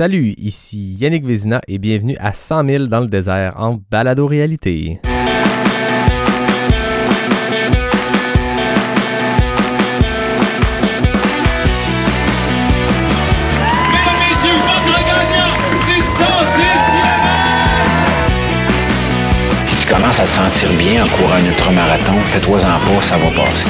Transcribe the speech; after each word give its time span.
Salut, 0.00 0.32
ici 0.38 0.96
Yannick 0.98 1.26
Vézina 1.26 1.60
et 1.68 1.76
bienvenue 1.76 2.16
à 2.18 2.32
100 2.32 2.64
000 2.64 2.86
dans 2.86 3.00
le 3.00 3.06
désert 3.06 3.56
en 3.58 3.78
balado-réalité. 3.90 4.98
Mesdames, 5.04 5.20
messieurs, 14.26 14.56
votre 14.64 14.96
gagnant 15.04 15.52
du 15.84 16.00
110 16.00 16.16
Si 19.66 19.76
tu 19.76 19.86
commences 19.86 20.18
à 20.18 20.24
te 20.24 20.30
sentir 20.30 20.72
bien 20.78 21.04
en 21.04 21.08
courant 21.10 21.34
un 21.34 21.44
ultramarathon, 21.44 22.18
fais-toi-en 22.32 22.60
pas, 22.60 23.02
ça 23.02 23.18
va 23.18 23.28
passer. 23.32 23.66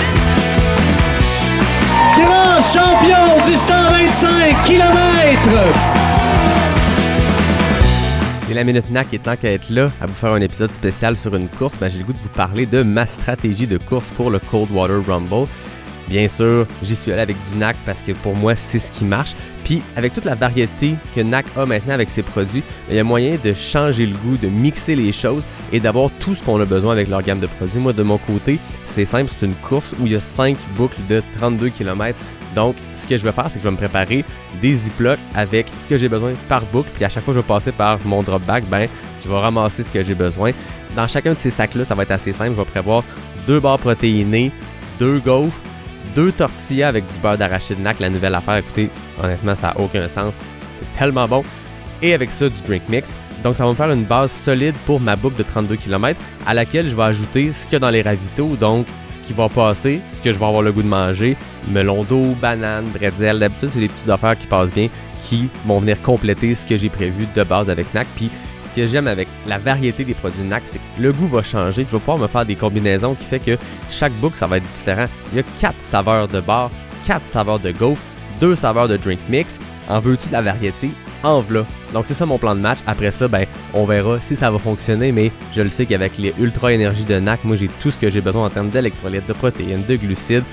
Grand 2.23 2.61
champion 2.63 3.41
du 3.45 3.57
125 3.57 4.63
km. 4.65 5.11
C'est 8.51 8.57
la 8.57 8.65
Minute 8.65 8.91
NAC 8.91 9.15
et 9.15 9.21
tant 9.21 9.37
qu'à 9.37 9.53
être 9.53 9.71
là, 9.71 9.93
à 10.01 10.07
vous 10.07 10.13
faire 10.13 10.33
un 10.33 10.41
épisode 10.41 10.73
spécial 10.73 11.17
sur 11.17 11.37
une 11.37 11.49
course, 11.49 11.79
ben, 11.79 11.89
j'ai 11.89 12.01
le 12.01 12.05
goût 12.05 12.13
de 12.13 12.19
vous 12.19 12.29
parler 12.31 12.67
de 12.67 12.83
ma 12.83 13.07
stratégie 13.07 13.69
de 13.69 13.79
course 13.79 14.11
pour 14.11 14.29
le 14.29 14.41
Coldwater 14.41 15.07
Rumble. 15.07 15.47
Bien 16.09 16.27
sûr, 16.27 16.67
j'y 16.83 16.97
suis 16.97 17.13
allé 17.13 17.21
avec 17.23 17.37
du 17.49 17.59
NAC 17.59 17.77
parce 17.87 18.03
que 18.03 18.11
pour 18.11 18.35
moi, 18.35 18.57
c'est 18.57 18.81
ce 18.81 18.91
qui 18.91 19.05
marche. 19.05 19.37
Puis, 19.63 19.83
avec 19.95 20.15
toute 20.15 20.25
la 20.25 20.35
variété 20.35 20.97
que 21.15 21.21
NAC 21.21 21.47
a 21.57 21.65
maintenant 21.65 21.95
avec 21.95 22.11
ses 22.11 22.23
produits, 22.23 22.65
ben, 22.89 22.95
il 22.95 22.97
y 22.97 22.99
a 22.99 23.05
moyen 23.05 23.39
de 23.41 23.53
changer 23.53 24.05
le 24.05 24.17
goût, 24.17 24.37
de 24.37 24.49
mixer 24.49 24.97
les 24.97 25.13
choses 25.13 25.47
et 25.73 25.79
d'avoir 25.79 26.11
tout 26.19 26.35
ce 26.35 26.43
qu'on 26.43 26.61
a 26.61 26.65
besoin 26.65 26.91
avec 26.91 27.07
leur 27.07 27.23
gamme 27.23 27.39
de 27.39 27.47
produits. 27.47 27.79
Moi, 27.79 27.93
de 27.93 28.03
mon 28.03 28.19
côté, 28.19 28.59
c'est 28.85 29.05
simple, 29.05 29.31
c'est 29.31 29.47
une 29.47 29.55
course 29.55 29.95
où 30.01 30.07
il 30.07 30.13
y 30.13 30.17
a 30.17 30.21
5 30.21 30.57
boucles 30.77 30.99
de 31.09 31.23
32 31.39 31.69
km. 31.69 32.19
Donc, 32.55 32.77
ce 32.97 33.07
que 33.07 33.17
je 33.17 33.25
vais 33.25 33.33
faire, 33.33 33.47
c'est 33.47 33.55
que 33.55 33.61
je 33.61 33.65
vais 33.65 33.71
me 33.71 33.77
préparer 33.77 34.25
des 34.61 34.75
ziplocs 34.75 35.19
avec 35.35 35.67
ce 35.79 35.87
que 35.87 35.97
j'ai 35.97 36.09
besoin 36.09 36.33
par 36.49 36.63
boucle. 36.67 36.91
Puis 36.95 37.05
à 37.05 37.09
chaque 37.09 37.25
fois 37.25 37.33
que 37.33 37.41
je 37.41 37.45
vais 37.45 37.49
passer 37.49 37.73
par 37.73 37.99
mon 38.05 38.23
drop 38.23 38.43
bag, 38.43 38.65
ben, 38.65 38.89
je 39.23 39.29
vais 39.29 39.39
ramasser 39.39 39.85
ce 39.85 39.91
que 39.91 40.03
j'ai 40.03 40.15
besoin. 40.15 40.51
Dans 40.97 41.07
chacun 41.07 41.33
de 41.33 41.39
ces 41.39 41.51
sacs-là, 41.51 41.85
ça 41.85 41.95
va 41.95 42.03
être 42.03 42.11
assez 42.11 42.33
simple. 42.33 42.53
Je 42.53 42.61
vais 42.61 42.65
prévoir 42.65 43.05
deux 43.47 43.61
barres 43.61 43.79
protéinées, 43.79 44.51
deux 44.99 45.19
gaufres, 45.19 45.61
deux 46.15 46.33
tortillas 46.33 46.89
avec 46.89 47.07
du 47.07 47.19
beurre 47.21 47.39
d'arachide 47.39 47.81
NAC, 47.81 48.01
la 48.01 48.11
nouvelle 48.11 48.35
affaire. 48.35 48.57
Écoutez, 48.57 48.91
honnêtement, 49.23 49.55
ça 49.55 49.69
n'a 49.69 49.81
aucun 49.81 50.09
sens. 50.09 50.35
C'est 50.79 50.99
tellement 50.99 51.29
bon. 51.29 51.45
Et 52.03 52.15
avec 52.15 52.31
ça, 52.31 52.49
du 52.49 52.61
drink 52.63 52.83
mix. 52.89 53.13
Donc, 53.45 53.57
ça 53.57 53.65
va 53.65 53.71
me 53.71 53.75
faire 53.75 53.91
une 53.91 54.05
base 54.05 54.31
solide 54.31 54.75
pour 54.87 55.01
ma 55.01 55.17
boucle 55.17 55.37
de 55.37 55.43
32 55.43 55.77
km 55.77 56.21
à 56.47 56.55
laquelle 56.55 56.91
je 56.91 56.97
vais 56.97 57.05
ajouter 57.05 57.53
ce 57.53 57.65
qu'il 57.65 57.75
y 57.75 57.77
a 57.77 57.79
dans 57.79 57.91
les 57.91 58.03
ravitaux. 58.03 58.57
Donc, 58.57 58.87
va 59.33 59.49
passer, 59.49 60.01
ce 60.13 60.21
que 60.21 60.33
je 60.33 60.39
vais 60.39 60.45
avoir 60.45 60.63
le 60.63 60.73
goût 60.73 60.83
de 60.83 60.89
manger, 60.89 61.37
melon 61.71 62.05
d'eau, 62.05 62.35
banane, 62.41 62.87
bretzel. 62.87 63.39
D'habitude, 63.39 63.71
c'est 63.73 63.81
des 63.81 63.89
petites 63.89 64.09
affaires 64.09 64.39
qui 64.39 64.47
passent 64.47 64.71
bien, 64.71 64.89
qui 65.23 65.49
vont 65.67 65.81
venir 65.81 66.01
compléter 66.03 66.55
ce 66.55 66.65
que 66.65 66.77
j'ai 66.77 66.89
prévu 66.89 67.27
de 67.35 67.43
base 67.43 67.71
avec 67.71 67.93
NAC. 67.95 68.07
Puis, 68.17 68.31
ce 68.63 68.81
que 68.81 68.87
j'aime 68.87 69.09
avec 69.09 69.29
la 69.47 69.59
variété 69.59 70.05
des 70.05 70.15
produits 70.15 70.45
NAC, 70.45 70.63
c'est 70.67 70.79
que 70.79 71.03
le 71.03 71.13
goût 71.13 71.27
va 71.27 71.43
changer. 71.43 71.85
Je 71.87 71.93
vais 71.97 71.99
pouvoir 71.99 72.19
me 72.19 72.27
faire 72.27 72.47
des 72.47 72.57
combinaisons 72.57 73.15
qui 73.15 73.25
fait 73.25 73.41
que 73.41 73.59
chaque 73.91 74.13
boucle, 74.15 74.37
ça 74.37 74.47
va 74.47 74.59
être 74.59 74.71
différent. 74.73 75.07
Il 75.33 75.39
y 75.39 75.41
a 75.41 75.45
quatre 75.61 75.81
saveurs 75.81 76.29
de 76.29 76.41
bar, 76.41 76.71
quatre 77.07 77.27
saveurs 77.27 77.59
de 77.59 77.73
gaufre, 77.73 78.03
deux 78.41 78.57
saveurs 78.57 78.89
de 78.89 78.97
drink 78.97 79.21
mix. 79.29 79.59
En 79.89 80.01
veux-tu 80.01 80.29
de 80.29 80.33
la 80.35 80.43
variété? 80.43 80.91
En 81.23 81.41
v'là. 81.41 81.65
Donc 81.93 82.05
c'est 82.07 82.15
ça 82.15 82.25
mon 82.27 82.39
plan 82.39 82.55
de 82.55 82.61
match. 82.61 82.79
Après 82.87 83.11
ça, 83.11 83.27
ben, 83.29 83.47
on 83.75 83.85
verra 83.85 84.19
si 84.23 84.37
ça 84.37 84.51
va 84.51 84.59
fonctionner, 84.59 85.13
mais 85.13 85.31
je 85.55 85.61
le 85.63 85.71
sais 85.71 85.87
qu'avec 85.87 86.19
les 86.19 86.35
ultra 86.39 86.73
énergies 86.73 87.05
de 87.05 87.19
NAC, 87.19 87.45
moi 87.45 87.57
j'ai 87.57 87.69
tout 87.81 87.91
ce 87.91 87.97
que 87.97 88.11
j'ai 88.11 88.21
besoin 88.21 88.45
en 88.47 88.51
termes 88.51 88.71
d'électrolytes, 88.71 89.27
de 89.27 89.33
protéines, 89.33 89.85
de 89.87 89.97
glucides. 89.97 90.45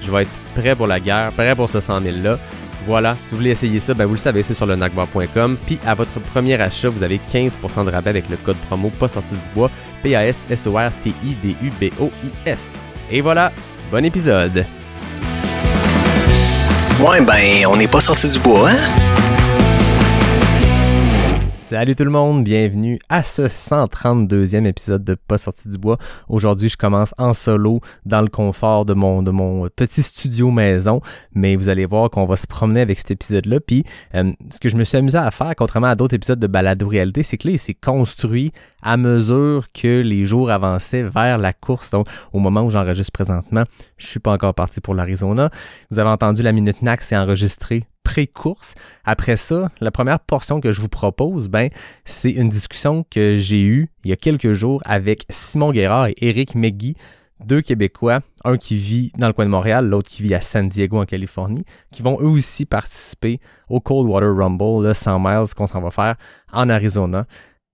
Je 0.00 0.10
vais 0.10 0.22
être 0.22 0.30
prêt 0.54 0.74
pour 0.74 0.86
la 0.86 1.00
guerre, 1.00 1.32
prêt 1.32 1.54
pour 1.56 1.70
ce 1.70 1.80
100 1.80 2.02
000 2.02 2.16
là. 2.22 2.38
Voilà, 2.86 3.16
si 3.24 3.30
vous 3.30 3.38
voulez 3.38 3.48
essayer 3.50 3.80
ça, 3.80 3.94
ben 3.94 4.04
vous 4.04 4.12
le 4.12 4.18
savez, 4.18 4.42
c'est 4.42 4.52
sur 4.52 4.66
le 4.66 4.76
nacbar.com. 4.76 5.56
Puis 5.64 5.78
à 5.86 5.94
votre 5.94 6.20
premier 6.20 6.60
achat, 6.60 6.90
vous 6.90 7.02
avez 7.02 7.18
15% 7.32 7.86
de 7.86 7.90
rabais 7.90 8.10
avec 8.10 8.28
le 8.28 8.36
code 8.36 8.58
promo 8.68 8.90
pas 8.90 9.08
sorti 9.08 9.30
du 9.30 9.54
bois, 9.54 9.70
P-A-S-S-O-R-T-I-D-U-B-O-I-S. 10.02 12.60
Et 13.10 13.22
voilà, 13.22 13.52
bon 13.90 14.04
épisode. 14.04 14.66
Ouais, 17.00 17.22
ben, 17.22 17.64
on 17.66 17.76
n'est 17.76 17.88
pas 17.88 18.02
sorti 18.02 18.28
du 18.28 18.38
bois, 18.38 18.70
hein? 18.70 18.76
Salut 21.74 21.96
tout 21.96 22.04
le 22.04 22.10
monde, 22.10 22.44
bienvenue 22.44 23.00
à 23.08 23.24
ce 23.24 23.48
132e 23.48 24.64
épisode 24.64 25.02
de 25.02 25.16
Pas 25.16 25.38
sorti 25.38 25.68
du 25.68 25.76
bois. 25.76 25.98
Aujourd'hui, 26.28 26.68
je 26.68 26.76
commence 26.76 27.12
en 27.18 27.34
solo 27.34 27.80
dans 28.06 28.20
le 28.20 28.28
confort 28.28 28.84
de 28.84 28.94
mon 28.94 29.24
de 29.24 29.32
mon 29.32 29.68
petit 29.74 30.04
studio 30.04 30.52
maison, 30.52 31.00
mais 31.34 31.56
vous 31.56 31.68
allez 31.68 31.84
voir 31.84 32.10
qu'on 32.10 32.26
va 32.26 32.36
se 32.36 32.46
promener 32.46 32.80
avec 32.80 32.98
cet 33.00 33.10
épisode-là. 33.10 33.58
Puis, 33.58 33.82
euh, 34.14 34.32
ce 34.52 34.60
que 34.60 34.68
je 34.68 34.76
me 34.76 34.84
suis 34.84 34.98
amusé 34.98 35.18
à 35.18 35.32
faire, 35.32 35.52
contrairement 35.56 35.88
à 35.88 35.96
d'autres 35.96 36.14
épisodes 36.14 36.38
de 36.38 36.46
balado 36.46 36.86
réalité, 36.86 37.24
c'est 37.24 37.38
que 37.38 37.48
là, 37.48 37.54
il 37.54 37.58
s'est 37.58 37.74
construit 37.74 38.52
à 38.80 38.96
mesure 38.96 39.66
que 39.72 40.00
les 40.00 40.26
jours 40.26 40.52
avançaient 40.52 41.02
vers 41.02 41.38
la 41.38 41.52
course. 41.52 41.90
Donc, 41.90 42.06
au 42.32 42.38
moment 42.38 42.62
où 42.62 42.70
j'enregistre 42.70 43.10
présentement, 43.10 43.64
je 43.98 44.06
suis 44.06 44.20
pas 44.20 44.30
encore 44.30 44.54
parti 44.54 44.80
pour 44.80 44.94
l'Arizona. 44.94 45.50
Vous 45.90 45.98
avez 45.98 46.10
entendu 46.10 46.44
la 46.44 46.52
minute 46.52 46.82
NAC, 46.82 47.02
c'est 47.02 47.16
enregistré 47.16 47.82
pré-course. 48.04 48.74
Après 49.04 49.36
ça, 49.36 49.70
la 49.80 49.90
première 49.90 50.20
portion 50.20 50.60
que 50.60 50.70
je 50.70 50.80
vous 50.80 50.88
propose, 50.88 51.48
ben, 51.48 51.70
c'est 52.04 52.30
une 52.30 52.48
discussion 52.48 53.04
que 53.10 53.34
j'ai 53.36 53.62
eue 53.62 53.88
il 54.04 54.10
y 54.10 54.12
a 54.12 54.16
quelques 54.16 54.52
jours 54.52 54.82
avec 54.84 55.24
Simon 55.30 55.72
Guérard 55.72 56.08
et 56.08 56.14
Eric 56.20 56.54
McGee, 56.54 56.94
deux 57.44 57.62
Québécois, 57.62 58.20
un 58.44 58.56
qui 58.56 58.76
vit 58.76 59.10
dans 59.18 59.26
le 59.26 59.32
coin 59.32 59.44
de 59.44 59.50
Montréal, 59.50 59.88
l'autre 59.88 60.10
qui 60.10 60.22
vit 60.22 60.34
à 60.34 60.40
San 60.40 60.68
Diego 60.68 60.98
en 61.00 61.04
Californie, 61.04 61.64
qui 61.90 62.02
vont 62.02 62.20
eux 62.20 62.28
aussi 62.28 62.66
participer 62.66 63.40
au 63.68 63.80
Coldwater 63.80 64.34
Rumble, 64.34 64.86
le 64.86 64.94
100 64.94 65.18
miles 65.18 65.54
qu'on 65.56 65.66
s'en 65.66 65.80
va 65.80 65.90
faire 65.90 66.16
en 66.52 66.68
Arizona. 66.68 67.26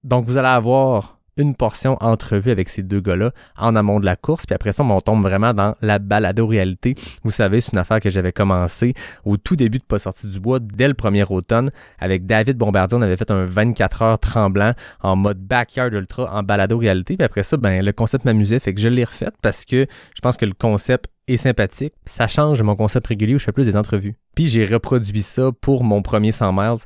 Donc 0.03 0.25
vous 0.25 0.39
allez 0.39 0.49
avoir 0.49 1.20
une 1.41 1.55
portion 1.55 1.97
entrevue 2.01 2.51
avec 2.51 2.69
ces 2.69 2.83
deux 2.83 3.01
gars-là 3.01 3.33
en 3.57 3.75
amont 3.75 3.99
de 3.99 4.05
la 4.05 4.17
course. 4.17 4.47
Puis 4.47 4.55
après 4.55 4.73
ça, 4.73 4.85
on 4.85 5.01
tombe 5.01 5.23
vraiment 5.23 5.55
dans 5.55 5.75
la 5.81 5.99
balado-réalité. 5.99 6.95
Vous 7.25 7.31
savez, 7.31 7.61
c'est 7.61 7.73
une 7.73 7.79
affaire 7.79 8.01
que 8.01 8.11
j'avais 8.11 8.33
commencé 8.33 8.95
au 9.25 9.37
tout 9.37 9.57
début 9.57 9.79
de 9.79 9.85
Pas 9.85 9.99
sorti 9.99 10.27
du 10.27 10.39
bois, 10.39 10.59
dès 10.61 10.89
le 10.89 10.95
premier 10.95 11.25
automne. 11.25 11.71
Avec 11.99 12.27
David 12.27 12.59
Bombardier, 12.59 12.99
on 12.99 13.03
avait 13.03 13.17
fait 13.17 13.31
un 13.31 13.45
24 13.45 14.03
heures 14.03 14.19
tremblant 14.19 14.75
en 15.01 15.17
mode 15.17 15.39
backyard 15.39 15.93
ultra 15.93 16.33
en 16.33 16.43
balado-réalité. 16.43 17.17
Puis 17.17 17.25
après 17.25 17.43
ça, 17.43 17.57
ben, 17.57 17.85
le 17.85 17.93
concept 17.93 18.25
m'amusait, 18.25 18.61
fait 18.61 18.75
que 18.75 18.81
je 18.81 18.89
l'ai 18.89 19.05
refait 19.05 19.31
parce 19.43 19.65
que 19.65 19.87
je 20.15 20.21
pense 20.21 20.37
que 20.37 20.45
le 20.45 20.55
concept 20.55 21.07
est 21.27 21.37
sympathique. 21.39 21.95
Ça 22.05 22.27
change 22.27 22.63
mon 22.63 22.77
concept 22.77 23.07
régulier 23.07 23.35
où 23.35 23.39
je 23.39 23.45
fais 23.45 23.53
plus 23.53 23.67
des 23.67 23.77
entrevues. 23.77 24.15
Puis 24.35 24.49
j'ai 24.49 24.65
reproduit 24.65 25.23
ça 25.23 25.51
pour 25.61 25.85
mon 25.85 26.03
premier 26.03 26.33
100 26.33 26.53
miles 26.53 26.85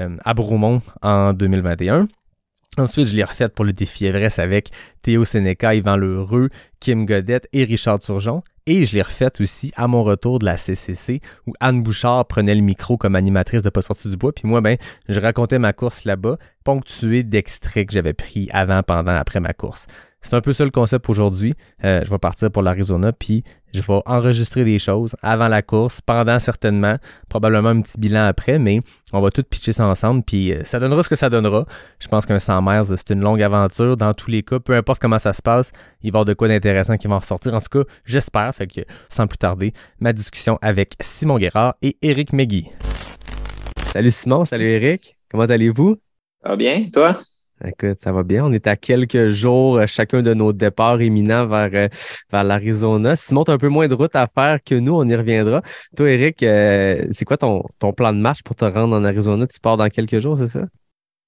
euh, 0.00 0.16
à 0.24 0.34
Bromont 0.34 0.82
en 1.02 1.32
2021. 1.32 2.08
Ensuite, 2.76 3.06
je 3.06 3.14
l'ai 3.14 3.22
refait 3.22 3.48
pour 3.48 3.64
le 3.64 3.72
défi 3.72 4.04
Everest 4.06 4.40
avec 4.40 4.70
Théo 5.02 5.24
Sénéca, 5.24 5.74
Yvan 5.74 5.96
Lheureux, 5.96 6.50
Kim 6.80 7.06
Godette 7.06 7.48
et 7.52 7.64
Richard 7.64 8.00
Turgeon. 8.00 8.42
Et 8.66 8.84
je 8.84 8.94
l'ai 8.96 9.02
refait 9.02 9.30
aussi 9.40 9.72
à 9.76 9.86
mon 9.86 10.02
retour 10.02 10.38
de 10.38 10.46
la 10.46 10.56
CCC 10.56 11.20
où 11.46 11.52
Anne 11.60 11.82
Bouchard 11.82 12.26
prenait 12.26 12.54
le 12.54 12.62
micro 12.62 12.96
comme 12.96 13.14
animatrice 13.14 13.62
de 13.62 13.70
Pas 13.70 13.82
sorti 13.82 14.08
du 14.08 14.16
bois. 14.16 14.32
Puis 14.32 14.48
moi, 14.48 14.60
ben, 14.60 14.76
je 15.08 15.20
racontais 15.20 15.58
ma 15.58 15.72
course 15.72 16.04
là-bas, 16.04 16.38
ponctué 16.64 17.22
d'extraits 17.22 17.86
que 17.86 17.92
j'avais 17.92 18.14
pris 18.14 18.48
avant, 18.52 18.82
pendant, 18.82 19.14
après 19.14 19.38
ma 19.38 19.52
course. 19.52 19.86
C'est 20.24 20.34
un 20.34 20.40
peu 20.40 20.54
ça 20.54 20.64
le 20.64 20.70
concept 20.70 21.08
aujourd'hui. 21.10 21.52
Euh, 21.84 22.00
je 22.02 22.10
vais 22.10 22.18
partir 22.18 22.50
pour 22.50 22.62
l'Arizona, 22.62 23.12
puis 23.12 23.44
je 23.74 23.82
vais 23.82 24.00
enregistrer 24.06 24.64
des 24.64 24.78
choses 24.78 25.14
avant 25.22 25.48
la 25.48 25.60
course, 25.60 26.00
pendant 26.00 26.40
certainement, 26.40 26.96
probablement 27.28 27.68
un 27.68 27.82
petit 27.82 28.00
bilan 28.00 28.24
après, 28.24 28.58
mais 28.58 28.80
on 29.12 29.20
va 29.20 29.30
tout 29.30 29.42
pitcher 29.42 29.72
ça 29.72 29.86
ensemble, 29.86 30.22
puis 30.22 30.52
euh, 30.52 30.64
ça 30.64 30.80
donnera 30.80 31.02
ce 31.02 31.10
que 31.10 31.16
ça 31.16 31.28
donnera. 31.28 31.66
Je 32.00 32.08
pense 32.08 32.24
qu'un 32.24 32.38
100 32.38 32.62
miles, 32.62 32.96
c'est 32.96 33.10
une 33.10 33.20
longue 33.20 33.42
aventure. 33.42 33.98
Dans 33.98 34.14
tous 34.14 34.30
les 34.30 34.42
cas, 34.42 34.58
peu 34.58 34.74
importe 34.74 35.00
comment 35.00 35.18
ça 35.18 35.34
se 35.34 35.42
passe, 35.42 35.72
il 36.02 36.10
va 36.10 36.16
y 36.16 36.20
avoir 36.20 36.24
de 36.24 36.32
quoi 36.32 36.48
d'intéressant 36.48 36.96
qui 36.96 37.06
va 37.06 37.16
en 37.16 37.18
ressortir. 37.18 37.52
En 37.52 37.60
tout 37.60 37.84
cas, 37.84 37.90
j'espère. 38.06 38.54
Fait 38.54 38.66
que, 38.66 38.80
sans 39.10 39.26
plus 39.26 39.38
tarder, 39.38 39.74
ma 40.00 40.14
discussion 40.14 40.58
avec 40.62 40.94
Simon 41.00 41.38
Guérard 41.38 41.74
et 41.82 41.98
Eric 42.00 42.32
McGee. 42.32 42.70
Salut 43.92 44.10
Simon, 44.10 44.46
salut 44.46 44.64
Eric. 44.64 45.18
Comment 45.30 45.44
allez-vous? 45.44 45.96
Ça 46.42 46.48
va 46.48 46.56
bien, 46.56 46.88
toi? 46.90 47.18
Écoute, 47.66 47.98
ça 48.02 48.12
va 48.12 48.22
bien. 48.22 48.44
On 48.44 48.52
est 48.52 48.66
à 48.66 48.76
quelques 48.76 49.28
jours 49.28 49.78
euh, 49.78 49.86
chacun 49.86 50.20
de 50.22 50.34
nos 50.34 50.52
départs 50.52 51.00
imminents 51.00 51.46
vers, 51.46 51.70
euh, 51.72 51.88
vers 52.30 52.44
l'Arizona. 52.44 53.16
Simon, 53.16 53.44
tu 53.44 53.50
as 53.52 53.54
un 53.54 53.58
peu 53.58 53.68
moins 53.68 53.88
de 53.88 53.94
route 53.94 54.14
à 54.14 54.26
faire 54.32 54.58
que 54.62 54.74
nous, 54.74 54.92
on 54.94 55.08
y 55.08 55.14
reviendra. 55.16 55.62
Toi, 55.96 56.10
Eric, 56.10 56.42
euh, 56.42 57.06
c'est 57.12 57.24
quoi 57.24 57.38
ton, 57.38 57.62
ton 57.78 57.92
plan 57.92 58.12
de 58.12 58.18
marche 58.18 58.42
pour 58.42 58.54
te 58.54 58.64
rendre 58.66 58.94
en 58.96 59.04
Arizona? 59.04 59.46
Tu 59.46 59.58
pars 59.60 59.78
dans 59.78 59.88
quelques 59.88 60.20
jours, 60.20 60.36
c'est 60.36 60.48
ça? 60.48 60.64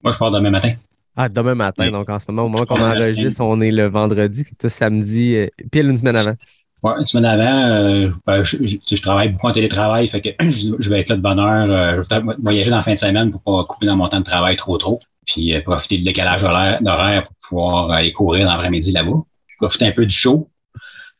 Moi, 0.03 0.13
je 0.13 0.17
pars 0.19 0.29
demain 0.29 0.51
matin. 0.51 0.73
Ah, 1.15 1.27
demain 1.27 1.55
matin. 1.55 1.85
Oui. 1.85 1.91
Donc, 1.91 2.07
en 2.09 2.19
ce 2.19 2.25
moment, 2.29 2.43
au 2.43 2.49
moment 2.49 2.65
qu'on 2.65 2.75
enregistre, 2.83 3.41
on 3.41 3.59
est 3.61 3.71
le 3.71 3.87
vendredi. 3.87 4.45
Toi, 4.59 4.69
samedi, 4.69 5.35
euh, 5.35 5.47
pile 5.71 5.89
une 5.89 5.97
semaine 5.97 6.15
avant. 6.17 6.35
Ouais, 6.83 6.93
une 6.99 7.07
semaine 7.07 7.25
avant, 7.25 7.69
euh, 7.71 8.09
ben, 8.27 8.43
je, 8.43 8.57
je- 8.61 8.77
je 8.95 9.01
travaille 9.01 9.29
beaucoup 9.29 9.47
en 9.47 9.51
télétravail, 9.53 10.07
fait 10.07 10.21
que 10.21 10.29
je, 10.39 10.75
je 10.79 10.89
vais 10.91 10.99
être 10.99 11.09
là 11.09 11.15
de 11.15 11.21
bonne 11.21 11.39
heure. 11.39 11.65
je 11.95 12.01
vais 12.01 12.07
peut-être 12.07 12.39
voyager 12.39 12.69
dans 12.69 12.77
la 12.77 12.83
fin 12.83 12.93
de 12.93 12.99
semaine 12.99 13.31
pour 13.31 13.41
pas 13.41 13.63
couper 13.65 13.87
dans 13.87 13.95
mon 13.95 14.07
temps 14.07 14.19
de 14.19 14.25
travail 14.25 14.55
trop 14.57 14.77
trop. 14.77 14.99
Puis 15.27 15.53
euh, 15.53 15.61
profiter 15.61 15.97
du 15.97 16.03
décalage 16.03 16.43
horaire, 16.43 16.81
d'horaire 16.81 17.27
pour 17.27 17.35
pouvoir 17.49 17.91
aller 17.91 18.11
courir 18.11 18.45
dans 18.45 18.53
l'après-midi 18.53 18.91
là-bas. 18.91 19.21
Profiter 19.59 19.85
un 19.85 19.91
peu 19.91 20.05
du 20.05 20.15
chaud. 20.15 20.49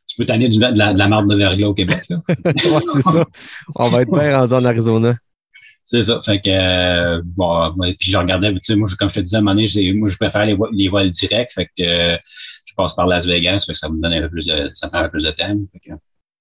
Tu 0.08 0.16
peux 0.16 0.26
t'amener 0.26 0.50
de 0.50 0.60
la, 0.60 0.94
de 0.94 0.98
la 0.98 1.08
marde 1.08 1.30
de 1.30 1.36
verglas 1.36 1.68
au 1.68 1.74
Québec. 1.74 2.04
Là. 2.10 2.18
ouais, 2.30 2.84
c'est 2.94 3.02
ça. 3.02 3.26
On 3.76 3.90
va 3.90 4.02
être 4.04 4.12
bien 4.12 4.36
rendu 4.40 4.54
en 4.54 4.64
Arizona. 4.66 5.16
C'est 5.84 6.04
ça. 6.04 6.22
Fait 6.24 6.40
que, 6.42 6.50
euh, 6.50 7.22
bon, 7.26 7.74
puis 8.00 8.12
je 8.12 8.18
regardais, 8.18 8.52
tu 8.54 8.60
sais, 8.64 8.76
moi, 8.76 8.88
je- 8.90 8.96
comme 8.96 9.10
je 9.10 9.16
te 9.16 9.20
disais, 9.22 9.38
à 9.38 9.40
un 9.40 9.42
moment 9.42 9.56
donné, 9.56 9.94
moi, 9.94 10.10
je 10.10 10.16
préfère 10.18 10.46
les, 10.46 10.54
vo- 10.54 10.70
les 10.72 10.90
vols 10.90 11.12
directs. 11.12 11.52
Fait 11.54 11.66
que 11.66 11.72
euh, 11.84 12.18
je 12.66 12.74
passe 12.76 12.94
par 12.94 13.08
Las 13.08 13.26
Vegas, 13.26 13.64
fait 13.66 13.72
que 13.74 13.78
ça 13.80 13.88
me 13.90 14.02
donne 14.02 14.14
un 14.14 14.22
peu 14.22 14.30
plus 14.30 14.46
de, 14.46 14.70
ça 14.74 14.88
me 14.88 14.92
prend 14.92 15.00
un 15.00 15.04
peu 15.04 15.12
plus 15.12 15.24
de 15.24 15.32
temps. 15.32 15.56
Fait 15.74 15.80
que, 15.80 15.92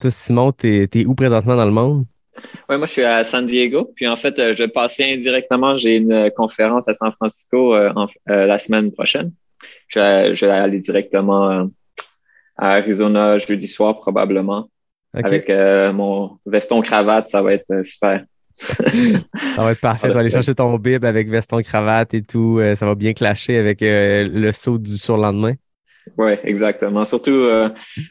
Toi, 0.01 0.11
Simon, 0.11 0.53
t'es 0.53 0.89
es 0.93 1.07
où 1.07 1.15
présentement 1.15 1.57
dans 1.57 1.65
le 1.65 1.71
monde? 1.73 2.07
Ouais, 2.69 2.77
moi, 2.79 2.87
je 2.87 2.93
suis 2.93 3.03
à 3.05 3.23
San 3.25 3.47
Diego. 3.47 3.93
Puis, 3.95 4.07
en 4.07 4.17
fait, 4.17 4.39
euh, 4.39 4.55
je 4.57 4.65
passais 4.65 5.13
indirectement. 5.15 5.77
J'ai 5.77 5.97
une 5.97 6.13
euh, 6.13 6.31
conférence 6.31 6.89
à 6.89 6.95
San 6.95 7.13
Francisco 7.13 7.75
euh, 7.75 7.93
en- 7.95 8.09
euh, 8.31 8.47
la 8.47 8.59
semaine 8.59 8.93
prochaine. 8.93 9.33
Je 9.89 9.99
vais, 10.01 10.35
je 10.35 10.47
vais 10.47 10.53
aller 10.53 10.81
directement 10.81 11.69
à 12.57 12.73
Arizona 12.75 13.39
jeudi 13.39 13.67
soir, 13.69 13.99
probablement. 13.99 14.69
Avec 15.15 15.49
euh, 15.49 15.93
mon 15.93 16.39
veston 16.45 16.83
cravate, 16.83 17.29
ça 17.29 17.43
va 17.43 17.55
être 17.55 17.83
super. 17.85 18.25
Ça 18.59 19.63
va 19.63 19.73
être 19.73 19.81
parfait. 19.81 20.09
Tu 20.09 20.15
vas 20.15 20.21
aller 20.21 20.31
chercher 20.31 20.55
ton 20.55 20.75
bib 20.79 21.05
avec 21.05 21.29
veston, 21.29 21.61
cravate 21.61 22.15
et 22.15 22.23
tout. 22.23 22.59
Ça 22.75 22.87
va 22.87 22.95
bien 22.95 23.13
clasher 23.13 23.57
avec 23.59 23.79
le 23.83 24.51
saut 24.53 24.79
du 24.79 24.97
surlendemain. 24.97 25.53
Oui, 26.17 26.33
exactement. 26.43 27.05
Surtout, 27.05 27.47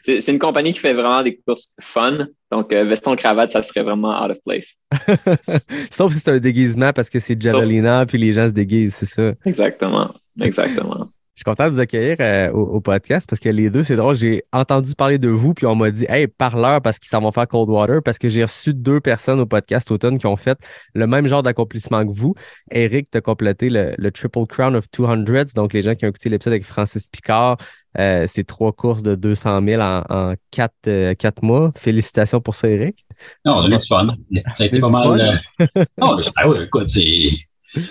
c'est 0.04 0.28
une 0.28 0.38
compagnie 0.38 0.72
qui 0.74 0.80
fait 0.80 0.94
vraiment 0.94 1.24
des 1.24 1.38
courses 1.38 1.70
fun. 1.80 2.28
Donc, 2.52 2.72
euh, 2.72 2.84
veston 2.84 3.16
cravate, 3.16 3.52
ça 3.52 3.64
serait 3.64 3.84
vraiment 3.84 4.24
out 4.24 4.32
of 4.32 4.38
place. 4.46 4.76
Sauf 5.92 6.14
si 6.14 6.20
c'est 6.20 6.32
un 6.32 6.40
déguisement 6.40 6.94
parce 6.94 7.10
que 7.10 7.20
c'est 7.20 7.40
Javelina 7.42 8.06
puis 8.06 8.18
les 8.18 8.34
gens 8.34 8.46
se 8.48 8.52
déguisent, 8.52 8.96
c'est 8.96 9.08
ça. 9.08 9.34
Exactement. 9.46 10.14
Exactement. 10.40 11.10
Je 11.36 11.42
suis 11.42 11.44
content 11.44 11.66
de 11.66 11.74
vous 11.74 11.80
accueillir 11.82 12.16
euh, 12.22 12.50
au, 12.52 12.62
au 12.78 12.80
podcast 12.82 13.28
parce 13.30 13.42
que 13.42 13.50
les 13.50 13.70
deux, 13.70 13.84
c'est 13.84 13.98
drôle. 13.98 14.16
J'ai 14.16 14.44
entendu 14.54 14.96
parler 14.96 15.18
de 15.18 15.28
vous, 15.28 15.54
puis 15.54 15.66
on 15.66 15.76
m'a 15.76 15.92
dit 15.92 16.06
Hey, 16.08 16.28
parleur 16.28 16.82
parce 16.82 16.98
qu'ils 16.98 17.10
s'en 17.10 17.20
vont 17.20 17.34
faire 17.34 17.46
Coldwater, 17.48 18.02
parce 18.02 18.18
que 18.18 18.30
j'ai 18.30 18.44
reçu 18.44 18.74
deux 18.74 19.02
personnes 19.02 19.42
au 19.42 19.46
podcast 19.46 19.92
automne 19.92 20.18
qui 20.18 20.28
ont 20.28 20.38
fait 20.38 20.58
le 20.94 21.08
même 21.08 21.28
genre 21.28 21.44
d'accomplissement 21.44 22.06
que 22.06 22.12
vous. 22.14 22.34
Eric, 22.72 23.12
tu 23.12 23.18
as 23.18 23.22
complété 23.22 23.70
le, 23.70 23.94
le 23.98 24.12
Triple 24.12 24.46
Crown 24.48 24.78
of 24.78 24.86
200. 24.90 25.54
Donc, 25.56 25.74
les 25.74 25.82
gens 25.82 25.94
qui 25.94 26.06
ont 26.06 26.10
écouté 26.10 26.30
l'épisode 26.30 26.54
avec 26.54 26.64
Francis 26.64 27.10
Picard, 27.10 27.58
euh, 28.00 28.26
c'est 28.30 28.46
trois 28.46 28.72
courses 28.72 29.04
de 29.04 29.16
200 29.16 29.62
000 29.66 29.82
en, 29.82 30.04
en 30.10 30.34
quatre, 30.52 30.74
euh, 30.88 31.16
quatre 31.16 31.44
mois. 31.44 31.74
Félicitations 31.76 32.40
pour 32.40 32.56
ça, 32.56 32.70
Eric. 32.70 33.06
non, 33.44 33.56
on 33.58 33.64
a 33.64 33.76
eu 33.76 33.78
du 33.78 33.86
fun. 33.88 34.08
Ça 34.56 34.64
a 34.64 34.68
été 34.68 34.80
pas 34.80 34.90
mal. 34.90 35.40
euh, 35.60 35.66
non, 35.98 36.18
ah 36.38 36.50
oui, 36.50 36.60
écoute, 36.64 36.90
c'est, 36.90 37.30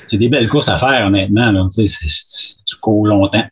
c'est 0.07 0.19
des 0.19 0.29
belles 0.29 0.49
courses 0.49 0.69
à 0.69 0.79
faire, 0.79 1.07
honnêtement. 1.07 1.53
Là. 1.53 1.69
Tu, 1.75 1.89
sais, 1.89 2.77
cours 2.81 3.07
longtemps. 3.07 3.45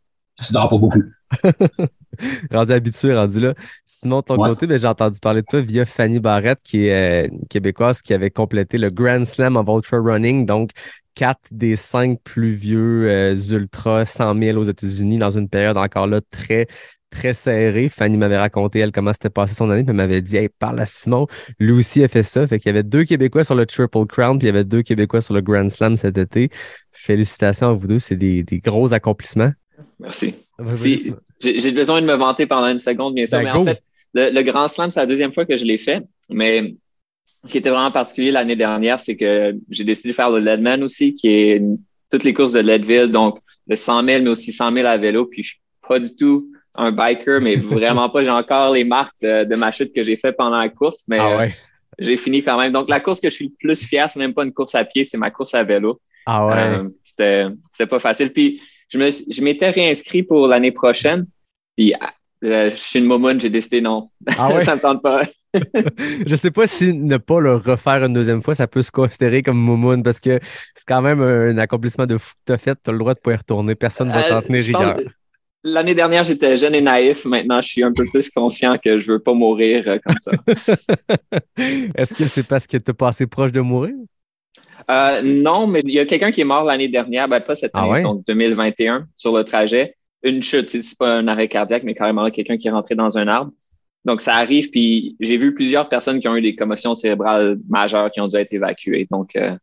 Tu 0.42 0.52
dors 0.52 0.68
pas 0.68 0.78
beaucoup. 0.78 1.02
rendu 2.50 2.72
habitué, 2.72 3.14
rendu 3.14 3.40
là. 3.40 3.54
Sinon, 3.86 4.20
de 4.20 4.24
ton 4.24 4.36
Ouais. 4.36 4.48
côté, 4.48 4.66
ben, 4.66 4.78
j'ai 4.78 4.86
entendu 4.88 5.18
parler 5.20 5.42
de 5.42 5.46
toi 5.48 5.60
via 5.60 5.86
Fanny 5.86 6.20
Barrette, 6.20 6.60
qui 6.64 6.86
est 6.86 7.24
euh, 7.24 7.28
une 7.30 7.46
québécoise 7.48 8.02
qui 8.02 8.12
avait 8.14 8.30
complété 8.30 8.78
le 8.78 8.90
Grand 8.90 9.24
Slam 9.24 9.56
of 9.56 9.66
Ultra 9.68 9.98
Running, 9.98 10.46
donc 10.46 10.70
quatre 11.14 11.42
des 11.50 11.76
cinq 11.76 12.18
plus 12.24 12.52
vieux 12.52 13.08
euh, 13.08 13.34
ultras 13.34 14.06
100 14.06 14.38
000 14.38 14.58
aux 14.58 14.64
États-Unis 14.64 15.18
dans 15.18 15.30
une 15.30 15.48
période 15.48 15.76
encore 15.76 16.06
là 16.06 16.20
très 16.30 16.66
très 17.12 17.34
serrée. 17.34 17.88
Fanny 17.88 18.16
m'avait 18.16 18.38
raconté, 18.38 18.80
elle, 18.80 18.90
comment 18.92 19.12
c'était 19.12 19.30
passé 19.30 19.54
son 19.54 19.70
année, 19.70 19.82
puis 19.84 19.90
elle 19.90 19.96
m'avait 19.96 20.20
dit, 20.22 20.36
hey, 20.36 20.48
parle 20.48 20.80
à 20.80 20.86
Simon. 20.86 21.26
Lui 21.60 21.72
aussi 21.72 22.02
a 22.02 22.08
fait 22.08 22.22
ça. 22.22 22.46
Fait 22.48 22.58
qu'il 22.58 22.66
y 22.68 22.70
avait 22.70 22.82
deux 22.82 23.04
Québécois 23.04 23.44
sur 23.44 23.54
le 23.54 23.66
Triple 23.66 24.06
Crown, 24.06 24.38
puis 24.38 24.46
il 24.46 24.50
y 24.50 24.54
avait 24.54 24.64
deux 24.64 24.82
Québécois 24.82 25.20
sur 25.20 25.34
le 25.34 25.40
Grand 25.42 25.70
Slam 25.70 25.96
cet 25.96 26.18
été. 26.18 26.48
Félicitations 26.90 27.68
à 27.70 27.72
vous 27.72 27.86
deux. 27.86 27.98
C'est 27.98 28.16
des, 28.16 28.42
des 28.42 28.58
gros 28.58 28.92
accomplissements. 28.92 29.52
Merci. 30.00 30.34
Si-. 30.76 31.12
J'ai 31.40 31.58
j'ai 31.58 31.72
besoin 31.72 32.00
de 32.00 32.06
me 32.06 32.14
vanter 32.14 32.46
pendant 32.46 32.68
une 32.68 32.78
seconde, 32.78 33.14
bien 33.14 33.26
sûr. 33.26 33.38
Ben, 33.38 33.44
mais 33.44 33.52
go. 33.52 33.60
en 33.60 33.64
fait, 33.64 33.82
le, 34.14 34.30
le 34.30 34.42
Grand 34.42 34.68
Slam, 34.68 34.90
c'est 34.90 35.00
la 35.00 35.06
deuxième 35.06 35.32
fois 35.32 35.44
que 35.46 35.56
je 35.56 35.64
l'ai 35.64 35.78
fait. 35.78 36.02
Mais 36.30 36.74
ce 37.44 37.50
qui 37.52 37.58
était 37.58 37.70
vraiment 37.70 37.90
particulier 37.90 38.30
l'année 38.30 38.56
dernière, 38.56 39.00
c'est 39.00 39.16
que 39.16 39.56
j'ai 39.70 39.84
décidé 39.84 40.10
de 40.10 40.14
faire 40.14 40.30
le 40.30 40.38
Leadman 40.38 40.82
aussi, 40.84 41.14
qui 41.14 41.28
est 41.28 41.56
une- 41.56 41.78
toutes 42.10 42.24
les 42.24 42.34
courses 42.34 42.52
de 42.52 42.60
Leadville, 42.60 43.10
donc 43.10 43.38
le 43.66 43.74
100 43.74 44.04
000, 44.04 44.22
mais 44.22 44.30
aussi 44.30 44.52
100 44.52 44.72
000 44.72 44.86
à 44.86 44.96
vélo. 44.98 45.26
Puis 45.26 45.42
je 45.42 45.48
suis 45.50 45.60
pas 45.88 45.98
du 45.98 46.14
tout 46.14 46.51
un 46.76 46.92
biker, 46.92 47.40
mais 47.40 47.54
vraiment 47.56 48.08
pas. 48.10 48.22
J'ai 48.24 48.30
encore 48.30 48.72
les 48.72 48.84
marques 48.84 49.20
de, 49.22 49.44
de 49.44 49.54
ma 49.56 49.72
chute 49.72 49.94
que 49.94 50.02
j'ai 50.04 50.16
fait 50.16 50.32
pendant 50.32 50.58
la 50.58 50.68
course, 50.68 51.02
mais 51.08 51.18
Ah 51.20 51.40
euh, 51.42 51.48
j'ai 51.98 52.16
fini 52.16 52.42
quand 52.42 52.58
même. 52.58 52.72
Donc 52.72 52.88
la 52.88 53.00
course 53.00 53.20
que 53.20 53.28
je 53.30 53.34
suis 53.34 53.46
le 53.48 53.54
plus 53.58 53.84
fier, 53.84 54.10
c'est 54.10 54.18
même 54.18 54.34
pas 54.34 54.44
une 54.44 54.52
course 54.52 54.74
à 54.74 54.84
pied, 54.84 55.04
c'est 55.04 55.18
ma 55.18 55.30
course 55.30 55.54
à 55.54 55.64
vélo. 55.64 56.00
Ah 56.26 56.46
ouais. 56.46 56.54
Euh, 56.56 56.88
c'était, 57.02 57.46
c'était 57.70 57.86
pas 57.88 57.98
facile. 57.98 58.32
Puis 58.32 58.60
je 58.88 58.98
me, 58.98 59.10
je 59.10 59.42
m'étais 59.42 59.70
réinscrit 59.70 60.22
pour 60.22 60.46
l'année 60.46 60.72
prochaine. 60.72 61.26
Puis 61.76 61.94
euh, 62.44 62.70
je 62.70 62.76
suis 62.76 62.98
une 62.98 63.06
momoune, 63.06 63.40
j'ai 63.40 63.50
décidé 63.50 63.80
non. 63.80 64.10
Ah 64.38 64.52
ouais? 64.52 64.64
ça 64.64 64.76
me 64.76 64.80
tente 64.80 65.02
pas. 65.02 65.22
Je 66.26 66.34
sais 66.34 66.50
pas 66.50 66.66
si 66.66 66.94
ne 66.94 67.18
pas 67.18 67.38
le 67.38 67.56
refaire 67.56 68.02
une 68.04 68.14
deuxième 68.14 68.42
fois, 68.42 68.54
ça 68.54 68.66
peut 68.66 68.82
se 68.82 68.90
considérer 68.90 69.42
comme 69.42 69.58
moumoune 69.58 70.02
parce 70.02 70.18
que 70.18 70.38
c'est 70.74 70.86
quand 70.88 71.02
même 71.02 71.20
un 71.20 71.58
accomplissement 71.58 72.06
de 72.06 72.16
fou 72.16 72.32
que 72.36 72.40
tu 72.46 72.52
as 72.54 72.58
fait. 72.58 72.74
Tu 72.82 72.88
as 72.88 72.92
le 72.94 72.98
droit 72.98 73.12
de 73.12 73.20
y 73.30 73.34
retourner. 73.36 73.74
Personne 73.74 74.08
ne 74.08 74.14
va 74.14 74.22
t'en 74.22 74.40
tenir 74.40 74.64
pense- 74.72 74.80
rigueur. 74.80 75.00
L'année 75.64 75.94
dernière, 75.94 76.24
j'étais 76.24 76.56
jeune 76.56 76.74
et 76.74 76.80
naïf. 76.80 77.24
Maintenant, 77.24 77.62
je 77.62 77.68
suis 77.68 77.84
un 77.84 77.92
peu 77.92 78.04
plus 78.06 78.30
conscient 78.30 78.76
que 78.78 78.98
je 78.98 79.12
veux 79.12 79.18
pas 79.20 79.32
mourir 79.32 79.84
euh, 79.86 79.98
comme 80.04 80.16
ça. 80.18 80.32
Est-ce 81.94 82.14
que 82.14 82.26
c'est 82.26 82.42
parce 82.46 82.66
que 82.66 82.76
tu 82.76 82.90
es 82.90 82.94
passé 82.94 83.26
proche 83.26 83.52
de 83.52 83.60
mourir? 83.60 83.94
Euh, 84.90 85.22
non, 85.22 85.66
mais 85.68 85.80
il 85.84 85.92
y 85.92 86.00
a 86.00 86.04
quelqu'un 86.06 86.32
qui 86.32 86.40
est 86.40 86.44
mort 86.44 86.64
l'année 86.64 86.88
dernière, 86.88 87.28
ben 87.28 87.40
pas 87.40 87.54
cette 87.54 87.70
Ah 87.74 87.82
année, 87.82 87.90
ouais? 87.92 88.02
donc 88.02 88.24
2021, 88.26 89.06
sur 89.16 89.36
le 89.36 89.44
trajet. 89.44 89.94
Une 90.24 90.42
chute, 90.42 90.68
c'est 90.68 90.82
c'est 90.82 90.98
pas 90.98 91.14
un 91.16 91.28
arrêt 91.28 91.48
cardiaque, 91.48 91.84
mais 91.84 91.94
carrément 91.94 92.28
quelqu'un 92.30 92.56
qui 92.56 92.68
est 92.68 92.72
rentré 92.72 92.94
dans 92.96 93.16
un 93.18 93.28
arbre. 93.28 93.52
Donc 94.04 94.20
ça 94.20 94.34
arrive, 94.34 94.70
puis 94.70 95.16
j'ai 95.20 95.36
vu 95.36 95.54
plusieurs 95.54 95.88
personnes 95.88 96.18
qui 96.18 96.26
ont 96.28 96.36
eu 96.36 96.40
des 96.40 96.56
commotions 96.56 96.94
cérébrales 96.96 97.58
majeures 97.68 98.10
qui 98.10 98.20
ont 98.20 98.26
dû 98.26 98.36
être 98.36 98.52
évacuées. 98.52 99.06
Donc 99.10 99.36
euh, 99.36 99.56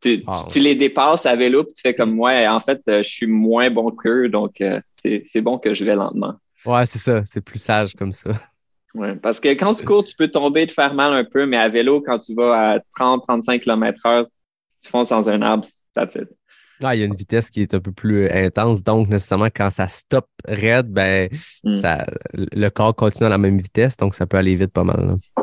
tu, 0.00 0.18
tu- 0.20 0.24
Ah 0.26 0.42
ouais. 0.54 0.60
les 0.60 0.74
dépasses 0.74 1.26
à 1.26 1.34
vélo, 1.36 1.64
puis 1.64 1.74
tu 1.74 1.82
fais 1.82 1.94
comme 1.94 2.14
moi. 2.14 2.32
En 2.48 2.60
fait, 2.60 2.80
euh, 2.88 3.02
je 3.02 3.08
suis 3.08 3.26
moins 3.26 3.70
bon 3.70 3.90
qu'eux, 3.90 4.28
donc 4.28 4.60
euh, 4.60 4.80
c'est 4.90 5.40
bon 5.40 5.58
que 5.58 5.74
je 5.74 5.84
vais 5.84 5.94
lentement. 5.94 6.34
Ouais, 6.64 6.84
c'est 6.86 6.98
ça. 6.98 7.22
C'est 7.24 7.40
plus 7.40 7.58
sage 7.58 7.94
comme 7.94 8.12
ça. 8.12 8.30
Ouais, 8.94 9.14
parce 9.14 9.40
que 9.40 9.48
quand 9.48 9.74
tu 9.74 9.84
cours, 9.84 10.04
tu 10.04 10.16
peux 10.16 10.28
tomber, 10.28 10.66
te 10.66 10.72
faire 10.72 10.94
mal 10.94 11.12
un 11.12 11.24
peu, 11.24 11.44
mais 11.46 11.58
à 11.58 11.68
vélo, 11.68 12.00
quand 12.00 12.18
tu 12.18 12.34
vas 12.34 12.72
à 12.72 12.78
30-35 12.98 13.60
km 13.60 14.06
heure, 14.06 14.26
tu 14.82 14.88
fonces 14.90 15.10
dans 15.10 15.28
un 15.28 15.42
arbre, 15.42 15.66
that's 15.94 16.14
it. 16.14 16.28
Là, 16.80 16.94
il 16.94 16.98
y 16.98 17.02
a 17.02 17.06
une 17.06 17.14
vitesse 17.14 17.50
qui 17.50 17.62
est 17.62 17.72
un 17.72 17.80
peu 17.80 17.92
plus 17.92 18.28
intense. 18.30 18.82
Donc, 18.82 19.08
nécessairement, 19.08 19.46
quand 19.54 19.70
ça 19.70 19.88
stoppe 19.88 20.28
raide, 20.46 20.88
ben, 20.88 21.28
Mm. 21.64 21.76
ça, 21.80 22.06
le 22.34 22.68
corps 22.68 22.94
continue 22.94 23.26
à 23.26 23.30
la 23.30 23.38
même 23.38 23.58
vitesse. 23.58 23.96
Donc, 23.96 24.14
ça 24.14 24.26
peut 24.26 24.36
aller 24.36 24.54
vite 24.56 24.72
pas 24.72 24.84
mal. 24.84 25.06
là. 25.06 25.35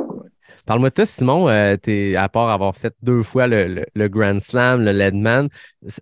Parle-moi 0.65 0.89
de 0.89 0.93
toi, 0.95 1.05
Simon. 1.05 1.49
euh, 1.49 1.75
à 2.17 2.29
part 2.29 2.49
avoir 2.49 2.75
fait 2.75 2.93
deux 3.01 3.21
fois 3.23 3.47
le, 3.47 3.67
le- 3.67 3.85
le 3.93 4.07
Grand 4.07 4.39
Slam, 4.39 4.83
le 4.83 4.91
Leadman, 4.91 5.49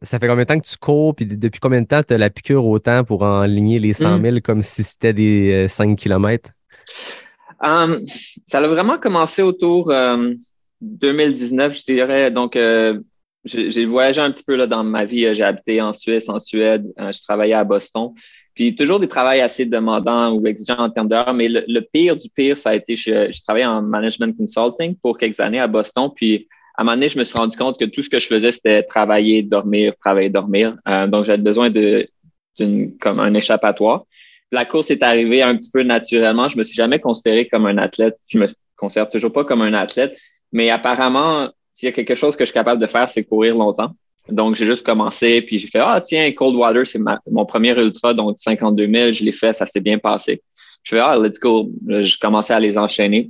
ça 0.04 0.20
fait 0.20 0.28
combien 0.28 0.44
de 0.44 0.48
temps 0.48 0.60
que 0.60 0.68
tu 0.68 0.78
cours? 0.78 1.16
Puis 1.16 1.26
depuis 1.26 1.60
combien 1.60 1.82
de 1.82 1.88
temps 1.88 2.04
tu 2.04 2.14
as 2.14 2.18
la 2.18 2.30
piqûre 2.30 2.66
autant 2.66 3.04
pour 3.04 3.24
enligner 3.24 3.80
les 3.80 3.94
100 3.94 4.18
000 4.18 4.42
comme 4.42 4.62
si 4.62 4.84
c'était 4.84 5.14
des 5.14 5.66
euh, 5.66 5.68
5 5.68 5.98
km? 5.98 6.52
Um, 7.64 8.00
ça 8.46 8.58
a 8.60 8.68
vraiment 8.68 8.98
commencé 8.98 9.42
autour 9.42 9.92
euh, 9.92 10.34
2019, 10.82 11.78
je 11.78 11.84
dirais. 11.84 12.32
Donc, 12.32 12.56
euh, 12.56 13.00
j'ai 13.46 13.70
j'ai 13.70 13.86
voyagé 13.86 14.22
un 14.22 14.32
petit 14.32 14.44
peu 14.44 14.56
là, 14.56 14.68
dans 14.68 14.84
ma 14.84 15.06
vie. 15.06 15.34
J'ai 15.34 15.44
habité 15.44 15.82
en 15.82 15.94
Suisse, 15.94 16.30
en 16.30 16.40
Suède. 16.40 16.86
euh, 17.00 17.12
je 17.12 17.22
travaillais 17.22 17.54
à 17.54 17.64
Boston. 17.64 18.10
Puis 18.54 18.76
toujours 18.76 19.00
des 19.00 19.08
travails 19.08 19.42
assez 19.42 19.66
demandants 19.66 20.34
ou 20.34 20.46
exigeants 20.46 20.80
en 20.80 20.90
termes 20.90 21.08
d'heures. 21.08 21.34
Mais 21.34 21.48
le, 21.50 21.80
pire 21.82 22.18
du 22.18 22.30
pire, 22.30 22.58
ça 22.58 22.72
a 22.72 22.76
été, 22.76 22.96
je, 22.96 23.32
je 23.32 23.42
travaillais 23.44 23.66
en 23.66 23.82
management 23.82 24.36
consulting 24.36 24.96
pour 24.96 25.18
quelques 25.18 25.40
années 25.40 25.60
à 25.60 25.68
Boston. 25.68 26.10
Puis 26.16 26.48
à 26.76 26.82
un 26.82 26.86
moment 26.86 26.96
donné, 26.96 27.10
je 27.10 27.20
me 27.20 27.24
suis 27.24 27.38
rendu 27.38 27.58
compte 27.58 27.80
que 27.80 27.86
tout 27.86 28.02
ce 28.02 28.10
que 28.10 28.20
je 28.20 28.28
faisais, 28.28 28.52
c'était 28.52 28.84
travailler, 28.84 29.44
dormir, 29.44 29.94
travailler, 30.00 30.30
dormir. 30.30 30.78
Euh, 30.88 31.08
donc, 31.08 31.26
j'avais 31.26 31.42
besoin 31.42 31.70
d'une 31.70 32.98
comme 32.98 33.20
un 33.20 33.34
échappatoire. 33.34 34.06
La 34.52 34.66
course 34.66 34.90
est 34.90 35.04
arrivée 35.04 35.42
un 35.42 35.56
petit 35.56 35.70
peu 35.72 35.84
naturellement. 35.84 36.48
Je 36.48 36.58
me 36.58 36.64
suis 36.64 36.76
jamais 36.76 37.00
considéré 37.00 37.48
comme 37.48 37.66
un 37.66 37.78
athlète. 37.78 38.18
Je 38.28 38.38
me 38.38 38.48
considère 38.76 39.10
toujours 39.10 39.32
pas 39.32 39.44
comme 39.44 39.62
un 39.62 39.74
athlète. 39.74 40.18
Mais 40.52 40.70
apparemment, 40.70 41.50
s'il 41.72 41.88
y 41.88 41.90
a 41.90 41.94
quelque 41.94 42.16
chose 42.16 42.36
que 42.36 42.44
je 42.44 42.50
suis 42.50 42.54
capable 42.54 42.82
de 42.82 42.88
faire, 42.88 43.08
c'est 43.08 43.24
courir 43.24 43.56
longtemps. 43.56 43.92
Donc, 44.32 44.56
j'ai 44.56 44.66
juste 44.66 44.86
commencé, 44.86 45.42
puis 45.42 45.58
j'ai 45.60 45.68
fait, 45.68 45.80
ah, 45.80 46.02
tiens, 46.04 46.32
Coldwater, 46.32 46.86
c'est 46.88 47.00
ma- 47.00 47.20
mon 47.30 47.46
premier 47.46 47.72
ultra, 47.72 48.14
donc 48.14 48.38
52 48.40 48.88
000, 48.88 49.12
je 49.12 49.24
l'ai 49.24 49.32
fait, 49.32 49.54
ça 49.54 49.66
s'est 49.66 49.80
bien 49.82 49.98
passé. 50.00 50.42
Je 50.84 50.96
fais, 50.96 51.00
ah, 51.02 51.16
let's 51.18 51.40
go. 51.40 51.70
Je 51.88 52.18
commençais 52.20 52.54
à 52.54 52.60
les 52.60 52.78
enchaîner. 52.78 53.30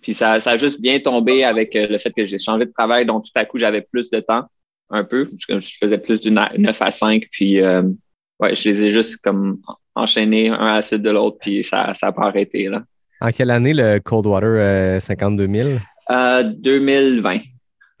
Puis 0.00 0.14
ça, 0.14 0.38
ça 0.38 0.52
a 0.52 0.56
juste 0.56 0.80
bien 0.80 1.00
tombé 1.00 1.42
avec 1.44 1.74
euh, 1.74 1.86
le 1.90 1.98
fait 1.98 2.12
que 2.12 2.24
j'ai 2.24 2.38
changé 2.38 2.64
de 2.66 2.72
travail, 2.72 3.04
donc 3.04 3.24
tout 3.24 3.32
à 3.34 3.44
coup, 3.44 3.58
j'avais 3.58 3.80
plus 3.82 4.10
de 4.10 4.20
temps, 4.20 4.44
un 4.90 5.02
peu. 5.02 5.28
Je, 5.48 5.58
je 5.58 5.76
faisais 5.80 5.98
plus 5.98 6.20
du 6.20 6.30
9 6.30 6.80
à 6.82 6.90
5, 6.92 7.24
puis 7.32 7.60
euh, 7.60 7.82
ouais, 8.38 8.54
je 8.54 8.68
les 8.68 8.84
ai 8.84 8.90
juste 8.92 9.16
comme 9.18 9.60
enchaînés 9.96 10.48
un 10.50 10.54
à 10.54 10.74
la 10.76 10.82
suite 10.82 11.02
de 11.02 11.10
l'autre, 11.10 11.38
puis 11.40 11.64
ça 11.64 11.92
ça 11.94 12.06
a 12.08 12.12
pas 12.12 12.26
arrêté, 12.26 12.68
là. 12.68 12.84
En 13.20 13.32
quelle 13.32 13.50
année 13.50 13.74
le 13.74 13.98
Coldwater 13.98 14.48
euh, 14.48 15.00
52 15.00 15.48
000? 15.48 15.68
Euh, 16.12 16.42
2020. 16.44 17.38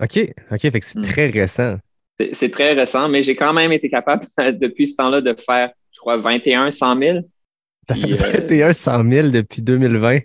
OK, 0.00 0.32
OK, 0.52 0.60
fait 0.60 0.70
que 0.80 0.86
c'est 0.86 0.98
Mm. 1.00 1.02
très 1.02 1.26
récent. 1.26 1.76
C'est- 2.32 2.50
très 2.50 2.72
récent, 2.72 3.08
mais 3.08 3.22
j'ai 3.22 3.36
quand 3.36 3.52
même 3.52 3.72
été 3.72 3.88
capable 3.88 4.26
depuis 4.60 4.86
ce 4.88 4.96
temps-là 4.96 5.20
de 5.20 5.34
faire, 5.34 5.70
je 5.92 5.98
crois, 6.00 6.16
21 6.16 6.70
100 6.70 6.98
000. 6.98 7.18
T'as 7.86 7.94
Puis, 7.94 8.14
fait 8.14 8.36
euh, 8.36 8.40
21 8.40 8.72
100 8.72 9.10
000 9.10 9.28
depuis 9.28 9.62
2020. 9.62 10.18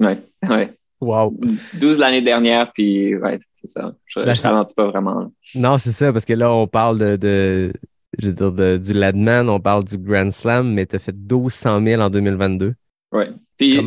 Ouais, 0.00 0.18
ouais. 0.48 0.72
Wow. 1.00 1.38
12 1.74 1.98
l'année 1.98 2.22
dernière, 2.22 2.72
puis 2.72 3.14
ouais, 3.14 3.38
c'est 3.52 3.68
ça. 3.68 3.94
Je, 4.06 4.20
Ben, 4.20 4.34
je 4.34 4.40
c'est- 4.40 4.48
ralentis 4.48 4.74
pas 4.74 4.86
vraiment. 4.88 5.20
là. 5.20 5.28
Non, 5.54 5.78
c'est 5.78 5.92
ça, 5.92 6.12
parce 6.12 6.24
que 6.24 6.32
là, 6.32 6.52
on 6.52 6.66
parle 6.66 6.98
de, 6.98 7.16
de 7.16 7.72
je 8.18 8.26
veux 8.26 8.32
dire, 8.32 8.52
de- 8.52 8.76
du 8.78 8.92
Ladman, 8.94 9.48
on 9.48 9.60
parle 9.60 9.84
du 9.84 9.96
Grand 9.96 10.30
Slam, 10.32 10.72
mais 10.74 10.86
tu 10.86 10.96
as 10.96 10.98
fait 10.98 11.12
1200 11.14 11.82
000 11.84 12.02
en 12.02 12.10
2022. 12.10 12.74
Ouais. 13.12 13.28
Puis, 13.56 13.80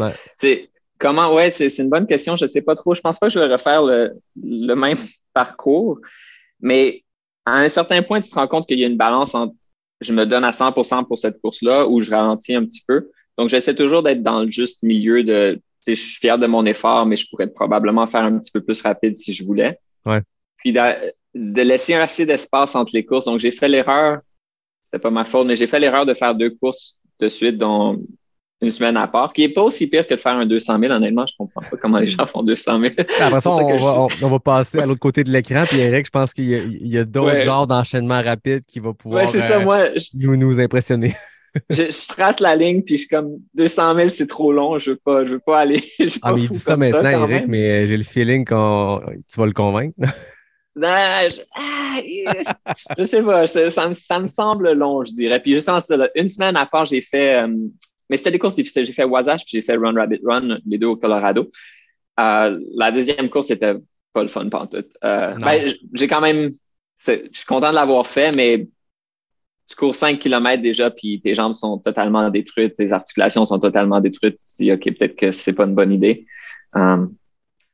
Comment- 1.00 1.34
ouais, 1.36 1.50
c'est 1.52 1.76
une 1.80 1.90
bonne 1.90 2.06
question. 2.08 2.36
Je 2.36 2.46
sais 2.46 2.62
pas 2.62 2.76
trop. 2.76 2.94
Je 2.94 3.02
pense 3.02 3.18
pas 3.20 3.28
que 3.28 3.34
je 3.34 3.40
vais 3.40 3.48
refaire 3.52 3.82
le, 3.84 4.12
le 4.42 4.74
même 4.76 4.96
parcours, 5.34 6.00
mais 6.62 7.04
à 7.46 7.60
un 7.60 7.70
certain 7.70 8.02
point, 8.02 8.20
tu 8.20 8.30
te 8.30 8.36
rends 8.36 8.48
compte 8.48 8.68
qu'il 8.68 8.80
y 8.80 8.84
a 8.84 8.88
une 8.88 8.98
balance 8.98 9.36
entre 9.36 9.56
je 10.02 10.14
me 10.14 10.26
donne 10.26 10.44
à 10.44 10.52
100% 10.52 11.06
pour 11.06 11.20
cette 11.20 11.40
course-là 11.42 11.88
ou 11.88 12.02
je 12.02 12.10
ralentis 12.10 12.56
un 12.56 12.66
petit 12.66 12.84
peu. 12.88 13.10
Donc, 13.38 13.50
j'essaie 13.50 13.76
toujours 13.76 14.04
d'être 14.04 14.24
dans 14.24 14.42
le 14.42 14.52
juste 14.52 14.84
milieu 14.84 15.24
de, 15.24 15.54
tu 15.56 15.62
sais, 15.82 15.96
je 15.96 16.02
suis 16.02 16.20
fier 16.20 16.38
de 16.38 16.48
mon 16.48 16.66
effort, 16.66 17.06
mais 17.06 17.16
je 17.16 17.30
pourrais 17.30 17.48
probablement 17.48 18.08
faire 18.08 18.24
un 18.24 18.38
petit 18.40 18.52
peu 18.52 18.62
plus 18.62 18.82
rapide 18.82 19.16
si 19.16 19.32
je 19.34 19.44
voulais. 19.44 19.80
Ouais. 20.06 20.22
Puis 20.58 20.74
de, 20.74 20.80
de 21.36 21.62
laisser 21.62 21.94
assez 21.94 22.26
d'espace 22.26 22.76
entre 22.76 22.92
les 22.94 23.06
courses. 23.06 23.26
Donc, 23.26 23.40
j'ai 23.40 23.52
fait 23.52 23.68
l'erreur, 23.68 24.20
c'était 24.84 25.00
pas 25.00 25.12
ma 25.12 25.24
faute, 25.24 25.48
mais 25.48 25.56
j'ai 25.56 25.68
fait 25.68 25.80
l'erreur 25.80 26.06
de 26.06 26.14
faire 26.14 26.36
deux 26.36 26.50
courses 26.50 27.00
de 27.20 27.30
suite, 27.30 27.58
dont 27.58 28.04
une 28.62 28.70
semaine 28.70 28.96
à 28.98 29.08
part, 29.08 29.34
qui 29.34 29.44
est 29.44 29.50
pas 29.50 29.62
aussi 29.64 29.88
pire 29.88 30.06
que 30.06 30.14
de 30.14 30.20
faire 30.20 30.34
un 30.34 30.46
200 30.46 30.80
000. 30.80 30.94
Honnêtement, 30.94 31.26
je 31.26 31.34
comprends 31.38 31.62
pas 31.62 31.78
comment 31.78 31.98
les 32.00 32.06
gens 32.08 32.26
font 32.28 32.44
200 32.44 32.80
000. 32.80 32.94
Après 33.20 33.42
ça, 33.42 33.50
on, 33.50 33.68
que 33.68 33.78
je- 33.80 33.84
va, 33.84 34.08
on, 34.22 34.28
va 34.30 34.40
passer 34.40 34.80
à 34.80 34.86
l'autre 34.86 35.00
côté 35.00 35.24
de 35.24 35.32
l'écran. 35.32 35.64
Puis 35.68 35.80
Eric, 35.80 36.06
je 36.06 36.12
pense 36.12 36.34
qu'il 36.34 36.46
y 36.86 36.98
a, 36.98 37.04
d'autres 37.04 37.34
Ouais. 37.34 37.42
genres 37.44 37.66
d'enchaînement 37.68 38.22
rapide 38.22 38.64
qui 38.68 38.80
va 38.80 38.94
pouvoir 38.94 39.24
Ouais, 39.24 39.28
c'est 39.32 39.42
ça. 39.42 39.60
euh, 39.60 39.64
Moi, 39.64 39.80
je, 39.96 40.10
nous, 40.14 40.36
nous 40.38 40.60
impressionner. 40.60 41.16
je- 41.70 41.84
je 41.92 42.08
trace 42.08 42.40
la 42.40 42.56
ligne, 42.56 42.82
puis 42.84 42.96
je 42.98 43.00
suis 43.02 43.08
comme 43.10 43.38
200 43.56 43.96
000, 43.96 44.10
c'est 44.10 44.28
trop 44.28 44.54
long. 44.54 44.78
Je 44.80 44.92
veux 44.92 45.00
pas, 45.04 45.26
je 45.26 45.32
veux 45.34 45.40
pas 45.40 45.60
aller. 45.62 45.82
je 46.00 46.18
Ah, 46.22 46.30
pas 46.30 46.36
mais 46.36 46.42
il 46.44 46.50
dit 46.50 46.60
ça 46.60 46.78
maintenant, 46.78 47.10
Eric, 47.10 47.30
même. 47.30 47.46
mais 47.50 47.70
euh, 47.84 47.88
j'ai 47.88 47.98
le 47.98 48.04
feeling 48.04 48.46
qu'on 48.46 49.02
tu 49.32 49.40
vas 49.40 49.46
le 49.48 49.54
convaincre. 49.54 49.96
Non, 50.76 50.88
je, 51.30 51.42
ah, 51.56 52.00
je 52.98 53.04
sais 53.04 53.22
pas, 53.24 53.48
ça, 53.48 53.70
ça 53.72 53.90
me, 53.90 53.94
ça 53.94 54.20
me 54.20 54.28
semble 54.28 54.72
long, 54.74 55.04
je 55.04 55.12
dirais. 55.14 55.40
Puis 55.42 55.54
justement, 55.56 55.80
une 56.16 56.30
semaine 56.30 56.56
à 56.56 56.66
part, 56.66 56.86
j'ai 56.86 57.02
fait, 57.02 57.44
euh, 57.44 57.54
mais 58.12 58.18
c'était 58.18 58.32
des 58.32 58.40
courses 58.40 58.56
difficiles. 58.56 58.86
J'ai 58.86 58.92
fait 58.92 59.06
Wasatch, 59.06 59.46
puis 59.46 59.52
j'ai 59.54 59.62
fait 59.62 59.78
Run 59.78 59.94
Rabbit 59.94 60.20
Run, 60.26 60.60
les 60.68 60.78
deux 60.78 60.88
au 60.88 60.98
Colorado. 60.98 61.50
Euh, 62.20 62.60
la 62.76 62.92
deuxième 62.92 63.30
course, 63.30 63.48
c'était 63.48 63.76
pas 64.12 64.22
le 64.22 64.28
fun 64.28 64.50
pantoute. 64.50 64.90
Euh, 65.06 65.34
ben, 65.36 65.74
j'ai 65.94 66.10
quand 66.10 66.20
même, 66.20 66.52
je 67.08 67.14
suis 67.32 67.46
content 67.48 67.70
de 67.70 67.76
l'avoir 67.76 68.06
fait, 68.06 68.36
mais 68.36 68.68
tu 69.66 69.76
cours 69.78 69.96
5 69.96 70.20
km 70.20 70.62
déjà, 70.62 70.92
puis 70.92 71.22
tes 71.22 71.34
jambes 71.34 71.54
sont 71.54 71.78
totalement 71.78 72.30
détruites, 72.30 72.76
tes 72.76 72.92
articulations 72.92 73.46
sont 73.46 73.60
totalement 73.60 74.02
détruites. 74.02 74.40
Tu 74.46 74.64
dis, 74.66 74.74
OK, 74.74 74.84
peut-être 74.84 75.16
que 75.16 75.32
c'est 75.32 75.54
pas 75.54 75.64
une 75.64 75.74
bonne 75.74 75.94
idée. 75.94 76.26
Euh, 76.76 77.08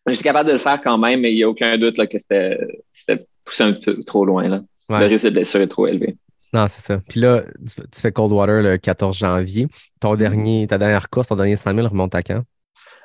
J'étais 0.05 0.23
capable 0.23 0.49
de 0.49 0.53
le 0.53 0.59
faire 0.59 0.79
quand 0.81 0.99
même, 0.99 1.21
mais 1.21 1.31
il 1.31 1.35
n'y 1.35 1.43
a 1.43 1.49
aucun 1.49 1.75
doute 1.79 1.97
là, 1.97 2.05
que 2.05 2.19
c'était 2.19 2.59
c'était 2.93 3.25
poussé 3.43 3.63
un 3.63 3.73
peu 3.73 4.03
trop 4.03 4.23
loin. 4.23 4.47
Là. 4.47 4.61
Ouais. 4.87 4.99
Le 4.99 5.07
risque 5.07 5.25
de 5.25 5.31
blessure 5.31 5.61
est 5.61 5.67
trop 5.67 5.87
élevé. 5.87 6.15
Non, 6.53 6.67
c'est 6.67 6.81
ça. 6.81 7.01
Puis 7.07 7.19
là, 7.19 7.43
tu 7.43 7.81
tu 7.91 8.01
fais 8.01 8.11
Coldwater 8.11 8.61
le 8.61 8.77
14 8.77 9.17
janvier. 9.17 9.67
Ton 9.99 10.15
Mm-hmm. 10.15 10.17
dernier, 10.17 10.67
ta 10.67 10.77
dernière 10.77 11.09
course, 11.09 11.27
ton 11.27 11.35
dernier 11.35 11.55
100 11.55 11.75
000 11.75 11.87
remonte 11.87 12.15
à 12.15 12.23
quand? 12.23 12.43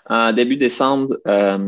En 0.07 0.33
début 0.33 0.57
décembre, 0.57 1.19
euh, 1.27 1.59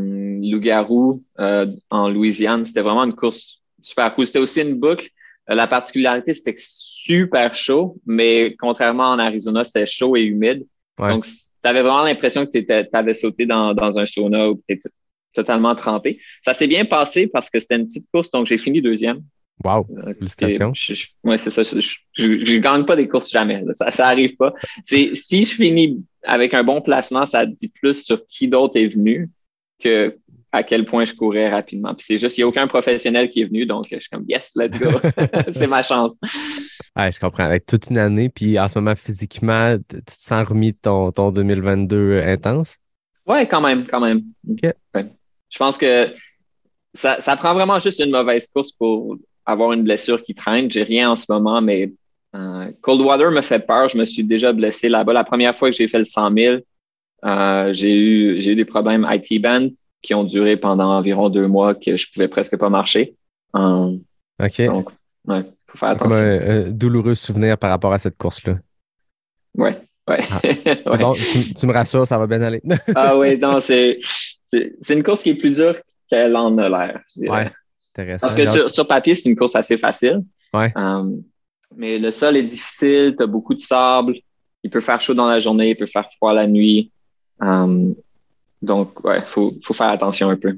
Loup-Garou 0.41 1.21
euh, 1.39 1.67
en 1.89 2.09
Louisiane, 2.09 2.65
c'était 2.65 2.81
vraiment 2.81 3.05
une 3.05 3.15
course 3.15 3.61
super 3.81 4.13
cool. 4.13 4.27
C'était 4.27 4.39
aussi 4.39 4.61
une 4.61 4.75
boucle. 4.75 5.07
Euh, 5.49 5.55
la 5.55 5.67
particularité, 5.67 6.33
c'était 6.33 6.55
super 6.57 7.55
chaud, 7.55 7.97
mais 8.05 8.55
contrairement 8.59 9.05
en 9.05 9.19
Arizona, 9.19 9.63
c'était 9.63 9.85
chaud 9.85 10.15
et 10.15 10.23
humide. 10.23 10.65
Ouais. 10.99 11.11
Donc, 11.11 11.25
tu 11.25 11.69
avais 11.69 11.81
vraiment 11.81 12.03
l'impression 12.03 12.45
que 12.45 12.57
tu 12.57 12.89
avais 12.93 13.13
sauté 13.13 13.45
dans, 13.45 13.73
dans 13.73 13.97
un 13.97 14.05
sauna 14.05 14.49
ou 14.49 14.55
que 14.55 14.61
tu 14.67 14.75
étais 14.75 14.89
totalement 15.33 15.75
trempé. 15.75 16.19
Ça 16.41 16.53
s'est 16.53 16.67
bien 16.67 16.85
passé 16.85 17.27
parce 17.27 17.49
que 17.49 17.59
c'était 17.59 17.75
une 17.75 17.87
petite 17.87 18.07
course, 18.11 18.31
donc 18.31 18.47
j'ai 18.47 18.57
fini 18.57 18.81
deuxième. 18.81 19.21
Wow, 19.63 19.87
Euh, 19.89 20.13
félicitations. 20.15 20.73
ouais, 21.23 21.37
c'est 21.37 21.49
ça. 21.49 21.63
Je, 21.63 21.97
je 22.45 22.57
gagne 22.57 22.85
pas 22.85 22.95
des 22.95 23.07
courses 23.07 23.31
jamais. 23.31 23.61
là. 23.61 23.73
Ça, 23.73 23.89
ça 23.89 24.07
arrive 24.07 24.35
pas. 24.35 24.53
C'est 24.83 25.11
si 25.15 25.45
je 25.45 25.55
finis 25.55 26.03
avec 26.23 26.53
un 26.53 26.63
bon 26.63 26.81
placement, 26.81 27.25
ça 27.25 27.45
dit 27.45 27.71
plus 27.81 28.03
sur 28.03 28.25
qui 28.27 28.47
d'autre 28.47 28.77
est 28.77 28.87
venu 28.87 29.29
que 29.79 30.17
à 30.51 30.63
quel 30.63 30.85
point 30.85 31.03
je 31.05 31.13
courais 31.13 31.49
rapidement. 31.49 31.93
Puis 31.95 32.05
c'est 32.07 32.17
juste, 32.17 32.37
il 32.37 32.41
n'y 32.41 32.43
a 32.43 32.47
aucun 32.47 32.67
professionnel 32.67 33.29
qui 33.29 33.41
est 33.41 33.45
venu, 33.45 33.65
donc 33.65 33.85
je 33.91 33.97
suis 33.99 34.09
comme 34.09 34.23
yes, 34.27 34.53
let's 34.55 34.77
go. 34.79 34.89
c'est 35.51 35.67
ma 35.67 35.83
chance. 35.83 36.13
Ouais, 36.95 37.11
je 37.11 37.19
comprends. 37.19 37.43
Avec 37.43 37.65
toute 37.65 37.89
une 37.89 37.97
année, 37.97 38.29
puis 38.29 38.57
en 38.57 38.67
ce 38.69 38.77
moment, 38.77 38.95
physiquement, 38.95 39.77
tu 39.89 40.01
te 40.01 40.11
sens 40.11 40.47
remis 40.47 40.71
de 40.71 40.77
ton, 40.81 41.11
ton 41.11 41.31
2022 41.31 42.21
intense? 42.21 42.77
Ouais, 43.25 43.47
quand 43.47 43.59
même, 43.61 43.85
quand 43.85 43.99
même. 43.99 44.21
Ok. 44.49 44.71
Ouais. 44.93 45.05
Je 45.49 45.57
pense 45.57 45.77
que 45.77 46.13
ça, 46.93 47.19
ça 47.19 47.35
prend 47.35 47.53
vraiment 47.53 47.79
juste 47.79 47.99
une 47.99 48.11
mauvaise 48.11 48.47
course 48.47 48.71
pour 48.71 49.17
avoir 49.45 49.71
une 49.73 49.83
blessure 49.83 50.23
qui 50.23 50.33
traîne. 50.33 50.69
J'ai 50.71 50.83
rien 50.83 51.11
en 51.11 51.15
ce 51.15 51.25
moment, 51.29 51.61
mais 51.61 51.93
euh, 52.35 52.69
Coldwater 52.81 53.31
me 53.31 53.41
fait 53.41 53.59
peur. 53.65 53.89
Je 53.89 53.97
me 53.97 54.05
suis 54.05 54.23
déjà 54.23 54.53
blessé 54.53 54.89
là-bas. 54.89 55.13
La 55.13 55.23
première 55.23 55.55
fois 55.55 55.69
que 55.69 55.75
j'ai 55.75 55.87
fait 55.87 55.97
le 55.99 56.03
100 56.03 56.33
000, 56.37 56.57
euh, 57.25 57.73
j'ai 57.73 57.95
eu, 57.95 58.41
j'ai 58.41 58.51
eu 58.51 58.55
des 58.55 58.65
problèmes 58.65 59.07
IT 59.09 59.41
band 59.41 59.69
qui 60.01 60.13
ont 60.13 60.23
duré 60.23 60.57
pendant 60.57 60.91
environ 60.97 61.29
deux 61.29 61.47
mois 61.47 61.73
que 61.75 61.97
je 61.97 62.11
pouvais 62.11 62.27
presque 62.27 62.57
pas 62.57 62.69
marcher. 62.69 63.15
Euh, 63.55 63.95
OK. 64.43 64.61
donc, 64.65 64.89
ouais, 65.27 65.43
faut 65.67 65.77
faire 65.77 65.97
Comme 65.97 66.11
attention. 66.11 66.23
un, 66.51 66.67
un 66.67 66.69
douloureux 66.71 67.15
souvenir 67.15 67.57
par 67.57 67.69
rapport 67.71 67.93
à 67.93 67.97
cette 67.99 68.17
course-là. 68.17 68.57
Ouais, 69.57 69.79
ouais. 70.09 70.19
Ah, 70.29 70.39
C'est 70.43 70.87
Ouais. 70.89 70.97
bon, 70.97 71.13
tu, 71.13 71.53
tu 71.53 71.65
me 71.65 71.73
rassures, 71.73 72.05
ça 72.05 72.17
va 72.17 72.27
bien 72.27 72.41
aller. 72.41 72.61
Ah 72.93 73.17
oui, 73.17 73.39
non, 73.39 73.59
c'est, 73.61 73.99
c'est, 74.47 74.75
c'est 74.81 74.93
une 74.93 75.03
course 75.03 75.23
qui 75.23 75.29
est 75.31 75.35
plus 75.35 75.51
dure 75.51 75.75
qu'elle 76.09 76.35
en 76.35 76.55
a 76.59 76.69
l'air. 76.69 77.01
je 77.15 77.21
dirais. 77.21 77.45
ouais, 77.45 77.51
intéressant. 77.97 78.27
Parce 78.27 78.35
que 78.35 78.45
sur, 78.45 78.69
sur 78.71 78.87
papier, 78.87 79.15
c'est 79.15 79.29
une 79.29 79.35
course 79.35 79.55
assez 79.55 79.77
facile. 79.77 80.23
Ouais. 80.53 80.71
Euh, 80.77 81.03
mais 81.75 81.99
le 81.99 82.11
sol 82.11 82.37
est 82.37 82.43
difficile, 82.43 83.15
tu 83.17 83.23
as 83.23 83.27
beaucoup 83.27 83.53
de 83.53 83.59
sable, 83.59 84.15
il 84.63 84.69
peut 84.69 84.79
faire 84.81 84.99
chaud 85.01 85.13
dans 85.13 85.27
la 85.27 85.39
journée, 85.39 85.71
il 85.71 85.75
peut 85.75 85.85
faire 85.87 86.07
froid 86.17 86.33
la 86.33 86.47
nuit. 86.47 86.91
Euh, 87.41 87.91
donc, 88.61 89.03
ouais, 89.03 89.21
faut, 89.21 89.53
faut 89.63 89.73
faire 89.73 89.89
attention 89.89 90.29
un 90.29 90.37
peu. 90.37 90.57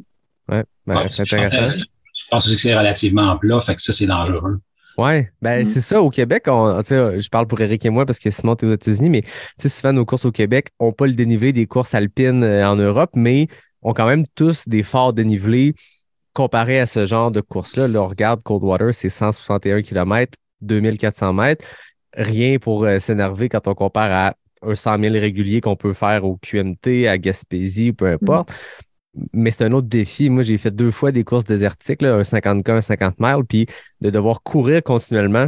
Ouais, 0.50 0.63
ben, 0.86 0.98
Ouais, 0.98 1.08
c'est 1.10 1.25
je 1.25 1.36
pense 1.36 1.46
intéressant. 1.48 1.77
Je 1.79 2.24
pense 2.32 2.46
aussi 2.46 2.56
que 2.56 2.62
c'est 2.62 2.77
relativement 2.77 3.38
plat, 3.38 3.62
fait 3.62 3.75
que 3.75 3.82
ça, 3.82 3.94
c'est 3.94 4.06
dangereux. 4.06 4.60
Ouais, 4.98 5.32
ben 5.41 5.62
Mm. 5.62 5.65
c'est 5.65 5.82
ça 5.82 6.01
au 6.01 6.10
Québec. 6.10 6.46
On, 6.48 6.82
je 6.84 7.29
parle 7.29 7.46
pour 7.48 7.62
Eric 7.62 7.86
et 7.86 7.89
moi 7.89 8.06
parce 8.06 8.17
que 8.17 8.32
Simon, 8.32 8.56
tu 8.56 8.65
aux 8.65 8.74
États-Unis, 8.74 9.10
mais 9.10 9.24
souvent 9.63 9.94
nos 9.94 10.06
courses 10.06 10.25
au 10.25 10.32
Québec 10.32 10.70
n'ont 10.82 10.91
pas 10.91 11.06
le 11.06 11.13
dénivelé 11.13 11.53
des 11.53 11.67
courses 11.67 11.94
alpines 11.94 12.44
euh, 12.44 12.67
en 12.67 12.75
Europe, 12.75 13.12
mais 13.13 13.48
ont 13.84 13.94
quand 13.94 14.08
même 14.08 14.25
tous 14.34 14.67
des 14.67 14.82
forts 14.82 15.13
dénivelés 15.13 15.75
comparé 16.38 16.79
à 16.79 16.86
ce 16.86 17.08
genre 17.08 17.32
de 17.32 17.41
course-là. 17.41 17.88
Là, 17.88 18.03
on 18.03 18.08
regarde 18.08 18.44
Coldwater, 18.44 18.94
c'est 18.94 19.10
161 19.10 19.82
km, 19.82 20.38
2400 20.62 21.34
mètres. 21.34 21.65
Rien 22.13 22.60
pour 22.60 22.84
euh, 22.84 23.00
s'énerver 23.00 23.50
quand 23.50 23.67
on 23.67 23.74
compare 23.74 24.12
à 24.12 24.36
un 24.62 24.75
100 24.75 25.00
000 25.00 25.13
régulier 25.13 25.62
qu'on 25.62 25.75
peut 25.75 25.94
faire 25.94 26.25
au 26.25 26.38
QMT, 26.38 27.08
à 27.08 27.17
Gaspésie, 27.17 27.91
peu 27.91 28.06
importe. 28.06 28.51
Mais 29.34 29.50
c'est 29.50 29.65
un 29.65 29.72
autre 29.72 29.88
défi. 29.88 30.29
Moi, 30.29 30.44
j'ai 30.44 30.60
fait 30.60 30.70
deux 30.70 30.91
fois 30.91 31.12
des 31.12 31.24
courses 31.24 31.46
désertiques, 31.46 32.03
là, 32.03 32.13
un 32.13 32.22
50K, 32.22 32.70
un 32.70 32.82
50 32.82 33.15
miles, 33.20 33.44
puis 33.50 33.65
de 34.01 34.12
devoir 34.12 34.44
courir 34.44 34.84
continuellement 34.84 35.48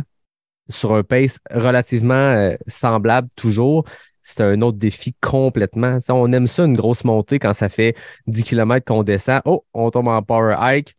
sur 0.69 0.96
un 0.96 1.03
pace 1.03 1.38
relativement 1.51 2.13
euh, 2.13 2.55
semblable 2.65 3.29
toujours, 3.36 3.86
c'est 4.29 4.43
un 4.43 4.62
autre 4.62 4.77
défi 4.77 5.15
complètement. 5.21 6.00
On 6.09 6.31
aime 6.31 6.45
ça, 6.45 6.63
une 6.63 6.75
grosse 6.75 7.03
montée, 7.03 7.39
quand 7.39 7.53
ça 7.53 7.67
fait 7.67 7.95
10 8.27 8.43
km 8.43 8.86
qu'on 8.86 9.03
descend. 9.03 9.41
Oh, 9.45 9.65
on 9.74 9.89
tombe 9.89 10.07
en 10.07 10.21
power 10.21 10.55
hike. 10.59 10.95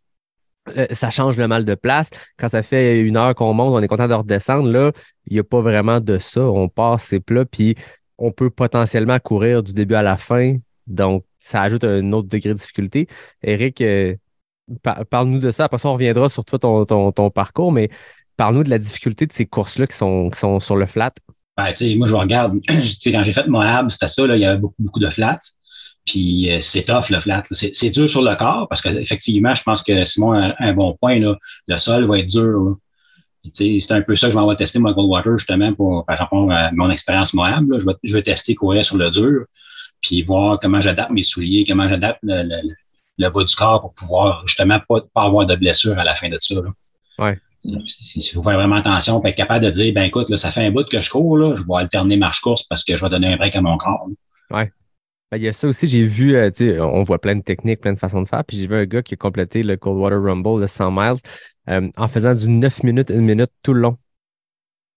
Euh, 0.75 0.87
ça 0.91 1.09
change 1.09 1.37
le 1.37 1.47
mal 1.47 1.63
de 1.63 1.73
place. 1.75 2.09
Quand 2.37 2.49
ça 2.49 2.61
fait 2.61 2.99
une 2.99 3.15
heure 3.17 3.33
qu'on 3.33 3.53
monte, 3.53 3.73
on 3.73 3.81
est 3.81 3.87
content 3.87 4.09
de 4.09 4.13
redescendre. 4.13 4.69
Là, 4.69 4.91
il 5.27 5.33
n'y 5.33 5.39
a 5.39 5.43
pas 5.43 5.61
vraiment 5.61 6.01
de 6.01 6.19
ça. 6.19 6.41
On 6.41 6.67
passe 6.67 7.05
c'est 7.05 7.21
plat, 7.21 7.45
puis 7.45 7.75
on 8.17 8.31
peut 8.31 8.49
potentiellement 8.49 9.17
courir 9.19 9.63
du 9.63 9.73
début 9.73 9.95
à 9.95 10.03
la 10.03 10.17
fin. 10.17 10.57
Donc, 10.87 11.23
ça 11.39 11.61
ajoute 11.61 11.85
un 11.85 12.11
autre 12.11 12.27
degré 12.27 12.49
de 12.49 12.55
difficulté. 12.55 13.07
Eric, 13.43 13.81
euh, 13.81 14.15
par- 14.83 15.05
parle-nous 15.05 15.39
de 15.39 15.51
ça. 15.51 15.65
Après 15.65 15.77
ça, 15.77 15.89
on 15.89 15.93
reviendra 15.93 16.27
sur 16.27 16.43
toi, 16.45 16.59
ton, 16.59 17.29
parcours, 17.31 17.71
mais 17.71 17.89
parle-nous 18.35 18.63
de 18.63 18.69
la 18.69 18.77
difficulté 18.77 19.25
de 19.25 19.33
ces 19.33 19.45
courses-là 19.45 19.87
qui 19.87 19.95
sont 19.95 20.59
sur 20.59 20.75
le 20.75 20.85
flat. 20.85 21.13
Ben, 21.57 21.73
moi, 21.97 22.07
je 22.07 22.15
regarde, 22.15 22.53
quand 22.67 23.23
j'ai 23.23 23.33
fait 23.33 23.47
Moab, 23.47 23.89
c'était 23.91 24.07
ça, 24.07 24.25
là, 24.25 24.35
il 24.35 24.41
y 24.41 24.45
avait 24.45 24.57
beaucoup, 24.59 24.81
beaucoup 24.81 24.99
de 24.99 25.09
flats. 25.09 25.39
Puis 26.05 26.51
euh, 26.51 26.59
c'est 26.61 26.83
tough, 26.83 27.09
le 27.09 27.19
flat. 27.19 27.43
C'est 27.51 27.89
dur 27.91 28.09
sur 28.09 28.23
le 28.23 28.35
corps 28.35 28.67
parce 28.67 28.81
qu'effectivement, 28.81 29.53
je 29.53 29.61
pense 29.61 29.83
que 29.83 30.03
Simon 30.05 30.31
a 30.33 30.55
un 30.59 30.73
bon 30.73 30.97
point. 30.99 31.19
Là. 31.19 31.35
Le 31.67 31.77
sol 31.77 32.05
va 32.05 32.17
être 32.19 32.27
dur. 32.27 32.77
C'est 33.53 33.91
un 33.91 34.01
peu 34.01 34.15
ça 34.15 34.27
que 34.27 34.33
je 34.33 34.39
vais 34.39 34.55
testé 34.55 34.79
moi, 34.79 34.93
Goldwater, 34.93 35.37
justement, 35.37 35.73
pour, 35.73 36.05
par 36.05 36.17
rapport 36.17 36.51
à 36.51 36.71
mon 36.71 36.89
expérience 36.89 37.33
Moab. 37.33 37.69
là. 37.71 37.79
Je, 37.79 37.85
vais, 37.85 37.93
je 38.03 38.13
vais 38.13 38.23
tester 38.23 38.55
courir 38.55 38.83
sur 38.85 38.97
le 38.97 39.09
dur, 39.11 39.45
puis 40.01 40.21
voir 40.23 40.59
comment 40.59 40.81
j'adapte 40.81 41.11
mes 41.11 41.23
souliers, 41.23 41.65
comment 41.67 41.87
j'adapte 41.89 42.19
le, 42.23 42.43
le- 42.43 42.73
le 43.17 43.29
bas 43.29 43.43
du 43.43 43.55
corps 43.55 43.81
pour 43.81 43.93
pouvoir 43.93 44.41
justement 44.47 44.79
pas, 44.87 45.01
pas 45.13 45.23
avoir 45.23 45.45
de 45.45 45.55
blessure 45.55 45.99
à 45.99 46.03
la 46.03 46.15
fin 46.15 46.29
de 46.29 46.37
ça. 46.39 46.55
Là. 46.55 46.69
Ouais. 47.19 47.39
Il 47.63 48.21
faut 48.33 48.43
faire 48.43 48.55
vraiment 48.57 48.77
attention, 48.77 49.19
puis 49.21 49.29
être 49.31 49.37
capable 49.37 49.65
de 49.65 49.71
dire, 49.71 49.93
ben 49.93 50.03
écoute, 50.03 50.29
là, 50.29 50.37
ça 50.37 50.51
fait 50.51 50.65
un 50.65 50.71
bout 50.71 50.87
que 50.89 50.99
je 50.99 51.09
cours, 51.09 51.37
là, 51.37 51.55
je 51.55 51.61
vais 51.61 51.75
alterner 51.75 52.17
marche-course 52.17 52.63
parce 52.63 52.83
que 52.83 52.95
je 52.97 53.03
vais 53.03 53.09
donner 53.09 53.27
un 53.33 53.37
break 53.37 53.55
à 53.55 53.61
mon 53.61 53.77
corps. 53.77 54.07
là. 54.49 54.65
Ben, 55.31 55.37
il 55.37 55.43
y 55.43 55.47
a 55.47 55.53
ça 55.53 55.67
aussi, 55.67 55.87
j'ai 55.87 56.03
vu, 56.03 56.35
euh, 56.35 56.51
on 56.81 57.03
voit 57.03 57.19
plein 57.19 57.35
de 57.37 57.41
techniques, 57.41 57.79
plein 57.79 57.93
de 57.93 57.97
façons 57.99 58.21
de 58.21 58.27
faire. 58.27 58.43
Puis 58.43 58.57
j'ai 58.57 58.67
vu 58.67 58.75
un 58.75 58.83
gars 58.85 59.01
qui 59.01 59.13
a 59.13 59.17
complété 59.17 59.63
le 59.63 59.77
Coldwater 59.77 60.21
Rumble 60.21 60.59
de 60.61 60.67
100 60.67 60.91
miles 60.91 61.15
euh, 61.69 61.89
en 61.95 62.07
faisant 62.09 62.33
du 62.33 62.49
9 62.49 62.83
minutes, 62.83 63.11
1 63.11 63.21
minute 63.21 63.51
tout 63.63 63.73
le 63.73 63.79
long. 63.79 63.97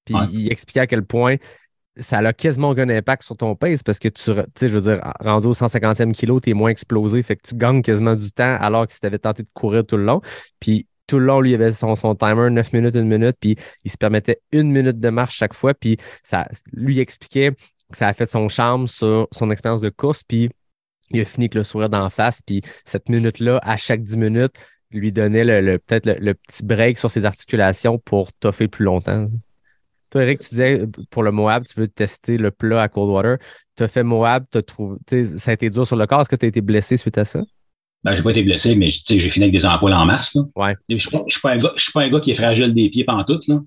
Puis 0.05 0.15
Ouais. 0.15 0.27
il 0.33 0.51
expliquait 0.51 0.81
à 0.81 0.87
quel 0.89 1.05
point 1.05 1.37
ça 2.01 2.19
a 2.19 2.33
quasiment 2.33 2.71
aucun 2.71 2.89
impact 2.89 3.23
sur 3.23 3.37
ton 3.37 3.55
pace 3.55 3.85
parce 3.85 4.01
que 4.01 4.09
tu 4.09 4.21
sais, 4.57 4.69
je 4.69 4.77
veux 4.79 4.81
dire, 4.81 5.01
rendu 5.21 5.47
au 5.47 5.55
150e 5.55 6.13
kilo, 6.13 6.41
tu 6.41 6.51
es 6.51 6.53
moins 6.55 6.71
explosé, 6.71 7.23
fait 7.23 7.37
que 7.37 7.43
tu 7.49 7.55
gagnes 7.55 7.83
quasiment 7.83 8.17
du 8.17 8.33
temps 8.33 8.57
alors 8.61 8.89
que 8.89 8.93
si 8.93 8.99
tu 9.01 9.07
avais 9.07 9.21
tenté 9.21 9.45
de 9.45 9.49
courir 9.55 9.87
tout 9.87 9.97
le 9.97 10.05
long. 10.05 10.21
Puis 10.59 10.89
tout 11.07 11.19
le 11.19 11.27
long, 11.27 11.41
lui, 11.41 11.51
il 11.51 11.55
avait 11.55 11.73
son, 11.73 11.95
son 11.95 12.15
timer, 12.15 12.51
9 12.51 12.73
minutes, 12.73 12.97
1 12.97 13.03
minute, 13.05 13.37
puis 13.41 13.57
il 13.85 13.91
se 13.91 13.97
permettait 13.99 14.41
une 14.53 14.71
minute 14.71 15.01
de 15.01 15.09
marche 15.11 15.37
chaque 15.37 15.55
fois. 15.55 15.75
Puis 15.75 15.97
ça, 16.23 16.49
lui 16.73 16.99
expliquait 17.01 17.53
que 17.53 17.97
ça 17.99 18.09
a 18.09 18.13
fait 18.15 18.29
son 18.31 18.49
charme 18.49 18.87
sur 18.87 19.29
son 19.33 19.51
expérience 19.51 19.81
de 19.83 19.91
course, 19.91 20.23
puis 20.25 20.51
il 21.11 21.21
a 21.21 21.25
fini 21.25 21.45
avec 21.45 21.55
le 21.55 21.65
sourire 21.65 21.91
d'en 21.91 22.09
face, 22.11 22.41
puis 22.43 22.63
cette 22.85 23.09
minute-là, 23.09 23.61
à 23.63 23.77
chaque 23.77 24.03
10 24.03 24.17
minutes, 24.17 24.55
lui 24.91 25.13
donnait 25.13 25.45
le, 25.45 25.61
le- 25.61 25.79
peut-être 25.79 26.07
le, 26.07 26.15
le 26.21 26.35
petit 26.35 26.65
break 26.65 26.99
sur 26.99 27.11
ses 27.11 27.25
articulations 27.25 27.99
pour 27.99 28.33
toffer 28.33 28.69
plus 28.69 28.85
longtemps. 28.85 29.29
Toi, 30.11 30.23
Eric, 30.23 30.41
tu 30.41 30.51
disais 30.51 30.85
pour 31.11 31.23
le 31.23 31.33
Moab, 31.33 31.65
tu 31.65 31.79
veux 31.81 31.89
tester 31.89 32.37
le 32.39 32.51
plat 32.51 32.83
à 32.83 32.89
Coldwater. 32.89 33.39
Tu 33.77 33.83
as 33.83 33.89
fait 33.89 34.05
Moab, 34.05 34.45
t'as 34.51 34.63
trouvé, 34.63 34.97
ça 35.39 35.51
a 35.51 35.55
été 35.55 35.71
dur 35.71 35.87
sur 35.87 35.97
le 35.97 36.07
corps. 36.07 36.21
Est-ce 36.23 36.29
que 36.31 36.37
tu 36.37 36.47
as 36.47 36.49
été 36.49 36.61
blessé 36.61 36.97
suite 36.97 37.19
à 37.19 37.25
ça? 37.25 37.43
Ben, 38.05 38.15
j'ai 38.15 38.23
pas 38.23 38.31
été 38.31 38.43
blessé, 38.43 38.75
mais 38.77 38.91
tu 38.91 39.01
sais, 39.07 39.19
j'ai 39.19 39.31
fini 39.31 39.47
avec 39.47 39.55
des 39.59 39.65
ampoules 39.65 39.93
en 39.95 40.05
masse. 40.05 40.35
Là. 40.35 40.43
Ouais. 40.57 40.77
Je 40.91 40.97
suis 40.99 41.11
pas, 41.11 41.23
pas 41.43 41.53
un 41.53 41.57
gars, 41.57 41.73
pas 41.95 42.03
un 42.03 42.09
gars 42.11 42.21
qui 42.21 42.31
est 42.33 42.35
fragile 42.35 42.75
des 42.75 42.91
pieds 42.91 43.05
pantoute, 43.05 43.47
là. 43.49 43.61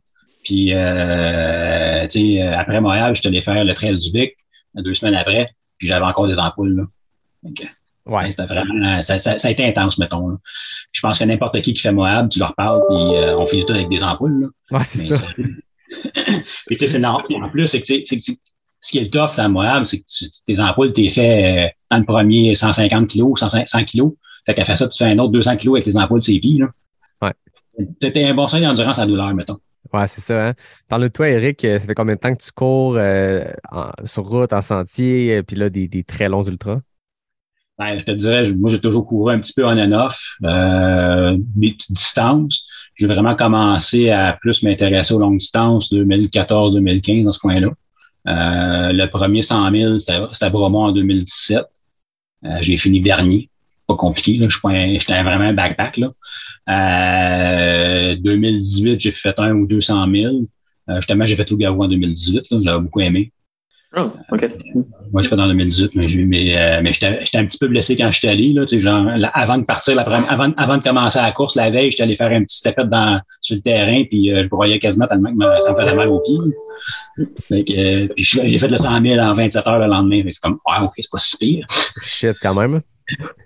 Puis, 0.43 0.73
euh, 0.73 2.07
tu 2.07 2.19
sais, 2.37 2.41
après 2.41 2.79
Montréal, 2.79 3.15
je 3.15 3.19
suis 3.21 3.27
allé 3.27 3.41
faire 3.41 3.63
le 3.65 3.73
trail 3.73 3.97
du 3.97 4.11
Bic 4.11 4.33
deux 4.75 4.93
semaines 4.93 5.15
après, 5.15 5.49
puis 5.79 5.87
j'avais 5.87 6.05
encore 6.05 6.27
des 6.27 6.37
ampoules, 6.39 6.75
là. 6.75 6.83
Donc, 7.43 7.67
Ouais. 8.05 8.29
C'était 8.29 8.45
vraiment, 8.45 9.01
ça, 9.01 9.19
ça- 9.19 9.37
ça 9.37 9.49
a 9.49 9.51
été 9.51 9.65
intense, 9.65 9.97
mettons. 9.97 10.29
là. 10.29 10.37
Je 10.93 11.01
pense 11.01 11.19
que 11.19 11.25
n'importe 11.25 11.59
qui 11.61 11.73
qui 11.73 11.81
fait 11.81 11.91
Moab, 11.91 12.29
tu 12.29 12.39
leur 12.39 12.55
parles, 12.55 12.79
puis 12.87 12.95
euh, 12.97 13.37
on 13.37 13.45
finit 13.47 13.65
tout 13.65 13.73
avec 13.73 13.89
des 13.89 14.01
ampoules, 14.01 14.39
là. 14.71 14.77
Ouais, 14.77 14.83
c'est 14.85 14.99
Mais 15.11 15.17
ça. 15.17 15.23
Puis, 16.67 16.77
tu 16.77 16.77
sais, 16.77 16.87
c'est 16.87 16.99
normal. 16.99 17.25
En 17.43 17.49
plus, 17.49 17.67
c'est 17.67 17.81
que, 17.81 17.85
c'est 17.85 18.01
que 18.03 18.19
c'est- 18.19 18.39
ce 18.79 18.91
qui 18.91 18.97
est 18.99 19.03
le 19.03 19.09
tough 19.09 19.35
dans 19.37 19.49
Moab, 19.49 19.85
c'est 19.85 19.99
que 19.99 20.05
tu- 20.07 20.25
tes 20.45 20.59
ampoules, 20.59 20.93
t'es 20.93 21.09
fait 21.09 21.67
euh, 21.67 21.69
dans 21.91 21.97
le 21.97 22.05
premier 22.05 22.53
150 22.55 23.07
kilos, 23.07 23.39
100, 23.39 23.65
100 23.65 23.83
kilos. 23.85 24.13
Fait 24.45 24.53
qu'à 24.53 24.65
faire 24.65 24.77
ça, 24.77 24.87
tu 24.87 24.97
fais 24.97 25.11
un 25.11 25.19
autre 25.19 25.31
200 25.31 25.57
kilos 25.57 25.75
avec 25.75 25.85
tes 25.85 25.97
ampoules 25.97 26.19
de 26.21 26.25
pieds, 26.25 26.57
là. 26.59 26.67
Ouais. 27.21 27.33
T'étais 27.99 28.23
un 28.25 28.33
bon 28.33 28.47
seuil 28.47 28.61
d'endurance 28.61 28.99
à 28.99 29.05
douleur, 29.05 29.33
mettons. 29.33 29.57
Ouais, 29.93 30.07
c'est 30.07 30.21
ça. 30.21 30.49
Hein? 30.49 30.53
Parle 30.87 31.03
de 31.03 31.07
toi, 31.07 31.29
Eric. 31.29 31.63
euh, 31.65 31.79
Ça 31.79 31.85
fait 31.85 31.95
combien 31.95 32.15
de 32.15 32.19
temps 32.19 32.33
que 32.35 32.43
tu 32.43 32.51
cours 32.51 32.95
euh, 32.97 33.45
en- 33.71 33.89
sur 34.05 34.23
route, 34.25 34.51
en 34.53 34.61
sentier, 34.61 35.41
puis 35.43 35.55
là, 35.55 35.69
des, 35.69 35.87
des 35.87 36.03
très 36.03 36.27
longs 36.29 36.43
ultras? 36.43 36.79
Ben, 37.79 37.97
je 37.99 38.03
te 38.05 38.11
dirais, 38.11 38.51
moi, 38.53 38.69
j'ai 38.71 38.81
toujours 38.81 39.05
couru 39.07 39.31
un 39.33 39.39
petit 39.39 39.53
peu 39.53 39.63
on 39.63 39.77
and 39.77 39.91
off, 39.91 40.19
euh, 40.43 41.37
des 41.39 41.71
petites 41.73 41.91
distances. 41.93 42.65
J'ai 42.95 43.05
vraiment 43.05 43.35
commencé 43.35 44.09
à 44.09 44.33
plus 44.41 44.63
m'intéresser 44.63 45.13
aux 45.13 45.19
longues 45.19 45.37
distances 45.37 45.91
2014-2015 45.93 47.23
dans 47.23 47.31
ce 47.31 47.39
coin-là. 47.39 47.69
Euh, 48.27 48.91
le 48.91 49.05
premier 49.07 49.41
100 49.41 49.71
000, 49.71 49.99
c'était 49.99 50.45
à 50.45 50.49
Bromont 50.49 50.85
en 50.85 50.91
2017. 50.91 51.65
Euh, 52.45 52.57
j'ai 52.61 52.77
fini 52.77 53.01
dernier. 53.01 53.49
Pas 53.87 53.95
compliqué, 53.95 54.37
là. 54.37 54.47
J'étais 54.49 55.23
vraiment 55.23 55.45
un 55.45 55.53
backpack, 55.53 55.97
là. 55.97 56.11
Euh, 56.69 58.15
2018, 58.17 58.99
j'ai 58.99 59.11
fait 59.11 59.33
un 59.37 59.53
ou 59.53 59.65
200 59.65 60.07
000. 60.11 60.33
Euh, 60.89 60.95
justement, 60.97 61.25
j'ai 61.25 61.35
fait 61.35 61.49
Lugavo 61.49 61.83
en 61.83 61.87
2018, 61.87 62.51
là. 62.51 62.59
J'avais 62.63 62.81
beaucoup 62.81 62.99
aimé. 62.99 63.31
Oh, 63.97 64.11
OK. 64.31 64.49
Moi, 65.11 65.21
je 65.23 65.27
fais 65.29 65.35
dans 65.35 65.47
2018, 65.47 65.91
mais, 65.95 66.07
j'ai- 66.07 66.25
mais, 66.25 66.55
euh, 66.57 66.81
mais 66.83 66.93
j'étais 66.93 67.19
j'étais 67.25 67.37
un 67.37 67.45
petit 67.45 67.57
peu 67.57 67.67
blessé 67.67 67.95
quand 67.95 68.11
j'étais 68.11 68.27
allé. 68.27 68.53
Là, 68.53 68.65
genre, 68.67 69.07
avant 69.33 69.57
de 69.57 69.63
partir, 69.63 69.95
la 69.95 70.03
première, 70.03 70.31
avant, 70.31 70.51
avant 70.57 70.77
de 70.77 70.83
commencer 70.83 71.19
la 71.19 71.31
course, 71.31 71.55
la 71.55 71.69
veille, 71.69 71.89
j'étais 71.91 72.03
allé 72.03 72.15
faire 72.15 72.31
un 72.31 72.43
petit 72.43 72.57
step 72.57 72.79
dans 72.81 73.19
sur 73.41 73.55
le 73.55 73.61
terrain, 73.61 74.03
puis 74.03 74.31
euh, 74.31 74.43
je 74.43 74.49
broyais 74.49 74.77
quasiment 74.79 75.07
tellement 75.07 75.31
que 75.33 75.61
ça 75.63 75.71
me 75.73 75.81
faisait 75.81 75.95
mal 75.95 76.09
aux 76.09 76.21
pieds. 76.21 76.37
Fait 77.39 77.63
que, 77.63 77.73
euh, 77.73 78.07
puis 78.13 78.23
je- 78.23 78.41
j'ai 78.47 78.59
fait 78.59 78.67
le 78.67 78.77
100 78.77 79.01
000 79.01 79.19
en 79.19 79.33
27 79.33 79.65
heures 79.65 79.79
le 79.79 79.87
lendemain. 79.87 80.21
C'est 80.29 80.41
comme, 80.41 80.59
ouais, 80.67 80.83
OK, 80.85 80.91
c'est 80.97 81.09
pas 81.11 81.17
si 81.19 81.37
pire. 81.37 81.65
Shit, 82.03 82.35
quand 82.41 82.53
même. 82.53 82.81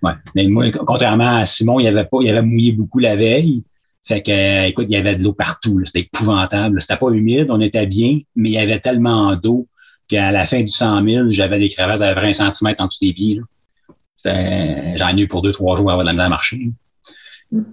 Ouais. 0.01 0.13
Mais 0.35 0.47
moi, 0.47 0.71
contrairement 0.71 1.37
à 1.37 1.45
Simon, 1.45 1.79
il 1.79 1.87
avait 1.87 2.03
pas, 2.05 2.17
il 2.21 2.29
avait 2.29 2.41
mouillé 2.41 2.71
beaucoup 2.71 2.99
la 2.99 3.15
veille. 3.15 3.63
Fait 4.03 4.21
que, 4.23 4.31
euh, 4.31 4.65
écoute, 4.65 4.87
il 4.89 4.93
y 4.93 4.97
avait 4.97 5.15
de 5.15 5.23
l'eau 5.23 5.33
partout. 5.33 5.79
C'était 5.85 5.99
épouvantable. 6.11 6.81
C'était 6.81 6.97
pas 6.97 7.09
humide, 7.11 7.47
on 7.51 7.61
était 7.61 7.85
bien, 7.85 8.19
mais 8.35 8.49
il 8.49 8.53
y 8.53 8.57
avait 8.57 8.79
tellement 8.79 9.35
d'eau 9.35 9.67
qu'à 10.11 10.31
la 10.31 10.45
fin 10.45 10.61
du 10.61 10.67
100 10.67 11.03
000, 11.03 11.31
j'avais 11.31 11.59
des 11.59 11.69
crevasses 11.69 12.01
à 12.01 12.13
20 12.13 12.33
cm 12.33 12.75
en 12.77 12.87
dessous 12.87 12.99
des 13.01 13.13
pieds. 13.13 13.39
j'en 14.23 15.17
ai 15.17 15.21
eu 15.21 15.27
pour 15.27 15.41
deux, 15.41 15.51
trois 15.51 15.75
jours 15.77 15.91
avant 15.91 16.01
de 16.01 16.05
la 16.07 16.13
misère 16.13 16.25
à 16.25 16.29
marcher. 16.29 16.69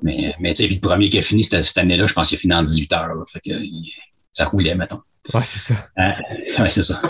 Mais, 0.03 0.35
mais 0.41 0.55
tu 0.55 0.65
sais, 0.65 0.69
le 0.69 0.81
premier 0.81 1.09
qui 1.09 1.19
a 1.19 1.23
fini 1.23 1.45
cette, 1.45 1.63
cette 1.63 1.79
année-là, 1.79 2.07
je 2.07 2.13
pense 2.15 2.29
qu'il 2.29 2.37
a 2.37 2.41
fini 2.41 2.55
en 2.55 2.63
18 2.65 2.93
heures. 2.95 3.09
là. 3.15 3.25
Fait 3.33 3.41
que, 3.41 3.51
il- 3.51 3.93
ça 4.33 4.45
roulait, 4.47 4.75
mettons. 4.75 5.01
Ouais, 5.35 5.43
c'est 5.45 5.59
ça. 5.75 5.89
Euh, 5.99 6.63
ouais, 6.63 6.71
c'est 6.71 6.83
ça. 6.83 7.01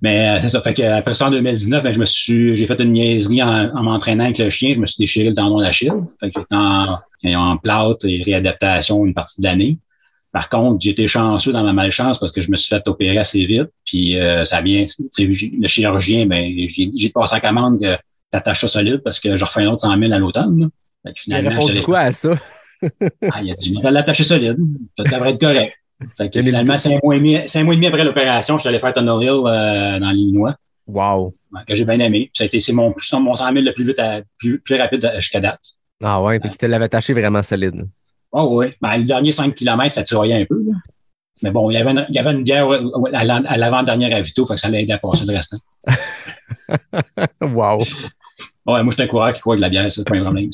Mais 0.00 0.28
euh, 0.30 0.40
c'est 0.40 0.48
ça. 0.48 0.62
Fait 0.62 0.74
que 0.74 0.82
après 0.82 1.14
ça, 1.14 1.26
en 1.28 1.30
2019, 1.30 1.82
ben, 1.82 1.92
je 1.94 1.98
me 2.00 2.04
suis, 2.04 2.56
j'ai 2.56 2.66
fait 2.66 2.80
une 2.80 2.92
niaiserie 2.92 3.42
en, 3.42 3.74
en 3.76 3.82
m'entraînant 3.84 4.24
avec 4.24 4.38
le 4.38 4.50
chien. 4.50 4.72
Je 4.74 4.80
me 4.80 4.86
suis 4.86 4.96
déchiré 4.98 5.28
le 5.28 5.34
tendon 5.34 5.60
d'Achille. 5.60 5.92
Fait 6.18 6.30
que 6.30 6.40
j'étais 6.40 6.54
en, 6.56 6.98
en 7.24 7.56
plâtre 7.58 8.06
et 8.06 8.22
réadaptation 8.24 9.04
une 9.06 9.14
partie 9.14 9.40
de 9.40 9.46
l'année. 9.46 9.78
Par 10.32 10.48
contre, 10.48 10.80
j'ai 10.82 10.90
été 10.90 11.06
chanceux 11.06 11.52
dans 11.52 11.62
ma 11.62 11.72
malchance 11.74 12.18
parce 12.18 12.32
que 12.32 12.40
je 12.40 12.50
me 12.50 12.56
suis 12.56 12.68
fait 12.74 12.86
opérer 12.88 13.18
assez 13.18 13.44
vite. 13.44 13.68
Puis 13.84 14.18
euh, 14.18 14.44
ça 14.46 14.62
sais, 14.62 15.24
Le 15.26 15.68
chirurgien, 15.68 16.26
ben, 16.26 16.52
j'ai, 16.96 17.10
passé 17.10 17.34
la 17.34 17.40
commande 17.40 17.80
que 17.80 17.96
t'attaches 18.30 18.62
ça 18.62 18.68
solide 18.68 19.02
parce 19.04 19.20
que 19.20 19.36
je 19.36 19.44
refais 19.44 19.62
un 19.62 19.68
autre 19.68 19.80
100 19.82 19.98
000 19.98 20.12
à 20.12 20.18
l'automne. 20.18 20.70
Il 21.26 21.34
répondu 21.34 21.82
quoi 21.82 21.98
à 22.00 22.12
ça? 22.12 22.34
ah, 23.30 23.40
il 23.42 23.52
a 23.52 23.54
dit, 23.56 23.74
je 23.76 23.82
vais 23.82 23.90
l'attacher 23.90 24.24
solide. 24.24 24.56
Ça 24.98 25.04
devrait 25.04 25.30
être 25.32 25.40
correct. 25.40 25.74
Fait 26.16 26.30
que 26.30 26.42
finalement, 26.42 26.78
cinq 26.78 27.02
mois, 27.02 27.14
et 27.14 27.18
demi, 27.18 27.38
cinq 27.48 27.64
mois 27.64 27.74
et 27.74 27.76
demi 27.76 27.86
après 27.86 28.04
l'opération, 28.04 28.56
je 28.56 28.60
suis 28.62 28.68
allé 28.68 28.80
faire 28.80 28.92
Tunnel 28.94 29.22
Hill 29.22 29.28
euh, 29.46 30.00
dans 30.00 30.10
l'Illinois, 30.10 30.56
Wow. 30.86 31.32
que 31.66 31.74
j'ai 31.76 31.84
bien 31.84 32.00
aimé. 32.00 32.30
Ça 32.34 32.42
a 32.42 32.46
été 32.48 32.58
c'est 32.60 32.72
mon, 32.72 32.92
mon 33.20 33.36
100 33.36 33.52
000 33.52 33.64
le 33.64 33.72
plus 33.72 33.84
vite, 33.84 33.98
à- 34.00 34.22
plus, 34.38 34.58
plus 34.60 34.76
rapide 34.76 35.04
à- 35.04 35.20
jusqu'à 35.20 35.40
date. 35.40 35.60
Ah 36.02 36.20
ouais, 36.20 36.40
puis 36.40 36.50
tu 36.50 36.58
te 36.58 36.66
l'avais 36.66 36.86
attaché 36.86 37.12
vraiment 37.12 37.42
solide. 37.42 37.86
Oh 38.32 38.48
oui. 38.58 38.66
Ben, 38.80 38.96
le 38.96 39.04
dernier 39.04 39.32
5 39.32 39.54
km, 39.54 39.94
ça 39.94 40.02
tiraillait 40.02 40.40
un 40.40 40.44
peu. 40.44 40.62
Là. 40.66 40.72
Mais 41.42 41.50
bon, 41.50 41.70
il 41.70 41.74
y 41.74 41.76
avait 41.76 41.90
une, 41.90 42.06
il 42.08 42.14
y 42.14 42.18
avait 42.18 42.32
une 42.32 43.14
à 43.14 43.56
l'avant-dernière 43.56 44.16
avito, 44.16 44.46
fait 44.46 44.54
que 44.54 44.60
ça 44.60 44.68
l'aidait 44.68 44.92
à 44.92 44.98
passer 44.98 45.24
le 45.24 45.34
restant. 45.34 45.58
wow. 47.40 47.78
Ouais, 48.64 48.82
moi, 48.82 48.86
je 48.90 48.92
suis 48.92 49.02
un 49.02 49.06
coureur 49.08 49.32
qui 49.32 49.40
croit 49.40 49.56
de 49.56 49.60
la 49.60 49.68
bière, 49.68 49.84
ça, 49.84 49.90
c'est 49.90 50.08
pas 50.08 50.16
un 50.16 50.22
problème. 50.22 50.50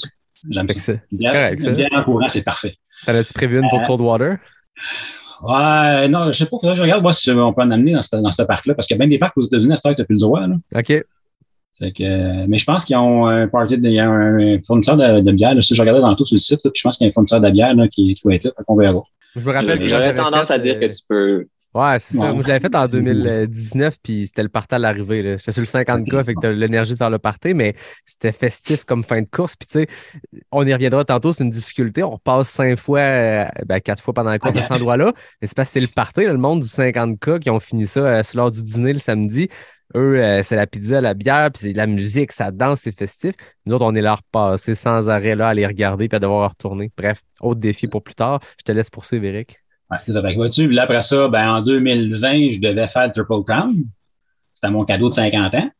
J'aime 0.50 0.68
ça. 0.68 0.92
bière, 1.12 1.32
correct, 1.32 1.62
ça. 1.62 1.70
bière 1.72 1.90
en 1.92 2.04
courant, 2.04 2.28
c'est 2.28 2.42
parfait. 2.42 2.76
T'en 3.04 3.14
as-tu 3.14 3.32
prévu 3.34 3.58
une 3.58 3.68
pour 3.68 3.80
Euh, 3.80 3.86
Coldwater? 3.86 4.38
Ouais, 5.42 6.08
non, 6.08 6.32
je 6.32 6.38
sais 6.38 6.46
pas, 6.46 6.56
je 6.74 6.82
regarde 6.82 7.02
voir 7.02 7.14
si 7.14 7.30
on 7.30 7.52
peut 7.52 7.62
en 7.62 7.70
amener 7.70 7.92
dans 7.92 8.02
ce, 8.02 8.16
dans 8.16 8.32
ce 8.32 8.42
parc-là, 8.42 8.74
parce 8.74 8.88
qu'il 8.88 8.96
y 8.96 8.98
a 8.98 9.04
bien 9.04 9.08
des 9.08 9.18
parcs 9.18 9.36
aux 9.36 9.42
États-Unis 9.42 9.72
à 9.72 9.76
cette 9.76 9.86
heure 9.86 9.94
que 9.94 10.02
tu 10.02 10.06
plus 10.06 10.14
le 10.14 10.20
droit. 10.20 10.46
Là. 10.46 10.56
OK. 10.74 11.04
Fait 11.78 11.92
que, 11.92 12.02
euh, 12.02 12.46
mais 12.48 12.58
je 12.58 12.64
pense 12.64 12.84
qu'ils 12.84 12.96
ont 12.96 13.26
un 13.26 13.46
party, 13.46 13.78
de, 13.78 13.86
il 13.86 13.94
y 13.94 14.00
a 14.00 14.08
un 14.08 14.58
fournisseur 14.66 14.96
de, 14.96 15.20
de 15.20 15.32
bière. 15.32 15.54
Là, 15.54 15.62
ça, 15.62 15.74
je 15.74 15.80
regardais 15.80 16.00
dans 16.00 16.14
tout 16.16 16.26
sur 16.26 16.34
le 16.34 16.40
site, 16.40 16.60
là, 16.64 16.70
puis 16.70 16.80
je 16.80 16.82
pense 16.82 16.98
qu'il 16.98 17.06
y 17.06 17.08
a 17.08 17.10
un 17.10 17.12
fournisseur 17.12 17.40
de 17.40 17.50
bière 17.50 17.74
là, 17.74 17.86
qui, 17.88 18.14
qui 18.14 18.22
va 18.24 18.34
être 18.34 18.44
là. 18.44 18.50
Fait 18.56 18.64
qu'on 18.64 18.76
verra. 18.76 19.02
Je 19.36 19.44
me 19.44 19.52
rappelle 19.52 19.78
que 19.78 19.86
j'avais 19.86 20.14
tendance 20.14 20.48
fait, 20.48 20.54
à 20.54 20.58
dire 20.58 20.76
euh, 20.76 20.80
que 20.80 20.86
tu 20.92 21.00
peux. 21.08 21.46
Ouais, 21.74 21.98
c'est 22.00 22.16
ça. 22.16 22.24
Ouais. 22.24 22.32
Moi, 22.32 22.42
je 22.42 22.48
l'avais 22.48 22.60
fait 22.60 22.74
en 22.74 22.88
2019, 22.88 23.98
puis 24.02 24.26
c'était 24.26 24.42
le 24.42 24.48
party 24.48 24.74
à 24.74 24.78
l'arrivée. 24.78 25.22
là. 25.22 25.36
J'étais 25.36 25.52
sur 25.52 25.60
le 25.60 25.66
50K, 25.66 26.24
fait 26.24 26.34
que 26.34 26.40
t'as 26.40 26.50
l'énergie 26.50 26.94
de 26.94 26.98
faire 26.98 27.10
le 27.10 27.18
party, 27.18 27.52
mais 27.54 27.74
c'était 28.06 28.32
festif 28.32 28.84
comme 28.84 29.04
fin 29.04 29.20
de 29.20 29.28
course. 29.30 29.54
Puis, 29.54 29.68
tu 29.68 29.80
sais, 29.80 30.40
on 30.50 30.66
y 30.66 30.72
reviendra 30.72 31.04
tantôt, 31.04 31.32
c'est 31.32 31.44
une 31.44 31.50
difficulté. 31.50 32.02
On 32.02 32.12
repasse 32.12 32.48
cinq 32.48 32.78
fois, 32.78 33.00
euh, 33.00 33.44
ben, 33.66 33.80
quatre 33.80 34.02
fois 34.02 34.14
pendant 34.14 34.30
la 34.30 34.38
course 34.38 34.56
à 34.56 34.62
cet 34.62 34.72
endroit-là. 34.72 35.12
Mais 35.40 35.46
c'est 35.46 35.54
parce 35.54 35.68
que 35.68 35.74
c'est 35.74 35.80
le 35.80 35.88
party, 35.94 36.24
là, 36.24 36.32
le 36.32 36.38
monde 36.38 36.62
du 36.62 36.68
50K 36.68 37.38
qui 37.38 37.50
ont 37.50 37.60
fini 37.60 37.86
ça 37.86 38.00
euh, 38.00 38.22
sur 38.22 38.38
l'heure 38.38 38.50
du 38.50 38.62
dîner 38.62 38.94
le 38.94 38.98
samedi. 38.98 39.48
Eux, 39.94 40.22
euh, 40.22 40.42
c'est 40.42 40.56
la 40.56 40.66
pizza, 40.66 41.00
la 41.00 41.14
bière, 41.14 41.50
puis 41.50 41.62
c'est 41.62 41.72
de 41.72 41.78
la 41.78 41.86
musique, 41.86 42.32
ça 42.32 42.50
danse, 42.50 42.80
c'est 42.82 42.96
festif. 42.96 43.34
Nous 43.64 43.74
autres, 43.74 43.86
on 43.86 43.94
est 43.94 44.02
là 44.02 44.12
à 44.12 44.14
repasser 44.16 44.74
sans 44.74 45.08
arrêt, 45.08 45.34
là, 45.34 45.48
à 45.48 45.54
les 45.54 45.66
regarder, 45.66 46.08
puis 46.08 46.16
à 46.16 46.20
devoir 46.20 46.50
retourner. 46.50 46.90
Bref, 46.96 47.22
autre 47.40 47.60
défi 47.60 47.88
pour 47.88 48.02
plus 48.02 48.14
tard. 48.14 48.40
Je 48.58 48.64
te 48.64 48.72
laisse 48.72 48.90
poursuivre, 48.90 49.24
Eric. 49.24 49.56
Ouais, 49.90 49.96
c'est 50.04 50.12
ça. 50.12 50.20
Fait 50.20 50.32
que 50.32 50.36
vois-tu, 50.36 50.68
là, 50.68 50.82
après 50.82 51.00
ça, 51.00 51.28
ben, 51.28 51.48
en 51.50 51.62
2020, 51.62 52.52
je 52.52 52.60
devais 52.60 52.88
faire 52.88 53.06
le 53.06 53.12
Triple 53.12 53.44
Crown. 53.46 53.74
C'était 54.52 54.70
mon 54.70 54.84
cadeau 54.84 55.08
de 55.08 55.14
50 55.14 55.54
ans. 55.54 55.70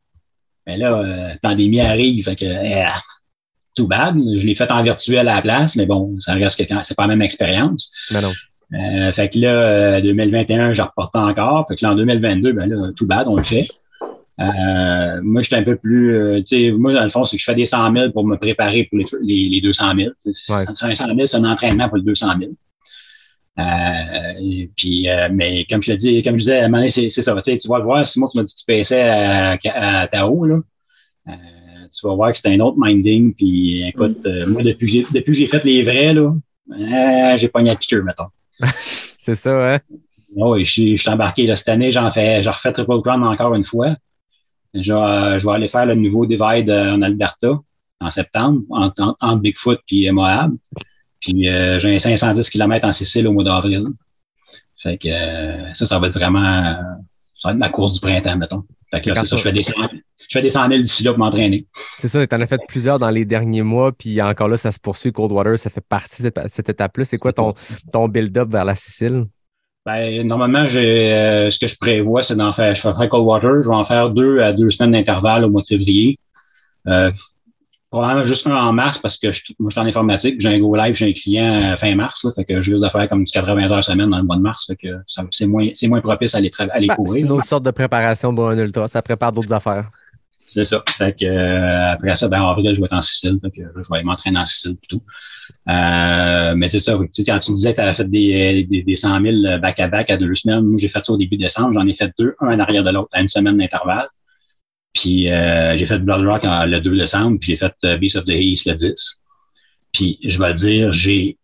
Mais 0.67 0.79
là, 0.79 0.93
euh, 0.99 1.29
la 1.29 1.37
pandémie 1.39 1.81
arrive, 1.81 2.25
fait 2.25 2.37
que, 2.37 2.45
eh, 2.47 2.87
too 3.75 3.87
bad. 3.87 4.15
Je 4.17 4.47
l'ai 4.47 4.55
fait 4.55 4.71
en 4.71 4.83
virtuel 4.83 5.29
à 5.29 5.35
la 5.37 5.43
place, 5.43 5.77
mais 5.77 5.85
bon, 5.87 6.19
ça 6.21 6.33
reste 6.33 6.59
que 6.59 6.67
quand- 6.67 6.83
c'est 6.85 6.95
pas 6.95 7.03
la 7.05 7.09
même 7.09 7.23
expérience. 7.23 7.93
Mais 8.11 8.21
non. 8.23 8.33
Euh, 8.75 9.13
fait 9.13 9.29
que 9.31 9.39
là, 9.39 9.51
euh, 9.51 10.01
2021, 10.01 10.73
je 10.73 10.83
reporte 10.83 11.15
encore. 11.17 11.67
Fait 11.69 11.77
que 11.77 11.85
là, 11.85 11.93
en 11.93 11.95
2022, 11.95 12.53
ben 12.53 12.67
là, 12.69 12.91
tout 12.97 13.07
bad, 13.07 13.27
on 13.29 13.37
le 13.37 13.43
fait. 13.43 13.67
Euh, 14.41 15.21
moi, 15.23 15.43
je 15.43 15.47
suis 15.49 15.57
un 15.57 15.65
peu 15.65 15.77
plus, 15.77 16.15
euh, 16.17 16.39
tu 16.43 16.57
sais, 16.69 16.73
moi, 16.73 16.93
dans 16.93 17.03
le 17.03 17.11
fond, 17.11 17.25
c'est 17.25 17.37
que 17.37 17.41
je 17.41 17.45
fais 17.45 17.57
des 17.57 17.67
100 17.67 17.93
000 17.93 18.13
pour 18.13 18.25
me 18.25 18.37
préparer 18.37 18.85
pour 18.85 18.99
les, 18.99 19.07
les, 19.21 19.49
les 19.49 19.61
200 19.61 19.95
000. 19.99 20.11
tu 20.23 20.33
sais. 20.33 20.53
Ouais. 20.53 20.65
100 20.75 20.95
000, 20.95 21.27
c'est 21.27 21.37
un 21.37 21.45
entraînement 21.45 21.89
pour 21.89 21.97
les 21.99 22.05
200 22.05 22.29
000. 22.39 22.53
Euh, 23.59 24.67
puis, 24.77 25.09
euh, 25.09 25.29
mais 25.33 25.67
comme 25.69 25.83
je 25.83 25.93
te 25.93 25.97
dis, 25.97 26.23
comme 26.23 26.35
je 26.35 26.39
disais, 26.41 26.61
à 26.61 26.65
un 26.67 26.69
moment 26.69 26.79
donné, 26.79 26.91
c'est 26.91 27.11
ça. 27.11 27.35
Tu 27.43 27.69
vas 27.69 27.79
le 27.79 27.85
voir, 27.85 28.07
Simon, 28.07 28.29
tu 28.29 28.39
m'as 28.39 28.45
dit 28.45 28.55
que 28.55 28.59
tu 28.61 28.65
paissais 28.65 29.03
à, 29.03 29.59
à 29.75 30.07
Tao, 30.07 30.45
là. 30.45 30.61
Euh, 31.29 31.33
tu 31.93 32.07
vas 32.07 32.15
voir 32.15 32.31
que 32.33 32.39
c'est 32.39 32.49
un 32.55 32.61
autre 32.61 32.77
minding. 32.79 33.35
Puis 33.35 33.83
écoute, 33.89 34.25
euh, 34.27 34.47
moi, 34.47 34.63
depuis, 34.63 34.87
que 34.87 34.93
j'ai- 34.93 35.03
depuis 35.21 35.33
que 35.33 35.39
j'ai 35.39 35.47
fait 35.49 35.65
les 35.65 35.83
vrais, 35.83 36.15
là, 36.15 37.37
j'ai 37.37 37.49
pogné 37.49 37.71
à 37.71 37.77
piqueur, 37.77 38.05
mettons. 38.05 38.29
C'est 39.19 39.35
ça, 39.35 39.75
hein? 39.75 39.79
Oui, 40.37 40.65
je 40.65 40.71
suis, 40.71 40.97
je 40.97 41.03
suis 41.03 41.11
embarqué. 41.11 41.47
Là, 41.47 41.57
cette 41.57 41.69
année, 41.69 41.91
j'en 41.91 42.11
fais, 42.13 42.43
je 42.43 42.49
refais 42.51 42.73
Triple 42.73 43.01
Crown 43.03 43.25
encore 43.25 43.55
une 43.55 43.65
fois. 43.65 43.97
Je, 44.75 44.93
vais- 44.93 45.39
je 45.39 45.47
vais 45.47 45.53
aller 45.53 45.69
faire 45.69 45.87
le 45.87 45.95
nouveau 45.95 46.27
Divide 46.27 46.71
euh, 46.71 46.93
en 46.93 47.03
Alberta 47.03 47.59
en 48.01 48.11
septembre, 48.11 48.63
entre, 48.71 49.17
entre 49.21 49.41
Bigfoot 49.41 49.81
et 49.91 50.11
Moab. 50.11 50.53
Puis 51.21 51.49
euh, 51.49 51.79
j'ai 51.79 51.95
un 51.95 51.99
510 51.99 52.49
km 52.49 52.87
en 52.87 52.93
Sicile 52.93 53.27
au 53.27 53.33
mois 53.33 53.45
d'avril. 53.45 53.87
Fait 54.83 54.97
que 54.97 55.09
euh, 55.09 55.75
ça, 55.75 55.87
ça 55.87 55.99
va 55.99 56.07
être 56.07 56.15
vraiment 56.15 56.65
euh, 56.65 56.75
ça 57.41 57.49
va 57.49 57.53
être 57.53 57.59
ma 57.59 57.69
course 57.69 57.95
du 57.95 58.01
printemps, 58.01 58.37
mettons. 58.37 58.65
Là, 58.93 59.01
c'est 59.03 59.25
ça, 59.27 59.37
je 59.37 59.43
fais 59.43 59.53
des 59.53 59.63
100 59.63 59.73
je 60.29 60.39
fais 60.39 60.43
des 60.43 60.51
100 60.51 60.69
000 60.69 60.83
d'ici 60.83 61.03
là 61.03 61.13
pour 61.13 61.19
m'entraîner. 61.19 61.67
C'est 61.99 62.09
ça, 62.09 62.27
tu 62.27 62.35
en 62.35 62.41
as 62.41 62.47
fait 62.47 62.61
plusieurs 62.67 62.99
dans 62.99 63.11
les 63.11 63.25
derniers 63.25 63.63
mois, 63.63 63.93
puis 63.93 64.21
encore 64.23 64.49
là, 64.49 64.57
ça 64.57 64.73
se 64.73 64.79
poursuit. 64.79 65.13
Coldwater, 65.13 65.59
ça 65.59 65.71
fait 65.71 65.85
partie 65.87 66.23
de 66.23 66.33
cette, 66.47 66.69
étape-là. 66.69 67.05
C'est 67.05 67.19
quoi 67.19 67.33
ton 67.33 68.09
build-up 68.09 68.51
vers 68.51 68.65
la 68.65 68.75
Sicile? 68.75 69.27
Ben, 69.89 70.23
normalement, 70.27 70.69
j'ai, 70.69 71.15
euh, 71.15 71.51
ce 71.51 71.59
que 71.59 71.67
je 71.67 71.75
prévois, 71.75 72.23
c'est 72.23 72.37
d'en 72.37 72.53
faire, 72.53 72.75
je 72.75 72.83
ferai 72.83 73.09
Coldwater, 73.09 73.63
je 73.63 73.71
vais 73.71 73.75
en 73.75 73.87
faire 73.87 74.11
deux 74.11 74.39
à 74.41 74.53
deux 74.53 74.71
semaines 74.71 74.93
d'intervalle 74.93 75.47
au 75.47 75.49
mois 75.49 75.63
de 75.63 75.67
février. 75.67 76.19
Euh, 76.89 77.11
probablement 77.91 78.27
juste 78.27 78.47
un 78.47 78.55
en 78.55 78.75
mars 78.75 78.99
parce 78.99 79.17
que 79.17 79.33
je, 79.33 79.41
moi, 79.59 79.71
je 79.71 79.73
suis 79.73 79.81
en 79.81 79.87
informatique, 79.87 80.43
j'ai 80.43 80.51
un 80.51 80.59
go 80.59 80.77
live 80.77 80.95
chez 80.95 81.09
un 81.09 81.13
client 81.15 81.73
euh, 81.73 81.77
fin 81.79 81.95
mars, 81.95 82.23
là, 82.23 82.33
fait 82.35 82.45
que 82.45 82.61
je 82.61 82.71
risque 82.73 82.85
de 82.85 82.91
faire 82.91 83.09
comme 83.09 83.25
du 83.25 83.33
80 83.33 83.71
heures 83.71 83.83
semaine 83.83 84.11
dans 84.11 84.19
le 84.19 84.25
mois 84.25 84.37
de 84.37 84.43
mars, 84.43 84.67
fait 84.67 84.77
que 84.77 84.89
c'est 85.31 85.47
moins, 85.47 85.69
c'est 85.73 85.89
moins 85.89 86.03
propice 86.03 86.35
à 86.35 86.41
les, 86.41 86.53
à 86.59 86.79
les 86.79 86.89
Ben, 86.89 86.97
c'est 87.07 87.21
une 87.21 87.33
autre 87.33 87.47
sorte 87.47 87.63
de 87.63 87.71
préparation 87.71 88.35
pour 88.35 88.51
un 88.51 88.59
ultra. 88.59 88.89
Ça 88.89 89.01
prépare 89.01 89.33
d'autres 89.33 89.55
affaires. 89.55 89.91
C'est 90.49 90.65
ça. 90.65 90.83
Fait 90.97 91.15
que, 91.19 91.27
euh, 91.27 91.93
après 91.93 92.17
ça, 92.17 92.27
ben, 92.27 92.41
en 92.41 92.51
avril, 92.51 92.75
je 92.75 92.81
vais 92.81 92.87
être 92.87 92.95
en 92.95 93.03
Sicile. 93.03 93.39
Fait 93.43 93.51
que 93.51 93.63
je 93.63 93.93
vais 93.93 94.03
m'entraîner 94.03 94.39
en 94.39 94.47
Sicile 94.47 94.77
plutôt. 94.77 95.03
Euh, 95.69 96.55
mais 96.57 96.71
c'est 96.71 96.79
ça. 96.79 96.97
Tu 96.99 97.09
sais, 97.13 97.25
quand 97.25 97.39
tu 97.39 97.53
disais 97.53 97.73
que 97.73 97.77
tu 97.77 97.83
avais 97.83 97.95
fait 97.95 98.09
des, 98.09 98.65
des, 98.65 98.83
des 98.83 98.97
100 98.97 99.21
000 99.21 99.59
back-à-back 99.59 100.09
à 100.09 100.17
deux 100.17 100.35
semaines, 100.35 100.65
moi, 100.65 100.79
j'ai 100.79 100.89
fait 100.89 101.05
ça 101.05 101.13
au 101.13 101.19
début 101.19 101.37
décembre. 101.37 101.75
J'en 101.75 101.87
ai 101.87 101.93
fait 101.93 102.11
deux, 102.19 102.35
un 102.41 102.55
en 102.55 102.59
arrière 102.59 102.83
de 102.83 102.91
l'autre, 102.91 103.11
à 103.13 103.21
une 103.21 103.29
semaine 103.29 103.59
d'intervalle. 103.59 104.09
Puis 104.95 105.31
euh, 105.31 105.77
j'ai 105.77 105.87
fait 105.87 105.99
Blood 105.99 106.27
Rock 106.27 106.43
le 106.45 106.79
2 106.81 106.97
décembre, 106.97 107.39
puis 107.39 107.53
j'ai 107.53 107.57
fait 107.59 107.75
euh, 107.85 107.99
Beast 107.99 108.17
of 108.17 108.25
the 108.25 108.31
East 108.31 108.67
le 108.67 108.75
10. 108.75 109.21
Puis 109.93 110.19
je 110.25 110.39
vais 110.39 110.55
dire, 110.55 110.93
j'ai 110.93 111.37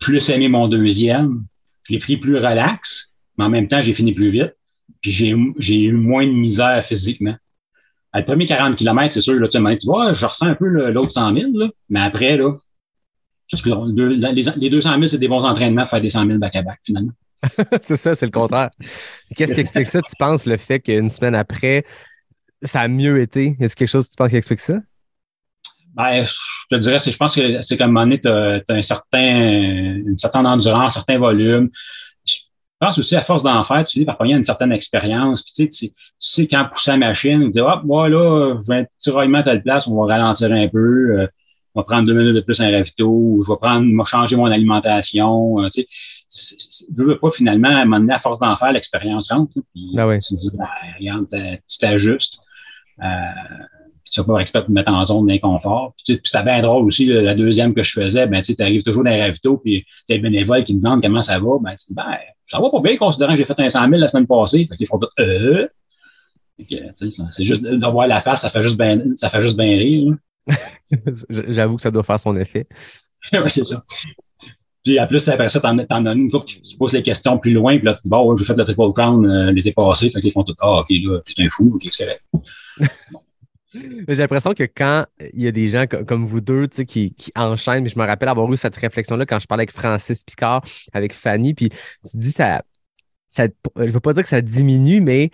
plus 0.00 0.28
aimé 0.28 0.48
mon 0.48 0.68
deuxième. 0.68 1.40
Je 1.84 1.94
l'ai 1.94 1.98
pris 1.98 2.18
plus 2.18 2.36
relax, 2.36 3.10
mais 3.38 3.44
en 3.44 3.50
même 3.50 3.68
temps, 3.68 3.80
j'ai 3.80 3.94
fini 3.94 4.12
plus 4.12 4.30
vite. 4.30 4.54
Puis 5.00 5.10
j'ai 5.10 5.80
eu 5.82 5.92
moins 5.92 6.26
de 6.26 6.32
misère 6.32 6.84
physiquement. 6.84 7.36
À 8.14 8.20
le 8.20 8.24
premier 8.24 8.46
40 8.46 8.76
km, 8.76 9.12
c'est 9.12 9.20
sûr, 9.20 9.34
là, 9.34 9.48
tu 9.48 9.58
tu 9.78 9.86
vois, 9.86 10.14
je 10.14 10.24
ressens 10.24 10.46
un 10.46 10.54
peu 10.54 10.66
l'autre 10.66 11.10
100 11.10 11.34
000, 11.34 11.50
là, 11.54 11.66
mais 11.88 12.00
après, 12.00 12.36
là, 12.36 12.52
les, 13.52 14.44
les 14.56 14.70
200 14.70 14.90
000, 14.90 15.08
c'est 15.08 15.18
des 15.18 15.26
bons 15.26 15.42
entraînements, 15.42 15.84
faire 15.84 16.00
des 16.00 16.10
100 16.10 16.24
000 16.26 16.38
back-à-back, 16.38 16.78
finalement. 16.84 17.12
c'est 17.82 17.96
ça, 17.96 18.14
c'est 18.14 18.26
le 18.26 18.30
contraire. 18.30 18.70
Qu'est-ce 19.36 19.54
qui 19.54 19.60
explique 19.60 19.88
ça, 19.88 20.00
tu 20.00 20.14
penses, 20.16 20.46
le 20.46 20.56
fait 20.56 20.78
qu'une 20.78 21.08
semaine 21.10 21.34
après, 21.34 21.84
ça 22.62 22.82
a 22.82 22.88
mieux 22.88 23.20
été? 23.20 23.56
Est-ce 23.58 23.74
quelque 23.74 23.88
chose 23.88 24.06
que 24.06 24.12
tu 24.12 24.16
penses 24.16 24.30
qui 24.30 24.36
explique 24.36 24.60
ça? 24.60 24.78
Ben, 25.94 26.24
je 26.24 26.32
te 26.70 26.76
dirais, 26.76 26.98
je 26.98 27.16
pense 27.16 27.34
que 27.34 27.62
c'est 27.62 27.76
qu'à 27.76 27.84
un 27.84 27.88
moment 27.88 28.02
donné, 28.02 28.20
tu 28.20 28.28
as, 28.28 28.62
un 28.68 28.82
certain, 28.82 29.20
une 29.20 30.18
certaine 30.18 30.46
endurance, 30.46 30.96
un 30.96 31.00
certain 31.00 31.18
volume. 31.18 31.68
Je 32.80 32.86
pense 32.86 32.98
aussi, 32.98 33.14
à 33.16 33.22
force 33.22 33.42
d'en 33.42 33.62
faire, 33.64 33.84
tu 33.84 33.92
finis 33.92 34.04
par 34.04 34.18
pogner 34.18 34.34
une 34.34 34.44
certaine 34.44 34.72
expérience. 34.72 35.42
Puis, 35.42 35.52
tu, 35.54 35.62
sais, 35.64 35.68
tu, 35.68 35.90
tu 35.90 35.96
sais, 36.18 36.46
quand 36.48 36.66
pousser 36.72 36.90
la 36.90 36.96
machine, 36.98 37.44
tu 37.44 37.50
dis, 37.50 37.60
hop, 37.60 37.82
moi, 37.84 38.08
là, 38.08 38.56
je 38.60 38.66
vais 38.68 38.78
un 38.80 38.84
petit 38.84 38.92
tiraillement 38.98 39.38
à 39.38 39.42
telle 39.44 39.62
place, 39.62 39.86
on 39.86 39.94
va 40.04 40.14
ralentir 40.14 40.50
un 40.52 40.68
peu, 40.68 41.20
euh, 41.20 41.26
on 41.74 41.80
va 41.80 41.84
prendre 41.84 42.06
deux 42.06 42.14
minutes 42.14 42.34
de 42.34 42.40
plus 42.40 42.60
un 42.60 42.70
ravito, 42.70 43.08
ou 43.08 43.44
je 43.46 43.50
vais 43.52 43.56
prendre, 43.58 44.06
changer 44.06 44.36
mon 44.36 44.46
alimentation. 44.46 45.60
euh, 45.62 45.68
tu 45.68 45.86
sais, 46.28 46.56
je 46.98 47.02
veux 47.02 47.16
pas 47.18 47.30
finalement, 47.30 47.68
à 47.68 47.80
un 47.80 47.84
moment 47.84 48.00
donné, 48.00 48.12
à 48.12 48.18
force 48.18 48.40
d'en 48.40 48.56
faire, 48.56 48.72
l'expérience 48.72 49.30
rentre. 49.30 49.52
Puis, 49.72 49.94
Ah 49.96 50.06
oui. 50.08 50.18
tu 50.18 50.34
te 50.34 50.40
dis, 50.40 50.50
ben, 50.58 50.66
regarde, 50.98 51.26
t'as- 51.30 51.56
tu 51.68 51.78
t'ajustes. 51.78 52.38
Euh, 53.02 53.06
tu 54.10 54.20
vas 54.20 54.26
pas 54.34 54.38
expert 54.40 54.62
pour 54.62 54.68
te 54.68 54.72
mettre 54.72 54.92
en 54.92 55.04
zone 55.04 55.26
d'inconfort. 55.26 55.94
Puis, 56.04 56.16
tu 56.16 56.20
c'était 56.24 56.42
bien 56.44 56.60
drôle 56.60 56.84
aussi, 56.86 57.06
là, 57.06 57.20
la 57.22 57.34
deuxième 57.34 57.72
que 57.72 57.82
je 57.84 57.92
faisais, 57.92 58.26
ben, 58.26 58.42
tu 58.42 58.54
arrives 58.60 58.82
toujours 58.82 59.04
dans 59.04 59.10
les 59.10 59.22
ravitaux, 59.22 59.58
puis 59.58 59.84
t'as 60.08 60.14
les 60.14 60.20
bénévoles 60.20 60.64
qui 60.64 60.74
me 60.74 60.80
demandent 60.82 61.02
comment 61.02 61.22
ça 61.22 61.38
va, 61.38 61.58
ben, 61.60 61.70
tu 61.76 61.86
dis, 61.88 61.94
ben, 61.94 62.04
ça 62.48 62.60
va 62.60 62.70
pas 62.70 62.80
bien, 62.80 62.96
considérant 62.96 63.32
que 63.32 63.38
j'ai 63.38 63.44
fait 63.44 63.58
un 63.58 63.68
100 63.68 63.88
000 63.88 63.92
la 63.92 64.08
semaine 64.08 64.26
passée. 64.26 64.66
Fait 64.68 64.76
qu'ils 64.76 64.86
font 64.86 64.98
tout, 64.98 65.08
euh. 65.18 65.66
C'est 66.96 67.44
juste 67.44 67.62
de 67.62 67.86
voir 67.86 68.06
la 68.06 68.20
face, 68.20 68.42
ça 68.42 68.50
fait 68.50 68.62
juste 68.62 68.76
bien, 68.76 68.96
rire. 68.96 70.14
J'avoue 71.30 71.76
que 71.76 71.82
ça 71.82 71.90
doit 71.90 72.04
faire 72.04 72.20
son 72.20 72.36
effet. 72.36 72.66
ouais, 73.32 73.50
c'est 73.50 73.64
ça. 73.64 73.82
Puis 74.84 75.00
en 75.00 75.06
plus, 75.06 75.26
après 75.28 75.48
ça, 75.48 75.60
t'en, 75.60 75.76
t'en 75.84 76.04
as 76.06 76.12
une 76.12 76.30
couple 76.30 76.46
qui 76.46 76.60
se 76.62 76.76
pose 76.76 76.92
les 76.92 77.02
questions 77.02 77.38
plus 77.38 77.52
loin, 77.52 77.76
puis 77.76 77.86
là, 77.86 77.94
tu 77.94 78.02
dis, 78.04 78.10
bon, 78.10 78.36
j'ai 78.36 78.44
fait 78.44 78.54
le 78.54 78.64
Triple 78.64 78.92
Crown 78.92 79.26
euh, 79.26 79.50
l'été 79.50 79.72
passé, 79.72 80.10
fait 80.10 80.20
qu'ils 80.20 80.32
font 80.32 80.44
tout, 80.44 80.54
ah, 80.60 80.80
ok, 80.80 80.90
là, 80.90 81.20
t'es 81.24 81.42
un 81.42 81.48
fou, 81.48 81.72
ok, 81.74 81.88
c'est 81.90 82.04
correct. 82.04 82.22
J'ai 83.74 84.14
l'impression 84.14 84.52
que 84.54 84.62
quand 84.64 85.06
il 85.32 85.42
y 85.42 85.48
a 85.48 85.52
des 85.52 85.68
gens 85.68 85.86
co- 85.86 86.04
comme 86.04 86.24
vous 86.24 86.40
deux 86.40 86.66
qui, 86.68 87.14
qui 87.14 87.32
enchaînent, 87.34 87.82
mais 87.82 87.88
je 87.88 87.98
me 87.98 88.04
rappelle 88.06 88.28
avoir 88.28 88.52
eu 88.52 88.56
cette 88.56 88.76
réflexion-là 88.76 89.26
quand 89.26 89.40
je 89.40 89.46
parlais 89.46 89.62
avec 89.62 89.72
Francis 89.72 90.22
Picard, 90.22 90.64
avec 90.92 91.12
Fanny, 91.12 91.54
puis 91.54 91.70
tu 91.70 92.16
dis 92.16 92.32
ça, 92.32 92.62
ça 93.28 93.48
je 93.76 93.84
veux 93.90 94.00
pas 94.00 94.12
dire 94.14 94.24
que 94.24 94.28
ça 94.30 94.40
diminue, 94.40 95.00
mais 95.00 95.30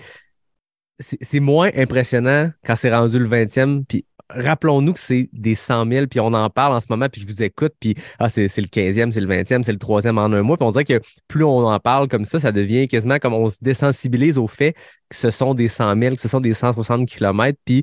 c'est 0.98 1.40
moins 1.40 1.70
impressionnant 1.76 2.50
quand 2.64 2.76
c'est 2.76 2.94
rendu 2.94 3.18
le 3.18 3.26
20e. 3.26 3.84
Puis 3.84 4.04
rappelons-nous 4.34 4.92
que 4.92 5.00
c'est 5.00 5.28
des 5.32 5.54
100 5.54 5.88
000, 5.88 6.06
puis 6.06 6.20
on 6.20 6.32
en 6.32 6.50
parle 6.50 6.74
en 6.74 6.80
ce 6.80 6.86
moment, 6.90 7.08
puis 7.08 7.20
je 7.20 7.26
vous 7.26 7.42
écoute, 7.42 7.72
puis 7.80 7.94
ah, 8.18 8.28
c'est 8.28 8.42
le 8.42 8.66
15e, 8.66 9.12
c'est 9.12 9.20
le 9.20 9.26
20e, 9.26 9.62
c'est 9.62 9.72
le 9.72 9.78
3e 9.78 10.18
en 10.18 10.32
un 10.32 10.42
mois. 10.42 10.56
Puis 10.56 10.66
on 10.66 10.72
dirait 10.72 10.84
que 10.84 11.00
plus 11.28 11.44
on 11.44 11.66
en 11.66 11.78
parle 11.78 12.08
comme 12.08 12.24
ça, 12.24 12.40
ça 12.40 12.52
devient 12.52 12.88
quasiment 12.88 13.18
comme 13.18 13.34
on 13.34 13.50
se 13.50 13.58
désensibilise 13.60 14.38
au 14.38 14.46
fait 14.46 14.74
que 15.08 15.16
ce 15.16 15.30
sont 15.30 15.54
des 15.54 15.68
100 15.68 15.98
000, 16.00 16.14
que 16.16 16.20
ce 16.20 16.28
sont 16.28 16.40
des 16.40 16.54
160 16.54 17.08
km. 17.08 17.58
Puis 17.64 17.82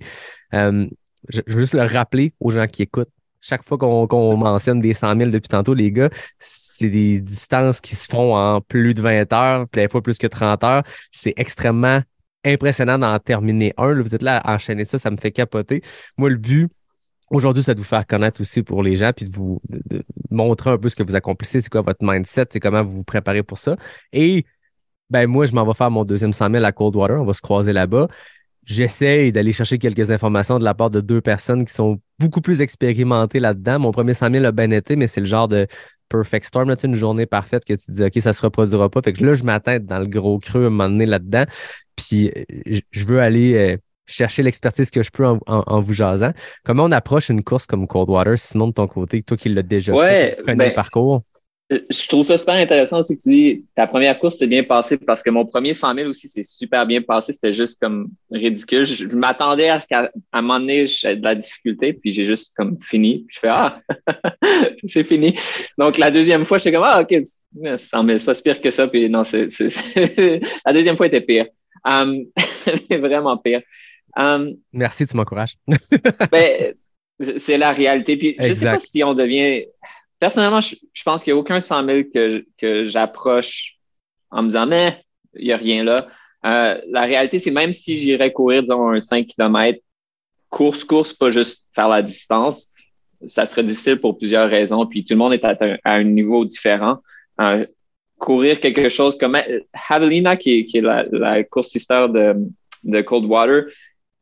euh, 0.54 0.88
je, 1.30 1.42
je 1.46 1.54
veux 1.54 1.60
juste 1.62 1.74
le 1.74 1.84
rappeler 1.84 2.34
aux 2.40 2.52
gens 2.52 2.68
qui 2.68 2.84
écoutent. 2.84 3.10
Chaque 3.40 3.64
fois 3.64 3.78
qu'on 3.78 4.38
mentionne 4.38 4.82
des 4.82 4.94
100 4.94 5.18
000 5.18 5.30
depuis 5.30 5.48
tantôt, 5.48 5.74
les 5.74 5.92
gars, 5.92 6.10
c'est 6.40 6.90
des 6.90 7.20
distances 7.20 7.82
qui 7.82 7.96
se 7.96 8.08
font 8.08 8.36
en 8.36 8.62
plus 8.62 8.94
de 8.94 9.02
20 9.02 9.32
heures, 9.32 9.68
puis 9.70 9.82
des 9.82 9.88
fois 9.88 10.02
plus 10.02 10.18
que 10.18 10.28
30 10.28 10.64
heures. 10.64 10.84
C'est 11.12 11.34
extrêmement 11.38 12.02
impressionnant 12.43 12.97
d'en 12.97 13.17
terminer 13.19 13.73
un. 13.78 14.02
Vous 14.02 14.15
êtes 14.15 14.21
là 14.21 14.38
à 14.38 14.56
enchaîner 14.56 14.86
ça, 14.86 15.00
ça 15.00 15.12
me 15.12 15.17
fait 15.17 15.32
capoter. 15.32 15.82
Moi, 16.17 16.30
le 16.30 16.38
but, 16.38 16.69
aujourd'hui, 17.30 17.63
c'est 17.63 17.76
de 17.76 17.80
vous 17.80 17.86
faire 17.86 18.06
connaître 18.06 18.41
aussi 18.41 18.63
pour 18.63 18.84
les 18.84 18.95
gens, 18.95 19.12
puis 19.13 19.28
de 19.28 19.36
vous 19.36 19.62
montrer 20.30 20.71
un 20.71 20.78
peu 20.78 20.89
ce 20.89 20.95
que 20.95 21.04
vous 21.04 21.15
accomplissez, 21.15 21.62
c'est 21.62 21.69
quoi 21.69 21.82
votre 21.82 22.00
mindset, 22.02 22.45
c'est 22.52 22.60
comment 22.60 22.84
vous 22.84 22.97
vous 22.97 23.04
préparez 23.04 23.43
pour 23.43 23.58
ça. 23.58 23.76
Et 24.13 24.45
ben 25.10 25.28
moi, 25.28 25.45
je 25.45 25.54
m'en 25.54 25.65
vais 25.65 25.73
faire 25.73 25.91
mon 25.91 26.04
deuxième 26.06 26.34
100 26.34 26.52
000 26.52 26.63
à 26.63 26.71
Coldwater, 26.71 27.21
on 27.21 27.26
va 27.26 27.34
se 27.34 27.41
croiser 27.41 27.73
là-bas. 27.73 28.08
J'essaye 28.65 29.32
d'aller 29.32 29.54
chercher 29.54 29.78
quelques 29.78 30.12
informations 30.12 30.60
de 30.60 30.65
la 30.65 30.73
part 30.73 30.89
de 30.89 31.00
deux 31.00 31.21
personnes 31.21 31.65
qui 31.65 31.73
sont 31.73 32.02
beaucoup 32.19 32.41
plus 32.41 32.60
expérimentées 32.60 33.39
là-dedans. 33.39 33.80
Mon 33.80 33.91
premier 33.93 34.13
100 34.13 34.34
000 34.34 34.45
a 34.45 34.52
bien 34.52 34.71
été, 34.71 34.97
mais 34.97 35.08
c'est 35.08 35.21
le 35.21 35.26
genre 35.26 35.47
de 35.47 35.67
perfect 36.10 36.46
storm, 36.46 36.70
là, 36.70 36.76
tu 36.76 36.88
une 36.88 36.96
journée 36.96 37.26
parfaite 37.26 37.65
que 37.65 37.74
tu 37.74 37.91
dis, 37.91 38.04
OK, 38.04 38.13
ça 38.22 38.34
se 38.34 38.41
reproduira 38.41 38.89
pas. 38.89 39.02
Fait 39.02 39.13
que 39.13 39.24
là, 39.26 39.34
je 39.34 39.43
m'attends 39.43 39.72
à 39.72 39.76
être 39.76 39.86
dans 39.86 40.00
le 40.00 40.08
gros 40.08 40.39
creux 40.39 40.63
à 40.63 40.67
un 40.67 40.70
moment 40.70 40.89
donné 40.89 41.06
là-dedans. 41.06 41.46
Puis 41.96 42.32
je- 42.65 43.06
veux 43.06 43.20
aller 43.22 43.54
euh, 43.56 43.78
chercher 44.06 44.43
l'expertise 44.43 44.89
que 44.91 45.04
je 45.04 45.10
peux 45.12 45.26
en, 45.26 45.39
en- 45.48 45.63
en 45.65 45.80
vous 45.82 45.93
jasant. 45.93 46.32
Comment 46.63 46.86
on 46.86 46.91
approche 46.91 47.30
une 47.30 47.43
course 47.43 47.65
comme 47.65 47.88
Coldwater, 47.88 48.38
Simon, 48.38 48.67
de 48.67 48.74
ton 48.74 48.88
côté, 48.88 49.22
toi 49.24 49.38
qui 49.38 49.50
l'as 49.50 49.63
déjà 49.63 49.93
Ouais, 49.93 50.08
fait, 50.08 50.36
qui 50.38 50.43
connais 50.43 50.58
ben, 50.58 50.70
le 50.70 50.76
parcours? 50.76 51.24
Euh, 51.72 51.80
Je 51.90 52.08
trouve 52.08 52.26
ça 52.26 52.38
super 52.38 52.54
intéressant 52.56 53.00
aussi 53.00 53.18
que 53.18 53.24
tu 53.24 53.30
dis 53.30 53.66
ta 53.76 53.88
première 53.88 54.18
course 54.20 54.38
s'est 54.38 54.48
bien 54.48 54.64
passée 54.64 54.98
parce 54.98 55.22
que 55.22 55.30
mon 55.30 55.46
premier 55.46 55.74
100 55.74 55.96
000 55.96 56.10
aussi 56.10 56.30
c'est 56.30 56.44
super 56.44 56.86
bien 56.86 57.02
passé. 57.02 57.34
C'était 57.34 57.54
juste 57.54 57.80
comme 57.82 58.10
ridicule. 58.32 58.86
Je, 58.86 59.10
je 59.10 59.16
m'attendais 59.16 59.68
à 59.70 59.80
ce 59.80 59.88
qu'à 59.88 60.10
un 60.32 60.42
moment 60.42 60.60
donné, 60.60 60.88
j'ai 60.88 61.16
de 61.18 61.24
la 61.24 61.36
difficulté, 61.36 61.92
puis 61.94 62.14
j'ai 62.14 62.24
juste 62.24 62.54
comme 62.56 62.78
fini. 62.82 63.26
Puis 63.28 63.36
je 63.36 63.40
fais 63.40 63.50
Ah, 63.50 63.82
c'est 64.88 65.04
fini. 65.04 65.38
Donc 65.78 65.98
la 65.98 66.10
deuxième 66.10 66.46
fois, 66.46 66.58
j'étais 66.58 66.72
comme 66.72 66.86
Ah, 66.86 67.02
OK, 67.02 67.14
100 67.78 68.06
000, 68.06 68.18
c'est 68.20 68.26
pas 68.26 68.34
si 68.36 68.44
pire 68.44 68.62
que 68.62 68.72
ça. 68.72 68.88
Puis 68.88 69.10
non, 69.10 69.24
c'est, 69.26 69.48
la 70.66 70.74
deuxième 70.74 70.96
fois 70.98 71.08
était 71.08 71.22
pire. 71.22 71.48
Um, 71.90 72.26
vraiment 72.90 73.38
pire. 73.38 73.62
Um, 74.18 74.56
Merci, 74.74 75.06
tu 75.08 75.16
m'encourages. 75.16 75.56
ben, 76.32 76.74
c'est 77.38 77.58
la 77.58 77.72
réalité. 77.72 78.18
Puis 78.18 78.36
je 78.38 78.44
sais 78.44 78.50
Exact. 78.50 78.74
pas 78.74 78.80
si 78.80 79.04
on 79.06 79.14
devient. 79.14 79.66
Personnellement, 80.20 80.62
je, 80.62 80.76
pense 81.06 81.24
qu'il 81.24 81.34
n'y 81.34 81.38
a 81.38 81.40
aucun 81.40 81.62
100 81.62 81.86
000 81.86 82.00
que, 82.14 82.46
que 82.58 82.84
j'approche 82.86 83.78
en 84.32 84.44
me 84.44 84.48
disant, 84.48 84.66
mais 84.66 85.04
il 85.36 85.46
n'y 85.46 85.54
a 85.54 85.58
rien 85.58 85.84
là. 85.84 86.08
Euh, 86.46 86.80
la 86.90 87.02
réalité, 87.02 87.40
c'est 87.40 87.52
même 87.52 87.74
si 87.74 87.98
j'irais 87.98 88.32
courir, 88.32 88.62
disons, 88.62 88.90
un 88.90 89.00
5 89.00 89.28
km, 89.28 89.80
course, 90.50 90.84
course, 90.84 91.14
pas 91.14 91.32
juste 91.32 91.66
faire 91.74 91.90
la 91.90 92.02
distance, 92.02 92.72
ça 93.28 93.46
serait 93.46 93.64
difficile 93.64 94.00
pour 94.00 94.18
plusieurs 94.18 94.50
raisons. 94.50 94.86
Puis 94.86 95.04
tout 95.04 95.14
le 95.14 95.18
monde 95.20 95.34
est 95.34 95.44
à, 95.44 95.56
un- 95.86 96.04
niveau 96.04 96.46
différent. 96.46 97.00
Euh, 97.42 97.66
courir 98.18 98.60
quelque 98.60 98.90
chose 98.90 99.18
comme 99.18 99.38
Javelina, 99.90 100.38
qui, 100.38 100.60
est- 100.60 100.66
qui 100.66 100.78
est 100.78 100.82
la, 100.82 101.06
la 101.12 101.44
course 101.44 101.70
sister 101.70 102.08
de, 102.10 102.36
de 102.84 103.02
Coldwater, 103.02 103.66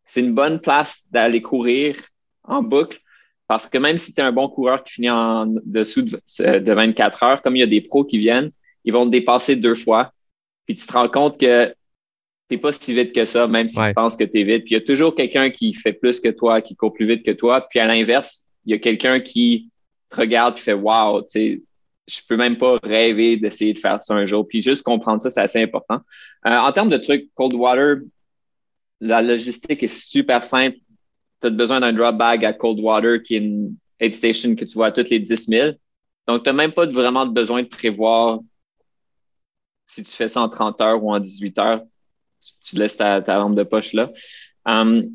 c'est 0.06 0.22
une 0.22 0.34
bonne 0.34 0.60
place 0.60 1.10
d'aller 1.12 1.42
courir 1.42 1.98
en 2.44 2.62
boucle 2.62 3.00
parce 3.48 3.68
que 3.70 3.78
même 3.78 3.98
si 3.98 4.14
tu 4.14 4.22
es 4.22 4.24
un 4.24 4.32
bon 4.32 4.50
coureur 4.50 4.84
qui 4.84 4.94
finit 4.94 5.10
en 5.10 5.46
dessous 5.66 6.02
de, 6.02 6.60
de 6.60 6.74
24 6.74 7.24
heures, 7.24 7.42
comme 7.42 7.56
il 7.56 7.60
y 7.60 7.64
a 7.64 7.68
des 7.68 7.82
pros 7.82 8.04
qui 8.04 8.18
viennent, 8.18 8.50
ils 8.84 8.94
vont 8.94 9.06
te 9.06 9.12
dépasser 9.12 9.56
deux 9.56 9.76
fois. 9.76 10.12
Puis 10.66 10.76
tu 10.76 10.86
te 10.88 10.94
rends 10.94 11.10
compte 11.10 11.40
que 11.40 11.74
t'es 12.48 12.58
pas 12.58 12.72
si 12.74 12.94
vite 12.94 13.14
que 13.14 13.26
ça, 13.26 13.48
même 13.48 13.70
si 13.70 13.80
Ouais. 13.80 13.90
tu 13.90 13.94
penses 13.94 14.18
que 14.18 14.24
tu 14.24 14.40
es 14.40 14.44
vite. 14.44 14.64
Puis 14.66 14.76
il 14.76 14.80
y 14.80 14.82
a 14.82 14.86
toujours 14.86 15.16
quelqu'un 15.16 15.50
qui 15.50 15.74
fait 15.74 15.94
plus 15.94 16.20
que 16.20 16.30
toi, 16.30 16.62
qui 16.62 16.76
court 16.76 16.94
plus 16.94 17.06
vite 17.06 17.24
que 17.24 17.32
toi. 17.32 17.62
Puis 17.70 17.80
à 17.80 17.88
l'inverse, 17.88 18.44
il 18.66 18.72
y 18.72 18.74
a 18.76 18.80
quelqu'un 18.80 19.20
qui 19.20 19.70
te 20.10 20.16
regarde 20.18 20.58
et 20.58 20.62
fait 20.62 20.74
Wow, 20.74 21.22
tu 21.24 21.28
sais, 21.30 21.62
je 22.08 22.20
peux 22.28 22.38
même 22.38 22.58
pas 22.58 22.78
rêver 22.84 23.38
d'essayer 23.38 23.74
de 23.74 23.80
faire 23.80 24.00
ça 24.02 24.14
un 24.14 24.26
jour. 24.28 24.48
Puis 24.48 24.62
juste 24.62 24.84
comprendre 24.84 25.22
ça, 25.22 25.30
c'est 25.32 25.42
assez 25.42 25.62
important. 25.62 26.02
Euh, 26.46 26.56
en 26.56 26.72
termes 26.72 26.90
de 26.90 26.98
trucs, 26.98 27.32
cold 27.34 27.54
water, 27.56 27.98
la 29.02 29.22
logistique 29.22 29.82
est 29.84 29.88
super 29.88 30.44
simple. 30.44 30.78
Tu 31.42 31.48
as 31.48 31.50
besoin 31.50 31.80
d'un 31.80 31.94
drop 31.94 32.18
bag 32.18 32.46
à 32.46 32.54
cold 32.54 32.80
water 32.80 33.22
qui 33.22 33.36
est 33.36 33.40
une 33.40 33.76
aid 34.00 34.14
station 34.14 34.56
que 34.56 34.66
tu 34.66 34.74
vois 34.74 34.92
toutes 34.92 35.10
les 35.10 35.20
10 35.20 35.48
000. 35.48 35.72
Donc, 36.28 36.44
tu 36.44 36.50
n'as 36.50 36.54
même 36.54 36.72
pas 36.72 36.86
vraiment 36.86 37.26
besoin 37.26 37.64
de 37.64 37.68
prévoir 37.68 38.40
si 39.88 40.04
tu 40.04 40.12
fais 40.12 40.28
ça 40.28 40.42
en 40.42 40.50
30 40.50 40.82
heures 40.82 41.04
ou 41.04 41.12
en 41.12 41.20
18 41.20 41.60
heures. 41.60 41.84
Tu, 42.42 42.52
tu 42.70 42.76
laisses 42.76 42.98
ta, 42.98 43.22
ta 43.22 43.38
lampe 43.38 43.56
de 43.56 43.64
poche 43.64 43.94
là. 43.94 44.10
Um, 44.66 45.12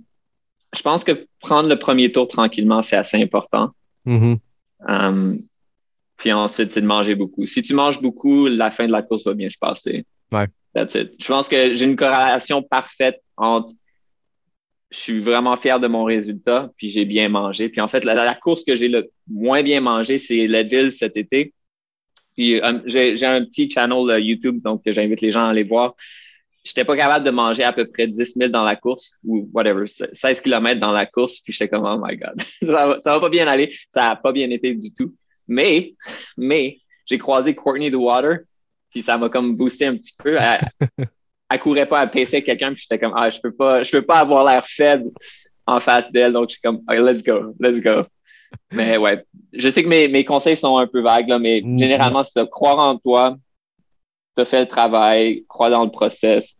je 0.74 0.83
pense 0.83 1.02
que 1.04 1.26
prendre 1.40 1.68
le 1.68 1.76
premier 1.76 2.12
tour 2.12 2.28
tranquillement, 2.28 2.83
c'est 2.83 2.96
assez 2.96 3.20
important. 3.20 3.70
Mhm. 4.04 4.38
Um, 4.88 5.42
puis 6.16 6.33
ensuite, 6.33 6.70
c'est 6.70 6.83
de 6.83 6.87
manger 6.87 7.14
beaucoup. 7.14 7.46
Si 7.46 7.62
tu 7.62 7.74
manges 7.74 8.00
beaucoup, 8.00 8.46
la 8.46 8.70
fin 8.70 8.87
de 8.87 8.92
la 8.92 9.02
course 9.02 9.24
va 9.24 9.35
bien 9.35 9.48
se 9.48 9.59
passer. 9.59 10.04
Ouais. 10.30 10.46
That's 10.74 10.94
it. 10.94 11.14
Je 11.20 11.26
pense 11.26 11.48
que 11.48 11.72
j'ai 11.72 11.85
une 11.85 11.96
corrélation 11.96 12.62
parfaite 12.62 13.20
entre 13.37 13.72
je 14.90 14.98
suis 14.98 15.20
vraiment 15.20 15.57
fier 15.57 15.79
de 15.79 15.87
mon 15.87 16.05
résultat, 16.05 16.70
puis 16.76 16.90
j'ai 16.90 17.05
bien 17.05 17.29
mangé. 17.29 17.68
Puis 17.68 17.81
en 17.81 17.88
fait, 17.88 18.05
la, 18.05 18.35
course 18.35 18.64
que 18.64 18.74
j'ai 18.74 18.88
le 18.88 19.11
moins 19.29 19.62
bien 19.62 19.81
mangé, 19.81 20.18
c'est 20.18 20.48
Leadville 20.48 20.90
cet 20.90 21.16
été. 21.16 21.55
Puis 22.37 22.61
um, 22.61 22.83
j'ai 22.87 23.24
un 23.24 23.44
petit 23.44 23.70
channel 23.70 24.11
euh, 24.11 24.18
YouTube, 24.18 24.61
donc 24.62 24.83
j'invite 24.87 25.20
les 25.20 25.31
gens 25.31 25.46
à 25.46 25.50
aller 25.50 25.62
voir. 25.62 25.94
J'étais 26.64 26.85
pas 26.85 26.96
capable 26.96 27.24
de 27.24 27.31
manger 27.31 27.62
à 27.62 27.72
peu 27.72 27.87
près 27.87 28.07
10 28.07 28.35
000 28.37 28.50
dans 28.50 28.64
la 28.64 28.76
course 28.76 29.16
ou 29.24 29.48
whatever, 29.53 29.87
16 29.87 30.40
km 30.40 30.79
dans 30.79 30.92
la 30.92 31.07
course, 31.07 31.38
puis 31.38 31.53
j'étais 31.53 31.68
comme, 31.68 31.87
oh 31.87 32.03
my 32.05 32.16
God, 32.16 32.40
ça, 32.62 32.87
va, 32.87 32.98
va 33.03 33.20
pas 33.20 33.31
bien 33.31 33.46
aller. 33.46 33.74
Ça 33.88 34.11
a 34.11 34.16
pas 34.16 34.33
bien 34.33 34.50
été 34.50 34.74
du 34.74 34.92
tout. 34.92 35.14
Mais, 35.48 35.94
mais, 36.37 36.79
j'ai 37.07 37.18
croisé 37.18 37.55
Courtney 37.55 37.90
The 37.90 37.96
Water, 37.96 38.40
puis 38.90 39.03
ça 39.03 39.16
m'a 39.16 39.29
comme 39.29 39.57
boosté 39.57 39.87
un 39.87 39.96
petit 39.96 40.14
peu. 40.18 40.37
Elle, 41.50 41.58
courait 41.58 41.86
pas, 41.86 42.02
elle 42.02 42.10
paissait 42.10 42.42
quelqu'un, 42.42 42.72
puis 42.72 42.82
j'étais 42.88 42.98
comme, 42.98 43.12
ah, 43.16 43.28
je 43.30 43.40
peux 43.40 43.52
pas, 43.52 43.82
je 43.82 43.90
peux 43.90 44.02
pas 44.02 44.18
avoir 44.20 44.44
l'air 44.44 44.64
faible 44.66 45.10
en 45.66 45.80
face 45.80 46.10
d'elle, 46.12 46.32
donc 46.32 46.48
je 46.48 46.52
suis 46.54 46.60
comme, 46.60 46.80
okay, 46.88 47.00
let's 47.02 47.22
go, 47.24 47.54
let's 47.60 47.80
go. 47.80 48.02
Mais 48.72 48.96
ouais, 48.96 49.24
je 49.52 49.68
sais 49.68 49.82
que 49.82 49.88
mes, 49.88 50.08
mes 50.08 50.24
conseils 50.24 50.56
sont 50.56 50.76
un 50.76 50.86
peu 50.86 51.00
vagues, 51.02 51.28
là, 51.28 51.38
mais 51.38 51.60
Mm. 51.62 51.78
généralement, 51.78 52.24
c'est 52.24 52.40
ça, 52.40 52.46
croire 52.46 52.78
en 52.78 52.96
toi, 52.98 53.36
te 54.36 54.44
fais 54.44 54.60
le 54.60 54.66
travail, 54.66 55.44
crois 55.48 55.70
dans 55.70 55.84
le 55.84 55.90
process, 55.90 56.58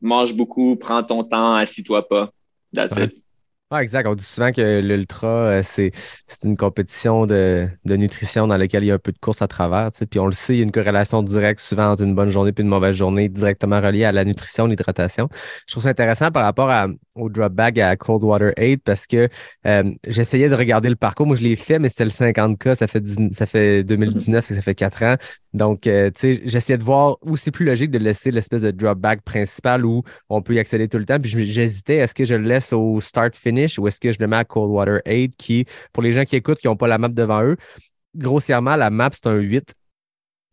mange 0.00 0.34
beaucoup, 0.34 0.76
prends 0.76 1.02
ton 1.02 1.24
temps, 1.24 1.54
assis-toi 1.54 2.06
pas. 2.08 2.30
That's 2.74 2.96
Ouais. 2.96 3.04
it. 3.04 3.22
Ouais, 3.72 3.82
exact. 3.82 4.06
On 4.06 4.14
dit 4.14 4.22
souvent 4.22 4.52
que 4.52 4.80
l'ultra, 4.80 5.26
euh, 5.26 5.62
c'est 5.64 5.90
une 6.44 6.56
compétition 6.56 7.26
de, 7.26 7.68
de 7.84 7.96
nutrition 7.96 8.46
dans 8.46 8.56
laquelle 8.56 8.84
il 8.84 8.86
y 8.86 8.90
a 8.92 8.94
un 8.94 8.98
peu 9.00 9.10
de 9.10 9.18
course 9.18 9.42
à 9.42 9.48
travers. 9.48 9.90
Puis 10.08 10.20
on 10.20 10.26
le 10.26 10.32
sait, 10.32 10.54
il 10.54 10.58
y 10.58 10.60
a 10.60 10.62
une 10.62 10.70
corrélation 10.70 11.20
directe 11.24 11.58
souvent 11.60 11.90
entre 11.90 12.04
une 12.04 12.14
bonne 12.14 12.28
journée 12.28 12.52
et 12.56 12.60
une 12.60 12.68
mauvaise 12.68 12.94
journée, 12.94 13.28
directement 13.28 13.80
reliée 13.80 14.04
à 14.04 14.12
la 14.12 14.24
nutrition, 14.24 14.66
l'hydratation. 14.68 15.28
Je 15.66 15.72
trouve 15.72 15.82
ça 15.82 15.88
intéressant 15.88 16.30
par 16.30 16.44
rapport 16.44 16.70
à, 16.70 16.86
au 17.16 17.28
drop 17.28 17.52
bag 17.52 17.80
à 17.80 17.96
Cold 17.96 18.22
Water 18.22 18.52
8 18.58 18.82
parce 18.84 19.06
que 19.06 19.28
euh, 19.66 19.94
j'essayais 20.06 20.48
de 20.48 20.54
regarder 20.54 20.88
le 20.88 20.96
parcours. 20.96 21.26
Moi, 21.26 21.36
je 21.36 21.42
l'ai 21.42 21.56
fait, 21.56 21.78
mais 21.78 21.88
c'était 21.88 22.04
le 22.04 22.10
50K, 22.10 22.74
ça 22.74 22.86
fait, 22.86 23.00
10 23.00 23.32
ça 23.32 23.46
fait 23.46 23.82
2019 23.84 24.50
et 24.50 24.54
ça 24.54 24.62
fait 24.62 24.74
4 24.74 25.02
ans. 25.02 25.16
Donc, 25.54 25.86
euh, 25.86 26.10
tu 26.10 26.34
sais, 26.34 26.42
j'essayais 26.44 26.78
de 26.78 26.84
voir 26.84 27.16
où 27.22 27.36
c'est 27.36 27.50
plus 27.50 27.64
logique 27.64 27.90
de 27.90 27.98
laisser 27.98 28.30
l'espèce 28.30 28.62
de 28.62 28.70
drop 28.70 28.98
bag 28.98 29.22
principal 29.22 29.84
où 29.84 30.02
on 30.28 30.42
peut 30.42 30.54
y 30.54 30.58
accéder 30.58 30.88
tout 30.88 30.98
le 30.98 31.06
temps. 31.06 31.18
Puis 31.18 31.30
j'hésitais, 31.46 31.96
est-ce 31.96 32.14
que 32.14 32.24
je 32.24 32.34
le 32.34 32.46
laisse 32.46 32.72
au 32.72 33.00
start-finish 33.00 33.78
ou 33.78 33.88
est-ce 33.88 34.00
que 34.00 34.12
je 34.12 34.18
le 34.20 34.26
mets 34.26 34.36
à 34.36 34.44
Cold 34.44 34.70
Water 34.70 35.00
8 35.06 35.34
qui, 35.36 35.64
pour 35.92 36.02
les 36.02 36.12
gens 36.12 36.24
qui 36.24 36.36
écoutent, 36.36 36.58
qui 36.58 36.66
n'ont 36.66 36.76
pas 36.76 36.88
la 36.88 36.98
map 36.98 37.08
devant 37.08 37.42
eux, 37.42 37.56
grossièrement, 38.14 38.76
la 38.76 38.90
map, 38.90 39.10
c'est 39.12 39.26
un 39.26 39.36
8. 39.36 39.74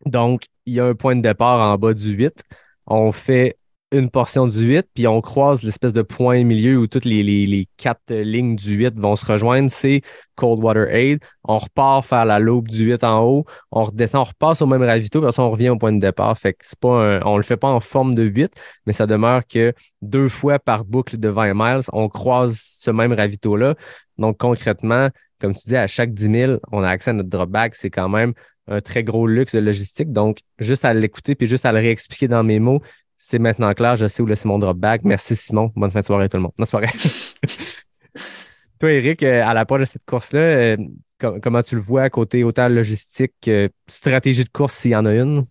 Donc, 0.06 0.44
il 0.66 0.74
y 0.74 0.80
a 0.80 0.84
un 0.84 0.94
point 0.94 1.16
de 1.16 1.22
départ 1.22 1.60
en 1.60 1.76
bas 1.78 1.94
du 1.94 2.10
8. 2.10 2.42
On 2.86 3.12
fait 3.12 3.56
une 3.94 4.10
portion 4.10 4.48
du 4.48 4.60
8, 4.66 4.88
puis 4.92 5.06
on 5.06 5.20
croise 5.20 5.62
l'espèce 5.62 5.92
de 5.92 6.02
point 6.02 6.42
milieu 6.42 6.78
où 6.78 6.86
toutes 6.86 7.04
les, 7.04 7.22
les, 7.22 7.68
quatre 7.76 8.12
lignes 8.12 8.56
du 8.56 8.74
8 8.74 8.98
vont 8.98 9.14
se 9.14 9.24
rejoindre. 9.24 9.70
C'est 9.70 10.02
Cold 10.34 10.62
Water 10.62 10.88
8. 10.92 11.22
On 11.44 11.58
repart 11.58 12.04
faire 12.04 12.24
la 12.24 12.40
loupe 12.40 12.68
du 12.68 12.84
8 12.84 13.04
en 13.04 13.22
haut. 13.22 13.44
On 13.70 13.84
redescend, 13.84 14.22
on 14.22 14.24
repasse 14.24 14.62
au 14.62 14.66
même 14.66 14.82
ravito, 14.82 15.20
puis 15.20 15.30
on 15.38 15.50
revient 15.50 15.68
au 15.68 15.76
point 15.76 15.92
de 15.92 16.00
départ. 16.00 16.36
Fait 16.36 16.54
que 16.54 16.64
on 16.82 17.36
le 17.36 17.42
fait 17.44 17.56
pas 17.56 17.68
en 17.68 17.80
forme 17.80 18.14
de 18.14 18.24
8, 18.24 18.52
mais 18.86 18.92
ça 18.92 19.06
demeure 19.06 19.46
que 19.46 19.72
deux 20.02 20.28
fois 20.28 20.58
par 20.58 20.84
boucle 20.84 21.18
de 21.18 21.28
20 21.28 21.54
miles, 21.54 21.84
on 21.92 22.08
croise 22.08 22.60
ce 22.60 22.90
même 22.90 23.12
ravito-là. 23.12 23.76
Donc, 24.18 24.38
concrètement, 24.38 25.08
comme 25.40 25.54
tu 25.54 25.68
dis, 25.68 25.76
à 25.76 25.86
chaque 25.86 26.12
10 26.12 26.30
000, 26.30 26.58
on 26.72 26.82
a 26.82 26.88
accès 26.88 27.10
à 27.10 27.12
notre 27.12 27.28
drop 27.28 27.50
bag. 27.50 27.72
C'est 27.74 27.90
quand 27.90 28.08
même 28.08 28.34
un 28.66 28.80
très 28.80 29.04
gros 29.04 29.26
luxe 29.26 29.54
de 29.54 29.60
logistique. 29.60 30.12
Donc, 30.12 30.38
juste 30.58 30.84
à 30.84 30.94
l'écouter 30.94 31.34
puis 31.34 31.46
juste 31.46 31.66
à 31.66 31.72
le 31.72 31.78
réexpliquer 31.78 32.28
dans 32.28 32.42
mes 32.42 32.60
mots, 32.60 32.80
c'est 33.18 33.38
maintenant 33.38 33.72
clair. 33.74 33.96
Je 33.96 34.06
sais 34.06 34.22
où 34.22 34.26
laisser 34.26 34.48
mon 34.48 34.58
drop 34.58 34.76
bag. 34.76 35.00
Merci, 35.04 35.36
Simon. 35.36 35.72
Bonne 35.76 35.90
fin 35.90 36.00
de 36.00 36.04
soirée, 36.04 36.28
tout 36.28 36.36
le 36.36 36.42
monde. 36.44 36.52
Non, 36.58 36.64
c'est 36.64 36.72
pas 36.72 36.78
vrai. 36.78 36.92
Toi, 38.80 38.92
Eric, 38.92 39.22
euh, 39.22 39.44
à 39.44 39.54
l'approche 39.54 39.80
de 39.80 39.84
cette 39.86 40.04
course-là, 40.04 40.40
euh, 40.40 40.76
com- 41.18 41.40
comment 41.42 41.62
tu 41.62 41.76
le 41.76 41.80
vois 41.80 42.02
à 42.02 42.10
côté 42.10 42.44
autant 42.44 42.68
logistique 42.68 43.32
que 43.40 43.70
stratégie 43.86 44.44
de 44.44 44.48
course 44.50 44.74
s'il 44.74 44.90
y 44.90 44.96
en 44.96 45.06
a 45.06 45.14
une? 45.14 45.46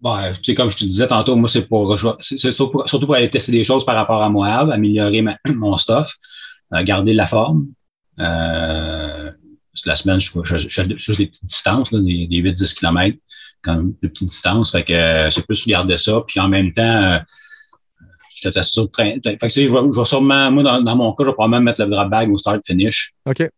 Bon, 0.00 0.16
tu 0.34 0.44
sais, 0.44 0.54
comme 0.54 0.70
je 0.70 0.76
te 0.76 0.84
disais 0.84 1.06
tantôt, 1.06 1.36
moi, 1.36 1.48
c'est 1.48 1.62
pour, 1.62 1.96
surtout 2.20 2.70
pour, 2.70 2.88
surtout 2.88 3.06
pour 3.06 3.14
aller 3.14 3.30
tester 3.30 3.52
des 3.52 3.62
choses 3.64 3.84
par 3.84 3.94
rapport 3.94 4.22
à 4.22 4.28
Moab, 4.28 4.70
améliorer 4.70 5.22
ma- 5.22 5.38
mon 5.46 5.76
stuff, 5.76 6.10
euh, 6.72 6.82
garder 6.82 7.12
la 7.14 7.26
forme. 7.26 7.68
Euh, 8.18 9.30
la 9.86 9.96
semaine, 9.96 10.20
je, 10.20 10.30
je, 10.44 10.58
je 10.58 10.68
fais 10.68 10.88
juste 10.96 11.18
les 11.18 11.26
petites 11.26 11.44
distances, 11.46 11.92
là, 11.92 12.00
des, 12.00 12.26
des 12.26 12.36
8-10 12.36 12.74
km, 12.74 13.16
quand 13.62 13.76
même, 13.76 13.94
de 14.02 14.08
petites 14.08 14.28
distances. 14.28 14.70
Fait 14.72 14.84
que 14.84 14.92
euh, 14.92 15.30
c'est 15.30 15.46
plus 15.46 15.66
garder 15.66 15.96
ça. 15.96 16.22
Puis 16.26 16.40
en 16.40 16.48
même 16.48 16.72
temps, 16.72 16.82
euh, 16.82 17.18
je 18.34 18.48
te 18.48 18.62
sur. 18.62 18.88
Fait 18.96 19.20
que, 19.22 19.30
tu 19.30 19.50
sais, 19.50 19.64
je 19.64 19.68
vais, 19.98 20.04
sûrement, 20.04 20.50
moi, 20.50 20.62
dans, 20.62 20.80
dans 20.80 20.96
mon 20.96 21.12
cas, 21.12 21.24
je 21.24 21.28
vais 21.28 21.34
probablement 21.34 21.60
mettre 21.62 21.82
le 21.82 21.90
drop 21.90 22.08
bag 22.10 22.30
au 22.30 22.38
start 22.38 22.60
finish. 22.66 23.12
OK. 23.26 23.48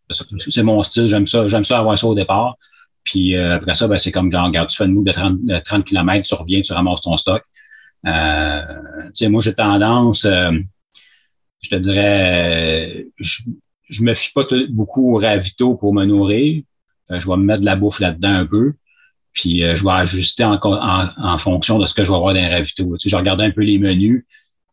C'est 0.50 0.62
mon 0.62 0.82
style, 0.82 1.06
j'aime 1.06 1.26
ça, 1.26 1.48
j'aime 1.48 1.64
ça 1.64 1.78
avoir 1.78 1.98
ça 1.98 2.06
au 2.06 2.14
départ. 2.14 2.56
Puis 3.04 3.36
euh, 3.36 3.56
après 3.56 3.74
ça, 3.74 3.86
ben, 3.86 3.98
c'est 3.98 4.12
comme 4.12 4.30
genre, 4.30 4.46
regarde, 4.46 4.68
tu 4.68 4.76
fais 4.76 4.84
une 4.86 4.92
move 4.92 5.04
de 5.04 5.12
30, 5.12 5.44
de 5.44 5.58
30 5.58 5.84
km, 5.84 6.24
tu 6.26 6.34
reviens, 6.34 6.60
tu 6.62 6.72
ramasses 6.72 7.02
ton 7.02 7.16
stock. 7.16 7.42
Euh, 8.06 8.62
tu 9.06 9.10
sais, 9.14 9.28
moi, 9.28 9.40
j'ai 9.42 9.54
tendance, 9.54 10.24
euh, 10.24 10.52
je 11.62 11.70
te 11.70 11.76
dirais, 11.76 12.98
euh, 12.98 13.02
je, 13.18 13.42
je 13.88 14.02
me 14.02 14.14
fie 14.14 14.32
pas 14.32 14.44
tout- 14.44 14.66
beaucoup 14.70 15.14
au 15.14 15.18
ravito 15.18 15.74
pour 15.74 15.94
me 15.94 16.04
nourrir. 16.04 16.62
Je 17.10 17.26
vais 17.28 17.36
me 17.36 17.44
mettre 17.44 17.60
de 17.60 17.66
la 17.66 17.76
bouffe 17.76 18.00
là-dedans 18.00 18.34
un 18.34 18.46
peu. 18.46 18.72
Puis 19.34 19.64
euh, 19.64 19.76
je 19.76 19.84
vais 19.84 19.90
ajuster 19.90 20.44
en, 20.44 20.58
en, 20.62 21.08
en 21.16 21.38
fonction 21.38 21.78
de 21.78 21.86
ce 21.86 21.94
que 21.94 22.04
je 22.04 22.10
vais 22.10 22.16
avoir 22.16 22.32
dans 22.32 22.40
les 22.40 22.48
ravito. 22.48 22.84
Tu 22.96 22.98
sais, 23.00 23.08
je 23.08 23.16
regarde 23.16 23.40
un 23.40 23.50
peu 23.50 23.62
les 23.62 23.78
menus. 23.78 24.24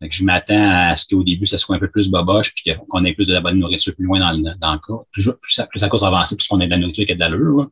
Je 0.02 0.24
m'attends 0.24 0.70
à 0.70 0.96
ce 0.96 1.06
qu'au 1.08 1.24
début, 1.24 1.46
ça 1.46 1.58
soit 1.58 1.76
un 1.76 1.80
peu 1.80 1.90
plus 1.90 2.10
boboche, 2.10 2.54
puis 2.56 2.74
qu'on 2.90 3.06
ait 3.06 3.14
plus 3.14 3.28
de 3.28 3.34
la 3.34 3.42
bonne 3.42 3.60
nourriture 3.60 3.94
plus 3.96 4.06
loin 4.06 4.20
dans 4.20 4.32
le, 4.32 4.58
dans 4.58 4.74
le 4.74 4.80
cas. 4.80 5.04
Plus, 5.12 5.30
plus, 5.42 5.62
plus 5.70 5.82
la 5.82 5.90
course 5.90 6.04
avancée, 6.04 6.36
plus 6.36 6.48
qu'on 6.48 6.60
ait 6.60 6.66
de 6.66 6.72
la 6.72 6.78
nourriture 6.78 7.06
qui 7.06 7.12
a 7.12 7.16
de 7.16 7.20
l'allure. 7.20 7.70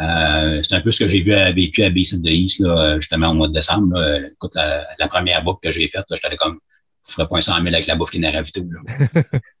Euh, 0.00 0.62
c'est 0.62 0.74
un 0.74 0.80
peu 0.80 0.90
ce 0.90 0.98
que 0.98 1.06
j'ai 1.06 1.20
vu 1.20 1.32
à, 1.32 1.52
vécu 1.52 1.84
à 1.84 1.90
Basin 1.90 2.18
de 2.18 2.28
East, 2.28 2.58
là, 2.58 2.98
justement, 2.98 3.30
au 3.30 3.34
mois 3.34 3.48
de 3.48 3.52
décembre. 3.52 3.96
Là. 3.96 4.26
Écoute, 4.32 4.54
la, 4.56 5.08
première 5.08 5.44
bouffe 5.44 5.60
que 5.62 5.70
j'ai 5.70 5.88
faite, 5.88 6.04
j'étais 6.10 6.36
comme, 6.36 6.58
je 7.08 7.14
ferais 7.14 7.28
pas 7.28 7.38
un 7.38 7.42
100 7.42 7.54
000 7.56 7.66
avec 7.68 7.86
la 7.86 7.94
bouffe 7.94 8.10
qui 8.10 8.16
est 8.16 8.20
dans 8.20 8.32
la 8.32 8.38
ravito. 8.38 8.60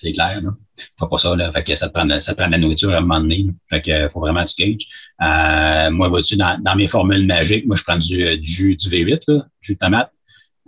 C'est 0.00 0.12
clair, 0.12 0.40
là. 0.42 0.50
Faut 0.98 1.08
pas 1.08 1.18
ça, 1.18 1.36
là. 1.36 1.52
Fait 1.52 1.62
que 1.62 1.74
ça 1.76 1.88
te 1.88 1.92
prend, 1.92 2.06
de- 2.06 2.20
ça 2.20 2.32
te 2.32 2.38
prend 2.38 2.46
de 2.46 2.52
la 2.52 2.58
nourriture 2.58 2.90
à 2.94 2.98
un 2.98 3.00
moment 3.00 3.20
donné. 3.20 3.46
Fait 3.68 3.82
que, 3.82 4.08
faut 4.08 4.20
vraiment 4.20 4.42
que 4.44 4.50
tu 4.50 4.62
gages. 4.62 4.86
Euh, 5.20 5.90
moi, 5.90 6.08
vois-tu, 6.08 6.36
dans, 6.36 6.58
dans 6.62 6.74
mes 6.74 6.88
formules 6.88 7.26
magiques, 7.26 7.66
moi, 7.66 7.76
je 7.76 7.82
prends 7.82 7.98
du, 7.98 8.24
euh, 8.26 8.36
du 8.38 8.50
jus, 8.50 8.76
du 8.76 8.88
V8, 8.88 9.20
là, 9.28 9.44
jus 9.60 9.74
de 9.74 9.78
tomate. 9.78 10.10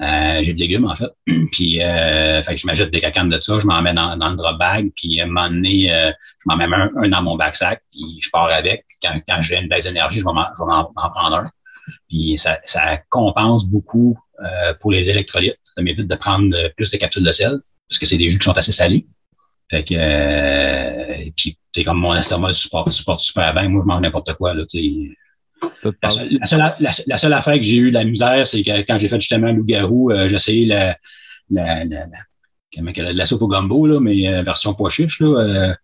Euh, 0.02 0.40
j'ai 0.44 0.52
de 0.52 0.58
légumes, 0.58 0.84
en 0.84 0.94
fait. 0.96 1.10
puis, 1.52 1.82
euh, 1.82 2.42
fait 2.42 2.54
que 2.56 2.60
je 2.60 2.66
m'ajoute 2.66 2.90
des 2.90 3.00
cacanes 3.00 3.30
de 3.30 3.40
ça, 3.40 3.58
je 3.58 3.66
m'en 3.66 3.80
mets 3.80 3.94
dans, 3.94 4.16
dans 4.18 4.30
le 4.30 4.36
drop 4.36 4.58
bag, 4.58 4.90
puis 4.96 5.18
à 5.20 5.24
un 5.24 5.26
moment 5.28 5.48
donné, 5.48 5.90
euh, 5.94 6.10
je 6.10 6.42
m'en 6.46 6.56
mets 6.56 6.64
un, 6.64 6.90
un 7.02 7.08
dans 7.08 7.22
mon 7.22 7.36
backsack, 7.36 7.82
puis 7.90 8.20
je 8.22 8.28
pars 8.30 8.46
avec. 8.48 8.84
Quand, 9.02 9.18
quand 9.26 9.40
j'ai 9.40 9.56
une 9.58 9.68
baisse 9.68 9.84
d'énergie, 9.84 10.18
je 10.18 10.24
vais 10.24 10.32
m'en, 10.32 10.44
prendre 10.94 11.36
un. 11.36 11.50
Puis 12.08 12.36
ça, 12.36 12.58
ça 12.66 12.98
compense 13.08 13.64
beaucoup 13.64 14.18
euh, 14.44 14.74
pour 14.80 14.92
les 14.92 15.08
électrolytes. 15.08 15.56
Ça 15.74 15.82
m'évite 15.82 16.06
de 16.06 16.14
prendre 16.16 16.54
euh, 16.54 16.68
plus 16.76 16.90
de 16.90 16.96
capsules 16.98 17.24
de 17.24 17.32
sel, 17.32 17.58
parce 17.88 17.98
que 17.98 18.06
c'est 18.06 18.18
des 18.18 18.30
jus 18.30 18.38
qui 18.38 18.44
sont 18.44 18.52
assez 18.58 18.72
salés. 18.72 19.06
Fait 19.72 19.84
que, 19.84 19.94
euh, 19.94 21.14
et 21.14 21.32
puis, 21.34 21.56
c'est 21.74 21.82
comme 21.82 21.98
mon 21.98 22.14
estomac 22.14 22.52
supporte, 22.52 22.92
supporte 22.92 23.20
super 23.20 23.54
bien. 23.54 23.70
Moi, 23.70 23.80
je 23.82 23.86
mange 23.88 24.02
n'importe 24.02 24.34
quoi, 24.34 24.52
là, 24.52 24.64
tu 24.68 25.16
La 26.02 26.10
seule, 26.10 26.28
la, 26.38 26.46
seule, 26.46 26.58
la- 26.80 26.92
la 27.06 27.18
seule 27.18 27.32
affaire 27.32 27.56
que 27.56 27.62
j'ai 27.62 27.76
eu 27.76 27.88
de 27.90 27.94
la 27.94 28.04
misère, 28.04 28.46
c'est 28.46 28.62
que 28.62 28.82
quand 28.82 28.98
j'ai 28.98 29.08
fait 29.08 29.18
justement 29.20 29.50
loup-garou, 29.50 30.10
euh, 30.10 30.28
j'ai 30.28 30.34
essayé 30.34 30.66
la, 30.66 30.96
la, 31.50 31.86
de 31.86 33.16
la 33.16 33.24
soupe 33.26 33.40
au 33.40 33.48
gumbo, 33.48 33.86
là, 33.86 33.98
mais 33.98 34.28
euh, 34.28 34.42
version 34.42 34.74
pois 34.74 34.90
chiche, 34.90 35.20
là. 35.20 35.74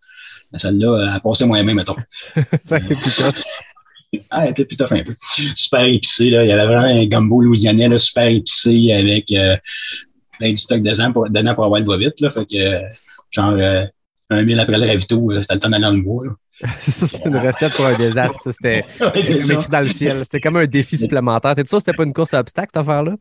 celle-là, 0.54 1.12
elle 1.14 1.20
passait 1.22 1.46
moins 1.46 1.64
bien, 1.64 1.74
mettons. 1.74 1.96
Ça. 2.66 2.78
Ah, 4.30 4.44
elle 4.46 4.52
était 4.52 4.64
plutôt 4.64 4.86
fin 4.86 4.96
un 4.96 5.04
peu. 5.04 5.14
Super 5.54 5.84
épicé, 5.84 6.30
là. 6.30 6.42
Il 6.42 6.48
y 6.48 6.52
avait 6.52 6.64
vraiment 6.64 7.00
un 7.02 7.04
gumbo 7.04 7.42
louisianais, 7.42 7.88
là, 7.88 7.98
super 7.98 8.26
épicé 8.26 8.90
avec 8.92 9.30
euh, 9.32 9.56
plein 10.38 10.50
du 10.50 10.56
stock 10.56 10.82
dedans 10.82 11.12
pour, 11.12 11.28
dedans 11.28 11.54
pour 11.54 11.64
avoir 11.66 11.80
le 11.80 11.86
va 11.86 11.98
vite, 11.98 12.18
là. 12.20 12.30
Fait 12.30 12.46
que, 12.46 12.80
genre, 13.30 13.52
euh, 13.52 13.84
un 14.30 14.42
mille 14.42 14.60
après 14.60 14.78
le 14.78 14.86
ravito, 14.86 15.30
euh, 15.32 15.40
c'était 15.42 15.54
le 15.54 15.60
temps 15.60 15.68
d'aller 15.70 15.82
dans 15.84 15.92
le 15.92 16.02
bois, 16.02 16.24
c'est 16.80 17.24
une 17.24 17.36
recette 17.36 17.72
pour 17.74 17.86
un 17.86 17.96
désastre. 17.96 18.40
ça, 18.42 18.52
C'était 18.52 18.84
écrit 19.14 19.68
dans 19.70 19.80
le 19.80 19.88
ciel. 19.88 20.24
C'était 20.24 20.40
comme 20.40 20.56
un 20.56 20.66
défi 20.66 20.98
supplémentaire. 20.98 21.54
T'es 21.54 21.64
sûr 21.64 21.78
que 21.78 21.84
c'était 21.84 21.96
pas 21.96 22.02
une 22.02 22.12
course 22.12 22.34
à 22.34 22.40
obstacles, 22.40 22.70
cette 22.74 22.80
affaire-là? 22.82 23.14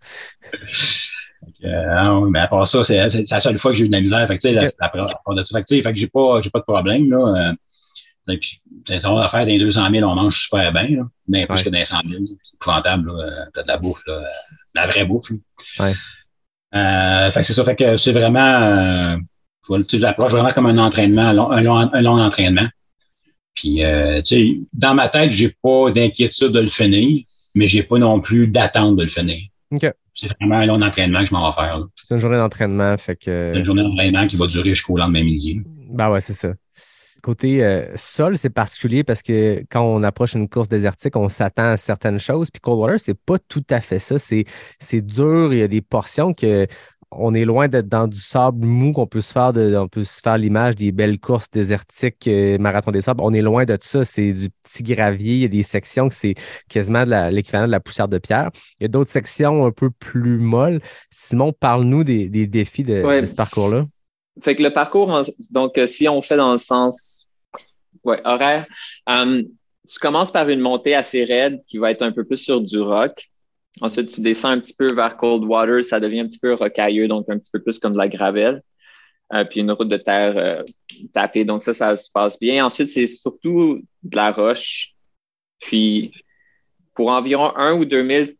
Euh, 1.63 2.03
non, 2.03 2.21
mais 2.31 2.39
à 2.39 2.47
part 2.47 2.67
ça, 2.67 2.83
c'est 2.83 3.09
c'est 3.09 3.29
la 3.29 3.39
seule 3.39 3.59
fois 3.59 3.71
que 3.71 3.77
j'ai 3.77 3.85
eu 3.85 3.87
de 3.87 3.93
la 3.93 4.01
misère. 4.01 4.27
Fait 4.27 4.37
que, 4.37 4.47
la- 4.47 4.63
la- 4.79 4.89
part 4.89 5.35
de 5.35 5.43
ça, 5.43 5.57
fait 5.59 5.63
que, 5.77 5.81
fait 5.83 5.95
j'ai 5.95 6.07
pas, 6.07 6.41
j'ai 6.41 6.49
pas 6.49 6.59
de 6.59 6.63
problème, 6.65 7.09
là. 7.11 7.49
Euh, 7.51 7.53
et 8.33 8.37
puis, 8.39 8.59
c'est 8.87 8.99
ça, 8.99 9.11
on 9.11 9.15
va 9.15 9.29
faire 9.29 9.45
des 9.45 9.57
200 9.57 9.89
000, 9.91 10.03
on 10.09 10.15
mange 10.15 10.37
super 10.37 10.73
bien, 10.73 10.87
là. 10.89 11.03
Mais 11.27 11.45
plus 11.45 11.57
Ouais. 11.59 11.63
que 11.63 11.69
des 11.69 11.85
100 11.85 12.01
000. 12.09 12.23
C'est 12.25 12.55
épouvantable, 12.55 13.07
là. 13.11 13.23
Euh, 13.23 13.45
T'as 13.53 13.63
de 13.63 13.67
la 13.67 13.77
bouffe, 13.77 14.01
là. 14.07 14.13
euh, 14.13 14.19
de 14.21 14.25
la 14.81 14.87
vraie 14.87 15.05
bouffe, 15.05 15.29
là. 15.29 15.37
Ouais. 15.85 15.93
Euh, 16.75 17.31
fait 17.31 17.39
que 17.41 17.45
c'est 17.45 17.53
ça. 17.53 17.63
Fait 17.63 17.75
que 17.75 17.97
c'est 17.97 18.11
vraiment, 18.11 18.61
euh, 18.61 19.17
vois- 19.67 19.80
tu 19.80 19.86
sais, 19.91 19.97
je 19.97 20.01
l'approche 20.01 20.32
vraiment 20.32 20.51
comme 20.51 20.65
un 20.67 20.77
entraînement, 20.77 21.23
un 21.23 21.34
long, 21.34 21.51
un 21.51 21.62
long, 21.62 21.75
un 21.93 22.01
long 22.01 22.19
entraînement. 22.21 22.67
Puis, 23.53 23.84
euh, 23.84 24.21
tu 24.21 24.36
sais, 24.36 24.58
dans 24.73 24.93
ma 24.93 25.10
tête, 25.10 25.32
j'ai 25.32 25.56
pas 25.63 25.91
d'inquiétude 25.91 26.49
de 26.51 26.60
le 26.60 26.69
finir, 26.69 27.23
mais 27.56 27.67
j'ai 27.67 27.84
pas 27.84 27.97
non 27.97 28.19
plus 28.21 28.47
d'attente 28.47 28.95
de 28.97 29.03
le 29.03 29.10
finir. 29.10 29.39
OK. 29.71 29.91
C'est 30.13 30.30
vraiment 30.39 30.58
un 30.58 30.65
long 30.65 30.82
entraînement 30.82 31.19
que 31.21 31.27
je 31.27 31.34
m'en 31.34 31.49
vais 31.49 31.56
faire. 31.56 31.80
C'est 31.95 32.13
une 32.15 32.19
journée 32.19 32.38
d'entraînement, 32.38 32.97
fait 32.97 33.15
que. 33.15 33.51
C'est 33.53 33.60
une 33.60 33.65
journée 33.65 33.84
d'entraînement 33.84 34.25
qui 34.27 34.36
va 34.36 34.47
durer 34.47 34.69
jusqu'au 34.69 34.97
lendemain 34.97 35.23
midi. 35.23 35.62
Ben 35.89 36.10
ouais, 36.10 36.21
c'est 36.21 36.34
ça. 36.34 36.53
Côté 37.23 37.63
euh, 37.63 37.86
sol, 37.95 38.38
c'est 38.38 38.49
particulier 38.51 39.03
parce 39.03 39.21
que 39.21 39.63
quand 39.69 39.82
on 39.82 40.03
approche 40.03 40.34
une 40.36 40.47
course 40.47 40.69
désertique, 40.69 41.15
on 41.15 41.30
s'attend 41.30 41.71
à 41.71 41.77
certaines 41.77 42.19
choses. 42.19 42.49
Puis 42.51 42.62
Coldwater, 42.62 42.99
c'est 42.99 43.19
pas 43.19 43.38
tout 43.39 43.63
à 43.69 43.82
fait 43.82 43.99
ça. 43.99 44.17
C'est 44.19 44.45
dur. 45.01 45.51
Il 45.51 45.60
y 45.60 45.63
a 45.63 45.67
des 45.67 45.82
portions 45.82 46.34
que 46.34 46.67
on 47.11 47.33
est 47.33 47.45
loin 47.45 47.67
d'être 47.69 47.87
dans 47.87 48.07
du 48.07 48.19
sable 48.19 48.65
mou 48.65 48.91
qu'on 48.91 49.07
peut 49.07 49.21
se 49.21 49.31
faire 49.31 49.53
de, 49.53 49.75
on 49.77 49.87
peut 49.87 50.03
se 50.03 50.19
faire 50.21 50.37
l'image 50.37 50.75
des 50.75 50.91
belles 50.91 51.19
courses 51.19 51.49
désertiques, 51.49 52.27
euh, 52.27 52.57
marathon 52.57 52.91
des 52.91 53.01
sables. 53.01 53.21
On 53.23 53.33
est 53.33 53.41
loin 53.41 53.63
de 53.65 53.77
ça. 53.81 54.03
C'est 54.03 54.33
du 54.33 54.49
petit 54.49 54.83
gravier. 54.83 55.33
Il 55.35 55.39
y 55.41 55.45
a 55.45 55.47
des 55.47 55.63
sections 55.63 56.09
que 56.09 56.15
c'est 56.15 56.35
quasiment 56.69 57.05
l'équivalent 57.29 57.65
de 57.67 57.71
la 57.71 57.79
poussière 57.79 58.07
de 58.09 58.17
pierre. 58.17 58.49
Il 58.79 58.83
y 58.83 58.85
a 58.85 58.89
d'autres 58.89 59.09
sections 59.11 59.65
un 59.65 59.71
peu 59.71 59.89
plus 59.89 60.37
molles. 60.37 60.81
Simon, 61.09 61.53
parle-nous 61.53 62.03
des, 62.03 62.27
des 62.29 62.45
défis 62.47 62.83
de, 62.83 63.01
Ouais. 63.03 63.21
de 63.21 63.27
ce 63.27 63.35
parcours-là. 63.35 63.85
Fait 64.41 64.55
que 64.55 64.61
le 64.63 64.71
parcours, 64.71 65.09
en- 65.09 65.23
donc 65.51 65.77
euh, 65.77 65.87
si 65.87 66.07
on 66.09 66.21
fait 66.21 66.37
dans 66.37 66.51
le 66.51 66.57
sens 66.57 67.27
ouais, 68.03 68.21
horaire, 68.25 68.65
euh, 69.09 69.41
tu 69.89 69.99
commences 69.99 70.31
par 70.31 70.49
une 70.49 70.59
montée 70.59 70.93
assez 70.93 71.23
raide 71.23 71.61
qui 71.65 71.77
va 71.77 71.91
être 71.91 72.01
un 72.01 72.11
peu 72.11 72.25
plus 72.25 72.37
sur 72.37 72.59
du 72.61 72.79
rock. 72.79 73.29
Ensuite, 73.82 74.10
tu 74.10 74.21
descends 74.21 74.49
un 74.49 74.60
petit 74.60 74.73
peu 74.73 74.93
vers 74.93 75.17
Coldwater, 75.17 75.84
ça 75.84 75.99
devient 75.99 76.21
un 76.21 76.27
petit 76.27 76.39
peu 76.39 76.53
rocailleux, 76.53 77.08
donc 77.08 77.30
un 77.30 77.38
petit 77.38 77.51
peu 77.51 77.62
plus 77.62 77.77
comme 77.80 77.93
de 77.93 77.97
la 77.97 78.08
gravelle. 78.08 78.60
Euh, 79.34 79.43
puis 79.43 79.60
une 79.60 79.71
route 79.71 79.89
de 79.89 79.97
terre 79.97 80.38
euh, 80.38 80.63
tapée, 81.13 81.43
donc 81.43 81.62
ça, 81.62 81.73
ça 81.73 81.95
se 81.97 82.10
passe 82.10 82.39
bien. 82.39 82.65
Ensuite, 82.65 82.88
c'est 82.88 83.08
surtout 83.08 83.82
de 84.03 84.15
la 84.15 84.32
roche. 84.32 84.93
Puis 85.60 86.13
pour 86.95 87.10
environ 87.10 87.56
un 87.58 87.73
ou 87.73 87.86
deux 87.86 88.03
milles, 88.03 88.37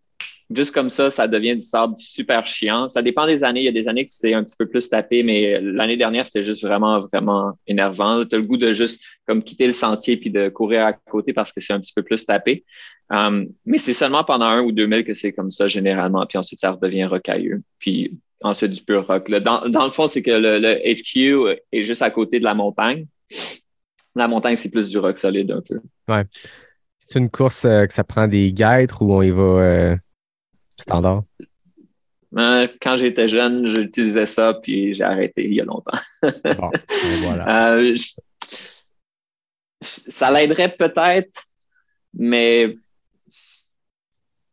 juste 0.50 0.74
comme 0.74 0.90
ça, 0.90 1.12
ça 1.12 1.28
devient 1.28 1.56
du 1.56 1.62
sable 1.62 1.96
super 1.98 2.48
chiant. 2.48 2.88
Ça 2.88 3.02
dépend 3.02 3.28
des 3.28 3.44
années. 3.44 3.62
Il 3.62 3.66
y 3.66 3.70
a 3.70 3.74
des 3.74 3.88
années 3.88 4.06
que 4.06 4.12
c'est 4.12 4.34
un 4.34 4.44
petit 4.44 4.56
peu 4.58 4.68
plus 4.68 4.90
tapé, 4.90 5.24
mais 5.24 5.60
l'année 5.62 5.98
dernière, 5.98 6.26
c'était 6.26 6.44
juste 6.44 6.64
vraiment, 6.64 7.00
vraiment 7.00 7.58
énervant. 7.68 8.24
Tu 8.24 8.36
as 8.36 8.40
le 8.40 8.46
goût 8.46 8.58
de 8.58 8.74
juste 8.74 9.02
comme 9.28 9.44
quitter 9.44 9.66
le 9.66 9.74
sentier 9.74 10.18
puis 10.18 10.30
de 10.30 10.50
courir 10.50 10.86
à 10.86 10.94
côté 10.94 11.34
parce 11.34 11.52
que 11.52 11.60
c'est 11.60 11.74
un 11.74 11.80
petit 11.80 11.94
peu 11.94 12.04
plus 12.04 12.26
tapé. 12.26 12.64
Um, 13.10 13.48
mais 13.66 13.78
c'est 13.78 13.94
seulement 13.94 14.24
pendant 14.24 14.46
un 14.46 14.62
ou 14.62 14.72
deux 14.72 14.86
milles 14.86 15.06
que 15.06 15.14
c'est 15.14 15.34
comme 15.34 15.52
ça 15.52 15.68
généralement. 15.68 16.26
Puis 16.26 16.38
ensuite, 16.38 16.60
ça 16.60 16.72
redevient 16.72 17.06
rocailleux. 17.06 17.62
Puis 17.80 18.18
ensuite, 18.42 18.72
du 18.72 18.82
pur 18.82 19.06
rock. 19.06 19.30
Là, 19.30 19.40
dans, 19.40 19.68
dans 19.68 19.84
le 19.84 19.92
fond, 19.92 20.08
c'est 20.08 20.22
que 20.22 20.32
le, 20.32 20.60
HQ 20.60 21.60
est 21.72 21.84
juste 21.84 22.02
à 22.02 22.12
côté 22.12 22.40
de 22.40 22.46
la 22.46 22.54
montagne. 22.54 23.08
La 24.16 24.28
montagne, 24.28 24.56
c'est 24.56 24.72
plus 24.72 24.90
du 24.90 24.98
rock 24.98 25.18
solide 25.18 25.52
un 25.52 25.62
peu. 25.62 25.80
C'est 27.00 27.20
une 27.20 27.30
course 27.30 27.66
euh, 27.66 27.86
que 27.86 27.94
ça 27.94 28.04
prend 28.04 28.28
des 28.28 28.52
guêtres 28.52 29.02
ou 29.02 29.14
on 29.14 29.22
y 29.22 29.30
va 29.30 29.44
euh, 29.44 29.96
standard? 30.78 31.24
Euh, 32.38 32.68
quand 32.82 32.98
j'étais 32.98 33.28
jeune, 33.28 33.66
j'utilisais 33.68 34.26
ça, 34.26 34.54
puis 34.54 34.94
j'ai 34.94 35.04
arrêté 35.04 35.46
il 35.46 35.54
y 35.54 35.62
a 35.62 35.66
longtemps. 35.66 35.98
Bon, 36.22 36.72
voilà. 37.22 37.74
Euh, 37.76 37.96
je- 37.96 38.13
ça 39.82 40.32
l'aiderait 40.32 40.76
peut-être, 40.76 41.44
mais 42.13 42.78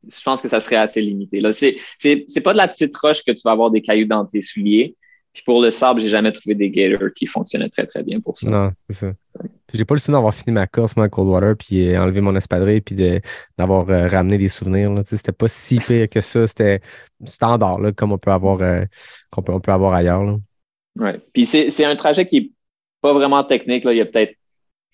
je 0.07 0.21
pense 0.23 0.43
que 0.43 0.49
ça 0.49 0.61
serait 0.61 0.77
assez 0.77 1.01
limité. 1.01 1.41
Là, 1.41 1.53
c'est, 1.53 1.77
c'est, 1.99 2.25
c'est 2.29 2.41
pas 2.43 2.53
de 2.53 2.59
la 2.59 2.69
petite 2.69 2.97
roche 2.97 3.25
que 3.25 3.33
tu 3.33 3.41
vas 3.45 3.53
avoir 3.53 3.71
des 3.71 3.83
cailloux 3.83 4.07
dans 4.07 4.25
tes 4.27 4.43
souliers. 4.43 4.97
Puis 5.33 5.43
pour 5.45 5.61
le 5.61 5.71
sable, 5.71 5.99
j'ai 6.01 6.09
jamais 6.09 6.31
trouvé 6.31 6.55
des 6.55 6.71
gators 6.71 7.09
qui 7.15 7.27
fonctionnaient 7.27 7.69
très 7.71 7.87
très 7.87 8.03
bien 8.05 8.21
pour 8.21 8.37
ça. 8.37 8.49
Non, 8.49 8.71
c'est 8.89 8.97
ça. 8.97 9.13
J'ai 9.75 9.85
pas 9.85 9.95
le 9.95 10.01
souvenir 10.01 10.19
d'avoir 10.19 10.35
fini 10.35 10.53
ma 10.53 10.69
course, 10.69 10.95
moi, 10.97 11.07
à 11.07 11.09
Coldwater, 11.09 11.57
puis 11.57 11.89
euh, 11.89 12.01
enlevé 12.01 12.21
mon 12.21 12.37
espadrille, 12.37 12.81
puis 12.81 12.95
d'avoir 13.59 13.89
euh, 13.91 14.07
ramené 14.07 14.39
des 14.39 14.49
souvenirs. 14.49 14.93
C'était 15.05 15.33
pas 15.33 15.49
si 15.49 15.79
pire 15.79 16.09
que 16.09 16.21
ça. 16.21 16.47
C'était 16.47 16.81
standard, 17.25 17.81
comme 17.97 18.13
on 18.13 18.19
peut 18.19 18.31
avoir, 18.31 18.61
euh, 18.61 18.85
qu'on 19.31 19.43
on 19.49 19.61
peut 19.61 19.73
avoir 19.73 19.95
ailleurs. 19.95 20.23
Là. 20.23 20.37
Ouais. 20.97 21.21
Puis 21.33 21.45
c'est, 21.45 21.85
un 21.85 21.97
trajet 21.97 22.27
qui 22.27 22.37
est 22.37 22.51
pas 23.01 23.13
vraiment 23.13 23.43
technique. 23.43 23.85
Il 23.85 23.97
y 23.97 24.01
a 24.01 24.07
peut-être 24.07 24.37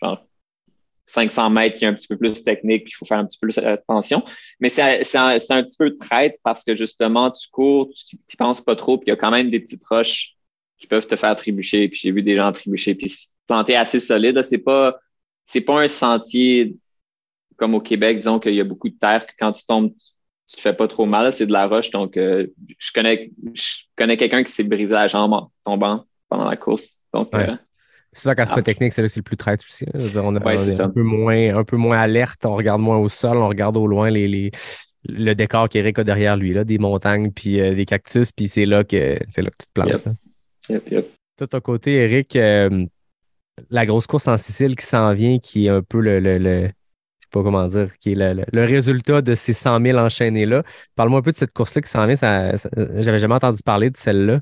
genre 0.03 0.25
500 1.05 1.51
mètres 1.51 1.77
qui 1.77 1.85
est 1.85 1.88
un 1.88 1.95
petit 1.95 2.09
peu 2.09 2.16
plus 2.16 2.43
technique, 2.43 2.85
puis 2.85 2.93
il 2.93 2.97
faut 2.97 3.05
faire 3.05 3.19
un 3.19 3.27
petit 3.27 3.38
peu 3.38 3.49
plus 3.49 3.59
attention. 3.59 4.25
Mais 4.61 4.71
c'est, 4.71 4.83
un, 5.19 5.35
un 5.35 5.62
petit 5.62 5.77
peu 5.79 5.99
traite 5.99 6.38
parce 6.43 6.64
que 6.64 6.75
justement, 6.75 7.31
tu 7.31 7.51
cours, 7.51 7.90
tu 7.90 8.16
n'y 8.16 8.37
penses 8.38 8.62
pas 8.62 8.77
trop, 8.77 8.97
puis 8.97 9.09
il 9.09 9.11
y 9.11 9.12
a 9.12 9.16
quand 9.16 9.31
même 9.31 9.51
des 9.51 9.61
petites 9.61 9.85
roches 9.87 10.37
qui 10.81 10.87
peuvent 10.88 11.07
te 11.07 11.14
faire 11.14 11.37
trébucher. 11.37 11.88
Puis 11.88 12.01
j'ai 12.03 12.11
vu 12.11 12.23
des 12.23 12.35
gens 12.35 12.51
trébucher, 12.53 12.95
puis 12.97 13.09
se 13.09 13.29
planter 13.47 13.77
assez 13.77 14.01
solide. 14.01 14.43
C'est 14.43 14.59
pas, 14.59 14.99
c'est 15.47 15.61
pas 15.61 15.81
un 15.83 15.88
sentier 15.88 16.75
comme 17.57 17.75
au 17.75 17.81
Québec, 17.81 18.16
disons 18.19 18.40
qu'il 18.40 18.55
y 18.55 18.61
a 18.61 18.64
beaucoup 18.64 18.88
de 18.88 18.97
terre, 18.99 19.27
que 19.27 19.33
quand 19.38 19.53
tu 19.53 19.64
tombes, 19.66 19.93
tu 20.49 20.57
te 20.57 20.61
fais 20.61 20.73
pas 20.73 20.88
trop 20.88 21.05
mal. 21.07 21.33
C'est 21.33 21.47
de 21.47 21.53
la 21.53 21.66
roche. 21.69 21.90
Donc, 21.90 22.16
euh, 22.16 22.47
je 22.79 22.90
connais, 22.93 23.31
je 23.55 23.83
connais 23.97 24.16
quelqu'un 24.16 24.43
qui 24.43 24.51
s'est 24.51 24.64
brisé 24.64 24.95
la 24.95 25.07
jambe 25.07 25.33
en 25.35 25.53
tombant 25.64 26.07
pendant 26.29 26.49
la 26.49 26.57
course. 26.57 26.97
Donc, 27.12 27.33
Ouais. 27.35 27.51
euh, 27.51 27.55
C'est 28.12 28.23
ça, 28.23 28.35
quand 28.35 28.45
c'est 28.45 28.53
Ah. 28.53 28.57
pas 28.57 28.62
technique, 28.62 28.93
c'est 28.93 29.03
là 29.03 29.09
que 29.09 29.12
c'est 29.12 29.21
le 29.21 29.25
plus 29.25 29.37
traite 29.37 29.61
aussi. 29.62 29.85
dire, 29.85 30.25
on, 30.25 30.35
a- 30.35 30.43
Ouais, 30.45 30.57
on 30.59 30.62
est 30.69 30.81
un 30.81 30.88
peu, 30.90 31.03
moins, 31.03 31.57
un 31.57 31.62
peu 31.62 31.77
moins 31.77 32.01
alerte, 32.01 32.45
on 32.45 32.57
regarde 32.57 32.81
moins 32.81 32.97
au 32.99 33.09
sol, 33.09 33.37
on 33.37 33.47
regarde 33.49 33.77
au 33.77 33.87
loin 33.87 34.11
les, 34.11 34.27
les- 34.27 34.51
le 35.09 35.35
décor 35.35 35.69
qu'Éric 35.69 35.99
a 36.01 36.05
derrière 36.05 36.37
lui, 36.37 36.53
là, 36.53 36.64
des 36.64 36.79
montagnes, 36.79 37.31
puis 37.31 37.61
euh, 37.61 37.75
des 37.75 37.85
cactus, 37.87 38.33
puis 38.33 38.49
c'est 38.49 38.66
là 38.66 38.83
que 38.85 39.16
c'est 39.29 39.43
là 39.43 39.51
que 39.51 39.57
tu 39.61 39.66
te 39.69 39.73
plantes. 39.73 39.88
Yep. 39.90 40.09
Yep, 40.68 40.90
yep. 40.90 41.11
De 41.38 41.46
ton 41.46 41.61
côté, 41.61 41.92
Eric, 41.94 42.37
euh, 42.37 42.85
la 43.70 43.87
grosse 43.87 44.07
course 44.07 44.29
en 44.29 44.37
Sicile 44.38 44.77
qui 44.77 44.85
s'en 44.87 45.12
vient, 45.14 45.38
qui 45.38 45.66
est 45.66 45.70
un 45.70 45.83
peu 45.83 46.01
le, 46.01 46.20
le, 46.20 46.38
le- 46.38 46.66
je 46.66 46.66
sais 46.66 47.29
pas 47.31 47.42
comment 47.42 47.66
dire, 47.66 47.96
qui 47.99 48.12
est 48.12 48.14
le, 48.14 48.33
le- 48.35 48.44
le 48.53 48.64
résultat 48.64 49.23
de 49.23 49.35
ces 49.35 49.53
100 49.53 49.81
000 49.83 49.99
enchaînés-là. 49.99 50.62
Parle-moi 50.96 51.20
un 51.20 51.23
peu 51.23 51.33
de 51.33 51.37
cette 51.37 51.53
course-là 51.53 51.81
qui 51.83 51.90
s'en 51.90 52.07
vient. 52.07 52.16
Ça, 52.16 52.57
ça- 52.59 52.68
J'avais 52.96 53.20
jamais 53.20 53.35
entendu 53.35 53.62
parler 53.64 53.90
de 53.90 53.96
celle-là. 53.96 54.40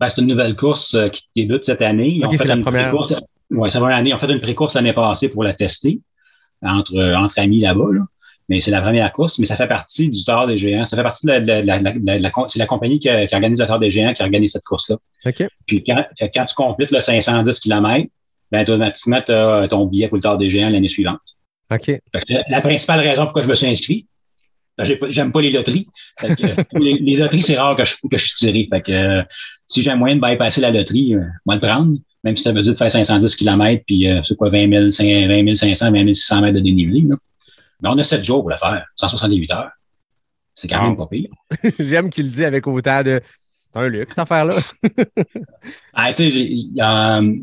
Ben, 0.00 0.08
c'est 0.10 0.20
une 0.20 0.28
nouvelle 0.28 0.54
course 0.54 0.94
euh, 0.94 1.08
qui 1.08 1.24
débute 1.34 1.64
cette 1.64 1.82
année. 1.82 2.08
Ils 2.10 2.24
Ok, 2.24 2.28
ont 2.28 2.32
fait 2.32 2.38
c'est 2.38 2.48
la 2.48 2.54
une 2.56 2.62
première. 2.62 2.90
pré-course- 2.90 3.14
Ouais, 3.50 3.70
ça 3.70 3.80
va 3.80 3.88
l'année. 3.88 4.10
Ils 4.10 4.14
ont 4.14 4.18
fait 4.18 4.30
une 4.30 4.40
pré-course 4.40 4.74
l'année 4.74 4.92
passée 4.92 5.30
pour 5.30 5.42
la 5.42 5.54
tester 5.54 6.00
entre, 6.62 6.94
entre 7.16 7.38
amis 7.38 7.60
là-bas. 7.60 7.92
là. 7.92 8.02
Mais 8.48 8.60
c'est 8.60 8.70
la 8.70 8.80
première 8.80 9.12
course, 9.12 9.38
mais 9.38 9.44
ça 9.46 9.56
fait 9.56 9.68
partie 9.68 10.08
du 10.08 10.24
Tour 10.24 10.46
des 10.46 10.56
Géants. 10.56 10.84
Ça 10.86 10.96
fait 10.96 11.02
partie 11.02 11.26
de 11.26 11.32
la, 11.32 11.40
de 11.40 11.46
la- 11.46 11.60
de 11.62 11.66
la- 11.66 11.78
de 11.78 11.84
la- 11.84 11.92
de 11.92 12.06
la- 12.06 12.18
de 12.18 12.22
la- 12.22 12.32
c'est 12.48 12.58
la 12.58 12.66
compagnie 12.66 12.98
qui, 12.98 13.08
qui 13.08 13.34
organise 13.34 13.60
le 13.60 13.66
Tour 13.66 13.78
des 13.78 13.90
Géants 13.90 14.14
qui 14.14 14.22
organise 14.22 14.52
cette 14.52 14.64
course-là. 14.64 14.96
OK. 15.26 15.46
Puis 15.66 15.84
quand, 15.84 16.02
quand 16.34 16.44
tu 16.46 16.54
complètes 16.54 16.90
le 16.90 17.00
510 17.00 17.60
km, 17.60 18.06
ben, 18.50 18.62
automatiquement, 18.62 19.20
tu 19.20 19.32
as 19.32 19.68
ton 19.68 19.84
billet 19.84 20.08
pour 20.08 20.16
le 20.16 20.22
Tour 20.22 20.38
des 20.38 20.48
Géants 20.48 20.70
l'année 20.70 20.88
suivante. 20.88 21.20
OK. 21.70 21.84
Fait 21.84 22.00
que 22.26 22.34
la 22.50 22.60
principale 22.62 23.00
raison 23.00 23.24
pourquoi 23.24 23.42
je 23.42 23.48
me 23.48 23.54
suis 23.54 23.66
inscrit, 23.66 24.06
ben, 24.78 24.86
j'aime 25.10 25.32
pas 25.32 25.42
les 25.42 25.50
loteries. 25.50 25.86
Que, 26.18 26.26
les, 26.80 26.94
les 27.00 27.16
loteries, 27.16 27.42
c'est 27.42 27.58
rare 27.58 27.76
que 27.76 27.84
je, 27.84 27.96
que 28.10 28.16
je 28.16 28.24
suis 28.28 28.34
tiré. 28.34 28.68
Fait 28.72 28.80
que 28.80 28.92
euh, 28.92 29.22
si 29.66 29.82
j'ai 29.82 29.90
un 29.90 29.96
moyen 29.96 30.16
de 30.16 30.20
bypasser 30.22 30.62
la 30.62 30.70
loterie, 30.70 31.14
euh, 31.16 31.20
moi 31.44 31.56
le 31.56 31.60
prendre, 31.60 31.96
même 32.24 32.36
si 32.36 32.44
ça 32.44 32.52
veut 32.52 32.62
dire 32.62 32.72
de 32.72 32.78
faire 32.78 32.90
510 32.90 33.36
km, 33.36 33.82
puis 33.86 34.08
euh, 34.08 34.22
c'est 34.24 34.36
quoi, 34.36 34.48
20, 34.48 34.70
000, 34.70 34.90
5 34.90 35.06
20 35.28 35.54
500, 35.54 35.92
20 35.92 36.14
600 36.14 36.40
mètres 36.40 36.54
de 36.54 36.60
dénivelé. 36.60 37.02
Là. 37.02 37.16
Mais 37.80 37.88
on 37.88 37.98
a 37.98 38.04
7 38.04 38.24
jours 38.24 38.40
pour 38.40 38.50
le 38.50 38.56
faire, 38.56 38.84
178 38.96 39.52
heures. 39.52 39.70
C'est 40.54 40.66
quand 40.66 40.82
même 40.82 40.96
pas 40.96 41.06
pire. 41.06 41.30
J'aime 41.78 42.10
qu'il 42.10 42.26
le 42.26 42.32
dit 42.32 42.44
avec 42.44 42.66
autant 42.66 43.02
de. 43.02 43.20
C'est 43.72 43.78
un 43.78 43.88
luxe, 43.88 44.10
cette 44.10 44.18
affaire-là. 44.18 44.56
Ah, 45.92 46.12
tu 46.12 46.30
sais, 46.30 46.82
euh, 46.82 47.36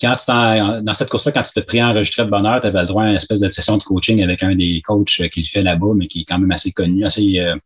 quand 0.00 0.16
tu 0.16 0.84
dans 0.84 0.94
cette 0.94 1.08
course-là, 1.08 1.32
quand 1.32 1.42
tu 1.42 1.52
te 1.52 1.60
préenregistrais 1.60 2.24
de 2.24 2.30
bonne 2.30 2.46
heure, 2.46 2.60
tu 2.60 2.66
avais 2.66 2.80
le 2.80 2.86
droit 2.86 3.04
à 3.04 3.08
une 3.08 3.16
espèce 3.16 3.40
de 3.40 3.48
session 3.48 3.76
de 3.76 3.82
coaching 3.82 4.22
avec 4.22 4.42
un 4.42 4.54
des 4.54 4.82
coachs 4.84 5.28
qui 5.30 5.40
le 5.40 5.46
fait 5.46 5.62
là-bas, 5.62 5.94
mais 5.94 6.06
qui 6.08 6.22
est 6.22 6.24
quand 6.24 6.38
même 6.38 6.50
assez 6.50 6.72
connu, 6.72 7.04
assez 7.04 7.38
euh, 7.38 7.56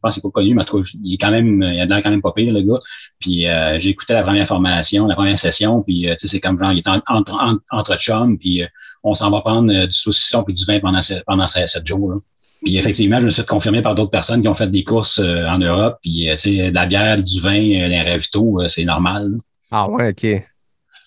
pense 0.00 0.14
qu'il 0.14 0.20
n'est 0.24 0.30
pas 0.30 0.40
connu, 0.40 0.54
mais 0.54 0.62
en 0.62 0.64
tout 0.64 0.82
cas, 0.82 0.90
il 1.02 1.14
est 1.14 1.18
quand 1.18 1.30
même, 1.30 1.62
il 1.62 1.80
a 1.80 1.84
l'air 1.86 2.02
quand 2.02 2.10
même 2.10 2.22
pas 2.22 2.32
pire, 2.32 2.52
le 2.52 2.62
gars. 2.62 2.78
Puis 3.20 3.46
euh, 3.46 3.78
j'ai 3.80 3.90
écouté 3.90 4.12
la 4.14 4.22
première 4.22 4.46
formation, 4.46 5.06
la 5.06 5.14
première 5.14 5.38
session, 5.38 5.82
puis 5.82 6.08
euh, 6.08 6.14
tu 6.14 6.20
sais, 6.26 6.28
c'est 6.36 6.40
comme 6.40 6.58
genre, 6.58 6.72
il 6.72 6.78
est 6.78 6.88
en- 6.88 7.02
entre, 7.08 7.32
entre, 7.34 7.62
entre 7.70 7.96
chums, 7.98 8.38
puis 8.38 8.62
euh, 8.62 8.66
on 9.02 9.14
s'en 9.14 9.30
va 9.30 9.40
prendre 9.40 9.72
euh, 9.72 9.86
du 9.86 9.92
saucisson 9.92 10.42
puis 10.44 10.54
du 10.54 10.64
vin 10.64 10.80
pendant, 10.80 11.02
ce- 11.02 11.22
pendant 11.26 11.46
ce- 11.46 11.66
sept 11.66 11.86
jours. 11.86 12.12
Là. 12.12 12.16
Puis 12.62 12.76
effectivement, 12.76 13.20
je 13.20 13.24
me 13.26 13.30
suis 13.30 13.40
fait 13.42 13.48
confirmer 13.48 13.80
par 13.82 13.94
d'autres 13.94 14.10
personnes 14.10 14.42
qui 14.42 14.48
ont 14.48 14.54
fait 14.54 14.70
des 14.70 14.84
courses 14.84 15.18
euh, 15.18 15.46
en 15.46 15.58
Europe, 15.58 15.98
puis 16.02 16.28
euh, 16.28 16.36
tu 16.36 16.56
sais, 16.58 16.70
de 16.70 16.74
la 16.74 16.86
bière, 16.86 17.22
du 17.22 17.40
vin, 17.40 17.54
euh, 17.58 18.02
ravitaux, 18.04 18.60
euh, 18.60 18.68
c'est 18.68 18.84
normal. 18.84 19.30
là. 19.32 19.38
Ah 19.70 19.88
ouais, 19.88 20.10
ok. 20.10 20.42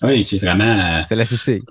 Oui, 0.04 0.24
c'est 0.26 0.38
vraiment, 0.39 1.04
C'est 1.08 1.16
la 1.16 1.26
CC. 1.26 1.62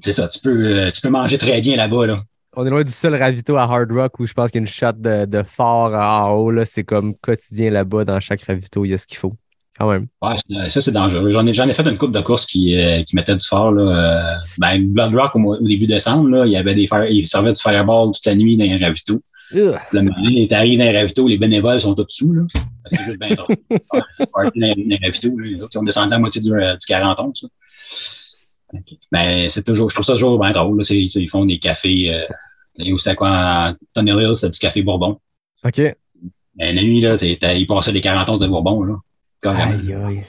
c'est 0.00 0.12
ça, 0.12 0.26
tu 0.28 0.40
peux, 0.40 0.50
euh, 0.78 0.90
tu 0.90 1.00
peux 1.00 1.08
manger 1.10 1.38
très 1.38 1.60
bien 1.60 1.76
là-bas, 1.76 2.06
là. 2.06 2.16
On 2.56 2.66
est 2.66 2.70
loin 2.70 2.84
du 2.84 2.92
seul 2.92 3.14
ravito 3.14 3.56
à 3.56 3.62
Hard 3.62 3.90
Rock 3.90 4.20
où 4.20 4.26
je 4.26 4.32
pense 4.32 4.50
qu'il 4.50 4.60
y 4.60 4.62
a 4.62 4.66
une 4.66 4.72
shot 4.72 4.92
de, 4.92 5.24
de 5.26 5.42
fort 5.42 5.92
en 5.92 6.30
haut. 6.32 6.50
là. 6.50 6.64
C'est 6.64 6.84
comme 6.84 7.14
quotidien 7.16 7.70
là-bas. 7.70 8.04
Dans 8.04 8.20
chaque 8.20 8.42
ravito, 8.42 8.84
il 8.84 8.90
y 8.90 8.94
a 8.94 8.98
ce 8.98 9.06
qu'il 9.06 9.18
faut. 9.18 9.34
Quand 9.76 9.90
même. 9.90 10.06
Ouais, 10.22 10.68
ça, 10.68 10.80
c'est 10.80 10.92
dangereux. 10.92 11.32
J'en 11.32 11.44
ai, 11.46 11.52
j'en 11.52 11.66
ai 11.66 11.74
fait 11.74 11.82
une 11.82 11.98
coupe 11.98 12.12
de 12.12 12.20
courses 12.20 12.46
qui, 12.46 12.80
euh, 12.80 13.02
qui 13.02 13.16
mettait 13.16 13.34
du 13.34 13.44
fort. 13.44 13.72
Là. 13.72 13.82
Euh, 13.82 14.40
ben, 14.58 14.86
Blood 14.86 15.14
Rock, 15.16 15.34
au, 15.34 15.56
début 15.66 15.88
décembre, 15.88 16.28
là, 16.28 16.46
il 16.46 16.52
y 16.52 16.56
avait 16.56 16.76
des 16.76 16.86
fire, 16.86 17.06
il 17.06 17.26
servait 17.26 17.52
du 17.52 17.60
fireball 17.60 18.12
toute 18.12 18.24
la 18.24 18.36
nuit 18.36 18.56
dans 18.56 18.64
les. 18.64 18.94
Ugh. 19.52 19.78
Le 19.92 20.02
moment 20.02 20.46
t'arrives 20.48 20.78
dans 20.78 20.84
les 20.84 20.96
ravitaux, 20.96 21.28
les 21.28 21.38
bénévoles 21.38 21.80
sont 21.80 21.94
tous 21.94 22.04
dessous. 22.04 22.32
Là. 22.32 22.42
C'est 22.90 23.02
juste 23.02 23.18
bien 23.18 23.34
drôle. 23.34 23.56
Ouais, 23.70 24.00
c'est 24.16 24.30
party 24.30 24.60
dans, 24.60 24.74
les 24.76 25.62
autres, 25.62 25.70
ils 25.74 25.78
ont 25.78 25.82
descendu 25.82 26.14
à 26.14 26.18
moitié 26.18 26.40
du, 26.40 26.52
euh, 26.52 26.76
du 26.76 26.86
40 26.86 27.18
ans, 27.20 27.32
ça. 27.34 27.46
Ok. 28.72 28.96
Mais 29.12 29.48
c'est 29.50 29.62
toujours, 29.62 29.90
je 29.90 29.94
trouve 29.94 30.06
ça 30.06 30.14
toujours 30.14 30.38
bien 30.38 30.52
drôle. 30.52 30.78
Là. 30.78 30.84
C'est- 30.84 30.96
Ils 30.96 31.28
font 31.28 31.44
des 31.44 31.58
cafés. 31.58 32.12
Euh, 32.14 32.24
où 32.78 32.98
c'était 32.98 33.16
quoi? 33.16 33.74
Tunnel 33.94 34.20
Hill, 34.20 34.36
c'était 34.36 34.50
du 34.50 34.58
café 34.58 34.82
Bourbon. 34.82 35.18
OK. 35.64 35.80
Mais 36.56 36.72
la 36.72 36.82
nuit, 36.82 37.00
là, 37.00 37.16
ils 37.20 37.66
passaient 37.66 37.92
les 37.92 38.00
40 38.00 38.28
onces 38.28 38.38
de 38.38 38.46
Bourbon. 38.46 38.82
Là. 38.82 38.96
Aïe, 39.44 39.92
aïe. 39.92 40.24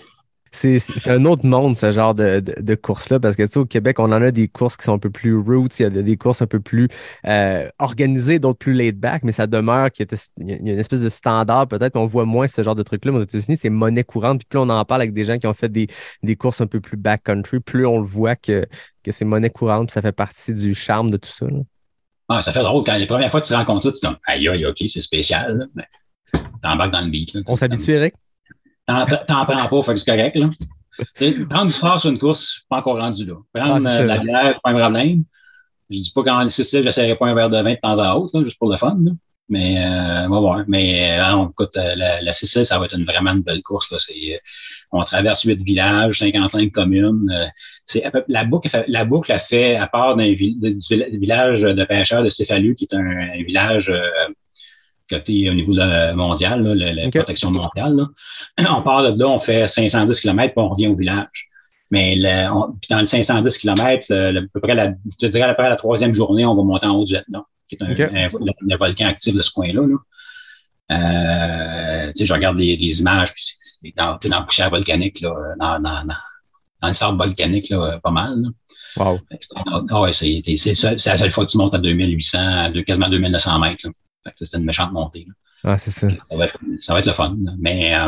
C'est 0.52 1.10
un 1.10 1.26
autre 1.26 1.46
monde, 1.46 1.78
ce 1.78 1.92
genre 1.92 2.16
de, 2.16 2.40
de, 2.40 2.56
de 2.62 2.76
course-là, 2.76 3.20
parce 3.20 3.36
que 3.36 3.44
tu 3.44 3.50
sais, 3.50 3.60
au 3.60 3.66
Québec, 3.66 4.00
on 4.00 4.06
en 4.06 4.22
a 4.22 4.32
des 4.32 4.48
courses 4.48 4.78
qui 4.78 4.86
sont 4.86 4.94
un 4.94 5.00
peu 5.00 5.10
plus 5.10 5.36
roots, 5.36 5.80
il 5.80 5.84
y 5.84 5.86
a 5.86 5.90
des 5.90 6.16
courses 6.16 6.42
un 6.42 6.48
peu 6.48 6.62
plus 6.62 6.88
euh, 7.28 7.68
organisées, 7.78 8.40
d'autres 8.40 8.60
plus 8.60 8.72
laid 8.74 8.94
back, 8.94 9.24
mais 9.24 9.34
ça 9.34 9.48
demeure 9.48 9.92
qu'il 9.92 10.08
y 10.10 10.16
a 10.16 10.18
il 10.38 10.48
y 10.48 10.70
a 10.70 10.74
une 10.74 10.80
espèce 10.80 11.02
de 11.02 11.10
standard, 11.10 11.68
peut-être, 11.68 11.96
mais 11.96 12.02
on 12.02 12.06
voit 12.06 12.24
moins 12.24 12.48
ce 12.48 12.64
genre 12.64 12.76
de 12.76 12.84
truc-là. 12.84 13.12
Mais 13.12 13.18
aux 13.18 13.24
États-Unis, 13.24 13.58
c'est 13.58 13.70
monnaie 13.70 14.06
courante, 14.06 14.40
puis 14.40 14.48
plus 14.48 14.60
on 14.60 14.70
en 14.70 14.86
parle 14.86 15.02
avec 15.02 15.14
des 15.14 15.26
gens 15.26 15.38
qui 15.38 15.48
ont 15.48 15.54
fait 15.54 15.70
des, 15.70 15.88
des 16.24 16.36
courses 16.38 16.62
un 16.62 16.68
peu 16.68 16.80
plus 16.80 16.96
backcountry, 16.96 17.60
plus 17.60 17.86
on 17.86 17.98
le 17.98 18.06
voit 18.06 18.38
que, 18.38 18.66
que 19.04 19.12
c'est 19.12 19.26
monnaie 19.26 19.50
courante, 19.50 19.88
puis 19.88 19.94
ça 19.94 20.02
fait 20.02 20.14
partie 20.14 20.54
du 20.54 20.74
charme 20.74 21.10
de 21.10 21.18
tout 21.18 21.30
ça. 21.30 21.48
là. 21.48 21.60
Ah, 22.28 22.42
ça 22.42 22.52
fait 22.52 22.64
drôle. 22.64 22.84
Quand 22.84 22.96
les 22.98 23.06
premières 23.06 23.30
fois 23.32 23.42
que 23.42 23.48
tu 23.48 23.54
rencontres 23.54 23.84
ça, 23.84 23.92
tu 23.92 23.98
es 23.98 24.02
comme, 24.08 24.18
aïe, 24.26 24.48
aïe, 24.48 24.66
ok, 24.66 24.78
c'est 24.88 25.02
spécial. 25.02 25.58
là. 25.58 25.66
Mais 25.76 25.88
t'embarques 26.62 26.92
dans 26.92 27.02
le 27.02 27.10
beat. 27.10 27.34
Là. 27.34 27.42
On 27.48 27.56
s'habitue, 27.56 27.92
Eric? 27.92 28.16
T'en 28.88 29.06
t'en 29.06 29.46
prends 29.46 29.68
pas, 29.68 29.84
fait 29.84 29.94
que 29.94 30.00
c'est 30.00 30.06
correct. 30.12 30.36
Là. 30.36 30.50
Prendre 31.50 31.66
du 31.68 31.72
sport 31.72 32.00
sur 32.00 32.10
une 32.10 32.20
course, 32.20 32.62
pas 32.70 32.78
encore 32.78 32.98
rendu 32.98 33.26
là. 33.26 33.36
Prendre 33.54 33.76
Ah, 33.76 33.80
c'est 33.80 33.88
euh, 33.88 33.98
ça. 33.98 34.04
de 34.04 34.08
la 34.08 34.18
bière, 34.20 34.60
pas 34.64 34.70
un 34.72 34.80
problème. 34.80 35.24
Je 35.90 35.98
dis 36.00 36.12
pas 36.16 36.24
qu'en 36.24 36.50
Sicile, 36.50 36.84
j'essaierai 36.84 37.16
pas 37.16 37.28
un 37.28 37.36
verre 37.36 37.50
de 37.50 37.62
vin 37.62 37.74
de 37.74 37.80
temps 37.80 38.00
à 38.00 38.16
autre, 38.16 38.38
là, 38.38 38.44
juste 38.44 38.58
pour 38.58 38.70
le 38.72 38.78
fun. 38.78 38.98
là. 39.04 39.12
Mais 39.48 39.78
euh, 39.86 40.26
on 40.28 40.30
va 40.32 40.40
voir. 40.40 40.64
Mais 40.68 41.20
euh, 41.20 41.32
non, 41.32 41.50
écoute, 41.50 41.78
euh, 41.78 41.94
la, 41.96 42.22
la 42.22 42.34
Sicile, 42.34 42.66
ça 42.66 42.80
va 42.80 42.86
être 42.86 42.98
une, 42.98 43.06
vraiment 43.06 43.32
une 43.34 43.42
belle 43.44 43.62
course. 43.62 43.92
Là. 43.92 44.00
C'est, 44.00 44.42
on 44.96 45.04
traverse 45.04 45.44
huit 45.44 45.62
villages, 45.62 46.20
55 46.20 46.72
communes. 46.72 47.30
euh, 47.34 47.46
c'est 47.86 48.04
la 48.28 48.44
boucle, 48.46 48.70
la 48.88 49.06
boucle 49.06 49.32
a 49.32 49.40
fait, 49.40 49.76
à 49.76 49.88
part 49.88 50.16
d'un 50.16 50.26
du 50.28 50.36
vi- 50.36 51.18
village 51.20 51.62
de 51.62 51.84
pêcheurs 51.84 52.24
de 52.24 52.30
Céphalus, 52.30 52.76
qui 52.76 52.86
est 52.90 52.96
un, 52.96 53.06
un 53.06 53.44
village 53.44 53.90
euh, 53.90 54.02
côté 55.10 55.50
au 55.50 55.54
niveau 55.54 55.74
de- 55.76 56.14
mondial, 56.14 56.64
là, 56.64 56.94
la, 56.94 57.10
protection 57.10 57.52
mondiale. 57.52 57.96
Là. 57.96 58.08
On 58.78 58.82
part 58.82 59.04
de 59.14 59.20
là, 59.20 59.28
on 59.28 59.40
fait 59.40 59.68
510 59.68 60.20
km, 60.20 60.54
puis 60.54 60.64
on 60.64 60.70
revient 60.70 60.88
au 60.88 60.96
village. 60.96 61.48
Mais 61.92 62.16
le- 62.16 62.52
on- 62.52 62.72
puis 62.72 62.88
dans 62.90 63.00
le 63.02 63.06
510 63.06 63.58
km, 63.60 64.08
le, 64.10 64.40
à 64.40 64.42
peu 64.52 64.60
près 64.60 64.74
la, 64.74 64.94
je 65.12 65.18
te 65.18 65.26
dirais 65.28 65.44
à 65.44 65.50
peu 65.50 65.62
près 65.62 65.70
la 65.70 65.76
troisième 65.76 66.16
journée, 66.16 66.44
on 66.46 66.56
va 66.56 66.64
monter 66.64 66.88
en 66.88 66.96
haut 66.96 67.06
du 67.06 67.14
Etna, 67.16 67.44
qui 67.70 67.76
est 67.76 67.84
un, 67.84 68.78
volcan 68.78 69.06
actif 69.06 69.36
de 69.36 69.42
ce 69.44 69.52
coin-là. 69.52 69.82
Là. 69.82 69.98
Euh, 70.92 72.08
tu 72.08 72.20
sais, 72.20 72.26
je 72.26 72.34
regarde 72.34 72.58
des, 72.58 72.78
des 72.78 73.00
images, 73.00 73.34
puis 73.34 73.44
c'est 73.44 73.56
dans, 73.96 74.18
dans 74.24 74.38
la 74.40 74.42
poussière 74.44 74.70
volcanique, 74.70 75.20
là, 75.22 75.34
dans, 75.60 75.80
dans, 75.80 76.04
dans, 76.06 76.16
dans 76.82 76.88
le 76.88 76.94
sable 76.94 77.18
volcanique, 77.18 77.70
là, 77.70 78.00
pas 78.02 78.12
mal. 78.12 78.40
Là. 78.42 78.50
Wow. 78.98 79.20
C'est 80.56 81.10
la 81.10 81.18
seule 81.18 81.32
fois 81.32 81.46
que 81.46 81.52
tu 81.52 81.58
montes 81.58 81.74
à 81.74 81.80
2800, 81.80 82.38
à 82.40 82.70
deux- 82.72 82.84
quasiment 82.84 83.10
2900 83.10 83.60
mètres. 83.60 83.88
c'est 84.38 84.54
une 84.58 84.64
méchante 84.64 84.92
montée. 84.94 85.28
Ah, 85.64 85.78
c'est 85.78 85.92
ça. 85.92 86.08
Ça 86.30 86.38
va 86.38 86.46
être, 86.46 86.58
ça 86.80 86.94
va 86.94 87.00
être 87.00 87.06
le 87.08 87.14
fun. 87.14 87.36
là. 87.44 87.52
Mais 87.58 87.96
euh, 87.96 88.08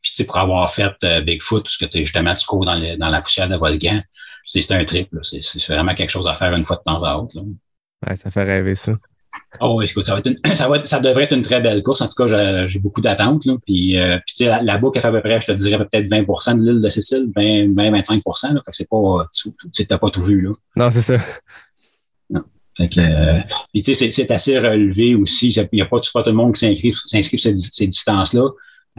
puis, 0.00 0.12
tu 0.14 0.24
pour 0.24 0.36
avoir 0.38 0.72
fait 0.72 0.94
euh, 1.04 1.20
Bigfoot, 1.20 1.62
parce 1.64 1.76
que 1.76 1.84
t'es- 1.86 2.00
justement, 2.06 2.34
tu 2.34 2.46
cours 2.46 2.64
dans, 2.64 2.76
le- 2.78 2.96
dans 2.96 3.08
la 3.10 3.20
poussière 3.20 3.48
de 3.48 3.56
volcan, 3.56 4.00
c'est 4.44 4.70
un 4.72 4.84
trip. 4.84 5.08
C'est 5.22 5.42
c'est 5.42 5.66
vraiment 5.66 5.94
quelque 5.94 6.10
chose 6.10 6.26
à 6.26 6.34
faire 6.34 6.54
une 6.54 6.64
fois 6.64 6.76
de 6.76 6.82
temps 6.82 7.02
à 7.02 7.16
autre. 7.16 7.36
Là. 7.36 7.42
Ouais, 8.08 8.16
ça 8.16 8.30
fait 8.30 8.44
rêver, 8.44 8.76
ça. 8.76 8.92
Oh, 9.60 9.80
écoute, 9.82 10.06
ça, 10.06 10.12
va 10.14 10.20
être 10.20 10.26
une- 10.26 10.38
ça, 10.54 10.68
va 10.68 10.76
être- 10.76 10.88
ça 10.88 11.00
devrait 11.00 11.24
être 11.24 11.32
une 11.32 11.42
très 11.42 11.60
belle 11.60 11.82
course. 11.82 12.00
En 12.00 12.08
tout 12.08 12.14
cas, 12.26 12.66
j'ai- 12.68 12.78
beaucoup 12.78 13.00
d'attentes. 13.00 13.42
Puis, 13.66 13.98
euh, 13.98 14.18
puis 14.26 14.34
tu 14.36 14.44
sais, 14.44 14.50
la, 14.50 14.62
la 14.62 14.78
boucle, 14.78 14.98
elle 14.98 15.02
fait 15.02 15.08
à 15.08 15.12
peu 15.12 15.20
près, 15.20 15.40
je 15.40 15.46
te 15.46 15.52
dirais 15.52 15.78
peut-être 15.78 16.08
20% 16.08 16.54
de 16.56 16.62
l'île 16.62 16.80
de 16.80 16.88
Sicile, 16.88 17.28
20-25 17.34 18.22
là. 18.54 18.62
Fait 18.64 18.70
que 18.70 18.76
c'est 18.76 18.88
pas, 18.88 19.26
tu 19.34 19.50
tu 19.72 19.86
t'as 19.86 19.98
pas 19.98 20.10
tout 20.10 20.22
vu, 20.22 20.40
là. 20.42 20.50
Non, 20.76 20.90
c'est 20.90 21.00
ça. 21.02 21.18
Fait 22.76 22.88
que, 22.88 23.00
euh, 23.00 23.40
puis 23.72 23.82
tu 23.82 23.94
sais, 23.96 24.10
c'est- 24.12 24.30
assez 24.30 24.56
relevé 24.56 25.16
aussi. 25.16 25.48
Il 25.48 25.68
n'y 25.72 25.82
a 25.82 25.86
pas, 25.86 25.98
tout 26.00 26.10
le 26.24 26.32
monde 26.32 26.54
qui 26.54 26.60
s'inscrit 26.60 27.38
sur 27.38 27.50
ces, 27.50 27.56
ces 27.56 27.86
distances-là. 27.88 28.48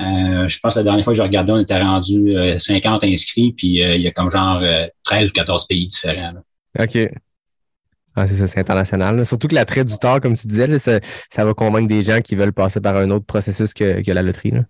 Euh, 0.01 0.47
je 0.49 0.59
pense 0.59 0.73
que 0.73 0.79
la 0.79 0.83
dernière 0.83 1.03
fois 1.05 1.13
que 1.13 1.17
j'ai 1.17 1.23
regardé, 1.23 1.51
on 1.53 1.59
était 1.59 1.81
rendu 1.81 2.35
euh, 2.35 2.59
50 2.59 3.03
inscrits, 3.05 3.53
puis 3.53 3.81
euh, 3.83 3.95
il 3.95 4.01
y 4.01 4.07
a 4.07 4.11
comme 4.11 4.29
genre 4.29 4.59
euh, 4.61 4.85
13 5.05 5.29
ou 5.29 5.33
14 5.33 5.65
pays 5.67 5.87
différents. 5.87 6.33
là. 6.33 6.83
OK. 6.83 7.09
Ah, 8.15 8.27
c'est 8.27 8.35
ça, 8.35 8.47
c'est 8.47 8.59
international. 8.59 9.17
là. 9.17 9.25
Surtout 9.25 9.47
que 9.47 9.55
la 9.55 9.65
traite 9.65 9.87
du 9.87 9.97
tard, 9.97 10.19
comme 10.19 10.35
tu 10.35 10.47
disais, 10.47 10.67
là, 10.67 10.79
ça, 10.79 10.99
ça 11.29 11.45
va 11.45 11.53
convaincre 11.53 11.87
des 11.87 12.03
gens 12.03 12.21
qui 12.21 12.35
veulent 12.35 12.53
passer 12.53 12.81
par 12.81 12.97
un 12.97 13.09
autre 13.11 13.25
processus 13.25 13.73
que, 13.73 14.01
que 14.01 14.11
la 14.11 14.21
loterie. 14.21 14.51
Là. 14.51 14.61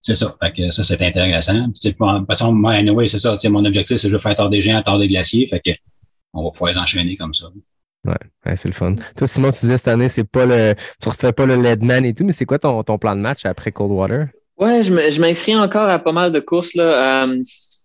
C'est 0.00 0.14
ça. 0.14 0.36
Fait 0.40 0.52
que 0.52 0.70
ça, 0.70 0.84
c'est 0.84 1.00
intéressant. 1.00 1.70
Puis, 1.80 1.90
de 1.90 1.96
toute 1.96 2.26
façon, 2.26 2.52
moi, 2.52 2.72
anyway, 2.72 3.08
c'est 3.08 3.18
ça. 3.18 3.36
Mon 3.44 3.64
objectif, 3.64 3.96
c'est 3.96 4.10
de 4.10 4.18
faire 4.18 4.36
tard 4.36 4.50
des 4.50 4.60
géants, 4.60 4.82
tard 4.82 4.98
des 4.98 5.08
glaciers. 5.08 5.48
Fait 5.48 5.60
que 5.60 5.70
on 6.34 6.44
va 6.44 6.50
pouvoir 6.50 6.72
les 6.72 6.78
enchaîner 6.78 7.16
comme 7.16 7.32
ça. 7.32 7.46
Ouais, 8.04 8.56
c'est 8.56 8.68
le 8.68 8.74
fun. 8.74 8.96
Toi, 9.16 9.26
Simon, 9.26 9.50
tu 9.50 9.60
disais 9.60 9.78
cette 9.78 9.88
année, 9.88 10.08
c'est 10.08 10.24
pas 10.24 10.44
le. 10.44 10.74
Tu 11.00 11.08
refais 11.08 11.32
pas 11.32 11.46
le 11.46 11.54
Leadman 11.56 12.04
et 12.04 12.12
tout, 12.12 12.24
mais 12.24 12.32
c'est 12.32 12.44
quoi 12.44 12.58
ton, 12.58 12.82
ton 12.82 12.98
plan 12.98 13.16
de 13.16 13.20
match 13.20 13.46
après 13.46 13.72
Coldwater? 13.72 14.26
Ouais, 14.58 14.82
je 14.82 15.20
m'inscris 15.20 15.56
encore 15.56 15.88
à 15.88 15.98
pas 15.98 16.12
mal 16.12 16.32
de 16.32 16.40
courses. 16.40 16.74
Là. 16.74 17.24
Euh, 17.24 17.42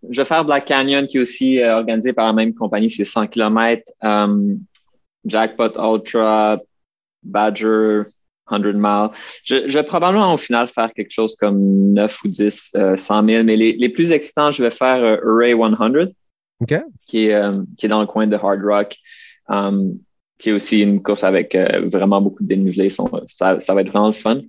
je 0.09 0.21
vais 0.21 0.25
faire 0.25 0.45
Black 0.45 0.65
Canyon, 0.65 1.07
qui 1.07 1.17
est 1.17 1.21
aussi 1.21 1.61
euh, 1.61 1.75
organisé 1.75 2.13
par 2.13 2.27
la 2.27 2.33
même 2.33 2.53
compagnie, 2.53 2.89
c'est 2.89 3.05
100 3.05 3.27
km. 3.27 3.83
Euh, 4.03 4.55
Jackpot 5.25 5.71
Ultra, 5.77 6.59
Badger, 7.23 8.03
100 8.49 8.59
miles. 8.75 9.09
Je, 9.43 9.67
je 9.67 9.73
vais 9.77 9.83
probablement 9.83 10.33
au 10.33 10.37
final 10.37 10.67
faire 10.67 10.91
quelque 10.93 11.11
chose 11.11 11.35
comme 11.35 11.93
9 11.93 12.23
ou 12.23 12.27
10, 12.27 12.71
euh, 12.75 12.97
100 12.97 13.25
000, 13.25 13.43
mais 13.43 13.55
les, 13.55 13.73
les 13.73 13.89
plus 13.89 14.11
excitants, 14.11 14.51
je 14.51 14.63
vais 14.63 14.71
faire 14.71 15.03
euh, 15.03 15.35
Array 15.35 15.53
100, 15.53 16.11
OK. 16.61 16.75
qui 17.07 17.27
est, 17.27 17.33
euh, 17.33 17.61
qui 17.77 17.85
est 17.85 17.89
dans 17.89 18.01
le 18.01 18.07
coin 18.07 18.27
de 18.27 18.35
Hard 18.35 18.61
Rock, 18.63 18.95
euh, 19.51 19.91
qui 20.37 20.49
est 20.49 20.53
aussi 20.53 20.81
une 20.81 21.01
course 21.01 21.23
avec 21.23 21.55
euh, 21.55 21.81
vraiment 21.85 22.21
beaucoup 22.21 22.43
de 22.43 22.47
dénivelé. 22.47 22.89
Ça, 22.89 23.59
ça 23.59 23.73
va 23.73 23.81
être 23.81 23.89
vraiment 23.89 24.07
le 24.07 24.13
fun. 24.13 24.39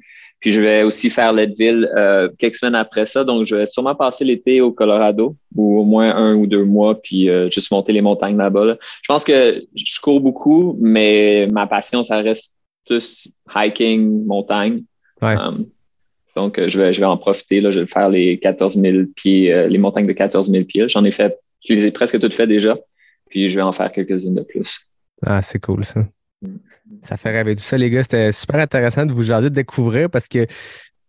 Puis 0.41 0.53
je 0.53 0.61
vais 0.61 0.83
aussi 0.83 1.11
faire 1.11 1.33
Leadville 1.33 1.91
euh, 1.97 2.29
quelques 2.39 2.57
semaines 2.57 2.75
après 2.75 3.07
ça. 3.07 3.25
Donc, 3.25 3.47
je 3.47 3.57
vais 3.57 3.67
sûrement 3.67 3.95
passer 3.95 4.25
l'été 4.25 4.61
au 4.61 4.73
Colorado 4.73 5.37
ou 5.55 5.81
au 5.81 5.85
moins 5.85 6.15
un 6.15 6.35
ou 6.35 6.47
deux 6.47 6.65
mois, 6.65 7.01
puis 7.01 7.29
euh, 7.29 7.51
juste 7.51 7.71
monter 7.71 7.93
les 7.93 8.01
montagnes 8.01 8.37
là-bas. 8.37 8.65
là. 8.65 8.77
Je 8.81 9.07
pense 9.09 9.25
que 9.25 9.65
je 9.75 10.01
cours 10.01 10.21
beaucoup, 10.21 10.77
mais 10.81 11.47
ma 11.53 11.67
passion, 11.67 12.03
ça 12.03 12.21
reste 12.21 12.57
plus 12.87 13.29
hiking, 13.55 14.25
montagne. 14.27 14.83
Ouais. 15.23 15.37
Euh, 15.37 15.53
donc, 16.37 16.59
euh, 16.59 16.69
je 16.69 16.81
vais, 16.81 16.93
je 16.93 17.01
vais 17.01 17.07
en 17.07 17.17
profiter. 17.17 17.61
Là. 17.61 17.71
Je 17.71 17.81
vais 17.81 17.87
faire 17.87 18.09
les 18.09 18.39
14 18.39 18.81
000 18.81 19.05
pieds, 19.15 19.53
euh, 19.53 19.69
les 19.69 19.79
montagnes 19.79 20.07
de 20.07 20.13
14 20.13 20.51
000 20.51 20.65
pieds. 20.65 20.89
J'en 20.89 21.05
ai 21.05 21.11
fait, 21.11 21.39
je 21.67 21.75
les 21.75 21.87
ai 21.87 21.91
presque 21.91 22.19
toutes 22.21 22.35
faites 22.35 22.49
déjà. 22.49 22.79
Puis 23.29 23.49
je 23.49 23.57
vais 23.57 23.63
en 23.63 23.73
faire 23.73 23.93
quelques-unes 23.93 24.35
de 24.35 24.43
plus. 24.43 24.91
Ah, 25.25 25.43
c'est 25.43 25.61
cool, 25.61 25.85
ça. 25.85 26.05
Ça 27.03 27.17
fait 27.17 27.31
rêver 27.31 27.55
tout 27.55 27.63
ça, 27.63 27.77
les 27.77 27.91
gars. 27.91 28.03
C'était 28.03 28.33
super 28.33 28.57
intéressant 28.61 29.07
de 29.07 29.13
vous 29.13 29.23
jaser, 29.23 29.51
de 29.51 29.55
découvrir 29.55 30.11
parce 30.11 30.29
que 30.29 30.47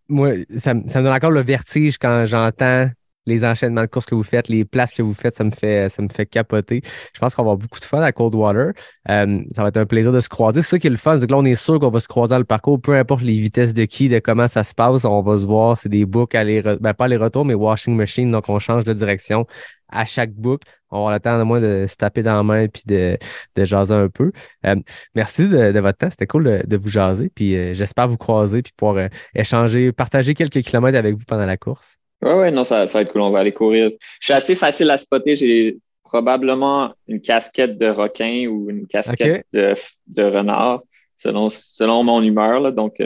moi, 0.09 0.31
ça, 0.57 0.73
me- 0.73 0.81
donne 0.83 1.07
encore 1.07 1.31
le 1.31 1.41
vertige 1.41 1.97
quand 1.97 2.25
j'entends 2.25 2.89
les 3.27 3.45
enchaînements 3.45 3.81
de 3.81 3.85
courses 3.85 4.07
que 4.07 4.15
vous 4.15 4.23
faites, 4.23 4.47
les 4.49 4.65
places 4.65 4.93
que 4.93 5.03
vous 5.03 5.13
faites, 5.13 5.35
ça 5.35 5.43
me 5.43 5.51
fait, 5.51 5.89
ça 5.89 6.01
me 6.01 6.09
fait 6.09 6.25
capoter. 6.25 6.81
Je 7.13 7.19
pense 7.19 7.35
qu'on 7.35 7.43
va 7.43 7.51
avoir 7.51 7.57
beaucoup 7.57 7.79
de 7.79 7.85
fun 7.85 8.01
à 8.01 8.11
Coldwater. 8.11 8.71
Euh, 9.09 9.39
ça 9.55 9.61
va 9.61 9.67
être 9.69 9.77
un 9.77 9.85
plaisir 9.85 10.11
de 10.11 10.19
se 10.21 10.27
croiser. 10.27 10.63
C'est 10.63 10.71
ça 10.71 10.79
qui 10.79 10.87
est 10.87 10.89
le 10.89 10.97
fun, 10.97 11.19
c'est 11.19 11.27
que 11.27 11.31
là, 11.31 11.37
on 11.37 11.45
est 11.45 11.55
sûr 11.55 11.79
qu'on 11.79 11.91
va 11.91 11.99
se 11.99 12.07
croiser 12.07 12.31
dans 12.31 12.39
le 12.39 12.45
parcours, 12.45 12.81
peu 12.81 12.95
importe 12.97 13.21
les 13.21 13.37
vitesses 13.37 13.75
de 13.75 13.85
qui, 13.85 14.09
de 14.09 14.17
comment 14.17 14.47
ça 14.47 14.63
se 14.63 14.73
passe, 14.73 15.05
on 15.05 15.21
va 15.21 15.37
se 15.37 15.45
voir. 15.45 15.77
C'est 15.77 15.87
des 15.87 16.05
books 16.05 16.33
aller, 16.33 16.63
ben 16.79 16.93
pas 16.95 17.07
les 17.07 17.17
retours, 17.17 17.45
mais 17.45 17.53
washing 17.53 17.95
machine, 17.95 18.31
donc 18.31 18.49
on 18.49 18.57
change 18.57 18.85
de 18.85 18.93
direction 18.93 19.45
à 19.91 20.05
chaque 20.05 20.31
boucle. 20.31 20.67
On 20.89 20.97
va 20.97 20.99
avoir 20.99 21.13
le 21.13 21.19
temps 21.19 21.39
de 21.39 21.43
moins 21.43 21.61
de 21.61 21.85
se 21.87 21.95
taper 21.95 22.23
dans 22.23 22.35
la 22.35 22.43
main 22.43 22.67
puis 22.67 22.83
de, 22.85 23.17
de 23.55 23.65
jaser 23.65 23.93
un 23.93 24.09
peu. 24.09 24.31
Euh, 24.65 24.75
merci 25.15 25.47
de, 25.47 25.71
de, 25.71 25.79
votre 25.79 25.97
temps. 25.97 26.09
C'était 26.09 26.27
cool 26.27 26.43
de, 26.43 26.63
de, 26.65 26.77
vous 26.77 26.89
jaser. 26.89 27.31
Puis 27.33 27.55
euh, 27.55 27.73
j'espère 27.73 28.07
vous 28.07 28.17
croiser 28.17 28.61
puis 28.61 28.73
pouvoir 28.75 28.97
euh, 28.97 29.07
échanger, 29.33 29.91
partager 29.91 30.33
quelques 30.33 30.61
kilomètres 30.61 30.97
avec 30.97 31.15
vous 31.15 31.23
pendant 31.25 31.45
la 31.45 31.57
course. 31.57 31.97
Oui, 32.21 32.31
oui, 32.33 32.51
non, 32.51 32.63
ça, 32.63 32.87
ça 32.87 32.97
va 32.97 33.01
être 33.03 33.11
cool. 33.11 33.21
On 33.21 33.31
va 33.31 33.39
aller 33.39 33.53
courir. 33.53 33.91
Je 34.19 34.25
suis 34.25 34.33
assez 34.33 34.55
facile 34.55 34.89
à 34.91 34.97
spotter. 34.97 35.35
J'ai 35.35 35.77
probablement 36.03 36.93
une 37.07 37.21
casquette 37.21 37.77
de 37.77 37.87
requin 37.87 38.47
ou 38.47 38.69
une 38.69 38.85
casquette 38.85 39.45
okay. 39.53 39.57
de, 39.57 39.75
de, 40.07 40.23
renard, 40.23 40.81
selon, 41.15 41.49
selon 41.49 42.03
mon 42.03 42.21
humeur. 42.21 42.59
Là. 42.59 42.71
Donc, 42.71 43.01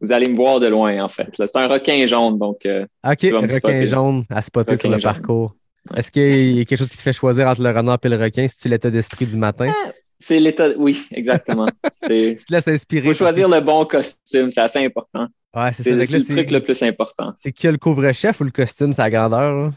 vous 0.00 0.12
allez 0.12 0.28
me 0.28 0.36
voir 0.36 0.60
de 0.60 0.68
loin, 0.68 1.04
en 1.04 1.08
fait. 1.08 1.28
C'est 1.36 1.56
un 1.56 1.66
requin 1.66 2.06
jaune, 2.06 2.38
donc. 2.38 2.60
OK, 2.64 3.24
un 3.24 3.40
requin 3.40 3.84
jaune 3.84 4.24
à 4.30 4.40
spotter 4.40 4.72
requin 4.72 4.80
sur 4.80 4.90
le 4.90 4.98
jaune. 4.98 5.12
parcours. 5.12 5.56
Est-ce 5.96 6.10
qu'il 6.12 6.58
y 6.58 6.60
a 6.60 6.64
quelque 6.64 6.78
chose 6.78 6.88
qui 6.88 6.96
te 6.96 7.02
fait 7.02 7.12
choisir 7.12 7.48
entre 7.48 7.62
le 7.62 7.70
renard 7.70 7.98
et 8.02 8.08
le 8.08 8.16
requin? 8.16 8.46
C'est-tu 8.48 8.68
l'état 8.68 8.90
d'esprit 8.90 9.26
du 9.26 9.36
matin? 9.36 9.68
Euh, 9.68 9.90
c'est 10.18 10.38
l'état, 10.38 10.68
oui, 10.76 11.02
exactement. 11.12 11.66
tu 12.02 12.36
te 12.36 12.52
laisses 12.52 12.68
inspirer. 12.68 13.08
Il 13.08 13.14
faut 13.14 13.24
choisir 13.24 13.48
le 13.48 13.60
bon 13.60 13.84
costume, 13.86 14.50
c'est 14.50 14.60
assez 14.60 14.84
important. 14.84 15.26
Ouais, 15.54 15.72
c'est, 15.72 15.90
le, 15.90 16.24
truc 16.24 16.50
le 16.50 16.60
plus 16.60 16.82
important. 16.82 17.32
C'est 17.36 17.52
qui 17.52 17.66
le 17.66 17.78
couvre-chef 17.78 18.40
ou 18.40 18.44
le 18.44 18.50
costume, 18.50 18.92
sa 18.92 19.10
grandeur? 19.10 19.52
Là? 19.52 19.70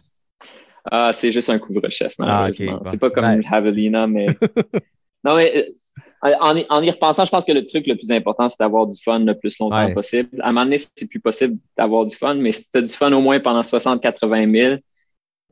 Ah, 0.92 1.12
c'est 1.14 1.32
juste 1.32 1.50
un 1.50 1.58
couvre-chef, 1.58 2.14
malheureusement. 2.20 2.68
Ah, 2.70 2.76
okay, 2.76 2.84
bon. 2.84 2.92
C'est 2.92 3.00
pas 3.00 3.10
comme 3.10 3.24
ben... 3.24 3.38
une 3.38 3.44
javelina, 3.44 4.06
mais. 4.06 4.26
non, 5.24 5.36
mais 5.36 5.74
en, 6.22 6.58
en, 6.70 6.84
y 6.84 6.92
repensant, 6.92 7.26
je 7.26 7.32
pense 7.32 7.46
que 7.46 7.52
le 7.52 7.66
truc 7.66 7.88
le 7.88 7.96
plus 7.96 8.12
important, 8.12 8.50
c'est 8.50 8.60
d'avoir 8.60 8.88
du 8.88 9.02
fun 9.02 9.20
le 9.20 9.38
plus 9.38 9.58
longtemps 9.60 9.86
ouais. 9.86 9.94
possible. 9.94 10.30
À 10.42 10.50
un 10.50 10.52
moment 10.52 10.66
donné, 10.66 10.78
c'est 10.78 11.08
plus 11.08 11.20
possible 11.20 11.58
d'avoir 11.78 12.06
du 12.06 12.16
fun, 12.16 12.36
mais 12.36 12.52
si 12.52 12.70
tu 12.72 12.78
as 12.78 12.82
du 12.82 12.94
fun 12.94 13.12
au 13.12 13.22
moins 13.22 13.40
pendant 13.40 13.62
60-80 13.62 14.62
000, 14.62 14.76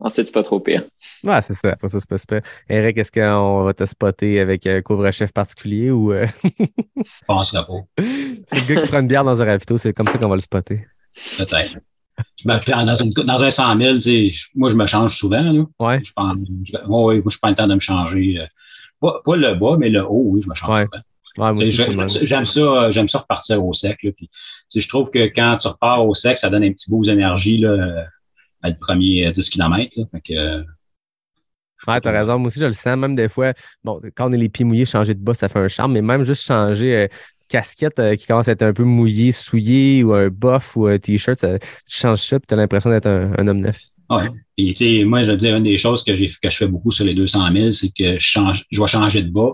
ensuite, 0.01 0.27
c'est 0.27 0.33
pas 0.33 0.43
trop 0.43 0.59
pire. 0.59 0.83
Ouais, 1.23 1.41
c'est 1.41 1.53
ça. 1.53 1.69
Après 1.69 1.87
ça, 1.87 1.99
c'est 1.99 2.09
pas 2.09 2.17
super. 2.17 2.41
Eric, 2.69 2.97
est-ce 2.97 3.11
qu'on 3.11 3.63
va 3.63 3.73
te 3.73 3.85
spotter 3.85 4.39
avec 4.39 4.67
un 4.67 4.81
couvre-chef 4.81 5.31
particulier 5.31 5.91
ou. 5.91 6.11
Euh... 6.11 6.27
Je 6.43 7.25
penserais 7.25 7.65
pas. 7.65 8.03
c'est 8.47 8.67
le 8.67 8.73
gars 8.75 8.81
qui 8.81 8.87
prend 8.87 8.99
une 8.99 9.07
bière 9.07 9.23
dans 9.23 9.41
un 9.41 9.45
ravito, 9.45 9.77
c'est 9.77 9.93
comme 9.93 10.07
ça 10.07 10.17
qu'on 10.17 10.29
va 10.29 10.35
le 10.35 10.41
spotter. 10.41 10.85
Peut-être. 11.37 11.73
Dans, 12.45 12.95
une, 12.95 13.11
dans, 13.11 13.43
un 13.43 13.51
100 13.51 14.01
000, 14.03 14.29
moi, 14.55 14.69
je 14.69 14.75
me 14.75 14.85
change 14.85 15.17
souvent. 15.17 15.41
Là. 15.41 15.63
Ouais. 15.79 16.01
Je 16.03 16.11
prends, 16.15 16.33
je, 16.63 16.73
ouais, 16.73 17.21
moi, 17.21 17.23
je 17.29 17.37
prends 17.37 17.49
le 17.49 17.55
temps 17.55 17.67
de 17.67 17.75
me 17.75 17.79
changer. 17.79 18.39
Euh, 18.39 18.45
pas, 18.99 19.21
pas, 19.23 19.35
le 19.35 19.55
bas, 19.55 19.77
mais 19.79 19.89
le 19.89 20.03
haut, 20.03 20.23
oui, 20.25 20.41
je 20.43 20.49
me 20.49 20.55
change 20.55 20.69
ouais. 20.69 20.85
souvent. 20.85 21.03
Ouais, 21.37 21.65
j'aime 21.65 22.45
ça, 22.45 22.91
j'aime 22.91 23.07
ça 23.07 23.19
repartir 23.19 23.63
au 23.63 23.73
sec. 23.73 24.03
Là, 24.03 24.11
puis, 24.11 24.29
je 24.75 24.87
trouve 24.87 25.09
que 25.09 25.25
quand 25.33 25.57
tu 25.61 25.67
repars 25.67 26.05
au 26.05 26.13
sec, 26.13 26.37
ça 26.37 26.49
donne 26.49 26.63
un 26.63 26.71
petit 26.71 26.89
boost 26.89 27.09
d'énergie 27.09 27.57
là, 27.57 27.73
à 27.73 28.05
le 28.69 28.77
premier 28.79 29.31
10 29.31 29.49
km. 29.49 29.91
Là, 29.97 30.05
fait 30.11 30.21
que, 30.21 30.63
Ouais, 31.87 31.99
t'as 31.99 32.11
raison. 32.11 32.37
Moi 32.37 32.47
aussi, 32.47 32.59
je 32.59 32.65
le 32.65 32.73
sens. 32.73 32.97
Même 32.97 33.15
des 33.15 33.27
fois, 33.27 33.53
bon, 33.83 33.99
quand 34.15 34.29
on 34.29 34.33
est 34.33 34.37
les 34.37 34.49
pieds 34.49 34.65
mouillés, 34.65 34.85
changer 34.85 35.15
de 35.15 35.19
bas, 35.19 35.33
ça 35.33 35.49
fait 35.49 35.59
un 35.59 35.67
charme. 35.67 35.93
Mais 35.93 36.01
même 36.01 36.23
juste 36.23 36.45
changer 36.45 36.95
euh, 36.95 37.07
casquette 37.49 37.99
euh, 37.99 38.15
qui 38.15 38.27
commence 38.27 38.47
à 38.47 38.51
être 38.51 38.61
un 38.61 38.73
peu 38.73 38.83
mouillée, 38.83 39.31
souillée, 39.31 40.03
ou 40.03 40.13
un 40.13 40.29
buff 40.29 40.75
ou 40.75 40.87
un 40.87 40.99
t-shirt, 40.99 41.39
tu 41.39 41.97
changes 41.97 42.21
ça, 42.21 42.39
puis 42.39 42.47
tu 42.47 42.53
as 42.53 42.57
l'impression 42.57 42.89
d'être 42.89 43.07
un, 43.07 43.33
un, 43.37 43.47
homme 43.47 43.59
neuf. 43.59 43.81
Oui. 44.09 44.23
Puis, 44.57 44.73
tu 44.73 44.99
sais, 44.99 45.03
moi, 45.03 45.23
je 45.23 45.31
veux 45.31 45.37
dire, 45.37 45.55
une 45.55 45.63
des 45.63 45.77
choses 45.77 46.03
que, 46.03 46.11
que 46.11 46.49
je 46.49 46.57
fais 46.57 46.67
beaucoup 46.67 46.91
sur 46.91 47.05
les 47.05 47.13
200 47.13 47.51
000, 47.51 47.71
c'est 47.71 47.89
que 47.89 48.13
je, 48.13 48.25
change, 48.25 48.63
je 48.71 48.79
vais 48.79 48.87
changer 48.87 49.23
de 49.23 49.29
bas, 49.29 49.53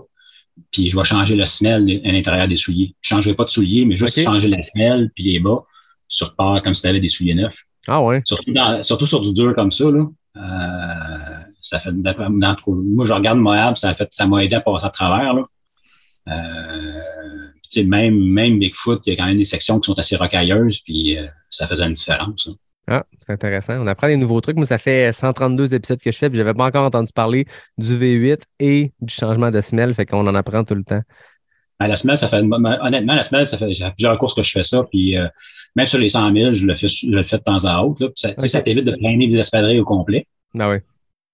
puis 0.70 0.90
je 0.90 0.96
vais 0.96 1.04
changer 1.04 1.34
le 1.34 1.46
semelle 1.46 2.00
à 2.04 2.12
l'intérieur 2.12 2.48
des 2.48 2.56
souliers. 2.56 2.94
Je 3.00 3.14
ne 3.14 3.18
changerai 3.20 3.34
pas 3.34 3.44
de 3.44 3.50
souliers, 3.50 3.84
mais 3.84 3.96
juste 3.96 4.12
okay. 4.12 4.24
changer 4.24 4.48
la 4.48 4.62
semelle, 4.62 5.10
puis 5.14 5.24
les 5.24 5.40
bas, 5.40 5.64
tu 6.08 6.24
repars 6.24 6.62
comme 6.62 6.74
si 6.74 6.82
tu 6.82 6.88
avais 6.88 7.00
des 7.00 7.08
souliers 7.08 7.34
neufs. 7.34 7.67
Ah 7.88 8.02
ouais. 8.02 8.20
Surtout, 8.24 8.52
dans, 8.52 8.82
surtout 8.82 9.06
sur 9.06 9.20
du 9.20 9.32
dur 9.32 9.54
comme 9.54 9.72
ça, 9.72 9.84
là. 9.84 10.06
Euh, 10.36 11.38
ça 11.60 11.80
fait, 11.80 11.90
dans, 11.92 12.14
moi, 12.66 13.06
je 13.06 13.12
regarde 13.12 13.38
Moab, 13.38 13.76
ça 13.76 13.94
fait, 13.94 14.08
ça 14.12 14.26
m'a 14.26 14.44
aidé 14.44 14.54
à 14.54 14.60
passer 14.60 14.86
à 14.86 14.90
travers, 14.90 15.34
là. 15.34 15.44
Euh, 16.28 17.82
même, 17.84 18.18
même 18.18 18.58
Bigfoot, 18.58 19.02
il 19.06 19.10
y 19.10 19.12
a 19.12 19.16
quand 19.16 19.26
même 19.26 19.36
des 19.36 19.44
sections 19.44 19.78
qui 19.80 19.86
sont 19.86 19.98
assez 19.98 20.16
rocailleuses, 20.16 20.80
puis 20.80 21.16
euh, 21.16 21.26
ça 21.50 21.66
faisait 21.66 21.84
une 21.84 21.92
différence. 21.92 22.48
Hein. 22.48 22.54
Ah, 22.90 23.04
c'est 23.20 23.32
intéressant. 23.32 23.74
On 23.74 23.86
apprend 23.86 24.08
des 24.08 24.16
nouveaux 24.16 24.40
trucs. 24.40 24.56
Moi, 24.56 24.64
ça 24.64 24.78
fait 24.78 25.12
132 25.12 25.74
épisodes 25.74 26.00
que 26.00 26.10
je 26.10 26.16
fais, 26.16 26.30
puis 26.30 26.38
j'avais 26.38 26.54
pas 26.54 26.64
encore 26.64 26.86
entendu 26.86 27.12
parler 27.14 27.46
du 27.76 27.94
V8 27.94 28.40
et 28.60 28.92
du 29.00 29.12
changement 29.12 29.50
de 29.50 29.60
semelle, 29.60 29.94
fait 29.94 30.06
qu'on 30.06 30.26
en 30.26 30.34
apprend 30.34 30.64
tout 30.64 30.74
le 30.74 30.84
temps. 30.84 31.02
À 31.78 31.86
la 31.86 31.96
semelle, 31.96 32.18
ça 32.18 32.28
fait 32.28 32.38
honnêtement, 32.38 33.14
la 33.14 33.22
semelle, 33.22 33.46
ça 33.46 33.58
fait, 33.58 33.72
plusieurs 33.96 34.18
courses 34.18 34.34
que 34.34 34.42
je 34.42 34.50
fais 34.50 34.64
ça, 34.64 34.82
puis 34.90 35.16
euh, 35.16 35.28
même 35.76 35.86
sur 35.86 35.98
les 35.98 36.08
100 36.08 36.32
000, 36.32 36.54
je 36.54 36.66
le 36.66 36.76
fais, 36.76 36.88
je 36.88 37.08
le 37.08 37.22
fais 37.22 37.38
de 37.38 37.42
temps 37.42 37.64
à 37.64 37.82
autre. 37.82 38.04
Là, 38.04 38.10
ça, 38.14 38.30
okay. 38.30 38.48
ça 38.48 38.62
t'évite 38.62 38.84
de 38.84 38.96
planer 38.96 39.28
des 39.28 39.38
espadrilles 39.38 39.80
au 39.80 39.84
complet. 39.84 40.26
Ah 40.58 40.70
oui. 40.70 40.78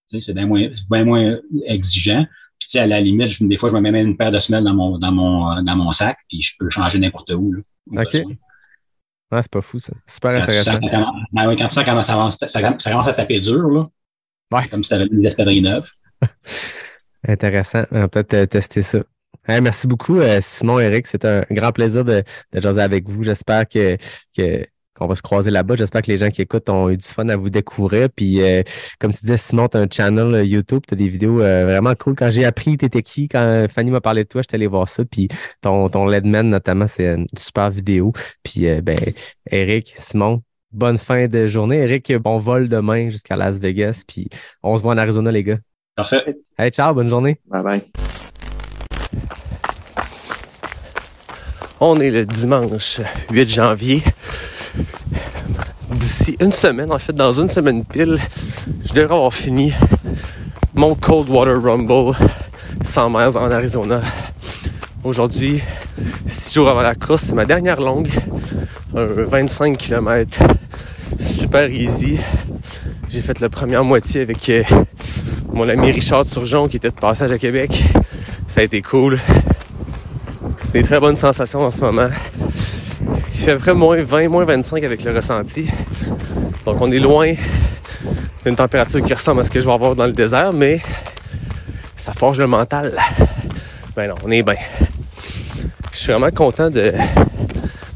C'est 0.07 0.35
bien 0.35 0.47
moins, 0.47 0.69
bien 0.91 1.05
moins 1.05 1.39
exigeant. 1.67 2.27
Puis, 2.59 2.79
à 2.79 2.87
la 2.87 3.01
limite, 3.01 3.29
je, 3.29 3.45
des 3.45 3.57
fois, 3.57 3.71
je 3.71 3.75
me 3.75 3.81
mets 3.81 3.91
même 3.91 4.07
une 4.09 4.17
paire 4.17 4.31
de 4.31 4.39
semelles 4.39 4.65
dans 4.65 4.75
mon, 4.75 4.99
dans 4.99 5.13
mon, 5.13 5.63
dans 5.63 5.77
mon 5.77 5.93
sac, 5.93 6.19
puis 6.29 6.43
je 6.43 6.53
peux 6.59 6.71
changer 6.71 6.99
n'importe 6.99 7.33
où. 7.33 7.53
Là, 7.53 8.03
OK. 8.03 8.23
Ah, 9.31 9.43
c'est 9.43 9.51
pas 9.51 9.63
fou, 9.63 9.81
ça. 9.81 9.93
Super 10.07 10.33
quand 10.33 10.43
intéressant. 10.45 10.79
Tu 10.79 10.89
sens, 10.89 11.01
quand, 11.33 11.69
tu 11.69 11.75
sens 11.75 11.85
comment 11.85 12.03
ça, 12.03 12.13
avance, 12.13 12.39
ça, 12.39 12.47
ça, 12.47 12.63
commence 12.63 13.09
à 13.09 13.15
taper 13.15 13.41
dur, 13.41 13.69
là. 13.69 13.87
Ouais. 14.53 14.67
Comme 14.69 14.85
si 14.85 14.89
tu 14.89 14.95
avais 14.95 15.09
des 15.09 15.27
espadrilles 15.27 15.63
neuves. 15.63 15.89
intéressant. 17.27 17.85
On 17.91 18.01
va 18.01 18.09
peut-être 18.09 18.51
tester 18.51 18.83
ça. 18.83 19.01
Hey, 19.47 19.61
merci 19.61 19.87
beaucoup, 19.87 20.19
euh, 20.19 20.39
Simon 20.41 20.81
Eric. 20.81 21.07
C'est 21.07 21.25
un 21.25 21.45
grand 21.51 21.73
plaisir 21.73 22.05
de, 22.05 22.23
de 22.53 22.61
jaser 22.61 22.81
avec 22.81 23.09
vous. 23.09 23.25
J'espère 23.25 23.69
que, 23.69 23.97
que 24.37 24.67
qu'on 24.95 25.07
va 25.07 25.17
se 25.17 25.23
croiser 25.23 25.51
là-bas. 25.51 25.77
J'espère 25.77 26.03
que 26.03 26.11
les 26.11 26.17
gens 26.17 26.31
qui 26.31 26.43
écoutent 26.43 26.69
ont 26.69 26.89
eu 26.89 26.97
du 26.97 27.07
fun 27.07 27.29
à 27.29 27.37
vous 27.37 27.51
découvrir. 27.51 28.09
Puis, 28.15 28.41
euh, 28.41 28.63
comme 29.01 29.13
tu 29.13 29.21
disais, 29.21 29.37
Simon, 29.37 29.69
tu 29.69 29.77
as 29.77 29.81
un 29.81 29.87
channel 29.91 30.35
euh, 30.35 30.45
YouTube, 30.45 30.83
tu 30.87 30.95
as 30.95 30.97
des 30.97 31.09
vidéos 31.09 31.43
euh, 31.43 31.65
vraiment 31.65 31.95
cool. 31.95 32.15
Quand 32.15 32.31
j'ai 32.31 32.45
appris 32.45 32.77
t'étais 32.77 33.03
qui, 33.03 33.29
quand 33.29 33.67
Fanny 33.69 33.91
m'a 33.91 34.01
parlé 34.01 34.25
de 34.25 34.29
toi, 34.29 34.43
j'étais 34.43 34.55
allé 34.55 34.67
voir 34.67 34.89
ça. 34.89 35.05
Puis, 35.05 35.29
ton, 35.61 35.89
ton 35.89 36.07
Ledman, 36.07 36.49
notamment, 36.49 36.87
c'est 36.87 37.07
une 37.15 37.27
super 37.37 37.71
vidéo. 37.71 38.13
Puis, 38.43 38.69
euh, 38.69 38.81
ben, 38.81 38.99
Eric, 39.51 39.95
Simon, 39.97 40.43
bonne 40.71 40.99
fin 40.99 41.27
de 41.27 41.47
journée. 41.47 41.79
Eric, 41.79 42.13
bon 42.17 42.39
vol 42.39 42.69
demain 42.69 43.11
jusqu'à 43.11 43.37
Las 43.37 43.59
Vegas. 43.59 44.05
Puis, 44.07 44.29
on 44.63 44.77
se 44.79 44.83
voit 44.83 44.95
en 44.95 44.99
Arizona, 44.99 45.33
les 45.33 45.43
gars. 45.43 45.59
Parfait. 45.97 46.37
Hey, 46.59 46.71
ciao, 46.71 46.95
bonne 46.95 47.09
journée. 47.09 47.39
Bye 47.47 47.63
bye. 47.63 48.24
On 51.81 52.01
est 52.01 52.11
le 52.11 52.25
dimanche 52.25 53.01
8 53.31 53.51
janvier. 53.51 54.03
D'ici 55.91 56.37
une 56.41 56.53
semaine, 56.53 56.91
en 56.93 56.99
fait, 56.99 57.13
dans 57.13 57.33
une 57.33 57.51
semaine 57.51 57.85
pile, 57.85 58.19
je 58.85 58.93
devrais 58.95 59.15
avoir 59.15 59.35
fini 59.35 59.73
mon 60.75 60.95
Coldwater 60.95 61.63
Rumble 61.63 62.17
100 62.83 63.11
miles 63.11 63.37
en 63.37 63.51
Arizona. 63.51 64.01
Aujourd'hui, 65.03 65.61
six 66.27 66.55
jours 66.55 66.69
avant 66.69 66.83
la 66.83 66.95
course, 66.95 67.25
c'est 67.25 67.35
ma 67.35 67.45
dernière 67.45 67.81
longue, 67.81 68.09
un 68.97 69.05
25 69.05 69.77
km, 69.77 70.43
super 71.19 71.71
easy. 71.71 72.19
J'ai 73.11 73.21
fait 73.21 73.41
la 73.41 73.49
première 73.49 73.85
moitié 73.85 74.23
avec 74.23 74.51
mon 75.53 75.69
ami 75.69 75.93
Richard 75.93 76.27
Turgeon 76.27 76.69
qui 76.69 76.79
était 76.79 76.91
de 76.91 76.95
passage 76.95 77.31
à 77.31 77.39
Québec. 77.39 77.85
Ça 78.47 78.61
a 78.61 78.63
été 78.63 78.83
cool. 78.83 79.19
Des 80.73 80.83
très 80.83 81.01
bonnes 81.01 81.17
sensations 81.17 81.63
en 81.63 81.71
ce 81.71 81.81
moment. 81.81 82.09
Il 83.35 83.41
fait 83.41 83.53
à 83.53 83.55
peu 83.55 83.61
près 83.61 83.75
moins 83.75 84.03
20, 84.03 84.29
moins 84.29 84.45
25 84.45 84.83
avec 84.85 85.03
le 85.05 85.15
ressenti. 85.15 85.69
Donc 86.65 86.81
on 86.81 86.91
est 86.91 86.99
loin 86.99 87.35
d'une 88.45 88.57
température 88.57 89.03
qui 89.03 89.13
ressemble 89.13 89.41
à 89.41 89.45
ce 89.45 89.51
que 89.51 89.61
je 89.61 89.67
vais 89.67 89.73
avoir 89.73 89.95
dans 89.95 90.07
le 90.07 90.13
désert, 90.13 90.53
mais 90.53 90.81
ça 91.97 92.13
forge 92.13 92.39
le 92.39 92.47
mental. 92.47 92.99
Ben 93.97 94.09
non, 94.09 94.15
on 94.25 94.31
est 94.31 94.43
bien. 94.43 94.57
Je 95.93 95.99
suis 95.99 96.13
vraiment 96.13 96.31
content 96.31 96.71
de, 96.71 96.93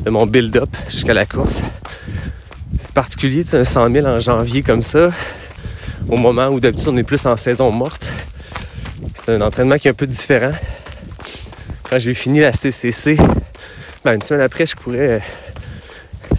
mon 0.07 0.27
build-up 0.27 0.71
jusqu'à 0.89 1.13
la 1.13 1.27
course. 1.27 1.63
C'est 2.79 2.93
particulier, 2.93 3.43
c'est 3.45 3.59
un 3.59 3.65
100 3.65 3.93
000 3.93 4.07
en 4.07 4.21
janvier 4.21 4.63
comme 4.63 4.83
ça, 4.83 5.11
au 6.09 6.17
moment 6.17 6.47
où 6.49 6.61
d'habitude 6.61 6.89
on 6.89 6.97
est 6.97 7.03
plus 7.03 7.27
en 7.27 7.37
saison 7.37 7.71
morte. 7.71 8.08
C'est 9.29 9.35
un 9.35 9.43
entraînement 9.43 9.77
qui 9.77 9.89
est 9.89 9.91
un 9.91 9.95
peu 9.95 10.07
différent. 10.07 10.53
Quand 11.83 11.99
j'ai 11.99 12.15
fini 12.15 12.41
la 12.41 12.55
CCC, 12.55 13.19
ben 14.03 14.15
une 14.15 14.23
semaine 14.23 14.41
après, 14.41 14.65
je 14.65 14.75
courais 14.75 15.21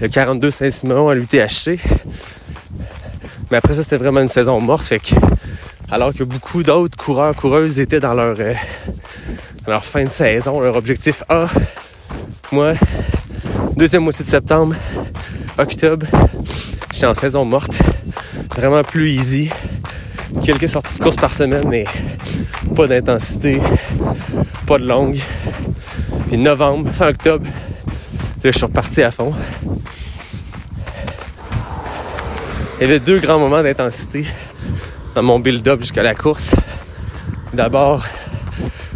le 0.02 0.08
42 0.08 0.50
Saint-Simon 0.50 1.08
à 1.08 1.14
l'UTHC. 1.14 1.78
Mais 3.52 3.58
après 3.58 3.76
ça, 3.76 3.84
c'était 3.84 3.98
vraiment 3.98 4.22
une 4.22 4.28
saison 4.28 4.60
morte. 4.60 4.86
Fait 4.86 4.98
que, 4.98 5.14
alors 5.92 6.16
que 6.16 6.24
beaucoup 6.24 6.64
d'autres 6.64 6.98
coureurs, 6.98 7.36
coureuses 7.36 7.80
étaient 7.80 8.00
dans 8.00 8.16
leur, 8.16 8.36
euh, 8.40 8.56
leur 9.68 9.86
fin 9.86 10.06
de 10.06 10.10
saison, 10.10 10.60
leur 10.60 10.76
objectif 10.76 11.22
A, 11.30 11.48
moi, 12.52 12.74
deuxième 13.78 14.02
moitié 14.02 14.26
de 14.26 14.32
septembre, 14.32 14.74
octobre, 15.60 16.08
j'étais 16.92 17.06
en 17.06 17.14
saison 17.14 17.46
morte. 17.46 17.84
Vraiment 18.56 18.84
plus 18.84 19.12
easy. 19.12 19.52
Quelques 20.44 20.70
sorties 20.70 20.98
de 20.98 21.04
course 21.04 21.18
par 21.18 21.36
semaine, 21.36 21.68
mais 21.68 21.86
pas 22.80 22.88
d'intensité, 22.88 23.60
pas 24.66 24.78
de 24.80 24.88
longue. 24.88 25.20
Puis 26.30 26.38
novembre, 26.38 26.90
fin 26.94 27.10
octobre, 27.10 27.46
là, 27.46 28.52
je 28.52 28.52
suis 28.52 28.66
reparti 28.66 29.04
à 29.04 29.12
fond. 29.12 29.34
Il 32.80 32.84
y 32.84 32.84
avait 32.86 33.02
deux 33.02 33.20
grands 33.20 33.38
moments 33.38 33.62
d'intensité. 33.62 34.26
dans 35.14 35.24
mon 35.24 35.42
build-up 35.42 35.82
jusqu'à 35.82 36.04
la 36.04 36.16
course. 36.16 36.56
D'abord, 37.52 38.06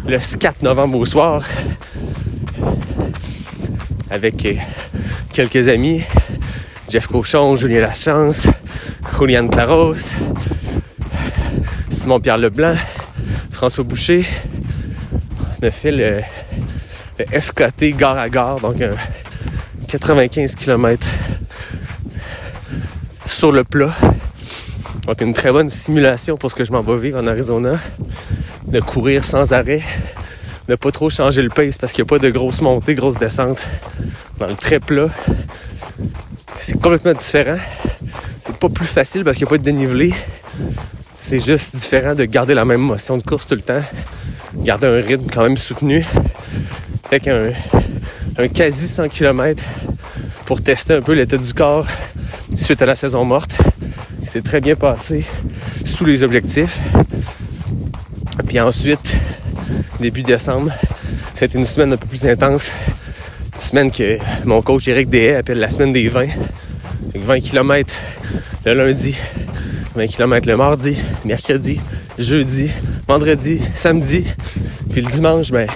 le 0.08 0.18
4 0.18 0.62
novembre 0.62 1.00
au 1.00 1.06
soir, 1.06 1.44
avec 4.10 4.46
euh, 4.46 4.54
quelques 5.34 5.68
amis, 5.68 6.04
Jeff 6.88 7.08
Cochon, 7.08 7.58
Julien 7.58 7.82
Lachance, 7.82 8.48
Juliane 9.20 9.50
Claros, 9.50 10.14
Simon-Pierre 11.90 12.38
Leblanc, 12.38 12.76
François 13.64 13.86
Boucher. 13.86 14.26
On 15.62 15.66
a 15.66 15.72
fait 15.72 15.94
le, 15.94 16.22
le 17.18 17.40
FKT 17.40 17.96
gare 17.96 18.18
à 18.18 18.28
gare, 18.28 18.60
donc 18.60 18.82
un 18.82 18.94
95 19.88 20.56
km 20.56 21.08
sur 23.26 23.54
le 23.54 23.64
plat. 23.64 23.96
Donc 25.08 25.22
une 25.22 25.32
très 25.32 25.54
bonne 25.54 25.70
simulation 25.70 26.36
pour 26.36 26.52
ce 26.52 26.56
que 26.56 26.66
je 26.66 26.74
m'en 26.74 26.82
vais 26.82 26.98
vivre 26.98 27.22
en 27.22 27.26
Arizona. 27.26 27.80
De 28.68 28.82
courir 28.82 29.24
sans 29.24 29.54
arrêt, 29.54 29.82
de 30.68 30.76
pas 30.76 30.92
trop 30.92 31.10
changer 31.10 31.42
le 31.42 31.48
pace 31.48 31.78
parce 31.78 31.94
qu'il 31.94 32.04
n'y 32.04 32.10
a 32.10 32.12
pas 32.12 32.20
de 32.20 32.30
grosses 32.32 32.60
montées, 32.60 32.96
grosses 32.96 33.18
descentes. 33.18 33.64
Dans 34.40 34.48
le 34.48 34.56
très 34.56 34.82
plat, 34.82 35.08
c'est 36.60 36.82
complètement 36.82 37.14
différent. 37.14 37.60
C'est 38.42 38.58
pas 38.58 38.68
plus 38.68 38.88
facile 38.88 39.24
parce 39.24 39.38
qu'il 39.38 39.46
n'y 39.46 39.52
a 39.52 39.52
pas 39.52 39.58
de 39.58 39.64
dénivelé. 39.64 40.14
C'est 41.26 41.40
juste 41.40 41.74
différent 41.74 42.16
de 42.16 42.26
garder 42.26 42.54
la 42.54 42.66
même 42.66 42.82
motion 42.82 43.18
de 43.18 43.24
course 43.24 43.48
tout 43.48 43.56
le 43.56 43.62
temps. 43.62 43.82
Garder 44.58 44.88
un 44.88 45.02
rythme 45.02 45.26
quand 45.34 45.44
même 45.44 45.56
soutenu. 45.56 46.06
Avec 47.06 47.30
un, 47.30 47.54
quasi 48.50 48.90
100 48.90 49.08
km 49.08 49.64
pour 50.46 50.62
tester 50.62 50.96
un 50.96 51.02
peu 51.02 51.14
l'état 51.14 51.38
du 51.38 51.54
corps 51.54 51.88
suite 52.58 52.82
à 52.82 52.86
la 52.86 52.98
saison 52.98 53.24
morte. 53.24 53.58
Il 54.22 54.28
s'est 54.28 54.42
très 54.42 54.60
bien 54.60 54.76
passé 54.76 55.24
sous 55.86 56.04
les 56.04 56.24
objectifs. 56.24 56.80
Puis 58.46 58.60
ensuite, 58.60 59.16
début 60.02 60.24
décembre, 60.24 60.74
c'était 61.34 61.58
une 61.58 61.66
semaine 61.66 61.94
un 61.94 61.98
peu 61.98 62.08
plus 62.08 62.26
intense. 62.26 62.74
Une 63.54 63.60
semaine 63.60 63.92
que 63.92 64.18
mon 64.44 64.62
coach 64.62 64.90
Eric 64.90 65.10
Deshaies 65.10 65.38
appelle 65.38 65.60
la 65.60 65.70
semaine 65.70 65.94
des 65.94 66.10
20. 66.10 66.20
Avec 66.20 67.24
20 67.24 67.40
km 67.40 67.96
le 68.66 68.74
lundi, 68.74 69.16
20 69.96 70.08
km 70.08 70.48
le 70.48 70.58
mardi, 70.58 70.98
mercredi, 71.24 71.80
jeudi, 72.18 72.70
vendredi, 73.08 73.62
samedi. 73.76 74.26
Puis 74.90 75.02
le 75.02 75.08
dimanche, 75.12 75.52
ben, 75.52 75.68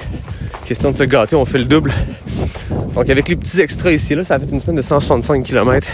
question 0.65 0.91
de 0.91 0.95
se 0.95 1.03
gâter, 1.03 1.35
on 1.35 1.45
fait 1.45 1.59
le 1.59 1.65
double. 1.65 1.93
Donc 2.95 3.09
avec 3.09 3.27
les 3.27 3.35
petits 3.35 3.61
extras 3.61 3.91
ici, 3.91 4.15
là, 4.15 4.23
ça 4.23 4.35
a 4.35 4.39
fait 4.39 4.47
une 4.51 4.59
semaine 4.59 4.77
de 4.77 4.81
165 4.81 5.43
km. 5.43 5.87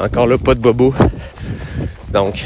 Encore 0.00 0.26
là, 0.26 0.38
pas 0.38 0.54
de 0.54 0.60
bobo. 0.60 0.92
Donc, 2.12 2.44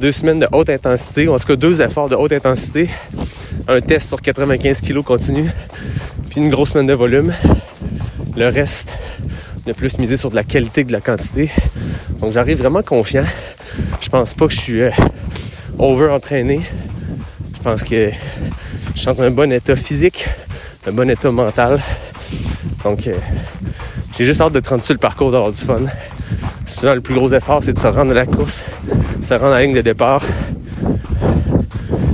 deux 0.00 0.12
semaines 0.12 0.38
de 0.38 0.48
haute 0.52 0.70
intensité, 0.70 1.26
ou 1.26 1.34
en 1.34 1.38
tout 1.38 1.46
cas 1.46 1.56
deux 1.56 1.82
efforts 1.82 2.08
de 2.08 2.14
haute 2.14 2.32
intensité, 2.32 2.88
un 3.66 3.80
test 3.80 4.08
sur 4.08 4.22
95 4.22 4.80
kg 4.80 5.02
continu, 5.02 5.50
puis 6.30 6.40
une 6.40 6.50
grosse 6.50 6.70
semaine 6.70 6.86
de 6.86 6.94
volume. 6.94 7.34
Le 8.36 8.46
reste, 8.46 8.96
le 9.66 9.74
plus 9.74 9.98
misé 9.98 10.16
sur 10.16 10.30
de 10.30 10.36
la 10.36 10.44
qualité 10.44 10.84
que 10.84 10.88
de 10.88 10.92
la 10.92 11.00
quantité. 11.00 11.50
Donc 12.20 12.32
j'arrive 12.32 12.58
vraiment 12.58 12.82
confiant. 12.82 13.24
Je 14.00 14.08
pense 14.08 14.34
pas 14.34 14.46
que 14.46 14.52
je 14.52 14.58
suis 14.58 14.82
euh, 14.82 14.90
over-entraîné. 15.78 16.60
Je 17.54 17.62
pense 17.62 17.82
que 17.82 18.10
je 18.94 18.98
suis 18.98 19.06
dans 19.06 19.22
un 19.22 19.30
bon 19.30 19.52
état 19.52 19.76
physique, 19.76 20.28
un 20.86 20.92
bon 20.92 21.08
état 21.10 21.30
mental. 21.30 21.82
Donc 22.84 23.06
euh, 23.06 23.14
j'ai 24.16 24.24
juste 24.24 24.40
hâte 24.40 24.52
de 24.52 24.62
sur 24.80 24.94
le 24.94 24.98
parcours, 24.98 25.30
d'avoir 25.30 25.52
du 25.52 25.58
fun. 25.58 25.80
Souvent, 26.66 26.94
le 26.94 27.00
plus 27.00 27.14
gros 27.14 27.32
effort, 27.32 27.62
c'est 27.62 27.72
de 27.72 27.78
se 27.78 27.86
rendre 27.86 28.10
à 28.10 28.14
la 28.14 28.26
course, 28.26 28.64
se 29.22 29.34
rendre 29.34 29.52
à 29.52 29.58
la 29.58 29.62
ligne 29.62 29.74
de 29.74 29.80
départ. 29.80 30.22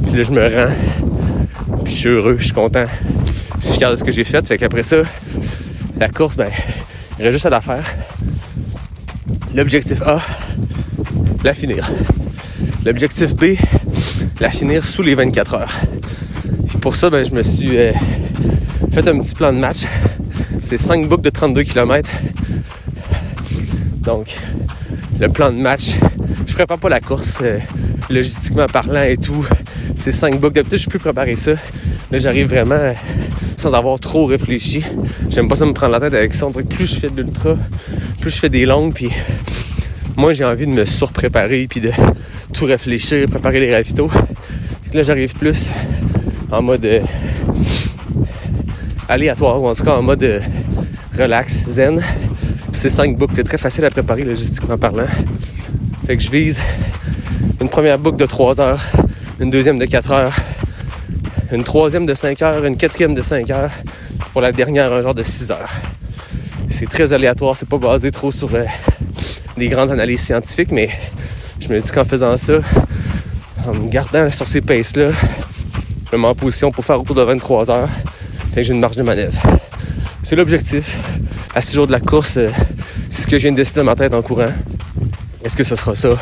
Puis 0.04 0.16
là, 0.16 0.22
je 0.22 0.30
me 0.30 0.42
rends. 0.42 0.72
Puis 1.84 1.92
je 1.92 1.98
suis 1.98 2.08
heureux, 2.08 2.36
je 2.38 2.44
suis 2.44 2.52
content. 2.52 2.86
Je 3.60 3.66
suis 3.66 3.78
fier 3.78 3.90
de 3.90 3.96
ce 3.96 4.04
que 4.04 4.12
j'ai 4.12 4.24
fait. 4.24 4.46
Fait 4.46 4.58
qu'après 4.58 4.82
ça, 4.82 4.98
la 5.98 6.08
course, 6.08 6.36
ben, 6.36 6.50
il 7.18 7.22
reste 7.22 7.32
juste 7.32 7.46
à 7.46 7.50
la 7.50 7.60
faire. 7.60 7.84
L'objectif 9.54 10.02
A, 10.02 10.20
la 11.44 11.52
finir. 11.52 11.92
L'objectif 12.86 13.34
B, 13.36 13.56
la 14.40 14.48
finir 14.48 14.82
sous 14.82 15.02
les 15.02 15.14
24 15.14 15.54
heures. 15.54 15.80
Pour 16.80 16.96
ça, 16.96 17.10
ben, 17.10 17.22
je 17.22 17.32
me 17.32 17.42
suis 17.42 17.76
euh, 17.76 17.92
fait 18.92 19.06
un 19.06 19.18
petit 19.18 19.34
plan 19.34 19.52
de 19.52 19.58
match. 19.58 19.82
C'est 20.60 20.78
5 20.78 21.06
boucles 21.06 21.24
de 21.24 21.30
32 21.30 21.64
km. 21.64 22.10
Donc, 24.00 24.34
le 25.20 25.28
plan 25.28 25.52
de 25.52 25.58
match, 25.58 25.90
je 26.46 26.54
prépare 26.54 26.78
pas 26.78 26.88
la 26.88 27.00
course 27.00 27.38
euh, 27.42 27.58
logistiquement 28.08 28.66
parlant 28.66 29.02
et 29.02 29.18
tout. 29.18 29.44
C'est 29.96 30.12
5 30.12 30.40
boucles. 30.40 30.54
D'habitude, 30.54 30.78
je 30.78 30.88
plus 30.88 30.98
préparé 30.98 31.36
ça. 31.36 31.52
Là, 32.10 32.18
j'arrive 32.18 32.48
vraiment 32.48 32.74
euh, 32.74 32.94
sans 33.58 33.74
avoir 33.74 34.00
trop 34.00 34.24
réfléchi. 34.24 34.82
J'aime 35.28 35.48
pas 35.48 35.56
ça 35.56 35.66
me 35.66 35.74
prendre 35.74 35.92
la 35.92 36.00
tête 36.00 36.14
avec 36.14 36.32
ça. 36.32 36.46
On 36.46 36.50
dirait 36.50 36.64
que 36.64 36.74
plus 36.74 36.86
je 36.86 37.00
fais 37.00 37.10
de 37.10 37.20
l'ultra, 37.20 37.58
plus 38.20 38.30
je 38.30 38.38
fais 38.38 38.48
des 38.48 38.64
longues, 38.64 38.94
puis 38.94 39.10
moi, 40.16 40.32
j'ai 40.32 40.44
envie 40.44 40.66
de 40.66 40.72
me 40.72 40.84
surpréparer, 40.84 41.66
puis 41.68 41.80
de 41.80 41.90
tout 42.52 42.66
réfléchir, 42.66 43.28
préparer 43.28 43.58
les 43.58 43.74
ravitaux. 43.74 44.10
Là, 44.92 45.02
j'arrive 45.02 45.34
plus 45.34 45.68
en 46.52 46.62
mode 46.62 46.84
euh, 46.84 47.00
aléatoire, 49.08 49.60
ou 49.60 49.68
en 49.68 49.74
tout 49.74 49.82
cas 49.82 49.96
en 49.96 50.02
mode 50.02 50.22
euh, 50.22 50.40
relax, 51.18 51.64
zen. 51.68 52.00
C'est 52.72 52.88
5 52.88 53.16
boucles, 53.16 53.34
c'est 53.34 53.44
très 53.44 53.58
facile 53.58 53.84
à 53.84 53.90
préparer 53.90 54.22
logistiquement 54.22 54.78
parlant. 54.78 55.06
Fait 56.06 56.16
que 56.16 56.22
je 56.22 56.30
vise 56.30 56.60
une 57.60 57.68
première 57.68 57.98
boucle 57.98 58.18
de 58.18 58.26
3 58.26 58.60
heures, 58.60 58.84
une 59.40 59.50
deuxième 59.50 59.78
de 59.78 59.84
4 59.84 60.12
heures, 60.12 60.36
une 61.52 61.64
troisième 61.64 62.06
de 62.06 62.14
5 62.14 62.40
heures, 62.42 62.64
une 62.64 62.76
quatrième 62.76 63.14
de 63.14 63.22
5 63.22 63.50
heures, 63.50 63.72
pour 64.32 64.40
la 64.40 64.52
dernière 64.52 64.92
un 64.92 65.02
genre 65.02 65.14
de 65.14 65.24
6 65.24 65.50
heures. 65.50 65.72
C'est 66.70 66.88
très 66.88 67.12
aléatoire, 67.12 67.56
c'est 67.56 67.68
pas 67.68 67.78
basé 67.78 68.10
trop 68.12 68.30
sur 68.30 68.54
euh, 68.54 68.64
des 69.56 69.68
grandes 69.68 69.90
analyses 69.90 70.22
scientifiques, 70.22 70.72
mais 70.72 70.90
je 71.60 71.68
me 71.68 71.80
dis 71.80 71.90
qu'en 71.90 72.04
faisant 72.04 72.36
ça, 72.36 72.54
en 73.66 73.74
me 73.74 73.88
gardant 73.88 74.30
sur 74.30 74.48
ces 74.48 74.60
paces-là, 74.60 75.10
je 76.10 76.16
me 76.16 76.22
mets 76.22 76.28
en 76.28 76.34
position 76.34 76.70
pour 76.70 76.84
faire 76.84 77.00
autour 77.00 77.14
de 77.14 77.22
23 77.22 77.70
heures. 77.70 77.88
Fait 78.52 78.60
que 78.60 78.62
j'ai 78.62 78.72
une 78.72 78.80
marge 78.80 78.96
de 78.96 79.02
manœuvre. 79.02 79.40
C'est 80.22 80.36
l'objectif. 80.36 80.96
À 81.54 81.60
6 81.60 81.74
jours 81.74 81.86
de 81.86 81.92
la 81.92 82.00
course, 82.00 82.36
euh, 82.36 82.50
c'est 83.10 83.22
ce 83.22 83.26
que 83.26 83.38
je 83.38 83.42
viens 83.42 83.52
de 83.52 83.56
décider 83.56 83.80
dans 83.80 83.84
ma 83.84 83.94
tête 83.94 84.14
en 84.14 84.22
courant. 84.22 84.52
Est-ce 85.44 85.56
que 85.56 85.64
ce 85.64 85.76
sera 85.76 85.94
ça? 85.94 86.16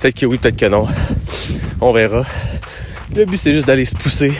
Peut-être 0.00 0.18
que 0.18 0.26
oui, 0.26 0.38
peut-être 0.38 0.56
que 0.56 0.66
non. 0.66 0.86
On 1.80 1.92
verra. 1.92 2.24
Le 3.14 3.24
but, 3.24 3.38
c'est 3.38 3.52
juste 3.52 3.66
d'aller 3.66 3.84
se 3.84 3.94
pousser, 3.94 4.32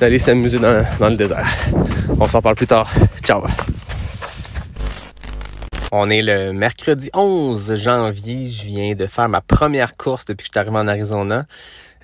d'aller 0.00 0.18
s'amuser 0.18 0.58
dans, 0.58 0.84
dans 0.98 1.08
le 1.08 1.16
désert. 1.16 1.46
On 2.18 2.28
s'en 2.28 2.40
parle 2.40 2.54
plus 2.54 2.66
tard. 2.66 2.90
Ciao! 3.22 3.42
On 5.90 6.10
est 6.10 6.20
le 6.20 6.52
mercredi 6.52 7.08
11 7.14 7.76
janvier. 7.76 8.50
Je 8.50 8.66
viens 8.66 8.94
de 8.94 9.06
faire 9.06 9.26
ma 9.30 9.40
première 9.40 9.96
course 9.96 10.26
depuis 10.26 10.44
que 10.44 10.54
je 10.54 10.60
suis 10.60 10.68
arrivé 10.68 10.76
en 10.76 10.86
Arizona. 10.86 11.46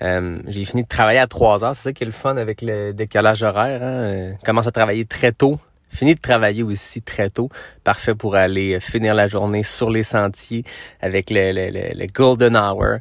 Euh, 0.01 0.39
j'ai 0.47 0.65
fini 0.65 0.83
de 0.83 0.87
travailler 0.87 1.19
à 1.19 1.27
3 1.27 1.63
heures. 1.63 1.75
C'est 1.75 1.83
ça 1.83 1.93
qui 1.93 2.03
est 2.03 2.07
le 2.07 2.11
fun 2.11 2.35
avec 2.37 2.63
le 2.63 2.93
décalage 2.93 3.43
horaire. 3.43 3.83
Hein? 3.83 3.93
Euh, 3.93 4.31
commence 4.43 4.65
à 4.65 4.71
travailler 4.71 5.05
très 5.05 5.31
tôt. 5.31 5.59
Fini 5.89 6.15
de 6.15 6.19
travailler 6.19 6.63
aussi 6.63 7.03
très 7.03 7.29
tôt. 7.29 7.49
Parfait 7.83 8.15
pour 8.15 8.35
aller 8.35 8.79
finir 8.79 9.13
la 9.13 9.27
journée 9.27 9.61
sur 9.61 9.91
les 9.91 10.03
sentiers 10.03 10.63
avec 10.99 11.29
le, 11.29 12.07
Golden 12.11 12.57
Hour. 12.57 12.97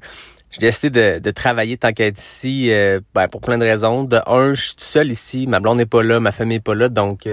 J'ai 0.51 0.59
décidé 0.67 1.19
de, 1.19 1.31
travailler 1.31 1.79
tant 1.79 1.95
qu'être 1.95 2.19
ici 2.19 2.71
euh, 2.71 3.01
ben, 3.15 3.27
pour 3.29 3.41
plein 3.41 3.57
de 3.57 3.65
raisons. 3.65 4.05
De 4.05 4.21
un, 4.27 4.53
je 4.55 4.63
suis 4.63 4.75
seul 4.77 5.11
ici. 5.11 5.47
Ma 5.47 5.61
blonde 5.61 5.79
n'est 5.79 5.87
pas 5.87 6.03
là, 6.03 6.21
ma 6.21 6.31
famille 6.31 6.59
n'est 6.59 6.63
pas 6.63 6.75
là. 6.75 6.91
Donc, 6.91 7.27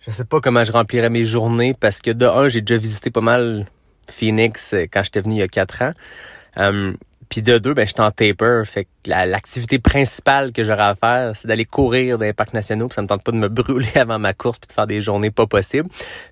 je 0.00 0.10
sais 0.10 0.24
pas 0.24 0.40
comment 0.40 0.64
je 0.64 0.72
remplirais 0.72 1.10
mes 1.10 1.24
journées 1.24 1.74
parce 1.78 2.00
que 2.00 2.10
de 2.10 2.26
un, 2.26 2.48
j'ai 2.48 2.60
déjà 2.60 2.78
visité 2.78 3.10
pas 3.10 3.20
mal 3.20 3.66
Phoenix 4.10 4.74
quand 4.92 5.02
j'étais 5.02 5.20
venu 5.20 5.34
il 5.34 5.38
y 5.38 5.42
a 5.42 5.48
quatre 5.48 5.82
ans. 5.82 5.92
Um, 6.56 6.96
puis 7.28 7.42
de 7.42 7.58
deux, 7.58 7.74
ben 7.74 7.86
j'étais 7.86 8.00
en 8.00 8.10
taper. 8.10 8.62
Fait 8.64 8.84
que 8.84 8.90
l'activité 9.06 9.78
principale 9.78 10.52
que 10.52 10.64
j'aurais 10.64 10.82
à 10.82 10.94
faire, 10.94 11.32
c'est 11.34 11.46
d'aller 11.46 11.66
courir 11.66 12.18
dans 12.18 12.24
les 12.24 12.32
parcs 12.32 12.54
nationaux. 12.54 12.88
Puis 12.88 12.94
ça 12.94 13.02
me 13.02 13.06
tente 13.06 13.22
pas 13.22 13.32
de 13.32 13.36
me 13.36 13.48
brûler 13.48 13.96
avant 13.96 14.18
ma 14.18 14.32
course 14.32 14.58
puis 14.58 14.68
de 14.68 14.72
faire 14.72 14.86
des 14.86 15.00
journées 15.00 15.30
pas 15.30 15.46
possibles. 15.46 15.88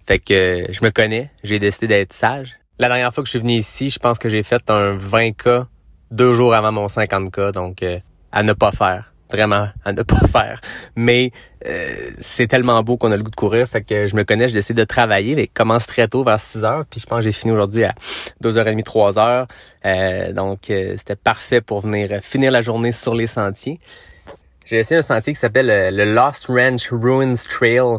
Fait 0.06 0.18
que 0.18 0.32
euh, 0.32 0.66
je 0.70 0.84
me 0.84 0.90
connais. 0.90 1.30
J'ai 1.44 1.58
décidé 1.58 1.88
d'être 1.88 2.12
sage. 2.12 2.56
La 2.78 2.88
dernière 2.88 3.12
fois 3.12 3.22
que 3.22 3.28
je 3.28 3.32
suis 3.32 3.38
venu 3.38 3.54
ici, 3.54 3.90
je 3.90 3.98
pense 3.98 4.18
que 4.18 4.28
j'ai 4.28 4.42
fait 4.42 4.70
un 4.70 4.96
20K 4.96 5.66
deux 6.10 6.34
jours 6.34 6.54
avant 6.54 6.72
mon 6.72 6.86
50K. 6.86 7.52
Donc 7.52 7.82
euh, 7.82 7.98
à 8.32 8.42
ne 8.42 8.52
pas 8.52 8.72
faire 8.72 9.12
vraiment 9.30 9.68
à 9.84 9.92
ne 9.92 10.02
pas 10.02 10.26
faire. 10.32 10.60
Mais 10.94 11.30
euh, 11.66 12.10
c'est 12.18 12.46
tellement 12.46 12.82
beau 12.82 12.96
qu'on 12.96 13.12
a 13.12 13.16
le 13.16 13.22
goût 13.22 13.30
de 13.30 13.36
courir. 13.36 13.66
Fait 13.66 13.82
que 13.82 14.06
je 14.06 14.16
me 14.16 14.24
connais, 14.24 14.48
je 14.48 14.54
décide 14.54 14.76
de 14.76 14.84
travailler. 14.84 15.34
Mais 15.34 15.46
commence 15.46 15.86
très 15.86 16.08
tôt, 16.08 16.24
vers 16.24 16.40
6 16.40 16.64
heures. 16.64 16.84
Puis 16.90 17.00
je 17.00 17.06
pense 17.06 17.18
que 17.18 17.24
j'ai 17.24 17.32
fini 17.32 17.52
aujourd'hui 17.52 17.84
à 17.84 17.94
2h30, 18.42 18.82
3 18.82 19.18
heures. 19.18 19.46
Euh, 19.84 20.32
donc 20.32 20.70
euh, 20.70 20.94
c'était 20.98 21.16
parfait 21.16 21.60
pour 21.60 21.80
venir 21.80 22.20
finir 22.22 22.50
la 22.50 22.62
journée 22.62 22.92
sur 22.92 23.14
les 23.14 23.26
sentiers. 23.26 23.80
J'ai 24.64 24.78
essayé 24.78 24.98
un 24.98 25.02
sentier 25.02 25.32
qui 25.32 25.38
s'appelle 25.38 25.94
le, 25.94 26.04
Lost 26.04 26.46
Ranch 26.46 26.90
Ruins 26.90 27.34
Trail. 27.48 27.98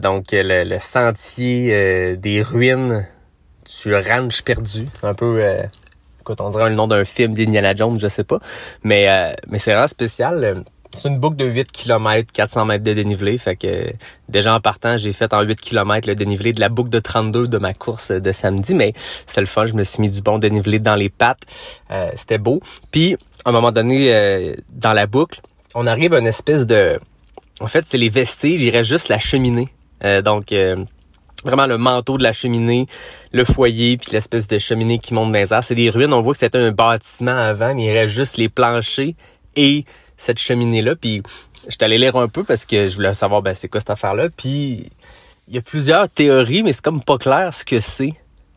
donc 0.00 0.24
le, 0.32 0.64
le 0.64 0.78
sentier 0.80 2.16
des 2.16 2.42
ruines 2.42 3.06
du 3.84 3.94
ranch 3.94 4.42
perdu. 4.42 4.88
Un 5.04 5.14
peu 5.14 5.40
écoute, 6.26 6.40
on 6.40 6.50
dirait 6.50 6.70
le 6.70 6.74
nom 6.74 6.88
d'un 6.88 7.04
film 7.04 7.34
d'Indiana 7.34 7.74
Jones, 7.74 7.98
je 8.00 8.08
sais 8.08 8.24
pas. 8.24 8.40
Mais, 8.82 9.08
euh, 9.08 9.32
mais 9.48 9.58
c'est 9.58 9.72
vraiment 9.72 9.86
spécial. 9.86 10.64
C'est 10.96 11.08
une 11.08 11.18
boucle 11.18 11.36
de 11.36 11.44
8 11.44 11.70
km, 11.70 12.32
400 12.32 12.64
mètres 12.64 12.82
de 12.82 12.92
dénivelé. 12.94 13.38
Fait 13.38 13.54
que 13.54 13.92
déjà 14.28 14.54
en 14.54 14.60
partant, 14.60 14.96
j'ai 14.96 15.12
fait 15.12 15.32
en 15.32 15.42
8 15.42 15.60
km 15.60 16.08
le 16.08 16.14
dénivelé 16.14 16.52
de 16.52 16.60
la 16.60 16.68
boucle 16.68 16.90
de 16.90 16.98
32 16.98 17.46
de 17.46 17.58
ma 17.58 17.74
course 17.74 18.10
de 18.10 18.32
samedi. 18.32 18.74
Mais 18.74 18.92
c'était 19.26 19.42
le 19.42 19.46
fun. 19.46 19.66
Je 19.66 19.74
me 19.74 19.84
suis 19.84 20.00
mis 20.00 20.08
du 20.08 20.20
bon 20.20 20.38
dénivelé 20.38 20.78
dans 20.78 20.96
les 20.96 21.10
pattes. 21.10 21.42
Euh, 21.90 22.10
c'était 22.16 22.38
beau. 22.38 22.60
Puis, 22.90 23.16
à 23.44 23.50
un 23.50 23.52
moment 23.52 23.72
donné, 23.72 24.12
euh, 24.12 24.54
dans 24.70 24.94
la 24.94 25.06
boucle, 25.06 25.40
on 25.74 25.86
arrive 25.86 26.14
à 26.14 26.18
une 26.18 26.26
espèce 26.26 26.66
de... 26.66 26.98
En 27.60 27.68
fait, 27.68 27.84
c'est 27.86 27.98
les 27.98 28.08
vestiges. 28.08 28.62
Il 28.62 28.70
reste 28.70 28.88
juste 28.88 29.08
la 29.08 29.18
cheminée. 29.18 29.68
Euh, 30.02 30.22
donc... 30.22 30.52
Vraiment 31.46 31.66
le 31.66 31.78
manteau 31.78 32.18
de 32.18 32.22
la 32.22 32.32
cheminée, 32.32 32.86
le 33.32 33.44
foyer, 33.44 33.96
puis 33.96 34.10
l'espèce 34.12 34.48
de 34.48 34.58
cheminée 34.58 34.98
qui 34.98 35.14
monte 35.14 35.32
dans 35.32 35.38
les 35.38 35.52
airs. 35.52 35.64
C'est 35.64 35.74
des 35.74 35.90
ruines. 35.90 36.12
On 36.12 36.20
voit 36.20 36.32
que 36.32 36.40
c'était 36.40 36.58
un 36.58 36.72
bâtiment 36.72 37.36
avant, 37.36 37.74
mais 37.74 37.84
il 37.84 37.92
reste 37.92 38.12
juste 38.12 38.36
les 38.36 38.48
planchers 38.48 39.14
et 39.54 39.84
cette 40.16 40.38
cheminée-là. 40.38 40.96
Puis 40.96 41.22
je 41.68 41.76
allé 41.84 41.98
lire 41.98 42.16
un 42.16 42.28
peu 42.28 42.44
parce 42.44 42.66
que 42.66 42.88
je 42.88 42.96
voulais 42.96 43.14
savoir 43.14 43.42
ben, 43.42 43.54
c'est 43.54 43.68
quoi 43.68 43.80
cette 43.80 43.90
affaire-là. 43.90 44.28
Puis 44.36 44.90
il 45.48 45.54
y 45.54 45.58
a 45.58 45.62
plusieurs 45.62 46.08
théories, 46.08 46.62
mais 46.62 46.72
c'est 46.72 46.82
comme 46.82 47.02
pas 47.02 47.18
clair 47.18 47.54
ce 47.54 47.64
que 47.64 47.80
c'est. 47.80 48.14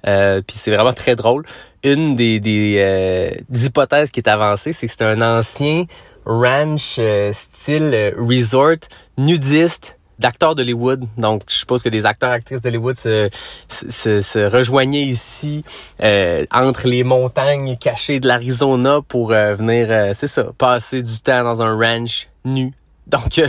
Euh, 0.08 0.42
puis 0.46 0.58
c'est 0.58 0.74
vraiment 0.74 0.94
très 0.94 1.16
drôle. 1.16 1.46
Une 1.84 2.16
des, 2.16 2.40
des, 2.40 2.76
euh, 2.78 3.30
hypothèses 3.54 4.12
qui 4.12 4.20
est 4.20 4.30
avancée, 4.30 4.74
c'est 4.74 4.88
que 4.88 4.94
c'est 4.94 5.04
un 5.04 5.22
ancien 5.22 5.86
ranch 6.26 6.96
euh, 7.00 7.34
style 7.34 8.14
resort 8.18 8.78
nudiste 9.18 9.99
d'acteurs 10.20 10.56
d'Hollywood. 10.56 11.06
Donc, 11.18 11.44
je 11.48 11.56
suppose 11.56 11.82
que 11.82 11.90
des 11.90 12.06
acteurs 12.06 12.32
actrices 12.32 12.62
d'Hollywood 12.62 12.98
se, 12.98 13.30
se, 13.70 14.22
se, 14.22 14.40
rejoignaient 14.40 15.04
ici 15.04 15.64
euh, 16.04 16.46
entre 16.52 16.88
les 16.88 17.04
montagnes 17.04 17.78
cachées 17.78 18.20
de 18.20 18.28
l'Arizona 18.28 19.00
pour 19.08 19.32
euh, 19.32 19.56
venir, 19.56 19.88
euh, 19.90 20.12
c'est 20.14 20.28
ça, 20.28 20.52
passer 20.58 21.02
du 21.02 21.20
temps 21.20 21.44
dans 21.44 21.62
un 21.62 21.76
ranch 21.76 22.28
nu. 22.46 22.74
Donc, 23.08 23.34
ça, 23.34 23.48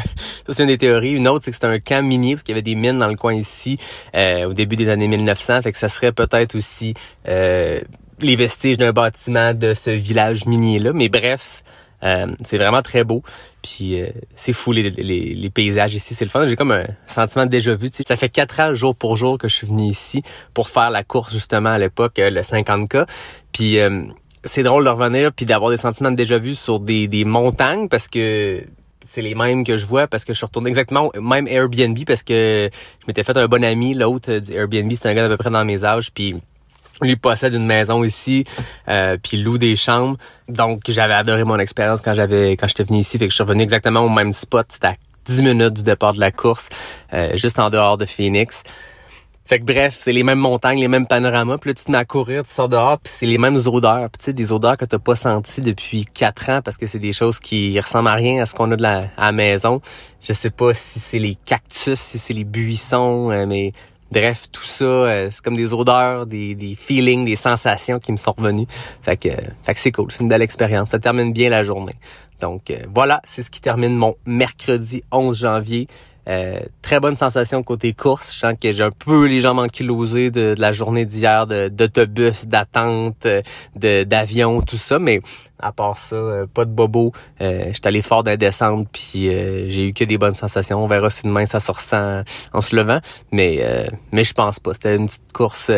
c'est 0.49 0.62
une 0.62 0.68
des 0.68 0.79
théories. 0.79 1.12
Une 1.12 1.29
autre, 1.29 1.45
c'est 1.45 1.51
que 1.51 1.57
c'était 1.57 1.66
un 1.66 1.81
camp 1.81 2.03
minier, 2.07 2.35
parce 2.35 2.45
qu'il 2.45 2.53
y 2.53 2.55
avait 2.55 2.62
des 2.62 2.77
mines 2.77 2.99
dans 2.99 3.09
le 3.09 3.16
coin 3.16 3.35
ici 3.35 3.79
au 4.14 4.55
début 4.55 4.77
des 4.77 4.89
années 4.89 5.09
1900. 5.09 5.61
Fait 5.62 5.73
que 5.73 5.77
ça 5.77 5.91
serait 5.91 6.12
peut-être 6.12 6.55
aussi 6.55 6.95
les 7.27 8.37
vestiges 8.37 8.79
d'un 8.79 8.93
bâtiment 8.93 9.53
de 9.53 9.75
ce 9.75 9.91
village 9.91 10.47
minier-là. 10.47 10.93
Mais 10.95 11.11
bref, 11.11 11.62
euh, 12.03 12.27
c'est 12.45 12.57
vraiment 12.57 12.83
très 12.83 13.05
beau. 13.05 13.23
Puis 13.63 14.01
euh, 14.01 14.09
c'est 14.35 14.53
fou 14.53 14.73
les, 14.73 15.51
paysages 15.51 15.95
ici, 15.95 16.15
c'est 16.15 16.25
le 16.25 16.31
fun. 16.31 16.47
J'ai 16.47 16.57
comme 16.57 16.73
un 16.73 16.87
sentiment 17.07 17.45
de 17.45 17.51
déjà 17.51 17.75
vu. 17.75 17.91
Ça 18.07 18.17
fait 18.17 18.29
quatre 18.29 18.61
ans 18.61 18.75
jour 18.75 18.95
pour 18.95 19.17
jour 19.17 19.39
que 19.39 19.49
je 19.49 19.55
suis 19.55 19.67
venu 19.67 19.85
ici 19.85 20.23
pour 20.55 20.69
faire 20.69 20.91
la 20.91 21.05
course 21.05 21.33
justement 21.33 21.71
à 21.71 21.79
l'époque, 21.79 22.19
euh, 22.19 22.31
le 22.31 22.41
50K. 22.41 23.07
Puis 23.53 23.79
c'est 24.45 24.63
drôle 24.63 24.85
de 24.85 24.89
revenir 24.89 25.33
puis 25.33 25.47
d'avoir 25.47 25.71
des 25.71 25.77
sentiments 25.77 26.11
de 26.11 26.17
déjà 26.17 26.39
vu 26.39 26.55
sur 26.55 26.81
des, 26.81 27.25
montagnes 27.25 27.89
parce 27.89 28.09
que 28.09 28.63
c'est 29.07 29.23
les 29.23 29.35
mêmes 29.35 29.65
que 29.65 29.77
je 29.77 29.87
vois 29.87 30.07
parce 30.07 30.25
que 30.25 30.33
je 30.33 30.39
suis 30.39 30.47
retourné 30.47 30.69
exactement 30.69 31.11
même 31.21 31.47
Airbnb 31.47 31.99
parce 32.07 32.23
que 32.23 32.71
je 32.73 33.07
m'étais 33.07 33.23
fait 33.23 33.37
un 33.37 33.49
bon 33.49 33.65
ami 33.65 33.95
l'autre 33.95 34.39
du 34.39 34.53
Airbnb 34.53 34.91
c'était 34.93 35.09
un 35.09 35.15
gars 35.15 35.27
à 35.27 35.29
peu 35.29 35.37
près 35.37 35.51
dans 35.51 35.65
mes 35.65 35.85
âges 35.85 36.11
puis 36.13 36.37
lui 37.07 37.17
possède 37.17 37.55
une 37.55 37.67
maison 37.67 38.05
ici, 38.05 38.45
euh, 38.89 39.17
puis 39.23 39.37
loue 39.37 39.59
des 39.59 39.77
chambres. 39.77 40.17
Donc 40.49 40.83
j'avais 40.89 41.15
adoré 41.15 41.45
mon 41.45 41.59
expérience 41.59 42.01
quand 42.01 42.15
j'avais 42.15 42.53
quand 42.53 42.69
j'étais 42.69 42.85
venu 42.85 42.99
ici, 42.99 43.19
fait 43.19 43.27
que 43.27 43.31
je 43.31 43.37
suis 43.37 43.45
revenu 43.45 43.63
exactement 43.63 44.01
au 44.01 44.09
même 44.09 44.33
spot, 44.33 44.67
c'était 44.69 44.89
à 44.89 44.95
10 45.27 45.43
minutes 45.43 45.75
du 45.75 45.83
départ 45.83 46.13
de 46.13 46.21
la 46.21 46.33
course, 46.33 46.69
euh, 47.13 47.31
juste 47.35 47.59
en 47.59 47.71
dehors 47.71 47.99
de 47.99 48.07
Phoenix. 48.07 48.63
Fait 49.51 49.59
que 49.59 49.65
bref, 49.65 49.97
c'est 49.99 50.13
les 50.13 50.23
mêmes 50.23 50.39
montagnes, 50.39 50.79
les 50.79 50.87
mêmes 50.87 51.09
panoramas. 51.09 51.59
Puis 51.59 51.71
là, 51.71 51.75
tu 51.75 51.83
te 51.83 51.91
mets 51.91 51.99
à 51.99 52.05
courir, 52.05 52.45
tu 52.45 52.53
sors 52.53 52.69
dehors, 52.69 53.01
puis 53.01 53.13
c'est 53.13 53.27
les 53.27 53.37
mêmes 53.37 53.59
odeurs. 53.67 54.09
Puis 54.09 54.19
tu 54.21 54.25
sais, 54.27 54.33
des 54.33 54.53
odeurs 54.53 54.77
que 54.77 54.85
t'as 54.85 55.01
pas 55.01 55.17
senties 55.17 55.61
depuis 55.61 56.05
quatre 56.05 56.51
ans 56.51 56.61
parce 56.63 56.77
que 56.77 56.87
c'est 56.87 57.01
des 57.01 57.13
choses 57.13 57.41
qui 57.41 57.81
ressemblent 57.81 58.11
à 58.11 58.15
rien 58.15 58.43
à 58.43 58.47
ce 58.47 58.55
qu'on 58.55 58.71
a 58.71 58.77
de 58.77 58.83
la, 58.83 59.09
à 59.17 59.27
la 59.27 59.33
maison. 59.33 59.81
Je 60.21 60.35
sais 60.35 60.51
pas 60.51 60.73
si 60.73 61.01
c'est 61.01 61.19
les 61.19 61.35
cactus, 61.35 61.99
si 61.99 62.21
c'est 62.21 62.33
les 62.33 62.45
buissons, 62.45 63.33
euh, 63.33 63.45
mais 63.45 63.73
Bref, 64.11 64.49
tout 64.51 64.65
ça, 64.65 64.85
euh, 64.85 65.29
c'est 65.31 65.43
comme 65.43 65.57
des 65.57 65.73
odeurs, 65.73 66.27
des, 66.27 66.55
des 66.57 66.75
feelings, 66.75 67.25
des 67.25 67.37
sensations 67.37 68.01
qui 68.01 68.11
me 68.11 68.17
sont 68.17 68.35
revenues. 68.37 68.67
Fait 69.03 69.17
que, 69.17 69.29
fait 69.63 69.75
que 69.75 69.81
c'est 69.81 69.93
cool, 69.93 70.11
c'est 70.11 70.21
une 70.21 70.29
belle 70.29 70.43
expérience. 70.43 70.91
Ça 70.91 70.99
termine 70.99 71.33
bien 71.33 71.49
la 71.49 71.63
journée. 71.63 71.95
Donc 72.41 72.71
euh, 72.71 72.79
voilà, 72.93 73.21
c'est 73.25 73.43
ce 73.43 73.51
qui 73.51 73.61
termine 73.61 73.95
mon 73.95 74.17
mercredi 74.27 75.05
11 75.13 75.39
janvier. 75.39 75.87
Euh, 76.31 76.61
très 76.81 77.01
bonne 77.01 77.16
sensation 77.16 77.62
côté 77.64 77.93
course. 77.93 78.33
Je 78.33 78.39
sens 78.39 78.55
que 78.61 78.70
j'ai 78.70 78.85
un 78.85 78.93
peu 78.93 79.26
les 79.26 79.41
jambes 79.41 79.66
de, 79.66 80.31
de 80.31 80.61
la 80.61 80.70
journée 80.70 81.05
d'hier, 81.05 81.47
d'autobus, 81.47 82.47
d'attente, 82.47 83.26
de, 83.74 84.05
d'avion, 84.05 84.62
tout 84.62 84.76
ça. 84.76 85.01
Mais 85.01 85.20
à 85.59 85.72
part 85.72 85.99
ça, 85.99 86.14
euh, 86.14 86.47
pas 86.47 86.64
de 86.64 86.70
bobo. 86.70 87.12
Euh, 87.41 87.70
J'étais 87.72 87.89
allé 87.89 88.03
fort 88.03 88.22
d'un 88.22 88.37
descente, 88.37 88.89
puis 88.93 89.28
euh, 89.28 89.68
j'ai 89.70 89.89
eu 89.89 89.93
que 89.93 90.05
des 90.05 90.18
bonnes 90.18 90.37
sensations. 90.37 90.83
On 90.83 90.87
verra 90.87 91.11
si 91.11 91.24
demain 91.24 91.47
ça 91.47 91.59
se 91.59 91.72
ressent 91.72 92.22
en 92.53 92.61
se 92.61 92.76
levant. 92.76 93.01
Mais, 93.33 93.89
mais 94.12 94.22
je 94.22 94.33
pense 94.33 94.61
pas. 94.61 94.74
C'était 94.74 94.97
une 94.97 95.07
petite 95.07 95.33
course 95.33 95.72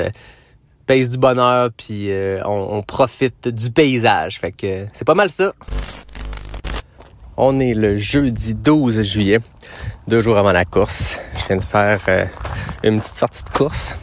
pèse 0.85 1.11
du 1.11 1.17
bonheur, 1.17 1.71
puis 1.75 2.11
on, 2.45 2.77
on, 2.77 2.83
profite 2.83 3.49
du 3.49 3.71
paysage. 3.71 4.39
Fait 4.39 4.53
que 4.53 4.87
c'est 4.93 5.07
pas 5.07 5.15
mal 5.15 5.31
ça. 5.31 5.53
On 7.37 7.59
est 7.61 7.75
le 7.75 7.97
jeudi 7.97 8.55
12 8.55 9.01
juillet 9.03 9.41
deux 10.09 10.21
jours 10.21 10.37
avant 10.37 10.53
la 10.53 10.65
course. 10.65 11.21
Je 11.39 11.47
viens 11.47 11.57
de 11.57 11.63
faire 11.63 12.01
euh, 12.09 12.27
une 12.83 12.99
petite 12.99 13.15
sortie 13.15 13.45
de 13.45 13.51
course 13.51 13.97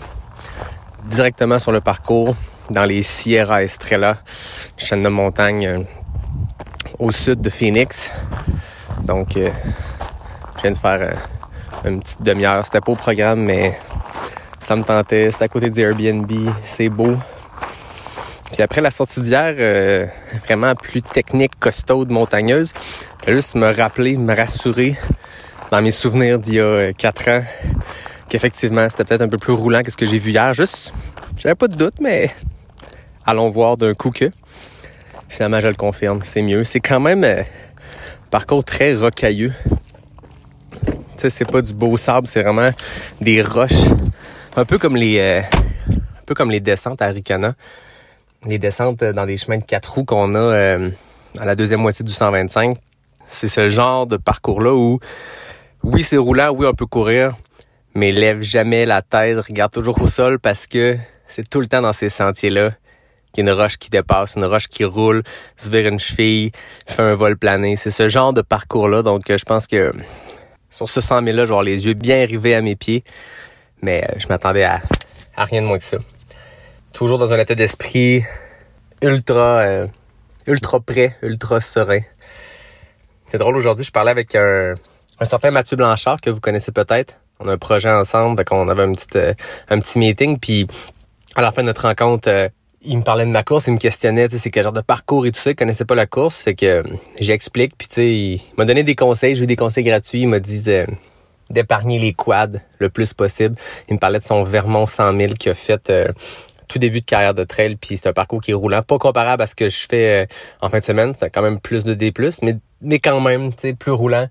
directement 1.06 1.60
sur 1.60 1.72
le 1.72 1.82
parcours 1.82 2.36
dans 2.70 2.86
les 2.86 3.04
Sierra 3.04 3.64
Estrella, 3.64 4.18
chaîne 4.78 5.04
de 5.04 5.10
montagne 5.10 5.66
euh, 5.66 5.80
au 7.00 7.12
sud 7.12 7.42
de 7.42 7.50
Phoenix. 7.50 8.12
Donc, 9.04 9.36
euh, 9.38 9.50
je 10.58 10.62
viens 10.62 10.72
de 10.72 10.78
faire 10.78 11.18
une 11.86 12.00
petite 12.00 12.22
demi-heure. 12.22 12.66
C'était 12.66 12.82
pas 12.82 12.92
au 12.92 12.96
programme, 12.96 13.42
mais 13.42 13.78
ça 14.60 14.76
me 14.76 14.84
tentait. 14.84 15.32
C'était 15.32 15.46
à 15.46 15.48
côté 15.48 15.70
du 15.70 15.82
Airbnb. 15.82 16.32
C'est 16.64 16.90
beau. 16.90 17.16
Puis 18.52 18.62
après 18.62 18.82
la 18.82 18.92
sortie 18.92 19.22
d'hier, 19.22 20.10
vraiment 20.46 20.74
plus 20.76 21.02
technique, 21.02 21.60
costaud, 21.60 22.06
montagneuse, 22.08 22.74
juste 23.28 23.56
me 23.56 23.74
rappeler, 23.74 24.18
me 24.18 24.36
rassurer 24.36 24.96
dans 25.72 25.82
mes 25.82 25.92
souvenirs 25.92 26.40
d'il 26.40 26.56
y 26.56 26.60
a 26.60 26.64
euh, 26.64 26.92
quatre 26.98 27.28
ans 27.30 27.44
qu'effectivement, 28.28 28.88
c'était 28.90 29.04
peut-être 29.04 29.22
un 29.22 29.28
peu 29.28 29.38
plus 29.38 29.54
roulant 29.54 29.82
que 29.82 29.92
ce 29.92 29.98
que 29.98 30.06
j'ai 30.06 30.18
vu 30.18 30.32
hier. 30.32 30.54
Juste, 30.54 30.94
j'avais 31.38 31.56
pas 31.56 31.68
de 31.68 31.76
doute, 31.76 31.96
mais 32.00 32.32
allons 33.26 33.50
voir 33.50 33.78
d'un 33.78 33.94
coup 33.94 34.12
que. 34.12 34.32
Finalement, 35.28 35.60
je 35.60 35.68
le 35.68 35.76
confirme, 35.76 36.22
c'est 36.24 36.42
mieux. 36.42 36.64
C'est 36.64 36.80
quand 36.80 37.00
même, 37.00 37.24
euh, 37.24 37.44
par 38.32 38.48
contre, 38.48 38.66
très 38.66 38.96
rocailleux. 38.96 39.54
Tu 40.86 40.94
sais, 41.18 41.30
c'est 41.30 41.46
pas 41.46 41.62
du 41.62 41.74
beau 41.74 41.98
sable, 41.98 42.26
c'est 42.26 42.42
vraiment 42.42 42.72
des 43.22 43.42
roches. 43.42 43.90
Un 44.56 44.66
peu 44.66 44.80
comme 44.80 44.96
les, 44.96 45.20
euh, 45.20 45.42
un 45.42 46.26
peu 46.26 46.34
comme 46.34 46.50
les 46.50 46.60
descentes 46.60 47.02
à 47.02 47.08
Ricana. 47.08 47.54
Les 48.46 48.58
descentes 48.58 49.04
dans 49.04 49.26
des 49.26 49.38
chemins 49.38 49.58
de 49.58 49.64
quatre 49.64 49.94
roues 49.94 50.06
qu'on 50.06 50.34
a 50.34 50.78
à 51.40 51.46
la 51.46 51.56
deuxième 51.56 51.82
moitié 51.82 52.06
du 52.06 52.14
125. 52.14 52.78
C'est 53.28 53.50
ce 53.50 53.70
genre 53.70 54.08
de 54.08 54.18
parcours-là 54.18 54.74
où 54.74 55.00
oui, 55.84 56.04
c'est 56.04 56.18
roulant, 56.18 56.50
oui, 56.52 56.68
on 56.68 56.74
peut 56.74 56.86
courir, 56.86 57.36
mais 57.96 58.12
lève 58.12 58.42
jamais 58.42 58.86
la 58.86 59.02
tête, 59.02 59.40
regarde 59.40 59.72
toujours 59.72 60.02
au 60.02 60.08
sol 60.08 60.40
parce 60.40 60.68
que 60.68 60.98
c'est 61.28 61.48
tout 61.48 61.62
le 61.62 61.68
temps 61.68 61.82
dans 61.82 61.94
ces 61.94 62.10
sentiers-là 62.10 62.72
qu'il 63.32 63.46
y 63.46 63.48
a 63.48 63.52
une 63.52 63.58
roche 63.58 63.78
qui 63.78 63.90
dépasse, 63.90 64.36
une 64.36 64.46
roche 64.46 64.68
qui 64.68 64.84
roule, 64.84 65.24
se 65.56 65.70
vire 65.70 65.88
une 65.88 66.00
cheville, 66.00 66.52
fait 66.88 67.02
un 67.02 67.16
vol 67.16 67.38
plané. 67.38 67.76
C'est 67.76 67.92
ce 67.92 68.10
genre 68.10 68.34
de 68.34 68.42
parcours-là. 68.42 69.04
Donc, 69.04 69.30
euh, 69.30 69.38
je 69.38 69.46
pense 69.46 69.68
que 69.68 69.94
sur 70.70 70.90
ce 70.90 71.00
100 71.00 71.22
000-là, 71.22 71.46
je 71.46 71.64
les 71.64 71.86
yeux 71.86 71.94
bien 71.94 72.26
rivés 72.26 72.56
à 72.56 72.62
mes 72.62 72.76
pieds. 72.76 73.04
Mais 73.82 74.04
euh, 74.04 74.16
je 74.18 74.28
m'attendais 74.28 74.64
à, 74.64 74.82
rien 75.38 75.62
de 75.62 75.68
moins 75.68 75.78
que 75.78 75.84
ça. 75.84 76.00
Toujours 76.92 77.20
dans 77.20 77.32
un 77.32 77.38
état 77.38 77.56
d'esprit 77.56 78.24
ultra, 79.02 79.60
euh, 79.60 79.88
ultra 80.48 80.80
prêt, 80.80 81.16
ultra 81.22 81.62
serein. 81.62 82.02
C'est 83.28 83.38
drôle, 83.38 83.56
aujourd'hui, 83.56 83.86
je 83.86 83.92
parlais 83.92 84.10
avec 84.10 84.34
un, 84.34 84.74
un 85.20 85.26
certain 85.26 85.52
Mathieu 85.52 85.78
Blanchard 85.78 86.22
que 86.22 86.30
vous 86.30 86.40
connaissez 86.40 86.72
peut-être. 86.72 87.16
On 87.40 87.48
a 87.48 87.54
un 87.54 87.58
projet 87.58 87.90
ensemble, 87.90 88.38
donc 88.38 88.48
on 88.52 88.68
avait 88.68 88.84
un 88.84 88.92
petit 88.94 89.08
euh, 89.18 89.34
un 89.70 89.80
petit 89.80 90.00
meeting, 90.00 90.40
puis 90.40 90.68
à 91.36 91.42
la 91.42 91.52
fin 91.52 91.62
de 91.62 91.68
notre 91.68 91.88
rencontre, 91.88 92.30
euh, 92.30 92.50
il 92.82 92.98
me 92.98 93.04
parlait 93.04 93.26
de 93.26 93.32
ma 93.32 93.44
course, 93.44 93.68
il 93.68 93.74
me 93.74 93.78
questionnait, 93.78 94.28
tu 94.28 94.36
sais, 94.36 94.44
c'est 94.44 94.52
quel 94.52 94.64
genre 94.64 94.74
de 94.74 94.82
parcours 94.82 95.26
et 95.26 95.32
tout 95.32 95.40
ça, 95.40 95.52
il 95.52 95.56
connaissait 95.56 95.86
pas 95.86 95.96
la 95.96 96.06
course, 96.06 96.42
fait 96.42 96.56
que 96.56 96.66
euh, 96.66 96.84
j'explique, 97.20 97.78
puis 97.78 97.88
tu 97.88 97.96
sais, 97.96 98.10
il 98.10 98.42
m'a 98.58 98.66
donné 98.66 98.84
des 98.84 98.96
conseils, 98.96 99.36
j'ai 99.36 99.44
eu 99.44 99.48
des 99.48 99.56
conseils 99.56 99.84
gratuits, 99.84 100.22
il 100.22 100.28
m'a 100.28 100.40
dit 100.40 100.64
d'épargner 101.50 102.00
les 102.00 102.14
quads 102.14 102.60
le 102.80 102.90
plus 102.90 103.14
possible. 103.14 103.56
Il 103.90 103.96
me 103.96 104.00
parlait 104.00 104.20
de 104.20 104.24
son 104.24 104.44
Vermont 104.44 104.86
100 104.86 105.18
000 105.18 105.34
qu'il 105.34 105.52
a 105.52 105.56
fait 105.56 105.92
tout 106.68 106.80
début 106.80 107.02
de 107.02 107.06
carrière 107.06 107.34
de 107.34 107.44
trail, 107.44 107.76
puis 107.76 107.98
c'est 107.98 108.08
un 108.08 108.14
parcours 108.14 108.42
qui 108.42 108.52
est 108.52 108.54
roulant, 108.54 108.82
pas 108.82 108.98
comparable 108.98 109.44
à 109.44 109.48
ce 109.48 109.56
que 109.56 109.70
je 109.70 109.88
fais 109.90 110.28
en 110.62 110.70
fin 110.70 110.80
de 110.80 110.84
semaine, 110.84 111.14
c'est 111.18 111.30
quand 111.30 111.42
même 111.42 111.60
plus 111.60 111.84
de 111.84 111.94
D+, 111.94 112.14
mais 112.42 112.58
mais 112.82 113.00
quand 113.00 113.20
même, 113.20 113.54
tu 113.54 113.62
sais, 113.62 113.74
plus 113.74 113.92
roulant. 113.92 114.28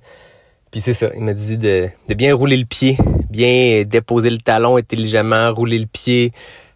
Puis 0.70 0.80
c'est 0.80 0.94
ça, 0.94 1.08
il 1.14 1.22
m'a 1.22 1.32
dit 1.32 1.56
de, 1.56 1.88
bien 2.08 2.34
rouler 2.34 2.56
le 2.56 2.66
pied, 2.66 2.96
bien 3.30 3.82
déposer 3.84 4.30
le 4.30 4.38
talon 4.38 4.76
intelligemment, 4.76 5.52
rouler 5.52 5.78
le 5.78 5.86
pied, 5.86 6.32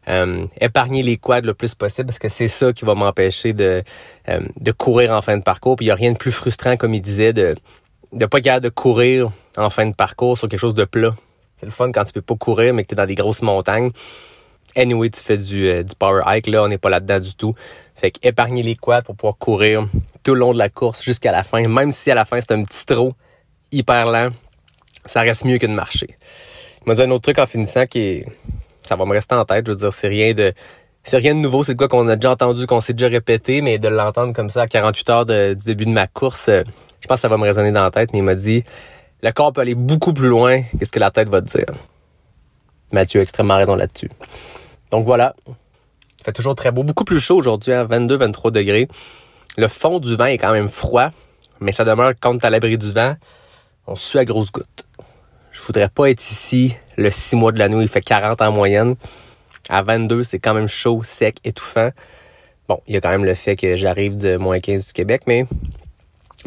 euh, 0.09 0.47
épargner 0.61 1.03
les 1.03 1.17
quads 1.17 1.43
le 1.43 1.55
plus 1.55 1.75
possible 1.75 2.07
parce 2.07 2.19
que 2.19 2.29
c'est 2.29 2.49
ça 2.49 2.73
qui 2.73 2.85
va 2.85 2.95
m'empêcher 2.95 3.53
de, 3.53 3.83
euh, 4.29 4.73
courir 4.79 5.13
en 5.13 5.21
fin 5.21 5.37
de 5.37 5.43
parcours. 5.43 5.77
Puis 5.77 5.87
il 5.87 5.89
n'y 5.89 5.93
a 5.93 5.97
rien 5.97 6.13
de 6.13 6.19
plus 6.19 6.33
frustrant, 6.33 6.77
comme 6.77 6.95
il 6.95 7.03
disait, 7.03 7.33
de 7.33 7.55
de 8.13 8.27
pas 8.27 8.41
capable 8.41 8.65
de 8.65 8.69
courir 8.69 9.31
en 9.57 9.71
fin 9.71 9.87
de 9.87 9.95
parcours 9.95 10.37
sur 10.37 10.49
quelque 10.49 10.61
chose 10.61 10.75
de 10.75 10.85
plat. 10.85 11.15
C'est 11.57 11.67
le 11.67 11.73
fun 11.73 11.91
quand 11.93 12.05
tu 12.05 12.13
peux 12.13 12.23
pas 12.23 12.35
courir, 12.35 12.75
mais 12.75 12.83
que 12.83 12.89
tu 12.89 12.95
es 12.95 12.97
dans 12.97 13.07
des 13.07 13.15
grosses 13.15 13.43
montagnes. 13.43 13.91
Anyway, 14.77 15.11
tu 15.11 15.23
fais 15.23 15.39
du, 15.39 15.69
euh, 15.69 15.83
du 15.83 15.95
power 15.95 16.23
hike. 16.27 16.47
Là, 16.47 16.63
on 16.63 16.69
n'est 16.69 16.79
pas 16.79 16.91
là-dedans 16.91 17.21
du 17.21 17.35
tout. 17.35 17.55
Fait 17.95 18.11
qu'épargner 18.11 18.63
les 18.63 18.75
quads 18.75 19.03
pour 19.03 19.17
pouvoir 19.17 19.37
courir 19.39 19.87
tout 20.23 20.35
le 20.35 20.41
long 20.41 20.53
de 20.53 20.59
la 20.59 20.69
course 20.69 21.03
jusqu'à 21.03 21.33
la 21.33 21.43
fin. 21.43 21.67
Même 21.69 21.93
si 21.93 22.11
à 22.11 22.15
la 22.15 22.25
fin, 22.25 22.41
c'est 22.41 22.53
un 22.53 22.63
petit 22.65 22.85
trot 22.87 23.13
hyper 23.73 24.07
lent, 24.07 24.31
ça 25.07 25.21
reste 25.23 25.45
mieux 25.45 25.59
que 25.59 25.67
de 25.67 25.73
marcher. 25.73 26.17
Il 26.85 26.89
m'a 26.89 26.95
dit 26.95 27.03
un 27.03 27.11
autre 27.11 27.23
truc 27.23 27.39
en 27.39 27.47
finissant 27.47 27.87
qui 27.87 28.01
est... 28.01 28.27
Ça 28.83 28.97
va 28.97 29.05
me 29.05 29.13
rester 29.13 29.35
en 29.35 29.45
tête. 29.45 29.67
Je 29.67 29.73
veux 29.73 29.77
dire, 29.77 29.93
c'est 29.93 30.09
rien 30.09 30.35
de... 30.35 30.53
C'est 31.05 31.17
rien 31.17 31.35
de 31.35 31.41
nouveau, 31.41 31.65
c'est 31.65 31.75
quoi 31.75 31.89
qu'on 31.89 32.07
a 32.07 32.15
déjà 32.15 32.31
entendu, 32.31 32.67
qu'on 32.69 32.81
s'est 32.81 32.93
déjà 32.93 33.09
répété, 33.09 33.61
mais 33.61 33.79
de 33.79 33.89
l'entendre 33.89 34.33
comme 34.33 34.51
ça 34.51 34.63
à 34.63 34.67
48 34.69 35.11
heures 35.11 35.27
du 35.27 35.57
début 35.57 35.85
de 35.85 35.91
ma 35.91 36.07
course, 36.07 36.49
euh, 36.49 36.63
je 37.01 37.09
pense 37.09 37.17
que 37.17 37.23
ça 37.23 37.29
va 37.29 37.37
me 37.37 37.43
résonner 37.43 37.73
dans 37.73 37.83
la 37.83 37.91
tête, 37.91 38.13
mais 38.13 38.21
il 38.21 38.25
m'a 38.25 38.37
dit, 38.37 38.63
le 39.21 39.33
corps 39.33 39.53
peut 39.53 39.63
aller 39.63 39.75
beaucoup 39.75 40.13
plus 40.13 40.29
loin 40.29 40.63
que 40.79 40.85
ce 40.85 40.91
que 40.91 41.01
la 41.01 41.11
tête 41.11 41.29
va 41.29 41.43
te 41.43 41.47
dire. 41.47 41.67
Mathieu 42.93 43.19
a 43.19 43.23
extrêmement 43.23 43.57
raison 43.57 43.75
là-dessus. 43.75 44.11
Donc 44.93 45.05
voilà. 45.05 45.35
Il 45.49 46.25
fait 46.25 46.33
toujours 46.33 46.55
très 46.55 46.71
beau. 46.71 46.85
Beaucoup 46.85 47.05
plus 47.05 47.19
chaud 47.19 47.37
aujourd'hui, 47.37 47.73
à 47.73 47.85
22-23 47.85 48.53
degrés. 48.53 48.87
Le 49.57 49.67
fond 49.67 49.99
du 49.99 50.15
vent 50.15 50.27
est 50.27 50.39
quand 50.39 50.53
même 50.53 50.69
froid, 50.69 51.11
mais 51.61 51.73
ça 51.73 51.85
demeure 51.85 52.13
quand 52.21 52.45
à 52.45 52.51
l'abri 52.51 52.79
du 52.79 52.93
vent, 52.93 53.17
on 53.87 53.97
suit 53.97 54.19
à 54.19 54.25
grosses 54.25 54.53
gouttes. 54.53 54.85
Je 55.51 55.63
voudrais 55.63 55.89
pas 55.89 56.11
être 56.11 56.23
ici 56.23 56.77
le 56.97 57.11
6 57.11 57.37
mois 57.37 57.53
de 57.53 57.59
l'année 57.59 57.77
où 57.77 57.83
il 57.83 57.89
fait 57.89 58.01
40 58.01 58.41
en 58.43 58.53
moyenne. 58.53 58.97
À 59.69 59.83
22, 59.83 60.23
c'est 60.23 60.39
quand 60.39 60.55
même 60.55 60.69
chaud, 60.69 61.03
sec, 61.03 61.37
étouffant. 61.45 61.91
Bon, 62.69 62.81
il 62.87 62.95
y 62.95 62.97
a 62.97 63.01
quand 63.01 63.11
même 63.11 63.25
le 63.25 63.35
fait 63.35 63.57
que 63.57 63.77
j'arrive 63.77 64.17
de 64.17 64.37
moins 64.37 64.61
15 64.61 64.87
du 64.87 64.93
Québec, 64.93 65.23
mais 65.27 65.47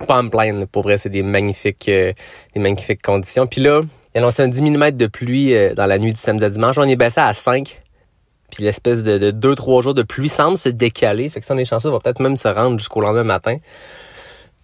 pas 0.08 0.18
à 0.18 0.22
me 0.22 0.30
plaindre. 0.30 0.66
Pour 0.68 0.84
vrai, 0.84 0.98
c'est 0.98 1.10
des 1.10 1.24
magnifiques, 1.24 1.88
euh, 1.88 2.14
des 2.54 2.60
magnifiques 2.60 3.02
conditions. 3.02 3.48
Puis 3.48 3.62
là, 3.62 3.82
il 4.14 4.18
annoncé 4.20 4.44
un 4.44 4.48
10 4.48 4.62
mm 4.62 4.92
de 4.92 5.08
pluie 5.08 5.54
euh, 5.56 5.74
dans 5.74 5.86
la 5.86 5.98
nuit 5.98 6.14
du 6.14 6.20
samedi 6.20 6.44
à 6.44 6.50
dimanche. 6.50 6.78
On 6.78 6.84
est 6.84 6.96
baissé 6.96 7.22
à 7.22 7.34
5. 7.34 7.82
Puis 8.52 8.64
l'espèce 8.64 9.04
de 9.04 9.32
2-3 9.32 9.84
jours 9.84 9.94
de 9.94 10.04
pluie 10.04 10.30
semble 10.30 10.58
se 10.58 10.70
décaler. 10.70 11.30
Fait 11.30 11.40
que 11.40 11.46
ça, 11.46 11.54
on 11.54 11.58
est 11.58 11.66
chanceux, 11.66 11.90
va 11.90 12.00
peut-être 12.00 12.22
même 12.22 12.36
se 12.36 12.48
rendre 12.48 12.78
jusqu'au 12.78 13.02
lendemain 13.02 13.24
matin. 13.24 13.58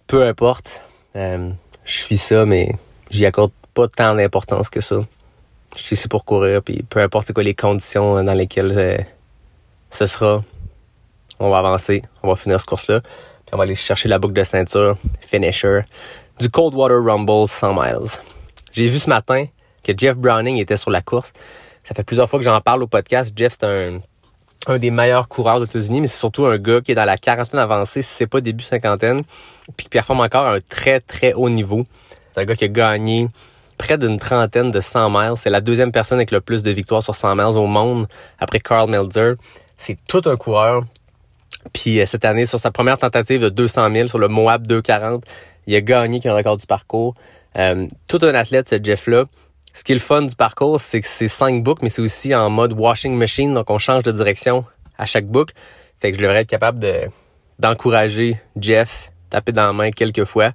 Peu 0.06 0.24
importe. 0.26 0.80
Euh, 1.16 1.50
je 1.92 1.98
suis 1.98 2.16
ça, 2.16 2.46
mais 2.46 2.74
j'y 3.10 3.26
accorde 3.26 3.52
pas 3.74 3.86
tant 3.86 4.14
d'importance 4.14 4.70
que 4.70 4.80
ça. 4.80 4.96
Je 5.76 5.82
suis 5.82 5.94
ici 5.94 6.08
pour 6.08 6.24
courir, 6.24 6.62
puis 6.62 6.82
peu 6.88 7.00
importe 7.00 7.32
quoi 7.32 7.42
les 7.42 7.54
conditions 7.54 8.24
dans 8.24 8.32
lesquelles 8.32 9.06
ce 9.90 10.06
sera, 10.06 10.42
on 11.38 11.50
va 11.50 11.58
avancer, 11.58 12.02
on 12.22 12.28
va 12.28 12.36
finir 12.36 12.60
ce 12.60 12.66
course-là. 12.66 13.00
On 13.52 13.58
va 13.58 13.64
aller 13.64 13.74
chercher 13.74 14.08
la 14.08 14.18
boucle 14.18 14.32
de 14.32 14.44
ceinture, 14.44 14.96
finisher, 15.20 15.82
du 16.40 16.48
Coldwater 16.48 17.04
Rumble 17.04 17.46
100 17.46 17.74
miles. 17.74 18.10
J'ai 18.72 18.86
vu 18.86 18.98
ce 18.98 19.10
matin 19.10 19.44
que 19.84 19.92
Jeff 19.94 20.16
Browning 20.16 20.56
était 20.56 20.78
sur 20.78 20.90
la 20.90 21.02
course. 21.02 21.34
Ça 21.82 21.94
fait 21.94 22.04
plusieurs 22.04 22.30
fois 22.30 22.38
que 22.38 22.44
j'en 22.46 22.58
parle 22.62 22.82
au 22.82 22.86
podcast. 22.86 23.34
Jeff, 23.36 23.56
c'est 23.60 23.66
un, 23.66 24.00
un 24.66 24.78
des 24.78 24.90
meilleurs 24.90 25.28
coureurs 25.28 25.60
aux 25.60 25.64
États-Unis, 25.64 26.00
mais 26.00 26.06
c'est 26.06 26.18
surtout 26.18 26.46
un 26.46 26.56
gars 26.56 26.80
qui 26.80 26.92
est 26.92 26.94
dans 26.94 27.04
la 27.04 27.16
quarantaine 27.16 27.60
avancée, 27.60 28.02
si 28.02 28.14
c'est 28.14 28.26
pas 28.26 28.40
début 28.40 28.62
cinquantaine, 28.62 29.22
puis 29.76 29.84
qui 29.84 29.88
performe 29.88 30.20
encore 30.20 30.46
à 30.46 30.54
un 30.54 30.60
très, 30.60 31.00
très 31.00 31.32
haut 31.32 31.50
niveau. 31.50 31.84
C'est 32.32 32.40
un 32.40 32.44
gars 32.44 32.56
qui 32.56 32.64
a 32.64 32.68
gagné 32.68 33.28
près 33.78 33.98
d'une 33.98 34.18
trentaine 34.18 34.70
de 34.70 34.80
100 34.80 35.10
miles. 35.10 35.32
C'est 35.36 35.50
la 35.50 35.60
deuxième 35.60 35.90
personne 35.90 36.18
avec 36.18 36.30
le 36.30 36.40
plus 36.40 36.62
de 36.62 36.70
victoires 36.70 37.02
sur 37.02 37.16
100 37.16 37.34
miles 37.34 37.56
au 37.58 37.66
monde, 37.66 38.06
après 38.38 38.60
Carl 38.60 38.88
Melzer. 38.88 39.34
C'est 39.76 39.98
tout 40.06 40.22
un 40.26 40.36
coureur. 40.36 40.84
Puis 41.72 42.00
euh, 42.00 42.06
cette 42.06 42.24
année, 42.24 42.46
sur 42.46 42.60
sa 42.60 42.70
première 42.70 42.98
tentative 42.98 43.40
de 43.40 43.48
200 43.48 43.92
000 43.92 44.08
sur 44.08 44.18
le 44.18 44.28
Moab 44.28 44.66
240, 44.66 45.24
il 45.66 45.74
a 45.74 45.80
gagné 45.80 46.20
qui 46.20 46.28
a 46.28 46.32
un 46.32 46.36
record 46.36 46.56
du 46.56 46.66
parcours. 46.66 47.14
Euh, 47.56 47.86
tout 48.08 48.18
un 48.22 48.34
athlète, 48.34 48.68
ce 48.68 48.76
Jeff-là. 48.82 49.24
Ce 49.74 49.84
qui 49.84 49.92
est 49.92 49.94
le 49.94 50.00
fun 50.00 50.22
du 50.22 50.36
parcours, 50.36 50.80
c'est 50.80 51.00
que 51.00 51.08
c'est 51.08 51.28
cinq 51.28 51.62
boucles, 51.62 51.82
mais 51.82 51.88
c'est 51.88 52.02
aussi 52.02 52.34
en 52.34 52.50
mode 52.50 52.72
washing 52.72 53.14
machine, 53.14 53.54
donc 53.54 53.70
on 53.70 53.78
change 53.78 54.02
de 54.02 54.12
direction 54.12 54.64
à 54.98 55.06
chaque 55.06 55.26
boucle. 55.26 55.54
Fait 56.00 56.10
que 56.10 56.18
je 56.18 56.22
devrais 56.22 56.42
être 56.42 56.48
capable 56.48 56.78
de 56.78 57.08
d'encourager 57.58 58.40
Jeff, 58.56 59.12
taper 59.30 59.52
dans 59.52 59.66
la 59.66 59.72
main 59.72 59.90
quelques 59.92 60.24
fois. 60.24 60.52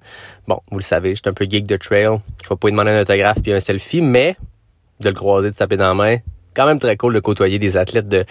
Bon, 0.47 0.59
vous 0.71 0.77
le 0.77 0.83
savez, 0.83 1.11
je 1.11 1.21
suis 1.21 1.29
un 1.29 1.33
peu 1.33 1.45
geek 1.49 1.65
de 1.65 1.77
trail. 1.77 2.19
Je 2.43 2.49
vais 2.49 2.55
pas 2.55 2.67
lui 2.67 2.73
demander 2.73 2.91
un 2.91 3.01
autographe 3.01 3.41
puis 3.41 3.53
un 3.53 3.59
selfie, 3.59 4.01
mais 4.01 4.35
de 4.99 5.09
le 5.09 5.15
croiser, 5.15 5.49
de 5.49 5.55
taper 5.55 5.77
dans 5.77 5.87
la 5.87 5.93
main, 5.93 6.17
quand 6.53 6.65
même 6.65 6.79
très 6.79 6.97
cool 6.97 7.13
de 7.13 7.19
côtoyer 7.19 7.59
des 7.59 7.77
athlètes 7.77 8.09
de, 8.09 8.25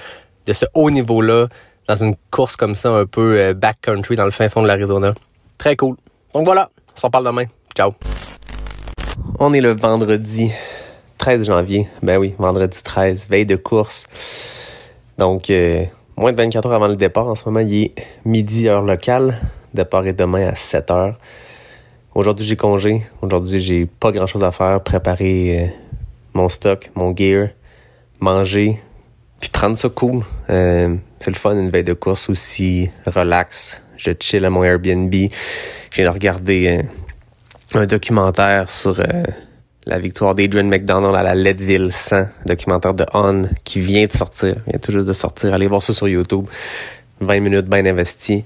de 0.47 0.53
ce 0.53 0.66
haut 0.74 0.91
niveau-là, 0.91 1.49
dans 1.89 1.95
une 1.97 2.16
course 2.30 2.57
comme 2.57 2.74
ça, 2.74 2.91
un 2.91 3.07
peu 3.07 3.41
euh, 3.41 3.55
backcountry 3.55 4.16
dans 4.16 4.24
le 4.24 4.30
fin 4.30 4.49
fond 4.49 4.62
de 4.62 4.68
l'Arizona. 4.68 5.14
Très 5.59 5.76
cool. 5.76 5.97
Donc 6.34 6.45
voilà, 6.45 6.70
on 6.97 7.01
s'en 7.01 7.11
parle 7.11 7.24
demain. 7.24 7.45
Ciao. 7.74 7.95
On 9.39 9.53
est 9.53 9.61
le 9.61 9.74
vendredi 9.74 10.51
13 11.19 11.45
janvier. 11.45 11.89
Ben 12.03 12.19
oui, 12.19 12.35
vendredi 12.39 12.83
13, 12.83 13.29
veille 13.29 13.47
de 13.47 13.57
course. 13.57 14.07
Donc, 15.19 15.51
euh, 15.51 15.85
moins 16.17 16.33
de 16.33 16.37
24 16.37 16.67
heures 16.67 16.75
avant 16.75 16.89
le 16.89 16.97
départ. 16.97 17.29
En 17.29 17.35
ce 17.35 17.45
moment, 17.47 17.61
il 17.61 17.85
est 17.85 17.95
midi 18.25 18.69
heure 18.69 18.83
locale. 18.83 19.39
Le 19.73 19.83
départ 19.83 20.07
est 20.07 20.12
demain 20.12 20.49
à 20.49 20.55
7 20.55 20.91
heures. 20.91 21.19
Aujourd'hui, 22.14 22.47
j'ai 22.47 22.57
congé. 22.57 23.03
Aujourd'hui, 23.23 23.61
j'ai 23.61 23.87
pas 23.87 24.12
grand 24.12 24.27
chose 24.27 24.45
à 24.45 24.53
faire. 24.53 24.83
Préparer 24.83 25.59
euh, 25.59 25.67
mon 26.35 26.49
stock, 26.49 26.91
mon 26.95 27.14
gear, 27.14 27.49
manger, 28.21 28.81
puis 29.41 29.51
prendre 29.51 29.77
ça 29.77 29.89
cool. 29.89 30.23
Euh, 30.51 30.97
c'est 31.19 31.31
le 31.31 31.37
fun, 31.37 31.57
une 31.57 31.71
veille 31.71 31.85
de 31.85 31.93
course 31.93 32.31
aussi, 32.31 32.91
relax. 33.07 33.83
Je 33.97 34.12
chill 34.19 34.45
à 34.45 34.51
mon 34.51 34.62
Airbnb. 34.62 35.14
J'ai 35.91 36.09
regardé 36.09 36.85
un, 37.75 37.81
un, 37.81 37.87
documentaire 37.87 38.71
sur 38.71 39.01
euh, 39.01 39.23
la 39.87 39.99
victoire 39.99 40.34
d'Adrian 40.34 40.64
McDonald 40.64 41.14
à 41.14 41.22
la 41.22 41.34
Leadville 41.34 41.93
100, 41.93 42.26
documentaire 42.45 42.95
de 42.95 43.07
On 43.14 43.49
qui 43.64 43.80
vient 43.80 44.07
de 44.07 44.12
sortir, 44.12 44.57
vient 44.66 44.78
tout 44.80 44.93
juste 44.93 45.07
de 45.07 45.12
sortir. 45.12 45.55
Allez 45.55 45.68
voir 45.68 45.82
ça 45.82 45.93
sur 45.93 46.09
YouTube. 46.09 46.47
20 47.20 47.41
minutes 47.41 47.66
bien 47.66 47.87
investies. 47.87 48.45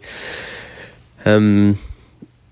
Um, 1.26 1.74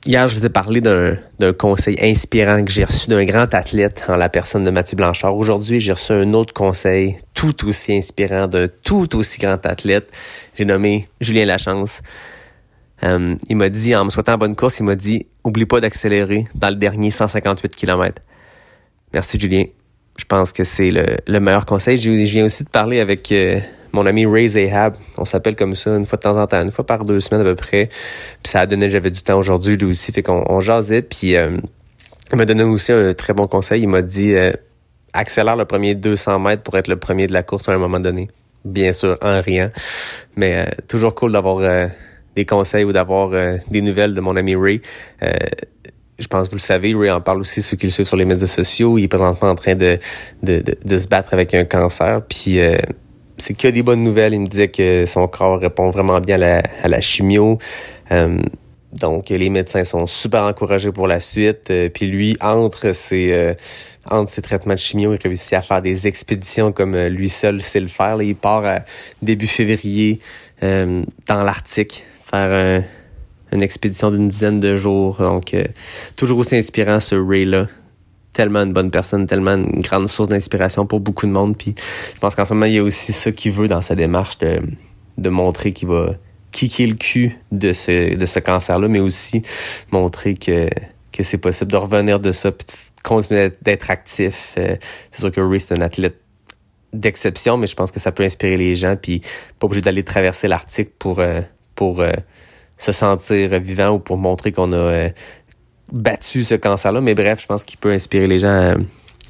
Hier, 0.06 0.26
je 0.28 0.38
vous 0.38 0.46
ai 0.46 0.48
parlé 0.48 0.80
d'un 0.80 1.52
conseil 1.52 1.98
inspirant 2.00 2.64
que 2.64 2.70
j'ai 2.70 2.84
reçu 2.84 3.10
d'un 3.10 3.24
grand 3.24 3.52
athlète 3.52 4.04
en 4.08 4.16
la 4.16 4.30
personne 4.30 4.64
de 4.64 4.70
Mathieu 4.70 4.96
Blanchard. 4.96 5.36
Aujourd'hui, 5.36 5.80
j'ai 5.80 5.92
reçu 5.92 6.12
un 6.12 6.32
autre 6.32 6.54
conseil 6.54 7.18
tout 7.34 7.68
aussi 7.68 7.92
inspirant 7.94 8.46
d'un 8.46 8.68
tout 8.68 9.16
aussi 9.16 9.38
grand 9.38 9.66
athlète. 9.66 10.08
J'ai 10.54 10.64
nommé 10.64 11.08
Julien 11.20 11.44
Lachance. 11.44 12.00
Euh, 13.02 13.34
il 13.50 13.56
m'a 13.56 13.68
dit, 13.68 13.94
en 13.94 14.06
me 14.06 14.10
souhaitant 14.10 14.38
bonne 14.38 14.56
course, 14.56 14.78
il 14.78 14.84
m'a 14.84 14.94
dit, 14.94 15.26
oublie 15.44 15.66
pas 15.66 15.80
d'accélérer 15.80 16.46
dans 16.54 16.70
le 16.70 16.76
dernier 16.76 17.10
158 17.10 17.76
km. 17.76 18.22
Merci 19.12 19.38
Julien. 19.38 19.64
Je 20.18 20.24
pense 20.24 20.52
que 20.52 20.64
c'est 20.64 20.90
le, 20.90 21.16
le, 21.26 21.40
meilleur 21.40 21.64
conseil. 21.64 21.96
Je 21.96 22.10
viens 22.10 22.44
aussi 22.44 22.64
de 22.64 22.68
parler 22.68 23.00
avec 23.00 23.30
euh, 23.32 23.60
mon 23.92 24.04
ami 24.04 24.26
Ray 24.26 24.48
Zahab. 24.48 24.96
On 25.16 25.24
s'appelle 25.24 25.56
comme 25.56 25.74
ça 25.74 25.96
une 25.96 26.06
fois 26.06 26.16
de 26.16 26.22
temps 26.22 26.40
en 26.40 26.46
temps, 26.46 26.62
une 26.62 26.70
fois 26.70 26.84
par 26.84 27.04
deux 27.04 27.20
semaines 27.20 27.40
à 27.40 27.44
peu 27.44 27.54
près. 27.54 27.88
Puis 28.42 28.50
ça 28.50 28.60
a 28.60 28.66
donné, 28.66 28.90
j'avais 28.90 29.10
du 29.10 29.22
temps 29.22 29.38
aujourd'hui 29.38 29.76
lui 29.76 29.86
aussi, 29.86 30.12
fait 30.12 30.22
qu'on 30.22 30.44
on 30.48 30.60
jasait. 30.60 31.02
Puis 31.02 31.36
euh, 31.36 31.56
il 32.32 32.36
m'a 32.36 32.44
donné 32.44 32.64
aussi 32.64 32.92
un 32.92 33.14
très 33.14 33.32
bon 33.32 33.46
conseil. 33.46 33.82
Il 33.82 33.88
m'a 33.88 34.02
dit 34.02 34.34
euh, 34.34 34.52
accélère 35.12 35.56
le 35.56 35.64
premier 35.64 35.94
200 35.94 36.38
mètres 36.40 36.62
pour 36.62 36.76
être 36.76 36.88
le 36.88 36.96
premier 36.96 37.26
de 37.26 37.32
la 37.32 37.42
course 37.42 37.68
à 37.68 37.72
un 37.72 37.78
moment 37.78 38.00
donné. 38.00 38.28
Bien 38.64 38.92
sûr, 38.92 39.16
en 39.22 39.40
riant. 39.40 39.70
Mais 40.36 40.66
euh, 40.66 40.70
toujours 40.88 41.14
cool 41.14 41.32
d'avoir 41.32 41.88
des 42.36 42.44
conseils 42.44 42.84
ou 42.84 42.92
d'avoir 42.92 43.30
des 43.68 43.80
nouvelles 43.80 44.14
de 44.14 44.20
mon 44.20 44.36
ami 44.36 44.54
Ray. 44.56 44.82
Je 46.18 46.26
pense 46.26 46.46
que 46.46 46.50
vous 46.50 46.56
le 46.56 46.60
savez, 46.60 46.94
Ray 46.94 47.10
en 47.10 47.20
parle 47.20 47.40
aussi 47.40 47.62
ceux 47.62 47.76
qui 47.76 47.86
le 47.86 47.92
suivent 47.92 48.06
sur 48.06 48.16
les 48.16 48.24
médias 48.24 48.46
sociaux. 48.46 48.98
Il 48.98 49.04
est 49.04 49.08
présentement 49.08 49.50
en 49.50 49.54
train 49.54 49.74
de, 49.74 49.98
de, 50.42 50.60
de, 50.60 50.76
de 50.84 50.98
se 50.98 51.06
battre 51.08 51.32
avec 51.32 51.54
un 51.54 51.64
cancer. 51.64 52.22
Puis 52.28 52.58
c'est 53.38 53.54
que 53.54 53.68
des 53.68 53.82
bonnes 53.82 54.02
nouvelles. 54.02 54.34
Il 54.34 54.40
me 54.40 54.46
disait 54.46 54.68
que 54.68 55.06
son 55.06 55.26
corps 55.28 55.60
répond 55.60 55.90
vraiment 55.90 56.20
bien 56.20 56.34
à 56.34 56.38
la, 56.38 56.62
à 56.82 56.88
la 56.88 57.00
chimio. 57.00 57.58
Euh, 58.10 58.38
donc 58.92 59.28
les 59.30 59.50
médecins 59.50 59.84
sont 59.84 60.06
super 60.06 60.42
encouragés 60.42 60.92
pour 60.92 61.06
la 61.06 61.20
suite. 61.20 61.70
Euh, 61.70 61.88
puis 61.88 62.06
lui, 62.06 62.36
entre 62.40 62.94
ses 62.94 63.32
euh, 63.32 63.54
entre 64.10 64.30
ses 64.30 64.42
traitements 64.42 64.74
de 64.74 64.78
chimio, 64.78 65.14
il 65.14 65.20
réussit 65.22 65.52
à 65.52 65.62
faire 65.62 65.82
des 65.82 66.06
expéditions 66.06 66.72
comme 66.72 66.96
lui 66.96 67.28
seul 67.28 67.62
sait 67.62 67.80
le 67.80 67.88
faire. 67.88 68.20
il 68.22 68.34
part 68.34 68.64
à 68.64 68.80
début 69.20 69.46
février 69.46 70.18
dans 70.62 71.44
l'Arctique 71.44 72.04
faire 72.30 72.84
une 73.52 73.62
expédition 73.62 74.10
d'une 74.10 74.28
dizaine 74.28 74.60
de 74.60 74.76
jours. 74.76 75.16
Donc 75.18 75.54
toujours 76.16 76.38
aussi 76.38 76.56
inspirant 76.56 77.00
ce 77.00 77.14
Ray 77.14 77.44
là 77.44 77.66
tellement 78.38 78.60
une 78.60 78.72
bonne 78.72 78.92
personne, 78.92 79.26
tellement 79.26 79.54
une 79.56 79.80
grande 79.80 80.08
source 80.08 80.28
d'inspiration 80.28 80.86
pour 80.86 81.00
beaucoup 81.00 81.26
de 81.26 81.32
monde. 81.32 81.56
Puis 81.56 81.74
je 82.14 82.20
pense 82.20 82.36
qu'en 82.36 82.44
ce 82.44 82.54
moment, 82.54 82.66
il 82.66 82.74
y 82.74 82.78
a 82.78 82.84
aussi 82.84 83.12
ça 83.12 83.32
qu'il 83.32 83.50
veut 83.50 83.66
dans 83.66 83.82
sa 83.82 83.96
démarche 83.96 84.38
de, 84.38 84.60
de 85.16 85.28
montrer 85.28 85.72
qu'il 85.72 85.88
va 85.88 86.14
kicker 86.52 86.86
le 86.86 86.94
cul 86.94 87.36
de 87.50 87.72
ce, 87.72 88.14
de 88.14 88.26
ce 88.26 88.38
cancer-là, 88.38 88.86
mais 88.86 89.00
aussi 89.00 89.42
montrer 89.90 90.34
que, 90.34 90.68
que 91.12 91.24
c'est 91.24 91.38
possible 91.38 91.72
de 91.72 91.76
revenir 91.76 92.20
de 92.20 92.30
ça 92.30 92.52
puis 92.52 92.64
de 92.66 93.02
continuer 93.02 93.50
d'être 93.62 93.90
actif. 93.90 94.54
Euh, 94.56 94.76
c'est 95.10 95.20
sûr 95.20 95.32
que 95.32 95.40
Ray, 95.40 95.60
c'est 95.60 95.74
un 95.74 95.80
athlète 95.80 96.20
d'exception, 96.92 97.56
mais 97.56 97.66
je 97.66 97.74
pense 97.74 97.90
que 97.90 97.98
ça 97.98 98.12
peut 98.12 98.22
inspirer 98.22 98.56
les 98.56 98.76
gens, 98.76 98.94
puis 98.96 99.20
pas 99.58 99.66
obligé 99.66 99.82
d'aller 99.82 100.04
traverser 100.04 100.46
l'Arctique 100.46 100.90
pour, 100.98 101.18
euh, 101.18 101.40
pour 101.74 102.00
euh, 102.00 102.12
se 102.78 102.92
sentir 102.92 103.60
vivant 103.60 103.90
ou 103.90 103.98
pour 103.98 104.16
montrer 104.16 104.52
qu'on 104.52 104.72
a 104.72 104.76
euh, 104.76 105.08
battu 105.92 106.42
ce 106.44 106.54
cancer-là. 106.54 107.00
Mais 107.00 107.14
bref, 107.14 107.40
je 107.42 107.46
pense 107.46 107.64
qu'il 107.64 107.78
peut 107.78 107.92
inspirer 107.92 108.26
les 108.26 108.38
gens 108.38 108.74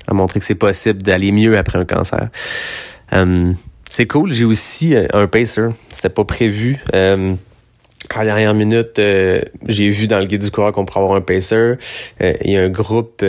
à, 0.07 0.15
montrer 0.15 0.41
que 0.41 0.47
c'est 0.47 0.55
possible 0.55 1.03
d'aller 1.03 1.33
mieux 1.33 1.59
après 1.59 1.79
un 1.79 1.85
cancer. 1.85 2.29
c'est 3.91 4.07
cool. 4.07 4.33
J'ai 4.33 4.45
aussi 4.45 4.95
un 5.13 5.27
pacer. 5.27 5.69
C'était 5.91 6.09
pas 6.09 6.25
prévu. 6.25 6.79
À 6.93 8.19
la 8.19 8.25
dernière 8.25 8.55
minute, 8.55 9.01
j'ai 9.67 9.89
vu 9.91 10.07
dans 10.07 10.19
le 10.19 10.27
guide 10.27 10.43
du 10.43 10.51
coureur 10.51 10.73
qu'on 10.73 10.87
pourrait 10.87 11.01
avoir 11.03 11.19
un 11.19 11.21
pacer. 11.21 11.75
Il 12.21 12.51
y 12.51 12.57
a 12.57 12.63
un 12.63 12.71
groupe 12.71 13.23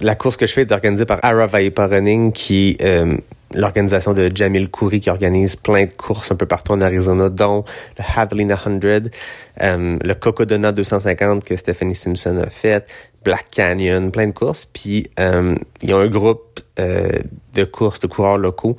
la 0.00 0.14
course 0.14 0.36
que 0.36 0.46
je 0.46 0.52
fais 0.52 0.62
est 0.62 0.72
organisée 0.72 1.04
par 1.04 1.18
Aravaipa 1.22 1.86
Running, 1.86 2.32
qui 2.32 2.76
euh, 2.82 3.16
l'organisation 3.54 4.12
de 4.12 4.30
Jamil 4.34 4.70
Khoury, 4.70 5.00
qui 5.00 5.10
organise 5.10 5.56
plein 5.56 5.86
de 5.86 5.92
courses 5.92 6.30
un 6.30 6.36
peu 6.36 6.46
partout 6.46 6.72
en 6.72 6.80
Arizona, 6.80 7.28
dont 7.28 7.64
le 7.98 8.04
Javelina 8.14 8.56
100, 8.56 8.80
euh, 8.84 9.98
le 10.02 10.14
Cocodona 10.14 10.72
250 10.72 11.44
que 11.44 11.56
Stephanie 11.56 11.94
Simpson 11.94 12.42
a 12.46 12.50
fait, 12.50 12.88
Black 13.24 13.46
Canyon, 13.50 14.10
plein 14.10 14.28
de 14.28 14.32
courses. 14.32 14.66
Puis, 14.66 15.06
euh, 15.18 15.54
il 15.82 15.90
y 15.90 15.92
a 15.92 15.96
un 15.96 16.08
groupe 16.08 16.60
de 16.78 17.64
courses 17.64 18.00
de 18.00 18.06
coureurs 18.06 18.38
locaux. 18.38 18.74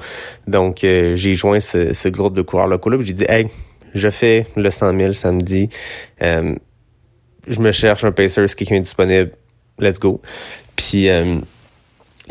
Donc, 0.48 0.80
j'ai 0.80 1.34
joint 1.36 1.60
ce, 1.60 1.94
ce, 1.94 2.10
groupe 2.10 2.34
de 2.34 2.42
coureurs 2.42 2.66
locaux-là. 2.66 2.98
J'ai 3.00 3.14
dit, 3.14 3.26
hey, 3.30 3.48
je 3.94 4.10
fais 4.10 4.48
le 4.56 4.72
100 4.72 4.98
000 4.98 5.14
samedi. 5.14 5.70
je 6.20 7.60
me 7.60 7.72
cherche 7.72 8.04
un 8.04 8.12
pacer, 8.12 8.48
si 8.48 8.56
quelqu'un 8.56 8.78
est 8.78 8.82
disponible. 8.82 9.30
Let's 9.80 10.00
go. 10.00 10.22
Puis 10.76 11.10
euh, 11.10 11.38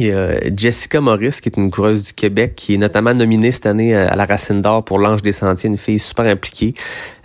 il 0.00 0.12
a 0.14 0.40
Jessica 0.56 1.00
Morris, 1.00 1.38
qui 1.42 1.48
est 1.48 1.56
une 1.56 1.70
coureuse 1.70 2.02
du 2.02 2.12
Québec, 2.12 2.54
qui 2.56 2.74
est 2.74 2.78
notamment 2.78 3.12
nominée 3.12 3.52
cette 3.52 3.66
année 3.66 3.94
euh, 3.94 4.08
à 4.08 4.16
la 4.16 4.24
Racine 4.24 4.62
d'Or 4.62 4.84
pour 4.84 4.98
l'Ange 4.98 5.20
des 5.22 5.32
Sentiers, 5.32 5.68
une 5.68 5.76
fille 5.76 5.98
super 5.98 6.26
impliquée 6.26 6.74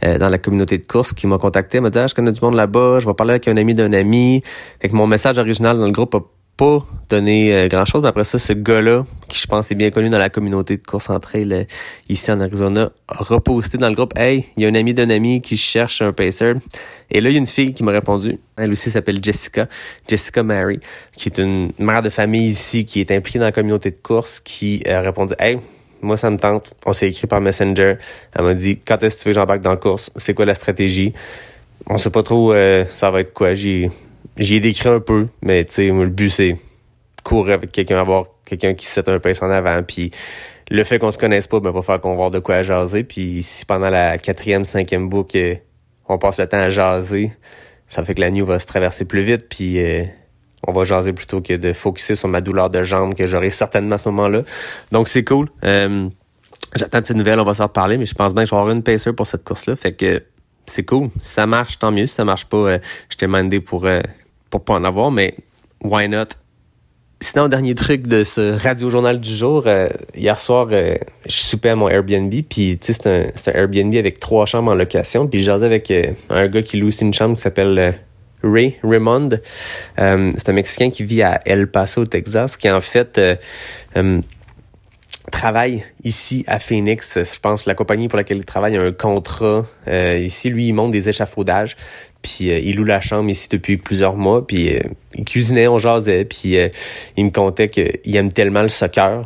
euh, 0.04 0.18
dans 0.18 0.30
la 0.30 0.38
communauté 0.38 0.78
de 0.78 0.86
course, 0.86 1.14
qui 1.14 1.26
m'a 1.26 1.38
contacté, 1.38 1.80
m'a 1.80 1.90
dit 1.90 2.00
ah, 2.00 2.08
je 2.08 2.14
connais 2.14 2.32
du 2.32 2.42
monde 2.42 2.56
là-bas, 2.56 3.00
je 3.00 3.08
vais 3.08 3.14
parler 3.14 3.32
avec 3.32 3.48
un 3.48 3.56
ami 3.58 3.74
d'un 3.74 3.94
ami. 3.94 4.44
Avec 4.82 4.94
mon 4.94 5.08
message 5.08 5.38
original 5.38 5.78
dans 5.78 5.86
le 5.86 5.92
groupe 5.92 6.16
a 6.16 6.20
pas 6.58 6.86
donné 7.10 7.54
euh, 7.54 7.68
grand-chose. 7.68 8.02
Mais 8.02 8.08
après 8.08 8.24
ça, 8.24 8.40
ce 8.40 8.54
gars-là, 8.54 9.06
qui 9.28 9.40
je 9.40 9.48
pense 9.48 9.72
est 9.72 9.76
bien 9.76 9.92
connu 9.92 10.10
dans 10.10 10.20
la 10.20 10.30
communauté 10.30 10.78
de 10.78 10.82
course 10.82 11.10
en 11.10 11.20
trail 11.20 11.54
euh, 11.54 11.64
ici 12.10 12.32
en 12.32 12.40
Arizona, 12.40 12.92
a 13.08 13.24
reposté 13.24 13.78
dans 13.78 13.90
le 13.90 13.96
groupe 13.96 14.14
«Hey, 14.18 14.46
il 14.58 14.64
y 14.64 14.66
a 14.66 14.70
un 14.70 14.76
ami 14.76 14.94
d'un 14.94 15.10
ami 15.10 15.42
qui 15.42 15.58
cherche 15.58 16.02
un 16.02 16.14
pacer.» 16.14 16.54
Et 17.12 17.22
là, 17.22 17.30
il 17.30 17.34
y 17.34 17.36
a 17.36 17.40
une 17.40 17.48
fille 17.48 17.74
qui 17.74 17.84
m'a 17.84 17.92
répondu. 17.92 18.40
Elle 18.58 18.72
aussi 18.72 18.90
s'appelle 18.90 19.20
Jessica, 19.22 19.68
Jessica 20.08 20.44
Mary, 20.44 20.80
qui 21.16 21.30
est 21.30 21.38
une 21.38 21.72
mère 21.78 22.02
de 22.02 22.10
famille 22.10 22.48
ici, 22.48 22.86
qui 22.86 23.00
est 23.02 23.12
impliquée 23.12 23.40
dans 23.40 23.46
la 23.46 23.52
communauté 23.52 23.92
de 23.92 23.98
course, 24.02 24.40
qui 24.40 24.82
a 24.88 25.02
répondu 25.02 25.34
«Hey, 25.40 25.60
moi, 26.02 26.18
ça 26.18 26.30
me 26.30 26.38
tente.» 26.38 26.74
On 26.86 26.94
s'est 26.94 27.10
écrit 27.10 27.28
par 27.28 27.42
Messenger. 27.42 27.96
Elle 28.34 28.44
m'a 28.44 28.54
dit 28.54 28.80
«Quand 28.86 29.04
est-ce 29.04 29.18
que 29.18 29.22
tu 29.22 29.28
veux 29.30 29.34
que 29.34 29.40
j'embarque 29.40 29.62
dans 29.62 29.72
la 29.72 29.78
course? 29.78 30.12
C'est 30.18 30.34
quoi 30.34 30.46
la 30.46 30.56
stratégie?» 30.56 31.14
On 31.88 32.00
sait 32.00 32.10
pas 32.10 32.24
trop 32.24 32.52
euh, 32.54 32.84
ça 32.90 33.12
va 33.12 33.20
être 33.20 33.34
quoi. 33.34 33.54
J'ai 33.54 33.92
j'ai 34.38 34.60
décrit 34.60 34.90
un 34.90 35.00
peu, 35.00 35.28
mais 35.42 35.66
tu 35.66 35.74
sais, 35.74 35.88
le 35.88 36.08
but 36.08 36.30
c'est 36.30 36.58
courir 37.24 37.56
avec 37.56 37.72
quelqu'un, 37.72 38.00
avoir 38.00 38.26
quelqu'un 38.46 38.74
qui 38.74 38.86
set 38.86 39.10
un 39.10 39.20
pace 39.20 39.42
en 39.42 39.50
avant, 39.50 39.82
puis 39.84 40.12
le 40.70 40.84
fait 40.84 41.00
qu'on 41.00 41.12
se 41.12 41.18
connaisse 41.18 41.48
pas, 41.48 41.60
ben 41.60 41.72
va 41.72 41.82
faire 41.82 42.00
qu'on 42.00 42.16
va 42.16 42.30
de 42.30 42.40
quoi 42.40 42.64
jaser, 42.64 43.04
puis 43.04 43.42
si 43.44 43.66
pendant 43.66 43.90
la 43.90 44.18
quatrième, 44.18 44.66
cinquième 44.66 45.10
boucle, 45.10 45.60
on 46.08 46.18
passe 46.18 46.40
le 46.40 46.48
temps 46.48 46.58
à 46.58 46.70
jaser, 46.70 47.32
ça 47.88 48.04
fait 48.04 48.16
que 48.16 48.22
la 48.22 48.32
nuit 48.32 48.42
va 48.42 48.60
se 48.60 48.68
traverser 48.68 49.06
plus 49.06 49.22
vite, 49.22 49.48
puis 49.50 49.80
euh, 49.80 50.04
on 50.68 50.72
va 50.72 50.84
jaser 50.84 51.14
plutôt 51.14 51.42
que 51.42 51.54
de 51.54 51.74
focuser 51.74 52.16
sur 52.16 52.28
ma 52.28 52.42
douleur 52.42 52.70
de 52.70 52.84
jambe 52.84 53.14
que 53.14 53.28
j'aurai 53.28 53.52
certainement 53.52 53.96
à 53.96 54.00
ce 54.00 54.10
moment-là. 54.10 54.42
Donc 54.92 55.08
c'est 55.08 55.24
cool. 55.24 55.50
Euh, 55.64 56.10
J'attends 56.76 57.00
de 57.00 57.08
ces 57.08 57.14
nouvelles, 57.14 57.40
on 57.40 57.46
va 57.46 57.54
s'en 57.54 57.64
reparler, 57.64 57.98
mais 57.98 58.06
je 58.06 58.14
pense 58.14 58.34
bien 58.34 58.44
que 58.44 58.50
je 58.50 58.56
vais 58.56 58.60
avoir 58.60 58.76
une 58.76 58.84
pacer 58.84 59.14
pour 59.14 59.28
cette 59.28 59.46
course-là, 59.46 59.78
fait 59.78 59.94
que 59.94 60.24
c'est 60.66 60.84
cool. 60.84 61.10
Si 61.22 61.34
ça 61.34 61.46
marche, 61.46 61.80
tant 61.80 61.92
mieux. 61.92 62.06
Si 62.06 62.16
ça 62.16 62.26
marche 62.26 62.46
pas, 62.46 62.58
euh, 62.58 62.80
je 63.10 63.16
t'ai 63.16 63.28
demandé 63.28 63.62
pour 63.62 63.86
euh, 63.86 64.02
pour 64.60 64.64
pas 64.64 64.74
en 64.76 64.84
avoir, 64.86 65.12
mais 65.12 65.36
why 65.84 66.08
not? 66.08 66.28
Sinon, 67.22 67.48
dernier 67.48 67.76
truc 67.76 68.08
de 68.08 68.24
ce 68.24 68.58
radio-journal 68.58 69.20
du 69.20 69.34
jour, 69.34 69.64
euh, 69.66 69.88
hier 70.16 70.40
soir, 70.40 70.68
euh, 70.72 70.96
je 71.26 71.36
soupais 71.36 71.70
à 71.70 71.76
mon 71.76 71.90
Airbnb, 71.90 72.30
puis 72.30 72.78
tu 72.78 72.78
sais, 72.82 72.94
c'est 72.94 73.08
un, 73.08 73.32
c'est 73.36 73.56
un 73.56 73.60
Airbnb 73.60 73.94
avec 73.96 74.20
trois 74.20 74.46
chambres 74.46 74.72
en 74.72 74.76
location, 74.76 75.28
puis 75.28 75.42
j'allais 75.44 75.66
avec 75.66 75.92
euh, 75.92 76.12
un 76.30 76.48
gars 76.48 76.62
qui 76.62 76.78
loue 76.78 76.88
aussi 76.88 77.04
une 77.04 77.14
chambre 77.14 77.36
qui 77.36 77.42
s'appelle 77.42 78.00
Ray 78.44 78.78
Raymond. 78.84 79.30
c'est 79.98 80.50
un 80.50 80.54
Mexicain 80.54 80.90
qui 80.90 81.04
vit 81.04 81.22
à 81.22 81.42
El 81.46 81.68
Paso, 81.68 82.06
Texas, 82.06 82.58
qui 82.58 82.70
en 82.70 82.82
fait 82.82 83.20
travaille 85.32 85.84
ici 86.04 86.44
à 86.48 86.60
Phoenix. 86.60 87.18
Je 87.18 87.40
pense 87.40 87.66
la 87.66 87.74
compagnie 87.74 88.08
pour 88.08 88.18
laquelle 88.18 88.38
il 88.38 88.46
travaille 88.46 88.78
a 88.78 88.82
un 88.82 88.92
contrat. 88.92 89.66
ici, 89.88 90.50
lui, 90.50 90.68
il 90.68 90.74
monte 90.74 90.92
des 90.92 91.10
échafaudages. 91.10 91.76
Puis 92.26 92.50
euh, 92.50 92.58
il 92.58 92.78
loue 92.78 92.84
la 92.86 93.02
chambre 93.02 93.30
ici 93.30 93.48
depuis 93.52 93.78
plusieurs 93.78 94.18
mois. 94.18 94.46
Puis 94.46 94.76
euh, 94.76 94.80
il 95.14 95.26
cuisinait, 95.26 95.68
on 95.68 95.78
jasait. 95.78 96.26
Puis 96.26 96.58
euh, 96.58 96.70
il 97.18 97.26
me 97.26 97.30
contait 97.30 97.70
qu'il 97.70 98.16
aime 98.16 98.34
tellement 98.34 98.64
le 98.64 98.70
soccer 98.70 99.22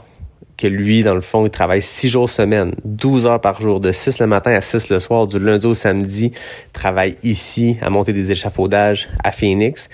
que 0.57 0.67
lui, 0.67 1.03
dans 1.03 1.15
le 1.15 1.21
fond, 1.21 1.45
il 1.45 1.49
travaille 1.49 1.81
six 1.81 2.09
jours 2.09 2.29
semaine, 2.29 2.75
12 2.83 3.25
heures 3.25 3.39
par 3.39 3.61
jour, 3.61 3.79
de 3.79 3.93
6 3.93 4.19
le 4.19 4.27
matin 4.27 4.51
à 4.51 4.59
6 4.59 4.89
le 4.89 4.99
soir, 4.99 5.25
du 5.25 5.39
lundi 5.39 5.65
au 5.65 5.73
samedi, 5.73 6.33
travaille 6.73 7.15
ici 7.23 7.77
à 7.81 7.89
monter 7.89 8.11
des 8.11 8.33
échafaudages 8.33 9.07
à 9.23 9.31
Phoenix. 9.31 9.87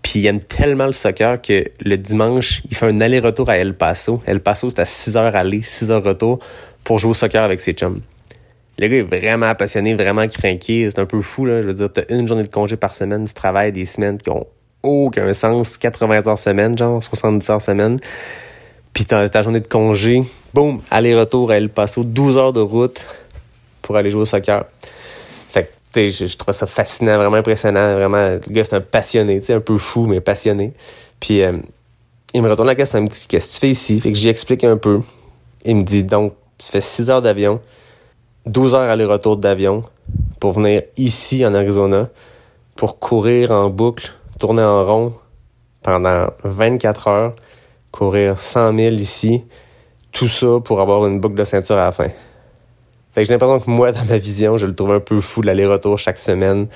Puis 0.00 0.20
il 0.20 0.26
aime 0.26 0.40
tellement 0.40 0.86
le 0.86 0.94
soccer 0.94 1.42
que 1.42 1.66
le 1.84 1.98
dimanche, 1.98 2.62
il 2.70 2.74
fait 2.74 2.86
un 2.86 3.02
aller-retour 3.02 3.50
à 3.50 3.58
El 3.58 3.74
Paso. 3.74 4.22
El 4.24 4.40
Paso, 4.40 4.70
c'est 4.70 4.80
à 4.80 4.86
6 4.86 5.18
heures 5.18 5.36
aller, 5.36 5.60
6 5.62 5.90
heures 5.90 6.02
retour 6.02 6.38
pour 6.84 6.98
jouer 6.98 7.10
au 7.10 7.14
soccer 7.14 7.44
avec 7.44 7.60
ses 7.60 7.74
chums. 7.74 8.00
Le 8.80 8.88
gars 8.88 8.96
est 8.96 9.20
vraiment 9.20 9.54
passionné, 9.54 9.94
vraiment 9.94 10.26
craqué. 10.26 10.88
C'est 10.88 10.98
un 10.98 11.04
peu 11.04 11.20
fou, 11.20 11.44
là. 11.44 11.60
Je 11.60 11.66
veux 11.66 11.74
dire, 11.74 11.92
t'as 11.92 12.04
une 12.08 12.26
journée 12.26 12.44
de 12.44 12.48
congé 12.48 12.78
par 12.78 12.94
semaine, 12.94 13.26
du 13.26 13.34
travail, 13.34 13.72
des 13.72 13.84
semaines 13.84 14.16
qui 14.16 14.30
ont 14.30 14.46
aucun 14.82 15.34
sens. 15.34 15.76
80 15.76 16.26
heures 16.26 16.38
semaine, 16.38 16.78
genre 16.78 17.02
70 17.02 17.50
heures 17.50 17.60
semaine. 17.60 18.00
Puis 18.94 19.04
t'as 19.04 19.28
ta 19.28 19.42
journée 19.42 19.60
de 19.60 19.66
congé, 19.66 20.22
boum, 20.54 20.80
aller-retour 20.90 21.50
à 21.50 21.58
El 21.58 21.68
Paso, 21.68 22.04
12 22.04 22.38
heures 22.38 22.52
de 22.54 22.60
route 22.60 23.04
pour 23.82 23.98
aller 23.98 24.10
jouer 24.10 24.22
au 24.22 24.26
soccer. 24.26 24.64
Fait 25.50 25.64
que, 25.64 25.68
tu 25.92 26.10
sais, 26.10 26.28
je, 26.28 26.36
trouve 26.38 26.54
ça 26.54 26.66
fascinant, 26.66 27.18
vraiment 27.18 27.36
impressionnant. 27.36 27.92
Vraiment, 27.92 28.30
le 28.30 28.40
gars, 28.48 28.64
c'est 28.64 28.76
un 28.76 28.80
passionné, 28.80 29.40
tu 29.40 29.46
sais, 29.46 29.52
un 29.52 29.60
peu 29.60 29.76
fou, 29.76 30.06
mais 30.06 30.22
passionné. 30.22 30.72
Puis, 31.20 31.42
euh, 31.42 31.58
il 32.32 32.40
me 32.40 32.48
retourne 32.48 32.68
la 32.68 32.74
question, 32.74 33.00
il 33.00 33.02
me 33.02 33.08
dit, 33.08 33.26
qu'est-ce 33.28 33.48
que 33.48 33.52
tu 33.52 33.60
fais 33.60 33.68
ici? 33.68 34.00
Fait 34.00 34.10
que 34.10 34.16
j'y 34.16 34.30
explique 34.30 34.64
un 34.64 34.78
peu. 34.78 35.02
Il 35.66 35.76
me 35.76 35.82
dit, 35.82 36.02
donc, 36.02 36.32
tu 36.56 36.68
fais 36.68 36.80
6 36.80 37.10
heures 37.10 37.22
d'avion, 37.22 37.60
12 38.46 38.74
heures 38.74 38.90
aller-retour 38.90 39.36
d'avion 39.36 39.84
pour 40.38 40.52
venir 40.52 40.82
ici 40.96 41.44
en 41.44 41.54
Arizona 41.54 42.08
pour 42.74 42.98
courir 42.98 43.50
en 43.50 43.68
boucle, 43.68 44.12
tourner 44.38 44.62
en 44.62 44.82
rond 44.84 45.14
pendant 45.82 46.28
24 46.44 47.08
heures, 47.08 47.36
courir 47.90 48.38
100 48.38 48.76
000 48.76 48.94
ici, 48.96 49.44
tout 50.12 50.28
ça 50.28 50.60
pour 50.64 50.80
avoir 50.80 51.06
une 51.06 51.20
boucle 51.20 51.34
de 51.34 51.44
ceinture 51.44 51.76
à 51.76 51.84
la 51.84 51.92
fin. 51.92 52.08
Fait 53.12 53.22
que 53.22 53.24
j'ai 53.24 53.32
l'impression 53.32 53.60
que 53.60 53.70
moi, 53.70 53.92
dans 53.92 54.04
ma 54.04 54.18
vision, 54.18 54.56
je 54.56 54.66
le 54.66 54.74
trouve 54.74 54.92
un 54.92 55.00
peu 55.00 55.20
fou 55.20 55.42
l'aller-retour 55.42 55.98
chaque 55.98 56.18
semaine 56.18 56.68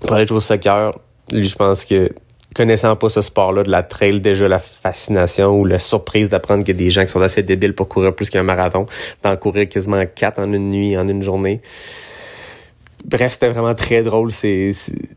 pour 0.00 0.12
aller 0.12 0.26
jouer 0.26 0.36
au 0.36 0.40
soccer. 0.40 0.98
Lui, 1.32 1.46
je 1.46 1.56
pense 1.56 1.84
que 1.84 2.10
connaissant 2.54 2.96
pas 2.96 3.08
ce 3.08 3.22
sport-là, 3.22 3.62
de 3.62 3.70
la 3.70 3.82
trail, 3.82 4.20
déjà 4.20 4.48
la 4.48 4.58
fascination 4.58 5.58
ou 5.58 5.64
la 5.64 5.78
surprise 5.78 6.28
d'apprendre 6.28 6.64
qu'il 6.64 6.74
y 6.74 6.78
a 6.78 6.84
des 6.84 6.90
gens 6.90 7.02
qui 7.02 7.08
sont 7.08 7.20
assez 7.20 7.42
débiles 7.42 7.74
pour 7.74 7.88
courir 7.88 8.14
plus 8.14 8.30
qu'un 8.30 8.42
marathon, 8.42 8.86
d'en 9.22 9.36
courir 9.36 9.68
quasiment 9.68 10.02
quatre 10.06 10.40
en 10.40 10.52
une 10.52 10.68
nuit, 10.68 10.96
en 10.96 11.08
une 11.08 11.22
journée. 11.22 11.60
Bref, 13.04 13.32
c'était 13.32 13.48
vraiment 13.48 13.74
très 13.74 14.02
drôle. 14.02 14.30
C'est 14.30 14.72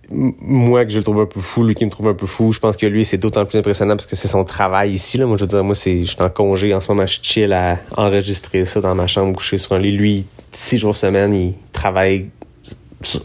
moi 0.09 0.85
que 0.85 0.91
je 0.91 0.97
le 0.97 1.03
trouve 1.03 1.19
un 1.19 1.25
peu 1.25 1.41
fou, 1.41 1.63
lui 1.63 1.75
qui 1.75 1.85
me 1.85 1.89
trouve 1.89 2.07
un 2.07 2.13
peu 2.13 2.25
fou. 2.25 2.51
Je 2.53 2.59
pense 2.59 2.77
que 2.77 2.85
lui, 2.85 3.03
c'est 3.03 3.17
d'autant 3.17 3.45
plus 3.45 3.59
impressionnant 3.59 3.95
parce 3.95 4.05
que 4.05 4.15
c'est 4.15 4.29
son 4.29 4.45
travail 4.45 4.91
ici. 4.91 5.17
Là. 5.17 5.25
Moi, 5.25 5.37
je 5.37 5.43
veux 5.43 5.47
dire, 5.47 5.63
moi, 5.63 5.75
c'est, 5.75 6.01
je 6.01 6.11
suis 6.11 6.21
en 6.21 6.29
congé. 6.29 6.73
En 6.73 6.79
ce 6.79 6.89
moment, 6.89 7.05
je 7.05 7.19
chill 7.21 7.51
à 7.51 7.79
enregistrer 7.97 8.63
ça 8.65 8.79
dans 8.79 8.95
ma 8.95 9.07
chambre, 9.07 9.35
couché 9.35 9.57
sur 9.57 9.73
un 9.73 9.79
lit. 9.79 9.97
Lui, 9.97 10.25
six 10.51 10.77
jours 10.77 10.95
semaine, 10.95 11.33
il 11.33 11.55
travaille 11.73 12.29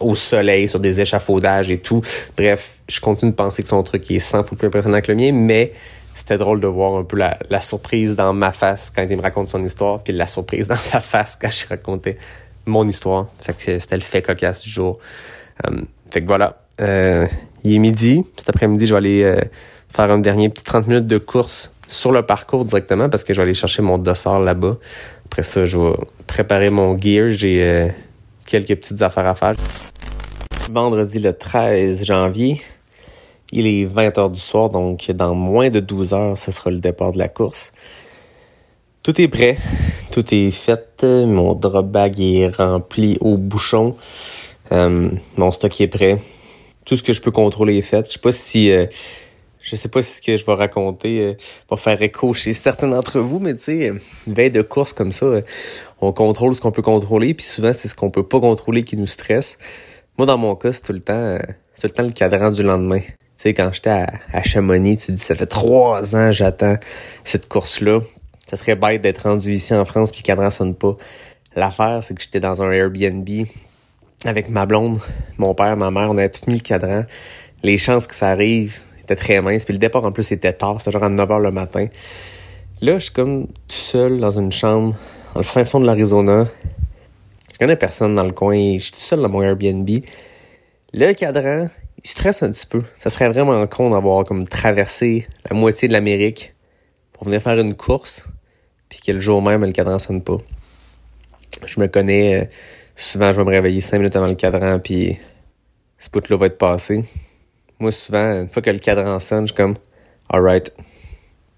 au 0.01 0.15
soleil, 0.15 0.69
sur 0.69 0.81
des 0.81 1.01
échafaudages 1.01 1.71
et 1.71 1.79
tout. 1.79 2.03
Bref, 2.37 2.77
je 2.89 3.01
continue 3.01 3.31
de 3.31 3.37
penser 3.37 3.63
que 3.63 3.69
son 3.69 3.83
truc 3.83 4.11
est 4.11 4.19
100 4.19 4.45
fois 4.45 4.59
plus 4.59 4.69
impressionnant 4.69 5.01
que 5.01 5.13
le 5.13 5.17
mien, 5.17 5.33
mais 5.33 5.73
c'était 6.15 6.39
drôle 6.39 6.61
de 6.61 6.67
voir 6.67 6.97
un 6.97 7.05
peu 7.05 7.17
la, 7.17 7.39
la, 7.49 7.61
surprise 7.61 8.17
dans 8.17 8.33
ma 8.33 8.51
face 8.51 8.91
quand 8.95 9.07
il 9.09 9.17
me 9.17 9.23
raconte 9.23 9.49
son 9.49 9.65
histoire, 9.65 10.03
puis 10.03 10.13
la 10.13 10.27
surprise 10.27 10.67
dans 10.69 10.75
sa 10.77 11.01
face 11.01 11.39
quand 11.41 11.51
je 11.51 11.67
racontais 11.69 12.19
mon 12.67 12.87
histoire. 12.87 13.27
Fait 13.41 13.53
que 13.53 13.79
c'était 13.79 13.97
le 13.97 14.03
fait 14.03 14.23
cocasse 14.23 14.63
du 14.63 14.71
jour. 14.71 14.99
Euh, 15.67 15.81
fait 16.11 16.23
que 16.23 16.27
voilà. 16.27 16.61
Euh, 16.81 17.27
il 17.65 17.75
est 17.75 17.79
midi. 17.79 18.25
Cet 18.37 18.49
après-midi, 18.51 18.87
je 18.87 18.95
vais 18.95 18.99
aller 18.99 19.23
euh, 19.23 19.41
faire 19.89 20.11
un 20.11 20.19
dernier 20.19 20.49
petit 20.49 20.65
30 20.65 20.87
minutes 20.87 21.07
de 21.07 21.19
course 21.19 21.75
sur 21.89 22.13
le 22.13 22.23
parcours 22.23 22.65
directement 22.65 23.09
parce 23.09 23.25
que 23.25 23.33
je 23.33 23.39
vais 23.39 23.45
aller 23.45 23.55
chercher 23.55 23.83
mon 23.83 23.99
dossard 23.99 24.39
là-bas. 24.39 24.77
Après 25.25 25.43
ça, 25.43 25.67
je 25.67 25.77
vais 25.77 25.95
préparer 26.27 26.71
mon 26.71 26.97
gear. 26.99 27.31
J'ai 27.31 27.93
quelques 28.49 28.77
petites 28.77 29.03
affaires 29.03 29.27
à 29.27 29.35
faire. 29.35 29.55
Vendredi 30.73 31.19
le 31.19 31.37
13 31.37 32.05
janvier, 32.05 32.61
il 33.53 33.67
est 33.67 33.87
20h 33.87 34.33
du 34.33 34.41
soir, 34.41 34.71
donc 34.71 35.11
dans 35.11 35.35
moins 35.35 35.71
de 35.71 35.81
12 35.81 36.13
heures, 36.15 36.39
ce 36.39 36.51
sera 36.51 36.71
le 36.71 36.79
départ 36.79 37.13
de 37.13 37.19
la 37.19 37.29
course. 37.29 37.73
Tout 39.03 39.21
est 39.21 39.29
prêt. 39.29 39.57
Tout 40.11 40.35
est 40.35 40.51
fait. 40.51 41.03
Mon 41.03 41.55
drop 41.55 41.87
bag 41.87 42.21
est 42.21 42.49
rempli 42.49 43.17
au 43.21 43.37
bouchon. 43.37 43.97
Euh, 44.73 45.11
mon 45.37 45.53
stock 45.53 45.81
est 45.81 45.87
prêt. 45.87 46.19
Tout 46.85 46.97
ce 46.97 47.03
que 47.03 47.13
je 47.13 47.21
peux 47.21 47.31
contrôler 47.31 47.77
est 47.77 47.83
fait. 47.83 48.07
Je 48.07 48.13
sais 48.13 48.19
pas 48.19 48.33
si... 48.33 48.71
euh, 48.71 48.87
je 49.61 49.77
sais 49.77 49.89
pas 49.89 50.03
si 50.03 50.17
ce 50.17 50.23
que 50.23 50.37
je 50.37 50.47
vais 50.47 50.55
raconter 50.55 51.21
euh, 51.21 51.35
va 51.71 51.77
faire 51.77 52.01
écho 52.01 52.33
chez 52.33 52.53
certains 52.55 52.89
d'entre 52.89 53.21
vous, 53.21 53.39
mais 53.39 53.55
tu 53.55 53.63
sais, 53.63 53.93
une 54.27 54.35
veille 54.35 54.51
de 54.51 54.63
course 54.63 54.93
comme 54.95 55.13
ça, 55.13 55.27
on 56.01 56.13
contrôle 56.13 56.55
ce 56.55 56.61
qu'on 56.61 56.73
peut 56.73 56.83
contrôler, 56.83 57.35
puis 57.35 57.45
souvent 57.45 57.73
c'est 57.73 57.89
ce 57.89 57.95
qu'on 57.95 58.11
peut 58.11 58.27
pas 58.27 58.41
contrôler 58.41 58.85
qui 58.85 58.97
nous 58.97 59.07
stresse. 59.07 59.59
Moi, 60.17 60.27
dans 60.27 60.39
mon 60.39 60.55
cas, 60.57 60.73
c'est 60.73 60.83
tout 60.83 60.93
le 60.93 61.01
temps, 61.01 61.39
tout 61.39 61.87
le 61.87 61.91
temps 61.91 62.03
le 62.03 62.11
cadran 62.11 62.51
du 62.51 62.63
lendemain. 62.63 63.01
Tu 63.01 63.45
sais, 63.45 63.55
quand 63.55 63.71
j'étais 63.73 63.91
à, 64.33 64.43
Chamonix, 64.43 64.97
tu 64.97 65.13
dis, 65.13 65.23
ça 65.23 65.37
fait 65.37 65.47
trois 65.47 66.17
ans 66.17 66.33
j'attends 66.33 66.77
cette 67.25 67.49
course-là. 67.49 68.01
Ça 68.49 68.57
serait 68.57 68.75
bête 68.75 69.03
d'être 69.03 69.29
rendu 69.29 69.53
ici 69.53 69.75
en 69.75 69.85
France 69.85 70.11
puis 70.11 70.23
le 70.23 70.27
cadran 70.27 70.51
sonne 70.51 70.75
pas. 70.75 70.97
L'affaire, 71.55 72.03
c'est 72.03 72.15
que 72.15 72.23
j'étais 72.23 72.41
dans 72.41 72.63
un 72.63 72.73
Airbnb 72.73 73.29
avec 74.25 74.49
ma 74.49 74.67
blonde, 74.67 74.99
mon 75.37 75.55
père, 75.55 75.77
ma 75.77 75.91
mère, 75.91 76.09
on 76.11 76.19
avait 76.19 76.31
tout 76.31 76.43
mis 76.49 76.57
le 76.57 76.61
cadran. 76.61 77.05
Les 77.63 77.79
chances 77.79 78.07
que 78.07 78.15
ça 78.15 78.29
arrive 78.29 78.81
étaient 79.03 79.17
très 79.17 79.41
minces. 79.41 79.65
Puis 79.65 79.75
le 79.75 79.79
départ, 79.79 80.05
en 80.05 80.13
plus, 80.13 80.31
était 80.33 80.53
tard. 80.53 80.81
C'était 80.81 80.93
genre 80.93 81.05
à 81.05 81.11
9h 81.11 81.41
le 81.41 81.51
matin. 81.51 81.87
Là, 82.81 82.99
je 82.99 83.05
suis 83.05 83.13
comme 83.13 83.47
tout 83.47 83.53
seul 83.69 84.19
dans 84.19 84.31
une 84.31 84.53
chambre, 84.53 84.97
dans 85.35 85.41
le 85.41 85.45
fin 85.45 85.65
fond 85.65 85.81
de 85.81 85.87
l'Arizona. 85.87 86.47
Je 87.53 87.59
connais 87.59 87.77
personne 87.77 88.15
dans 88.15 88.25
le 88.25 88.33
coin. 88.33 88.77
Je 88.77 88.85
suis 88.85 88.93
tout 88.93 89.01
seul 89.01 89.21
dans 89.21 89.29
mon 89.29 89.43
Airbnb. 89.43 89.89
Le 90.93 91.13
cadran, 91.13 91.69
il 92.03 92.09
stresse 92.09 92.43
un 92.43 92.51
petit 92.53 92.67
peu. 92.67 92.83
Ça 92.99 93.11
serait 93.11 93.29
vraiment 93.29 93.67
con 93.67 93.91
d'avoir 93.91 94.25
comme 94.25 94.47
traversé 94.47 95.27
la 95.49 95.57
moitié 95.57 95.89
de 95.89 95.93
l'Amérique 95.93 96.55
pour 97.13 97.25
venir 97.25 97.43
faire 97.43 97.59
une 97.59 97.75
course, 97.75 98.29
puis 98.89 99.01
que 99.01 99.13
le 99.13 99.21
jour 99.21 99.43
même, 99.43 99.65
le 99.65 99.73
cadran 99.73 99.99
sonne 99.99 100.23
pas. 100.23 100.39
Je 101.67 101.81
me 101.81 101.89
connais, 101.89 102.43
euh, 102.43 102.45
souvent 102.95 103.33
je 103.33 103.39
vais 103.39 103.45
me 103.45 103.51
réveiller 103.51 103.81
cinq 103.81 103.99
minutes 103.99 104.15
avant 104.15 104.29
le 104.29 104.37
cadran, 104.37 104.79
puis 104.79 105.19
ce 105.99 106.09
bout-là 106.11 106.37
va 106.37 106.47
être 106.47 106.59
passé. 106.59 107.05
Moi, 107.81 107.91
souvent, 107.91 108.43
une 108.43 108.49
fois 108.49 108.63
que 108.63 108.71
le 108.71 108.79
cadran 108.79 109.19
sonne, 109.19 109.49
je 109.49 109.53
suis 109.53 109.57
comme, 109.57 109.77
alright, 110.29 110.73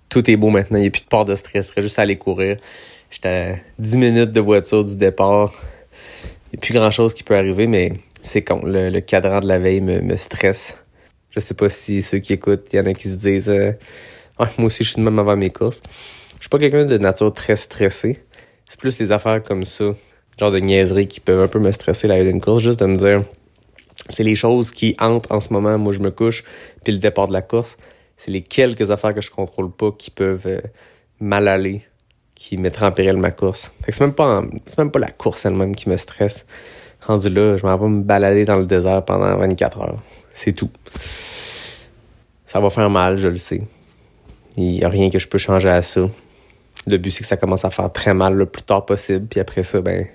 tout 0.09 0.29
est 0.31 0.37
beau 0.37 0.49
maintenant, 0.49 0.79
il 0.79 0.83
n'y 0.83 0.89
a 0.89 0.91
plus 0.91 1.03
de 1.03 1.09
part 1.09 1.27
de 1.27 1.37
stress, 1.37 1.67
il 1.67 1.71
serait 1.71 1.83
juste 1.83 1.99
à 1.99 2.03
aller 2.03 2.17
courir. 2.17 2.57
J'étais 3.11 3.29
à 3.29 3.57
10 3.79 3.99
minutes 3.99 4.33
de 4.33 4.41
voiture 4.41 4.85
du 4.85 4.97
départ. 4.97 5.53
Il 6.53 6.57
n'y 6.57 6.59
a 6.59 6.61
plus 6.61 6.75
grand-chose 6.75 7.13
qui 7.13 7.25
peut 7.25 7.37
arriver, 7.37 7.67
mais 7.67 7.93
c'est 8.23 8.43
con. 8.43 8.63
Le, 8.65 8.89
le 8.91 9.01
cadran 9.01 9.41
de 9.41 9.49
la 9.49 9.59
veille 9.59 9.81
me, 9.81 10.01
me 10.01 10.17
stresse. 10.17 10.77
Je 11.31 11.41
sais 11.41 11.55
pas 11.55 11.69
si 11.69 12.03
ceux 12.03 12.19
qui 12.19 12.33
écoutent, 12.33 12.69
il 12.73 12.77
y 12.77 12.81
en 12.81 12.87
a 12.87 12.93
qui 12.93 13.09
se 13.09 13.17
disent 13.17 13.51
euh, 13.51 13.73
Ouais, 14.39 14.47
moi 14.59 14.67
aussi 14.67 14.85
je 14.85 14.91
suis 14.91 14.99
de 14.99 15.05
même 15.05 15.19
avant 15.19 15.37
mes 15.37 15.51
courses. 15.51 15.83
Je 16.35 16.41
suis 16.41 16.49
pas 16.49 16.59
quelqu'un 16.59 16.87
de 16.87 16.99
nature 16.99 17.33
très 17.33 17.57
stressé. 17.57 18.21
C'est 18.69 18.79
plus 18.79 18.99
les 18.99 19.13
affaires 19.13 19.43
comme 19.43 19.65
ça, 19.65 19.95
genre 20.39 20.51
de 20.51 20.59
niaiseries 20.59 21.09
qui 21.09 21.21
peuvent 21.21 21.43
un 21.43 21.49
peu 21.49 21.59
me 21.59 21.73
stresser 21.73 22.07
la 22.07 22.17
veille 22.17 22.33
d'une 22.33 22.41
course, 22.41 22.63
juste 22.63 22.79
de 22.79 22.87
me 22.87 22.97
dire 22.97 23.23
c'est 24.09 24.23
les 24.23 24.37
choses 24.37 24.71
qui 24.71 24.97
entrent 24.99 25.33
en 25.33 25.41
ce 25.41 25.53
moment, 25.53 25.77
moi 25.77 25.93
je 25.93 26.01
me 26.01 26.11
couche, 26.11 26.45
puis 26.85 26.93
le 26.93 27.01
départ 27.01 27.29
de 27.29 27.33
la 27.33 27.43
course, 27.43 27.77
c'est 28.17 28.31
les 28.31 28.43
quelques 28.43 28.91
affaires 28.91 29.15
que 29.15 29.21
je 29.21 29.31
contrôle 29.31 29.71
pas 29.71 29.93
qui 29.93 30.11
peuvent 30.11 30.47
euh, 30.47 30.61
mal 31.21 31.49
aller, 31.49 31.83
qui 32.41 32.57
mettraient 32.57 32.87
en 32.87 32.91
péril 32.91 33.19
ma 33.19 33.31
course. 33.31 33.71
C'est 33.87 34.01
même 34.01 34.15
pas 34.15 34.43
c'est 34.65 34.79
même 34.79 34.91
pas 34.91 34.99
la 34.99 35.11
course 35.11 35.45
elle-même 35.45 35.77
qui 35.77 35.91
me 35.91 35.99
stresse. 35.99 36.47
Rendu 37.03 37.29
là, 37.29 37.59
je 37.59 37.67
m'en 37.67 37.77
vais 37.77 37.89
me 37.89 38.03
balader 38.03 38.47
dans 38.47 38.57
le 38.57 38.65
désert 38.65 39.05
pendant 39.05 39.37
24 39.37 39.81
heures. 39.83 40.03
C'est 40.33 40.55
tout. 40.55 40.71
Ça 42.47 42.59
va 42.59 42.71
faire 42.71 42.89
mal, 42.89 43.19
je 43.19 43.29
le 43.29 43.37
sais. 43.37 43.61
Il 44.57 44.73
y 44.73 44.85
a 44.85 44.89
rien 44.89 45.11
que 45.11 45.19
je 45.19 45.29
peux 45.29 45.37
changer 45.37 45.69
à 45.69 45.83
ça. 45.83 46.09
Le 46.87 46.97
but, 46.97 47.11
c'est 47.11 47.21
que 47.21 47.27
ça 47.27 47.37
commence 47.37 47.67
à 47.67 47.71
faire 47.71 47.93
très 47.93 48.15
mal 48.15 48.33
le 48.33 48.47
plus 48.47 48.63
tard 48.63 48.87
possible, 48.87 49.27
puis 49.27 49.39
après 49.39 49.63
ça, 49.63 49.83
ben, 49.83 50.07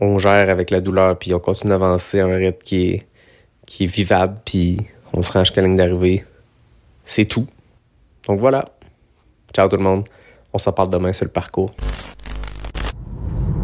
on 0.00 0.18
gère 0.20 0.48
avec 0.48 0.70
la 0.70 0.80
douleur, 0.80 1.18
puis 1.18 1.34
on 1.34 1.40
continue 1.40 1.70
d'avancer 1.70 2.20
à 2.20 2.26
un 2.26 2.36
rythme 2.36 2.62
qui 2.62 2.90
est, 2.90 3.06
qui 3.66 3.84
est 3.84 3.88
vivable, 3.88 4.38
puis 4.44 4.78
on 5.12 5.20
se 5.20 5.32
rend 5.32 5.40
jusqu'à 5.40 5.62
la 5.62 5.66
ligne 5.66 5.76
d'arrivée. 5.76 6.24
C'est 7.02 7.24
tout. 7.24 7.48
Donc 8.28 8.38
voilà. 8.38 8.64
Ciao 9.52 9.68
tout 9.68 9.76
le 9.76 9.82
monde. 9.82 10.04
On 10.56 10.58
s'en 10.58 10.70
parle 10.70 10.88
demain 10.88 11.12
sur 11.12 11.24
le 11.24 11.32
parcours. 11.32 11.72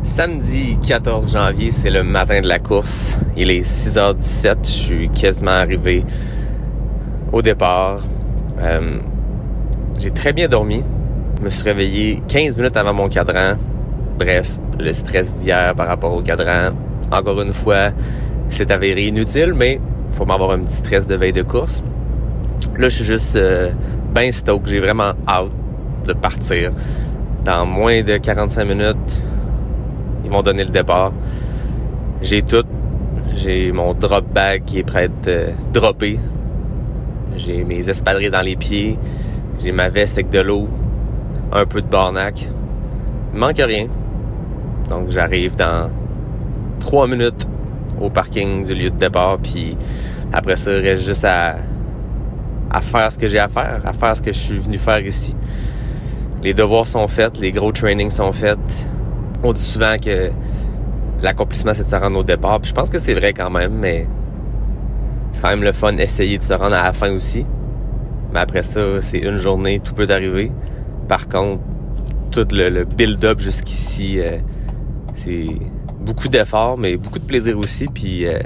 Samedi 0.03 0.76
14 0.84 1.32
janvier, 1.32 1.70
c'est 1.70 1.88
le 1.88 2.03
matin 2.03 2.43
de 2.43 2.49
la 2.49 2.59
course. 2.59 3.16
Il 3.36 3.53
est 3.53 3.61
6h17. 3.61 4.57
Je 4.64 4.68
suis 4.68 5.09
quasiment 5.11 5.53
arrivé 5.53 6.05
au 7.32 7.43
départ. 7.43 8.01
Euh, 8.59 8.99
j'ai 10.01 10.11
très 10.11 10.32
bien 10.32 10.49
dormi. 10.49 10.82
Je 11.38 11.45
me 11.45 11.51
suis 11.51 11.62
réveillé 11.62 12.22
15 12.26 12.59
minutes 12.59 12.76
avant 12.76 12.93
mon 12.93 13.09
cadran. 13.09 13.55
Bref, 14.18 14.51
le 14.80 14.93
stress 14.93 15.36
d'hier 15.36 15.76
par 15.76 15.86
rapport 15.86 16.12
au 16.12 16.22
cadran, 16.22 16.70
encore 17.12 17.41
une 17.41 17.53
fois, 17.53 17.91
c'est 18.49 18.72
avéré 18.72 19.07
inutile, 19.07 19.55
mais 19.55 19.80
faut 20.11 20.26
m'avoir 20.26 20.51
un 20.51 20.59
petit 20.59 20.74
stress 20.74 21.07
de 21.07 21.14
veille 21.14 21.32
de 21.32 21.43
course. 21.43 21.84
Là, 22.76 22.88
je 22.88 22.97
suis 22.97 23.05
juste 23.05 23.36
euh, 23.36 23.70
ben. 24.12 24.32
J'ai 24.66 24.80
vraiment 24.80 25.12
hâte 25.28 25.53
de 26.05 26.12
partir. 26.12 26.72
Dans 27.44 27.64
moins 27.66 28.03
de 28.03 28.16
45 28.16 28.64
minutes, 28.64 29.22
ils 30.24 30.30
vont 30.30 30.42
donner 30.42 30.64
le 30.64 30.70
départ. 30.70 31.12
J'ai 32.22 32.42
tout. 32.42 32.64
J'ai 33.34 33.72
mon 33.72 33.94
drop 33.94 34.24
bag 34.32 34.64
qui 34.64 34.78
est 34.78 34.82
prêt 34.82 35.01
à 35.01 35.05
être 35.05 35.28
euh, 35.28 35.53
droppé. 35.72 36.18
J'ai 37.36 37.64
mes 37.64 37.88
espadrilles 37.88 38.30
dans 38.30 38.40
les 38.40 38.57
pieds. 38.57 38.98
J'ai 39.62 39.72
ma 39.72 39.88
veste 39.88 40.14
avec 40.14 40.30
de 40.30 40.40
l'eau. 40.40 40.68
Un 41.53 41.64
peu 41.64 41.80
de 41.80 41.86
barnac. 41.86 42.46
Il 43.32 43.38
manque 43.38 43.57
rien. 43.59 43.86
Donc 44.88 45.11
j'arrive 45.11 45.57
dans 45.57 45.90
trois 46.80 47.07
minutes 47.07 47.46
au 48.01 48.11
parking 48.11 48.64
du 48.64 48.74
lieu 48.74 48.90
de 48.90 48.96
départ. 48.96 49.38
Puis 49.38 49.76
après 50.32 50.57
ça, 50.57 50.72
il 50.72 50.80
reste 50.80 51.05
juste 51.05 51.24
à, 51.24 51.57
à 52.70 52.80
faire 52.80 53.11
ce 53.11 53.18
que 53.18 53.26
j'ai 53.28 53.38
à 53.38 53.48
faire, 53.48 53.80
à 53.84 53.92
faire 53.92 54.16
ce 54.16 54.22
que 54.22 54.32
je 54.32 54.38
suis 54.38 54.59
venu 54.59 54.78
faire 54.78 55.01
ici. 55.01 55.34
Les 56.43 56.55
devoirs 56.55 56.86
sont 56.86 57.07
faits, 57.07 57.38
les 57.38 57.51
gros 57.51 57.70
trainings 57.70 58.11
sont 58.11 58.32
faits. 58.32 58.59
On 59.43 59.53
dit 59.53 59.62
souvent 59.62 59.97
que 60.03 60.30
l'accomplissement, 61.22 61.74
c'est 61.74 61.82
de 61.82 61.88
se 61.88 61.97
rendre 61.97 62.18
au 62.18 62.22
départ. 62.22 62.61
Puis 62.61 62.70
je 62.70 62.74
pense 62.74 62.88
que 62.88 62.99
c'est 62.99 63.14
vrai 63.14 63.34
quand 63.34 63.51
même, 63.51 63.74
mais 63.74 64.07
c'est 65.32 65.43
quand 65.43 65.51
même 65.51 65.62
le 65.62 65.72
fun 65.72 65.93
d'essayer 65.93 66.38
de 66.38 66.43
se 66.43 66.55
rendre 66.55 66.76
à 66.76 66.84
la 66.84 66.93
fin 66.93 67.11
aussi. 67.12 67.45
Mais 68.32 68.41
après 68.41 68.62
ça, 68.62 68.80
c'est 69.03 69.18
une 69.18 69.38
journée, 69.38 69.80
tout 69.80 69.95
peut 69.95 70.07
arriver. 70.09 70.51
Par 71.09 71.28
contre, 71.28 71.62
tout 72.30 72.47
le, 72.53 72.84
build-up 72.84 73.41
jusqu'ici, 73.41 74.20
euh, 74.20 74.38
c'est 75.14 75.49
beaucoup 76.01 76.28
d'efforts, 76.28 76.78
mais 76.78 76.97
beaucoup 76.97 77.18
de 77.18 77.24
plaisir 77.24 77.59
aussi. 77.59 77.86
Puis 77.88 78.26
euh, 78.26 78.38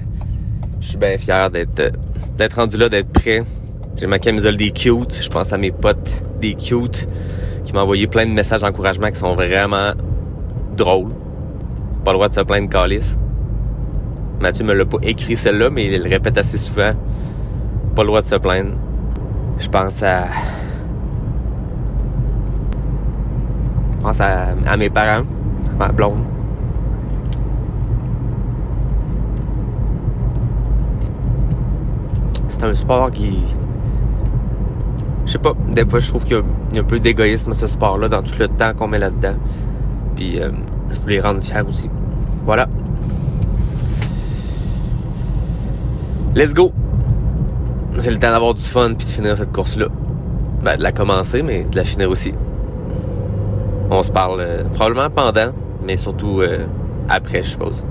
je 0.81 0.89
suis 0.89 0.99
bien 0.99 1.17
fier 1.17 1.51
d'être 1.51 1.81
euh, 1.81 1.91
d'être 2.37 2.55
rendu 2.55 2.77
là, 2.77 2.89
d'être 2.89 3.11
prêt. 3.11 3.45
J'ai 3.97 4.07
ma 4.07 4.19
camisole 4.19 4.57
des 4.57 4.73
cute. 4.73 5.23
Je 5.23 5.29
pense 5.29 5.53
à 5.53 5.59
mes 5.59 5.71
potes 5.71 6.13
des 6.41 6.55
cute 6.55 7.07
qui 7.65 7.73
m'ont 7.73 7.81
envoyé 7.81 8.07
plein 8.07 8.27
de 8.27 8.33
messages 8.33 8.61
d'encouragement 8.61 9.09
qui 9.09 9.17
sont 9.17 9.35
vraiment 9.35 9.93
drôles. 10.77 11.13
Pas 12.05 12.13
le 12.13 12.19
droit 12.19 12.29
de 12.29 12.35
se 12.35 12.41
plaindre 12.41 12.69
calice. 12.69 13.19
Mathieu 14.41 14.65
me 14.65 14.75
l'a 14.75 14.85
pas 14.85 14.99
écrit 15.03 15.37
celle-là, 15.37 15.71
mais 15.71 15.87
il 15.87 16.03
le 16.03 16.11
répète 16.11 16.37
assez 16.37 16.59
souvent. 16.59 16.93
Pas 17.95 18.03
le 18.03 18.09
droit 18.09 18.21
de 18.21 18.27
se 18.27 18.35
plaindre. 18.35 18.73
Je 19.59 19.69
pense 19.69 20.03
à. 20.03 20.27
Je 23.93 24.03
pense 24.03 24.21
à, 24.21 24.77
mes 24.77 24.91
parents, 24.91 25.25
ma 25.79 25.89
blonde. 25.89 26.25
C'est 32.49 32.65
un 32.65 32.75
sport 32.75 33.11
qui. 33.11 33.43
Je 35.27 35.33
sais 35.33 35.39
pas, 35.39 35.53
des 35.69 35.87
fois 35.89 35.99
je 35.99 36.09
trouve 36.09 36.25
qu'il 36.25 36.43
y 36.75 36.79
a 36.79 36.81
un 36.81 36.85
peu 36.85 37.01
d'égoïsme 37.01 37.53
à 37.53 37.55
ce 37.55 37.67
sport-là 37.67 38.09
dans 38.09 38.23
tout 38.23 38.35
le 38.39 38.49
temps 38.49 38.75
qu'on 38.75 38.89
met 38.89 38.99
là-dedans. 38.99 39.35
Puis 40.17 40.41
euh, 40.41 40.51
je 40.91 41.01
voulais 41.01 41.21
rendre 41.21 41.41
fiers 41.41 41.63
aussi. 41.67 41.91
Voilà. 42.45 42.69
Let's 46.35 46.53
go! 46.53 46.73
C'est 48.01 48.11
le 48.11 48.19
temps 48.19 48.33
d'avoir 48.33 48.55
du 48.55 48.63
fun 48.63 48.95
puis 48.95 49.07
de 49.07 49.13
finir 49.13 49.37
cette 49.37 49.53
course-là. 49.53 49.87
Ben, 50.63 50.77
de 50.77 50.83
la 50.83 50.93
commencer, 50.93 51.43
mais 51.43 51.65
de 51.65 51.77
la 51.77 51.85
finir 51.85 52.11
aussi. 52.11 52.35
On 53.91 54.03
se 54.03 54.11
parle 54.11 54.41
euh, 54.41 54.65
probablement 54.65 55.11
pendant, 55.11 55.53
mais 55.85 55.97
surtout 55.97 56.41
euh, 56.41 56.67
après, 57.09 57.43
je 57.43 57.51
suppose. 57.51 57.85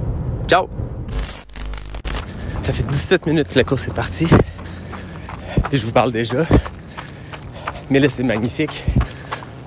Ciao! 0.47 0.67
Ça 2.61 2.73
fait 2.73 2.83
17 2.83 3.27
minutes 3.27 3.47
que 3.49 3.59
la 3.59 3.63
course 3.63 3.87
est 3.87 3.93
partie. 3.93 4.27
Et 5.71 5.77
je 5.77 5.85
vous 5.85 5.91
parle 5.91 6.11
déjà. 6.11 6.45
Mais 7.89 7.99
là, 7.99 8.09
c'est 8.09 8.23
magnifique. 8.23 8.83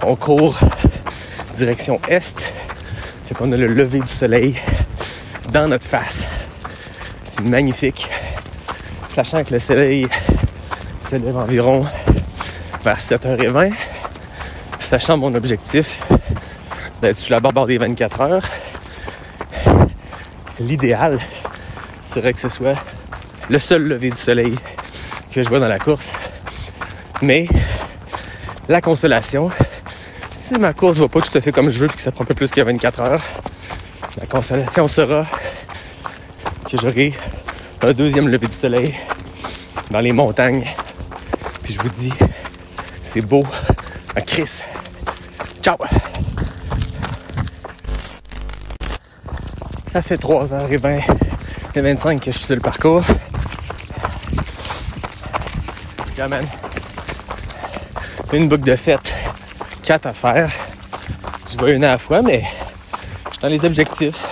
On 0.03 0.17
court 0.17 0.59
direction 1.57 2.01
est. 2.09 2.53
Fait 3.25 3.35
qu'on 3.35 3.51
a 3.53 3.57
le 3.57 3.67
lever 3.67 4.01
du 4.01 4.07
soleil 4.07 4.57
dans 5.53 5.69
notre 5.69 5.85
face. 5.85 6.27
C'est 7.25 7.41
magnifique. 7.41 8.09
Sachant 9.09 9.43
que 9.45 9.53
le 9.53 9.59
soleil 9.59 10.09
se 11.01 11.17
lève 11.17 11.37
environ 11.37 11.87
vers 12.85 12.99
7h20. 12.99 13.73
Sachant 14.79 15.17
mon 15.17 15.35
objectif, 15.35 16.03
d'être 17.01 17.17
sur 17.17 17.33
la 17.33 17.41
barre 17.41 17.67
des 17.67 17.79
24 17.79 18.21
heures. 18.21 18.49
L'idéal 20.61 21.19
serait 22.03 22.33
que 22.33 22.41
ce 22.41 22.49
soit 22.49 22.77
le 23.49 23.59
seul 23.59 23.83
lever 23.83 24.11
du 24.11 24.17
soleil 24.17 24.57
que 25.31 25.43
je 25.43 25.49
vois 25.49 25.61
dans 25.61 25.69
la 25.69 25.79
course. 25.79 26.13
Mais 27.23 27.49
la 28.69 28.81
consolation, 28.81 29.51
si 30.35 30.59
ma 30.59 30.73
course 30.73 30.99
va 30.99 31.09
pas 31.09 31.21
tout 31.21 31.37
à 31.37 31.41
fait 31.41 31.53
comme 31.53 31.71
je 31.71 31.79
veux 31.79 31.87
et 31.87 31.89
que 31.89 32.01
ça 32.01 32.13
prend 32.13 32.25
un 32.25 32.27
peu 32.27 32.35
plus 32.35 32.51
que 32.51 32.61
24 32.61 33.01
heures, 33.01 33.23
la 34.21 34.27
consolation 34.27 34.89
sera 34.89 35.27
que 36.69 36.77
j'aurai 36.77 37.15
un 37.83 37.93
deuxième 37.93 38.29
lever 38.29 38.47
du 38.47 38.55
soleil 38.55 38.95
dans 39.91 40.01
les 40.01 40.13
montagnes. 40.13 40.67
Puis 41.63 41.75
je 41.75 41.81
vous 41.81 41.91
dis, 41.91 42.13
c'est 43.03 43.21
beau 43.21 43.45
à 44.15 44.21
Chris. 44.21 44.63
Ciao! 45.63 45.77
Ça 49.93 50.03
fait 50.03 50.21
3h20 50.21 51.03
et 51.75 51.81
25 51.81 52.21
que 52.21 52.33
je 52.33 52.37
suis 52.37 52.47
sur 52.47 52.57
le 52.57 52.61
parcours. 52.61 53.03
Une 58.33 58.49
boucle 58.49 58.65
de 58.65 58.77
fête, 58.77 59.15
4 59.83 60.07
à 60.07 60.13
faire. 60.13 60.53
Je 61.51 61.57
vais 61.59 61.77
une 61.77 61.85
à 61.85 61.93
la 61.93 61.99
fois, 61.99 62.23
mais 62.23 62.43
je 63.27 63.33
suis 63.33 63.41
dans 63.41 63.49
les 63.49 63.65
objectifs. 63.65 64.23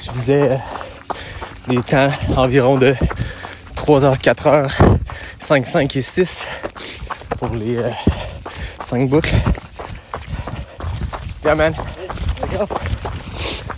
Je 0.00 0.12
visais 0.12 0.50
euh, 0.50 0.56
des 1.68 1.82
temps 1.82 2.08
environ 2.36 2.76
de 2.78 2.94
3h, 3.76 4.18
4h, 4.20 4.80
5, 5.38 5.66
5 5.66 5.96
et 5.96 6.02
6 6.02 6.46
pour 7.38 7.48
les 7.48 7.78
euh, 7.78 7.90
5 8.84 9.08
boucles. 9.08 9.34
Yeah, 11.44 11.54
man. 11.56 11.74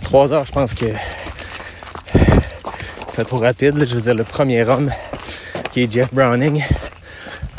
3 0.03 0.31
heures, 0.31 0.45
je 0.45 0.51
pense 0.51 0.75
que 0.75 0.85
c'est 3.07 3.25
trop 3.25 3.37
rapide. 3.37 3.77
là. 3.77 3.85
Je 3.85 3.95
veux 3.95 4.01
dire, 4.01 4.15
le 4.15 4.23
premier 4.23 4.63
homme, 4.63 4.91
qui 5.71 5.83
est 5.83 5.91
Jeff 5.91 6.13
Browning, 6.13 6.63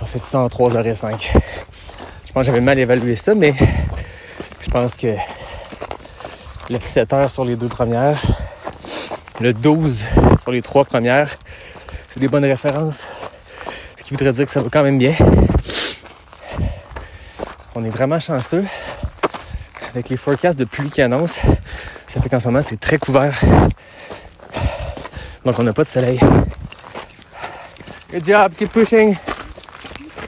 a 0.01 0.07
fait 0.07 0.25
ça 0.25 0.39
en 0.41 0.47
3h05. 0.47 1.31
Je 1.33 1.39
pense 2.35 2.47
que 2.47 2.47
j'avais 2.47 2.65
mal 2.65 2.81
évalué 2.81 3.15
ça, 3.15 3.33
mais 3.33 3.55
je 4.61 4.69
pense 4.69 4.97
que 4.97 5.15
le 6.69 6.81
7 6.81 7.13
heures 7.13 7.31
sur 7.31 7.45
les 7.45 7.55
deux 7.55 7.69
premières, 7.69 8.21
le 9.41 9.55
12 9.55 10.05
sur 10.43 10.51
les 10.51 10.61
trois 10.61 10.85
premières, 10.85 11.31
c'est 12.13 12.19
des 12.19 12.27
bonnes 12.27 12.45
références. 12.45 13.07
Ce 13.97 14.03
qui 14.03 14.11
voudrait 14.11 14.33
dire 14.33 14.47
que 14.47 14.51
ça 14.51 14.61
va 14.61 14.69
quand 14.69 14.83
même 14.83 14.99
bien. 14.99 15.15
On 17.77 17.85
est 17.85 17.91
vraiment 17.91 18.19
chanceux. 18.19 18.65
Avec 19.93 20.09
les 20.09 20.17
forecasts 20.17 20.59
de 20.59 20.65
pluie 20.65 20.91
qui 20.91 21.03
annoncent, 21.03 21.41
ça 22.09 22.21
fait 22.21 22.29
qu'en 22.29 22.41
ce 22.41 22.47
moment, 22.47 22.63
c'est 22.63 22.81
très 22.81 22.99
couvert. 22.99 23.41
Donc, 25.45 25.57
on 25.57 25.63
n'a 25.63 25.73
pas 25.73 25.85
de 25.85 25.89
soleil. 25.89 26.19
Good 28.11 28.25
job, 28.25 28.53
keep 28.59 28.73
pushing. 28.73 29.15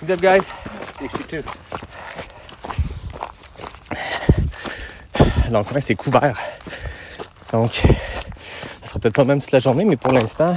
Good 0.01 0.09
job, 0.09 0.20
guys. 0.20 1.57
Donc, 5.51 5.70
ouais, 5.70 5.81
c'est 5.81 5.94
couvert. 5.94 6.36
Donc, 7.52 7.73
ça 7.73 7.85
sera 8.85 9.01
peut-être 9.01 9.14
pas 9.14 9.24
même 9.24 9.40
toute 9.40 9.52
la 9.52 9.60
journée, 9.60 9.85
mais 9.85 9.97
pour 9.97 10.12
l'instant, 10.12 10.56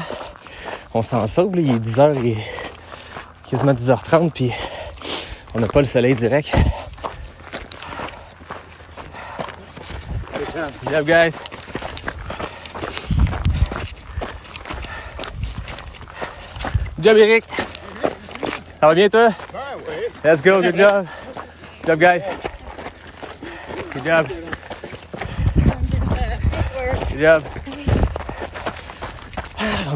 on 0.93 1.03
s'en 1.03 1.25
sauve. 1.27 1.55
là. 1.55 1.61
Il 1.61 1.75
est 1.75 1.79
10h 1.79 2.25
et 2.25 2.37
quasiment 3.49 3.73
10h30, 3.73 4.31
puis 4.31 4.51
on 5.53 5.59
n'a 5.59 5.67
pas 5.67 5.79
le 5.79 5.85
soleil 5.85 6.15
direct. 6.15 6.55
Good 10.83 10.91
job, 10.91 11.05
guys. 11.05 11.35
Good 16.95 17.03
job, 17.03 17.17
Eric. 17.17 17.45
Ça 18.79 18.87
va 18.87 18.95
bien, 18.95 19.09
toi? 19.09 19.29
Let's 20.23 20.41
go, 20.41 20.61
good 20.61 20.75
job. 20.75 21.05
Good 21.81 21.87
job, 21.87 21.99
guys. 21.99 22.23
Good 23.93 24.05
job. 24.05 24.38
Donc, 27.19 27.43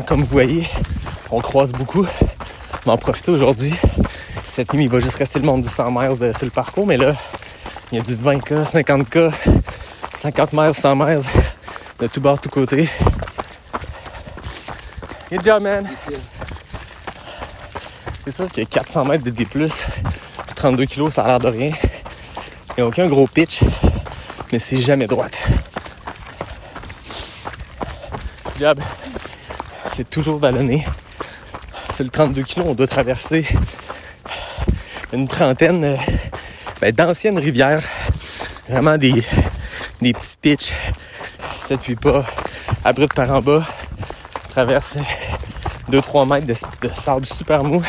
comme 0.05 0.19
vous 0.19 0.27
voyez, 0.27 0.67
on 1.31 1.39
croise 1.39 1.71
beaucoup. 1.71 2.05
On 2.85 2.89
va 2.89 2.93
en 2.93 2.97
profiter 2.97 3.31
aujourd'hui. 3.31 3.73
Cette 4.43 4.73
nuit, 4.73 4.83
il 4.83 4.89
va 4.89 4.99
juste 4.99 5.15
rester 5.15 5.39
le 5.39 5.45
monde 5.45 5.61
du 5.61 5.69
100 5.69 5.89
miles 5.89 6.21
euh, 6.21 6.33
sur 6.33 6.45
le 6.45 6.51
parcours, 6.51 6.85
mais 6.85 6.97
là, 6.97 7.15
il 7.91 7.97
y 7.97 8.01
a 8.01 8.03
du 8.03 8.13
20K, 8.13 8.65
50K, 8.65 9.31
50 10.15 10.51
miles, 10.51 10.73
100 10.73 10.95
miles, 10.97 11.21
de 11.99 12.07
tout 12.07 12.19
bord, 12.19 12.35
de 12.35 12.41
tout 12.41 12.49
côté. 12.49 12.89
Good 15.31 15.45
job, 15.45 15.63
man! 15.63 15.87
C'est 18.25 18.35
sûr 18.35 18.51
que 18.51 18.61
400 18.61 19.05
mètres 19.05 19.23
de 19.23 19.29
D+, 19.29 19.47
32 20.55 20.85
kilos, 20.85 21.13
ça 21.13 21.23
a 21.23 21.27
l'air 21.27 21.39
de 21.39 21.47
rien. 21.47 21.71
Il 22.71 22.79
n'y 22.79 22.83
a 22.83 22.87
aucun 22.87 23.07
gros 23.07 23.27
pitch, 23.27 23.61
mais 24.51 24.59
c'est 24.59 24.81
jamais 24.81 25.07
droite. 25.07 25.41
C'est 29.91 30.09
toujours 30.09 30.39
vallonné. 30.39 30.85
Sur 31.93 32.05
le 32.05 32.09
32 32.09 32.43
kilos, 32.43 32.67
on 32.69 32.73
doit 32.73 32.87
traverser 32.87 33.45
une 35.11 35.27
trentaine 35.27 35.83
euh, 35.83 35.97
ben, 36.79 36.93
d'anciennes 36.93 37.37
rivières. 37.39 37.83
Vraiment 38.69 38.97
des, 38.97 39.21
des 40.01 40.13
petits 40.13 40.37
pitchs, 40.41 40.73
7-8 41.59 41.97
pas, 41.97 42.25
abrupts 42.85 43.13
par 43.13 43.31
en 43.31 43.41
bas. 43.41 43.67
Traverse 44.49 44.97
2-3 45.91 46.27
mètres 46.29 46.47
de, 46.47 46.87
de 46.87 46.93
sable 46.93 47.25
super 47.25 47.63
mou, 47.65 47.81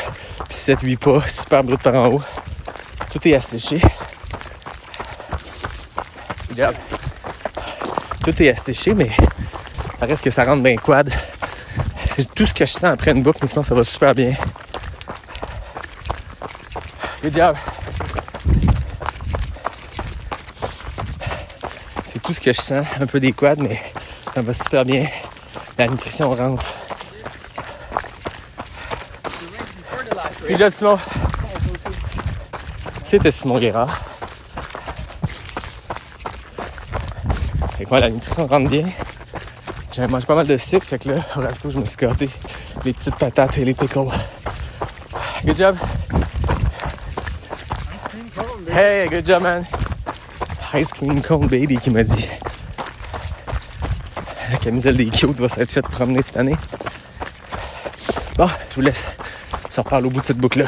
puis 0.48 0.56
7-8 0.56 0.96
pas, 0.96 1.28
super 1.28 1.62
brut 1.62 1.80
par 1.80 1.94
en 1.94 2.08
haut. 2.08 2.22
Tout 3.12 3.28
est 3.28 3.34
asséché. 3.34 3.80
Regarde. 6.50 6.76
Tout 8.24 8.42
est 8.42 8.48
asséché, 8.48 8.92
mais 8.92 9.10
reste 10.04 10.22
que 10.22 10.30
ça 10.30 10.44
rentre 10.44 10.62
bien 10.62 10.76
quad. 10.76 11.12
C'est 12.08 12.32
tout 12.34 12.46
ce 12.46 12.54
que 12.54 12.64
je 12.64 12.72
sens 12.72 12.84
après 12.84 13.10
une 13.10 13.22
boucle, 13.22 13.38
mais 13.42 13.48
sinon 13.48 13.62
ça 13.62 13.74
va 13.74 13.82
super 13.82 14.14
bien. 14.14 14.34
Good 17.22 17.34
job. 17.34 17.56
C'est 22.04 22.22
tout 22.22 22.32
ce 22.32 22.40
que 22.40 22.52
je 22.52 22.60
sens, 22.60 22.86
un 23.00 23.06
peu 23.06 23.18
des 23.18 23.32
quads, 23.32 23.56
mais 23.56 23.80
ça 24.34 24.42
va 24.42 24.52
super 24.52 24.84
bien. 24.84 25.06
La 25.78 25.88
nutrition 25.88 26.30
rentre. 26.30 26.66
Good 30.48 30.58
job, 30.58 30.70
Simon. 30.70 30.98
C'était 33.02 33.32
Simon 33.32 33.58
Guérard. 33.58 34.00
Que 37.78 37.88
moi, 37.88 38.00
la 38.00 38.10
nutrition 38.10 38.46
rentre 38.46 38.68
bien. 38.68 38.84
J'avais 39.94 40.08
mangé 40.08 40.26
pas 40.26 40.34
mal 40.34 40.46
de 40.48 40.56
sucre, 40.56 40.84
fait 40.84 40.98
que 40.98 41.10
là, 41.10 41.20
au 41.36 41.40
rafto, 41.40 41.70
je 41.70 41.78
me 41.78 41.84
suis 41.84 41.96
gâté 41.96 42.28
les 42.84 42.92
petites 42.92 43.14
patates 43.14 43.58
et 43.58 43.64
les 43.64 43.74
pickles. 43.74 44.08
Good 45.44 45.56
job. 45.56 45.76
Hey, 48.68 49.08
good 49.08 49.24
job, 49.24 49.42
man. 49.42 49.64
Ice 50.74 50.92
cream 50.92 51.22
cone 51.22 51.46
baby 51.46 51.76
qui 51.76 51.90
m'a 51.90 52.02
dit. 52.02 52.28
La 54.50 54.56
camisole 54.58 54.96
des 54.96 55.06
cute 55.06 55.38
va 55.38 55.48
s'être 55.48 55.70
faite 55.70 55.86
promener 55.86 56.24
cette 56.24 56.38
année. 56.38 56.56
Bon, 58.36 58.48
je 58.70 58.74
vous 58.74 58.80
laisse. 58.80 59.06
Se 59.70 59.80
reparle 59.80 60.06
au 60.06 60.10
bout 60.10 60.20
de 60.20 60.26
cette 60.26 60.38
boucle-là. 60.38 60.66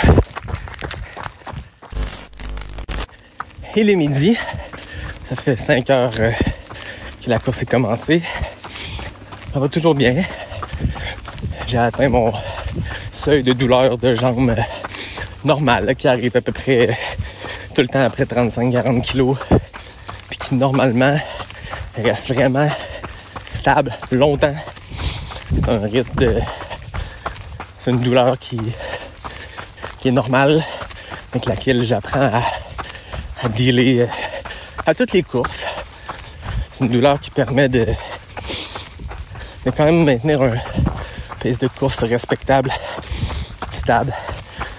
Il 3.74 3.90
est 3.90 3.97
midi. 3.97 4.39
Ça 5.28 5.35
fait 5.35 5.57
5 5.57 5.90
heures 5.90 6.12
euh, 6.20 6.31
que 7.24 7.28
la 7.28 7.40
course 7.40 7.62
est 7.62 7.66
commencée. 7.66 8.23
Ça 9.56 9.60
va 9.60 9.68
toujours 9.68 9.94
bien. 9.94 10.22
J'ai 11.66 11.78
atteint 11.78 12.10
mon 12.10 12.30
seuil 13.10 13.42
de 13.42 13.54
douleur 13.54 13.96
de 13.96 14.14
jambes 14.14 14.50
euh, 14.50 14.62
normal, 15.46 15.96
qui 15.96 16.06
arrive 16.08 16.36
à 16.36 16.42
peu 16.42 16.52
près 16.52 16.90
euh, 16.90 16.92
tout 17.74 17.80
le 17.80 17.88
temps 17.88 18.02
après 18.02 18.24
35-40 18.24 19.00
kilos. 19.00 19.38
Puis 20.28 20.38
qui 20.38 20.54
normalement 20.56 21.18
reste 21.96 22.34
vraiment 22.34 22.68
stable 23.46 23.92
longtemps. 24.12 24.54
C'est 25.54 25.70
un 25.70 25.78
rythme 25.78 26.14
de. 26.16 26.34
C'est 27.78 27.92
une 27.92 28.00
douleur 28.00 28.38
qui, 28.38 28.60
qui 30.00 30.08
est 30.08 30.12
normale, 30.12 30.62
avec 31.32 31.46
laquelle 31.46 31.82
j'apprends 31.82 32.20
à, 32.30 32.42
à 33.42 33.48
dealer 33.48 34.00
euh, 34.00 34.06
à 34.84 34.94
toutes 34.94 35.12
les 35.12 35.22
courses. 35.22 35.64
C'est 36.72 36.84
une 36.84 36.90
douleur 36.90 37.18
qui 37.18 37.30
permet 37.30 37.70
de, 37.70 37.86
de 39.66 39.72
quand 39.72 39.84
même 39.84 40.05
maintenir 40.05 40.40
un 40.43 40.55
pace 41.40 41.59
de 41.59 41.66
course 41.66 42.05
respectable, 42.05 42.70
stable. 43.72 44.12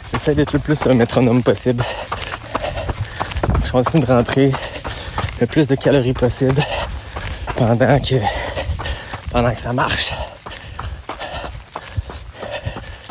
J'essaie 0.10 0.34
d'être 0.34 0.54
le 0.54 0.60
plus 0.60 0.88
un 0.88 0.94
métronome 0.94 1.44
possible. 1.44 1.84
Je 3.66 3.70
continue 3.70 4.06
de 4.06 4.08
rentrer 4.10 4.54
le 5.42 5.46
plus 5.46 5.68
de 5.68 5.76
calories 5.76 6.14
possible 6.14 6.64
pendant 7.58 8.00
que, 8.00 8.16
pendant 9.30 9.52
que 9.52 9.60
ça 9.60 9.74
marche. 9.74 10.14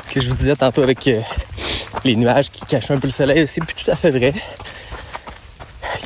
Ce 0.09 0.15
que 0.15 0.21
je 0.21 0.31
vous 0.31 0.35
disais 0.35 0.57
tantôt 0.57 0.83
avec 0.83 1.07
euh, 1.09 1.21
les 2.05 2.17
nuages 2.17 2.51
qui 2.51 2.65
cachent 2.65 2.91
un 2.91 2.99
peu 2.99 3.09
le 3.09 3.13
soleil, 3.13 3.47
c'est 3.47 3.63
plus 3.63 3.75
tout 3.85 3.91
à 3.91 3.97
fait 3.97 4.13
vrai. 4.13 4.33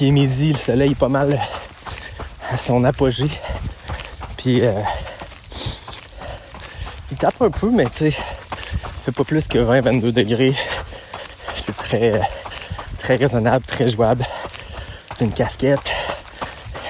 Il 0.01 0.09
est 0.09 0.11
midi, 0.11 0.53
le 0.53 0.59
soleil 0.59 0.91
est 0.91 0.99
pas 0.99 1.09
mal 1.09 1.41
à 2.51 2.57
son 2.57 2.83
apogée. 2.83 3.31
Puis 4.37 4.63
euh, 4.63 4.73
tape 7.21 7.43
un 7.43 7.51
peu, 7.51 7.71
mais 7.71 7.85
tu 7.85 8.11
sais, 8.11 8.17
fait 9.05 9.13
pas 9.13 9.25
plus 9.25 9.47
que 9.47 9.59
20-22 9.59 10.11
degrés. 10.11 10.55
C'est 11.55 11.77
très, 11.77 12.19
très 12.99 13.17
raisonnable, 13.17 13.63
très 13.67 13.89
jouable. 13.89 14.25
Une 15.21 15.31
casquette, 15.31 15.95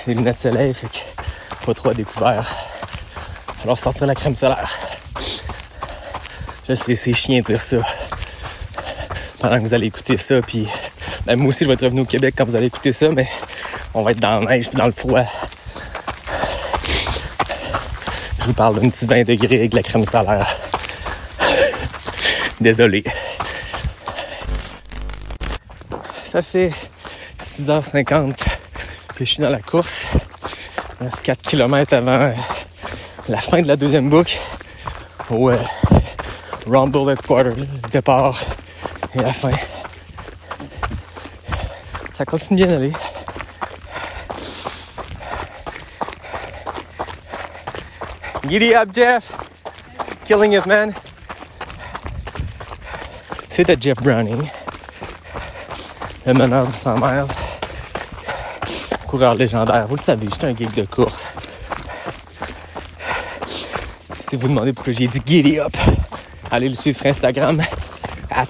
des 0.06 0.14
lunettes 0.14 0.36
de 0.36 0.40
soleil, 0.40 0.72
fait 0.72 0.86
que 0.86 1.66
pas 1.66 1.74
trop 1.74 1.88
à 1.88 1.94
découvert. 1.94 2.48
Alors 3.64 3.76
sortir 3.76 4.06
la 4.06 4.14
crème 4.14 4.36
solaire. 4.36 4.78
Je 6.68 6.74
sais, 6.74 6.94
c'est 6.94 7.12
chiant 7.12 7.40
de 7.40 7.44
dire 7.46 7.60
ça. 7.60 7.78
Pendant 9.40 9.56
que 9.56 9.62
vous 9.62 9.74
allez 9.74 9.88
écouter 9.88 10.16
ça, 10.16 10.40
puis 10.42 10.68
ben, 11.26 11.34
moi 11.34 11.48
aussi 11.48 11.64
je 11.64 11.68
vais 11.68 11.74
être 11.74 11.84
revenu 11.84 12.02
au 12.02 12.06
Québec 12.06 12.36
quand 12.38 12.44
vous 12.44 12.54
allez 12.54 12.66
écouter 12.66 12.92
ça, 12.92 13.08
mais 13.10 13.28
on 13.94 14.02
va 14.02 14.12
être 14.12 14.20
dans 14.20 14.38
la 14.38 14.46
neige 14.46 14.70
dans 14.70 14.86
le 14.86 14.92
froid. 14.92 15.24
Je 18.30 18.36
vous 18.50 18.56
parle 18.56 18.80
d'un 18.80 18.88
petit 18.88 19.06
20 19.06 19.22
degrés 19.22 19.58
avec 19.60 19.74
la 19.74 19.82
crème 19.82 20.04
solaire. 20.04 20.56
Désolé. 22.60 23.04
Ça 26.24 26.42
fait 26.42 26.72
6h50 27.38 28.34
que 29.14 29.24
je 29.24 29.24
suis 29.24 29.42
dans 29.42 29.50
la 29.50 29.60
course. 29.60 30.08
Il 31.00 31.04
reste 31.04 31.22
4 31.22 31.42
km 31.42 31.94
avant 31.94 32.20
euh, 32.20 32.32
la 33.28 33.40
fin 33.40 33.62
de 33.62 33.68
la 33.68 33.76
deuxième 33.76 34.10
boucle 34.10 34.36
au 35.30 35.50
euh, 35.50 35.58
Rumble 36.66 37.10
Headquarter, 37.12 37.54
le 37.56 37.88
départ 37.92 38.40
et 39.14 39.20
la 39.20 39.32
fin. 39.32 39.52
Ça 42.14 42.24
continue 42.24 42.64
bien 42.64 42.66
d'aller. 42.66 42.92
Giddy 48.50 48.74
up, 48.74 48.92
Jeff! 48.92 49.30
Killing 50.26 50.54
it, 50.54 50.66
man! 50.66 50.92
C'était 53.48 53.76
Jeff 53.80 54.02
Browning, 54.02 54.42
le 56.26 56.34
meneur 56.34 56.66
du 56.66 56.72
100 56.72 56.96
miles, 56.96 57.32
coureur 59.06 59.36
légendaire. 59.36 59.86
Vous 59.86 59.94
le 59.94 60.02
savez, 60.02 60.26
j'étais 60.28 60.48
un 60.48 60.56
geek 60.56 60.74
de 60.74 60.82
course. 60.82 61.32
Si 64.18 64.34
vous 64.34 64.48
demandez 64.48 64.72
pourquoi 64.72 64.94
j'ai 64.94 65.06
dit 65.06 65.20
Giddy 65.24 65.60
up, 65.60 65.76
allez 66.50 66.70
le 66.70 66.74
suivre 66.74 66.98
sur 66.98 67.06
Instagram, 67.06 67.62
at 68.32 68.46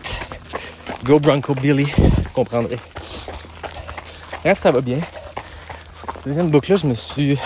Go 1.04 1.20
Bronco 1.20 1.54
Billy, 1.54 1.84
vous 1.84 2.30
comprendrez. 2.32 2.78
Bref, 4.42 4.58
ça 4.58 4.72
va 4.72 4.80
bien. 4.80 5.00
Deuxième 6.24 6.48
boucle 6.48 6.70
là, 6.70 6.76
je 6.78 6.86
me 6.86 6.94
suis 6.94 7.38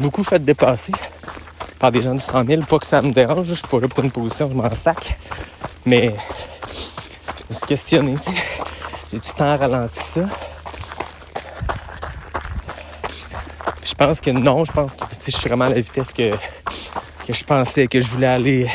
beaucoup 0.00 0.24
fait 0.24 0.44
dépasser 0.44 0.90
par 1.78 1.92
des 1.92 2.02
gens 2.02 2.14
du 2.14 2.20
100 2.20 2.44
000. 2.44 2.62
Pas 2.62 2.78
que 2.78 2.86
ça 2.86 3.02
me 3.02 3.12
dérange, 3.12 3.46
je 3.46 3.54
suis 3.54 3.66
pas 3.66 3.80
là 3.80 3.88
pour 3.88 4.04
une 4.04 4.10
position, 4.10 4.48
je 4.50 4.56
m'en 4.56 4.74
sac. 4.74 5.18
Mais 5.84 6.14
je 7.38 7.44
me 7.48 7.54
suis 7.54 7.66
questionné. 7.66 8.14
J'ai 9.12 9.18
du 9.18 9.30
temps 9.30 9.50
à 9.50 9.56
ralentir 9.56 10.02
ça? 10.02 10.20
Je 13.84 13.94
pense 13.94 14.20
que 14.20 14.30
non, 14.30 14.64
je 14.64 14.72
pense 14.72 14.94
que 14.94 15.04
je 15.24 15.30
suis 15.30 15.48
vraiment 15.48 15.66
à 15.66 15.68
la 15.70 15.76
vitesse 15.76 16.12
que, 16.12 16.32
que 17.26 17.32
je 17.32 17.44
pensais 17.44 17.86
que 17.86 18.00
je 18.00 18.10
voulais 18.10 18.26
aller 18.26 18.68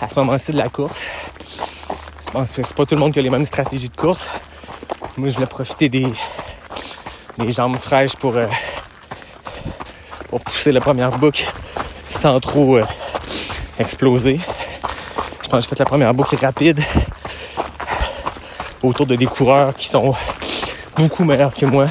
à 0.00 0.08
ce 0.08 0.14
moment-ci 0.14 0.52
de 0.52 0.56
la 0.56 0.68
course. 0.68 1.08
Je 2.24 2.30
pense 2.30 2.52
que 2.52 2.62
c'est 2.62 2.74
pas 2.74 2.86
tout 2.86 2.94
le 2.94 3.00
monde 3.00 3.12
qui 3.12 3.18
a 3.18 3.22
les 3.22 3.28
mêmes 3.28 3.44
stratégies 3.44 3.88
de 3.88 3.96
course. 3.96 4.30
Moi, 5.16 5.28
je 5.30 5.34
voulais 5.34 5.46
profiter 5.46 5.88
des, 5.88 6.06
des 7.38 7.52
jambes 7.52 7.76
fraîches 7.76 8.16
pour, 8.16 8.36
euh, 8.36 8.46
pour 10.28 10.40
pousser 10.40 10.72
la 10.72 10.80
première 10.80 11.10
boucle 11.18 11.52
sans 12.10 12.40
trop 12.40 12.76
euh, 12.76 12.84
exploser. 13.78 14.40
Je 15.42 15.48
pense 15.48 15.60
que 15.60 15.60
j'ai 15.60 15.68
fait 15.68 15.78
la 15.78 15.84
première 15.84 16.12
boucle 16.12 16.36
rapide 16.36 16.82
autour 18.82 19.06
de 19.06 19.14
des 19.14 19.26
coureurs 19.26 19.74
qui 19.74 19.86
sont 19.86 20.14
beaucoup 20.96 21.24
meilleurs 21.24 21.54
que 21.54 21.66
moi. 21.66 21.86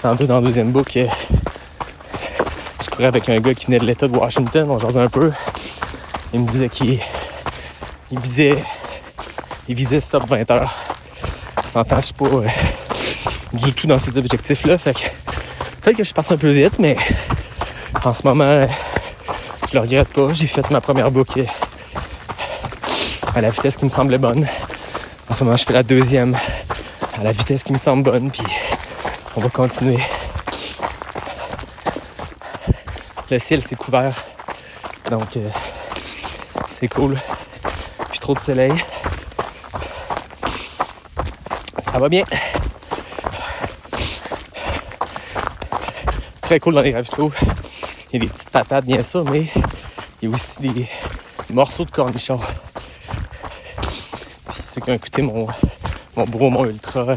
Sans 0.00 0.14
doute 0.14 0.28
dans 0.28 0.36
la 0.36 0.40
deuxième 0.40 0.70
boucle, 0.70 1.06
je 2.84 2.90
courais 2.90 3.06
avec 3.06 3.28
un 3.28 3.40
gars 3.40 3.54
qui 3.54 3.66
venait 3.66 3.80
de 3.80 3.86
l'État 3.86 4.06
de 4.06 4.16
Washington, 4.16 4.70
on 4.70 4.78
jasait 4.78 5.00
un 5.00 5.08
peu. 5.08 5.32
Il 6.32 6.40
me 6.40 6.48
disait 6.48 6.68
qu'il 6.68 6.98
il 8.10 8.20
visait 8.20 8.62
il 9.68 9.74
visait 9.74 10.00
stop 10.00 10.26
20 10.28 10.50
heures. 10.50 10.74
S'entend, 11.64 11.96
je 11.96 12.06
suis 12.06 12.14
pas 12.14 12.26
euh, 12.26 12.46
du 13.52 13.72
tout 13.72 13.86
dans 13.86 13.98
ces 13.98 14.16
objectifs-là. 14.16 14.78
Fait 14.78 14.94
que 14.94 15.00
peut-être 15.80 15.96
que 15.96 16.02
je 16.02 16.08
suis 16.08 16.14
parti 16.14 16.32
un 16.32 16.36
peu 16.36 16.50
vite, 16.50 16.78
mais 16.78 16.96
en 18.04 18.14
ce 18.14 18.26
moment, 18.26 18.66
je 19.68 19.74
le 19.74 19.80
regrette 19.80 20.08
pas. 20.08 20.32
J'ai 20.32 20.46
fait 20.46 20.68
ma 20.70 20.80
première 20.80 21.10
boucle 21.10 21.44
à 23.34 23.40
la 23.40 23.50
vitesse 23.50 23.76
qui 23.76 23.84
me 23.84 23.90
semblait 23.90 24.18
bonne. 24.18 24.46
En 25.28 25.34
ce 25.34 25.44
moment, 25.44 25.56
je 25.56 25.64
fais 25.64 25.72
la 25.72 25.82
deuxième 25.82 26.36
à 27.18 27.22
la 27.22 27.32
vitesse 27.32 27.62
qui 27.62 27.72
me 27.72 27.78
semble 27.78 28.02
bonne, 28.02 28.30
puis 28.30 28.42
on 29.36 29.40
va 29.40 29.48
continuer. 29.48 29.98
Le 33.30 33.38
ciel 33.38 33.62
s'est 33.62 33.76
couvert, 33.76 34.14
donc 35.10 35.36
euh, 35.36 35.48
c'est 36.66 36.88
cool. 36.88 37.18
Puis 38.10 38.18
trop 38.18 38.34
de 38.34 38.40
soleil. 38.40 38.74
Ça 41.84 41.98
va 41.98 42.08
bien. 42.08 42.24
Très 46.42 46.60
cool 46.60 46.74
dans 46.74 46.82
les 46.82 46.92
ravitaux. 46.92 47.32
Il 48.12 48.20
y 48.20 48.24
a 48.24 48.26
des 48.26 48.32
petites 48.32 48.50
patates, 48.50 48.84
bien 48.84 49.02
sûr, 49.02 49.24
mais 49.24 49.46
il 50.20 50.28
y 50.28 50.30
a 50.30 50.34
aussi 50.34 50.60
des 50.60 50.86
morceaux 51.48 51.86
de 51.86 51.90
cornichons. 51.90 52.40
Puis 54.50 54.62
ceux 54.66 54.82
qui 54.82 54.90
ont 54.90 54.94
écouté 54.94 55.22
mon, 55.22 55.46
mon 56.14 56.66
Ultra 56.66 57.16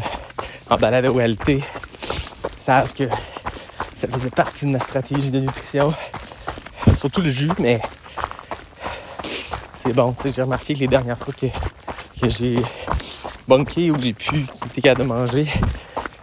en 0.70 0.76
balade 0.76 1.04
au 1.04 1.20
LT 1.20 1.60
savent 2.56 2.94
que 2.94 3.04
ça 3.94 4.08
faisait 4.08 4.30
partie 4.30 4.64
de 4.64 4.70
ma 4.70 4.80
stratégie 4.80 5.30
de 5.30 5.40
nutrition. 5.40 5.92
Surtout 6.96 7.20
le 7.20 7.28
jus, 7.28 7.52
mais 7.58 7.82
c'est 9.74 9.92
bon. 9.92 10.14
J'ai 10.34 10.40
remarqué 10.40 10.72
que 10.72 10.78
les 10.78 10.88
dernières 10.88 11.18
fois 11.18 11.34
que, 11.34 11.46
que 12.22 12.28
j'ai 12.30 12.58
bunké 13.46 13.90
ou 13.90 13.96
que 13.96 14.02
j'ai 14.02 14.14
pu 14.14 14.46
être 14.64 14.80
capable 14.82 15.00
de 15.02 15.06
manger, 15.06 15.46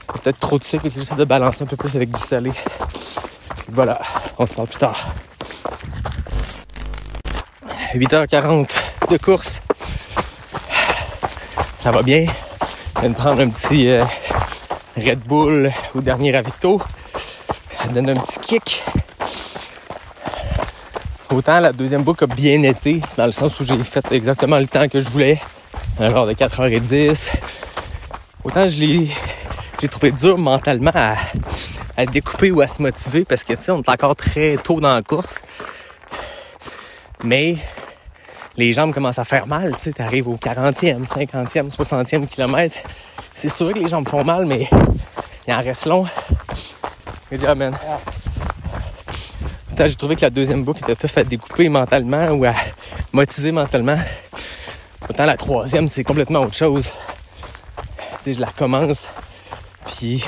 peut-être 0.07 0.39
trop 0.39 0.57
de 0.57 0.63
sucre 0.63 0.87
j'essaie 0.89 1.13
de 1.13 1.25
balancer 1.25 1.61
un 1.61 1.67
peu 1.67 1.77
plus 1.77 1.95
avec 1.95 2.09
du 2.09 2.19
salé. 2.19 2.51
Voilà, 3.75 3.99
on 4.37 4.45
se 4.45 4.53
parle 4.53 4.67
plus 4.67 4.77
tard. 4.77 5.07
8h40 7.95 8.69
de 9.09 9.17
course. 9.17 9.61
Ça 11.79 11.89
va 11.89 12.03
bien? 12.03 12.27
Je 12.95 13.01
viens 13.01 13.09
de 13.09 13.15
prendre 13.15 13.41
un 13.41 13.49
petit 13.49 13.89
euh, 13.89 14.05
Red 14.95 15.21
Bull 15.21 15.71
au 15.95 16.01
dernier 16.01 16.35
ravito. 16.35 16.83
Ça 17.81 17.87
donne 17.87 18.11
un 18.11 18.15
petit 18.15 18.39
kick. 18.39 18.83
Autant 21.31 21.59
la 21.59 21.73
deuxième 21.73 22.03
boucle 22.03 22.25
a 22.25 22.27
bien 22.27 22.61
été, 22.61 23.01
dans 23.17 23.25
le 23.25 23.31
sens 23.31 23.59
où 23.59 23.63
j'ai 23.63 23.75
fait 23.79 24.05
exactement 24.11 24.59
le 24.59 24.67
temps 24.67 24.87
que 24.87 24.99
je 24.99 25.09
voulais, 25.09 25.41
un 25.99 26.11
genre 26.11 26.27
de 26.27 26.33
4h10. 26.33 27.31
Autant 28.43 28.69
je 28.69 28.77
l'ai 28.77 29.09
trouvé 29.89 30.11
dur 30.11 30.37
mentalement 30.37 30.91
à, 30.93 31.15
à 31.97 32.05
découper 32.05 32.51
ou 32.51 32.61
à 32.61 32.67
se 32.67 32.81
motiver 32.81 33.25
parce 33.25 33.43
que 33.43 33.53
tu 33.53 33.61
sais, 33.61 33.71
on 33.71 33.81
est 33.81 33.89
encore 33.89 34.15
très 34.15 34.57
tôt 34.57 34.79
dans 34.79 34.93
la 34.93 35.01
course. 35.01 35.41
Mais 37.23 37.57
les 38.57 38.73
jambes 38.73 38.93
commencent 38.93 39.19
à 39.19 39.25
faire 39.25 39.47
mal, 39.47 39.75
tu 39.77 39.83
sais, 39.83 39.93
t'arrives 39.93 40.27
au 40.27 40.35
40e, 40.35 41.07
50e, 41.07 41.71
60e 41.71 42.27
kilomètre. 42.27 42.77
C'est 43.33 43.49
sûr 43.49 43.73
que 43.73 43.79
les 43.79 43.87
jambes 43.87 44.07
font 44.07 44.23
mal, 44.23 44.45
mais 44.45 44.69
il 45.47 45.53
en 45.53 45.61
reste 45.61 45.85
long. 45.85 46.05
Good 47.31 47.41
job, 47.41 47.57
man. 47.57 47.75
J'ai 49.75 49.95
trouvé 49.95 50.15
que 50.15 50.21
la 50.21 50.29
deuxième 50.29 50.63
boucle 50.63 50.83
était 50.83 50.95
tough 50.95 51.17
à 51.17 51.23
découper 51.23 51.67
mentalement 51.67 52.27
ou 52.29 52.45
à 52.45 52.53
motiver 53.11 53.51
mentalement. 53.51 53.97
Autant 55.09 55.25
la 55.25 55.35
troisième, 55.35 55.87
c'est 55.87 56.03
complètement 56.03 56.41
autre 56.41 56.55
chose. 56.55 56.89
Tu 58.19 58.23
sais, 58.23 58.33
je 58.35 58.39
la 58.39 58.47
recommence. 58.47 59.07
Puis, 59.85 60.23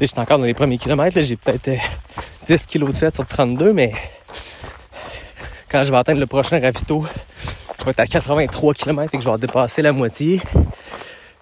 je 0.00 0.06
suis 0.06 0.20
encore 0.20 0.38
dans 0.38 0.44
les 0.44 0.54
premiers 0.54 0.78
kilomètres. 0.78 1.20
J'ai 1.20 1.36
peut-être 1.36 1.70
10 2.46 2.52
euh, 2.52 2.56
kilos 2.68 2.90
de 2.90 2.96
fête 2.96 3.14
sur 3.14 3.26
32, 3.26 3.72
mais 3.72 3.92
quand 5.68 5.82
je 5.82 5.90
vais 5.90 5.98
atteindre 5.98 6.20
le 6.20 6.26
prochain 6.26 6.60
ravito, 6.60 7.04
je 7.78 7.84
vais 7.84 7.90
être 7.90 8.00
à 8.00 8.06
83 8.06 8.74
km 8.74 9.14
et 9.14 9.18
que 9.18 9.24
je 9.24 9.28
vais 9.28 9.38
dépasser 9.38 9.82
la 9.82 9.92
moitié. 9.92 10.40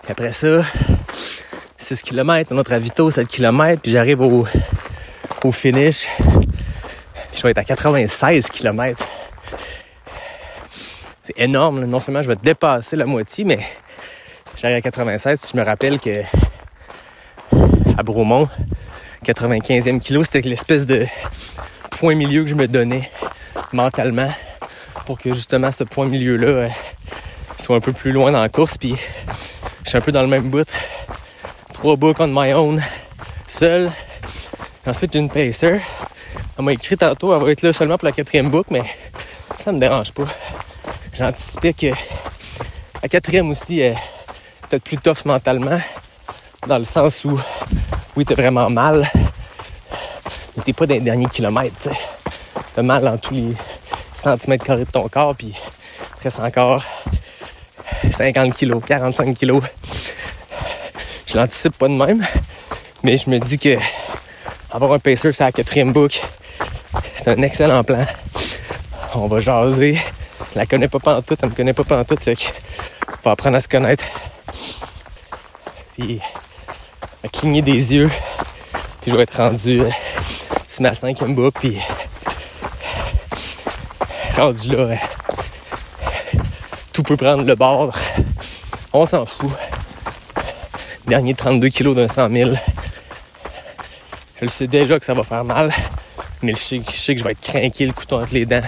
Et 0.09 0.11
après 0.11 0.33
ça, 0.33 0.63
6 1.77 2.03
km, 2.03 2.53
un 2.53 2.59
autre 2.59 2.73
à 2.73 2.79
Vito, 2.79 3.11
7 3.11 3.29
km, 3.29 3.81
puis 3.83 3.93
j'arrive 3.93 4.23
au, 4.23 4.47
au 5.45 5.53
finish. 5.53 6.09
Je 7.35 7.43
vais 7.43 7.51
être 7.51 7.59
à 7.59 7.65
96 7.65 8.49
km. 8.49 9.07
C'est 11.23 11.39
énorme. 11.39 11.85
Non 11.85 12.01
seulement 12.01 12.23
je 12.23 12.29
vais 12.29 12.37
dépasser 12.37 12.97
la 12.97 13.05
moitié, 13.05 13.45
mais 13.45 13.59
j'arrive 14.57 14.79
à 14.79 14.81
96. 14.81 15.51
je 15.53 15.59
me 15.59 15.65
rappelle 15.65 15.99
que 15.99 16.23
à 17.99 18.03
Bromont, 18.03 18.49
95e 19.25 20.01
kilo, 20.01 20.23
c'était 20.25 20.41
l'espèce 20.41 20.87
de 20.87 21.07
point 21.91 22.15
milieu 22.15 22.45
que 22.45 22.51
je 22.51 22.55
me 22.55 22.69
donnais 22.69 23.11
mentalement 23.73 24.31
pour 25.05 25.19
que 25.19 25.33
justement 25.33 25.73
ce 25.73 25.85
point 25.85 26.07
milieu-là 26.07 26.47
euh, 26.47 26.69
soit 27.59 27.77
un 27.77 27.81
peu 27.81 27.93
plus 27.93 28.13
loin 28.13 28.33
dans 28.33 28.41
la 28.41 28.49
course. 28.49 28.77
Puis 28.77 28.95
je 29.85 29.89
suis 29.89 29.99
un 29.99 30.01
peu 30.01 30.13
dans 30.13 30.23
le 30.23 30.29
même 30.29 30.51
bout. 30.51 30.69
Trois 31.73 31.97
books 31.97 32.21
on 32.21 32.29
my 32.29 32.53
own, 32.53 32.83
seul. 33.47 33.91
Ensuite, 34.87 35.13
j'ai 35.13 35.19
une 35.19 35.31
pacer. 35.31 35.81
Elle 36.59 36.65
m'a 36.65 36.73
écrit 36.73 36.97
tantôt, 36.97 37.35
elle 37.35 37.43
va 37.43 37.51
être 37.51 37.63
là 37.63 37.73
seulement 37.73 37.99
pour 37.99 38.07
la 38.07 38.13
quatrième 38.13 38.51
book, 38.51 38.67
mais 38.71 38.83
ça 39.59 39.73
me 39.73 39.79
dérange 39.79 40.13
pas. 40.13 40.27
J'anticipais 41.13 41.73
que 41.73 41.87
la 43.03 43.09
quatrième 43.09 43.51
aussi 43.51 43.81
est 43.81 43.97
peut-être 44.69 44.85
plus 44.85 44.99
tough 44.99 45.25
mentalement, 45.25 45.79
dans 46.67 46.79
le 46.79 46.85
sens 46.85 47.25
où, 47.25 47.39
oui, 48.17 48.25
t'es 48.25 48.35
vraiment 48.35 48.69
mal, 48.69 49.09
mais 50.57 50.63
t'es 50.65 50.73
pas 50.73 50.87
dans 50.87 50.95
les 50.95 51.01
derniers 51.01 51.27
kilomètres, 51.27 51.91
T'as 52.75 52.83
mal 52.83 53.03
dans 53.03 53.17
tous 53.17 53.33
les 53.33 53.55
centimètres 54.13 54.65
carrés 54.65 54.85
de 54.85 54.91
ton 54.91 55.09
corps, 55.09 55.35
puis 55.35 55.55
reste 56.23 56.41
encore 56.41 56.85
50 58.11 58.55
kilos, 58.55 58.83
45 58.87 59.35
kilos. 59.35 59.63
Je 61.25 61.39
l'anticipe 61.39 61.79
pas 61.79 61.89
de 61.89 61.95
même, 61.95 62.23
mais 63.03 63.17
je 63.17 63.31
me 63.31 63.39
dis 63.39 63.59
que 63.59 63.79
avoir 64.71 64.93
un 64.93 64.99
pacer 64.99 65.33
sur 65.33 65.45
la 65.45 65.53
quatrième 65.53 65.93
book, 65.93 66.21
c'est 67.15 67.29
un 67.29 67.41
excellent 67.43 67.83
plan. 67.83 68.05
On 69.15 69.27
va 69.27 69.41
jaser. 69.41 69.99
Je 70.53 70.59
la 70.59 70.67
connais 70.67 70.89
pas 70.89 71.23
tout, 71.23 71.37
elle 71.43 71.49
me 71.49 71.55
connaît 71.55 71.73
pas 71.73 72.05
tout, 72.05 72.17
fait 72.21 72.37
que 72.37 72.43
on 73.09 73.25
va 73.25 73.31
apprendre 73.31 73.57
à 73.57 73.61
se 73.61 73.69
connaître. 73.69 74.05
Puis 75.97 76.21
cligner 77.29 77.63
des 77.63 77.95
yeux. 77.95 78.11
Puis 79.03 79.11
je 79.11 79.17
vais 79.17 79.23
être 79.23 79.37
rendu 79.37 79.81
euh, 79.81 79.91
sur 80.67 80.83
ma 80.83 80.93
cinquième 80.95 81.35
book, 81.35 81.55
puis 81.61 81.79
rendu 84.37 84.69
là, 84.69 84.79
euh, 84.79 84.97
tout 86.93 87.03
peut 87.03 87.17
prendre 87.17 87.45
le 87.45 87.55
bord. 87.55 87.97
On 88.93 89.05
s'en 89.05 89.27
fout. 89.27 89.51
Dernier 91.07 91.35
32 91.35 91.69
kilos 91.69 91.95
d'un 91.95 92.09
100 92.09 92.31
000. 92.31 92.51
Je 94.43 94.47
sais 94.49 94.67
déjà 94.67 94.99
que 94.99 95.05
ça 95.05 95.15
va 95.15 95.23
faire 95.23 95.45
mal, 95.45 95.73
mais 96.43 96.53
je 96.55 96.61
sais, 96.61 96.79
que 96.81 97.19
je 97.19 97.25
vais 97.25 97.33
être 97.33 97.41
craqué 97.41 97.87
le 97.87 97.93
couteau 97.93 98.21
entre 98.21 98.35
les 98.35 98.45
dents. 98.45 98.63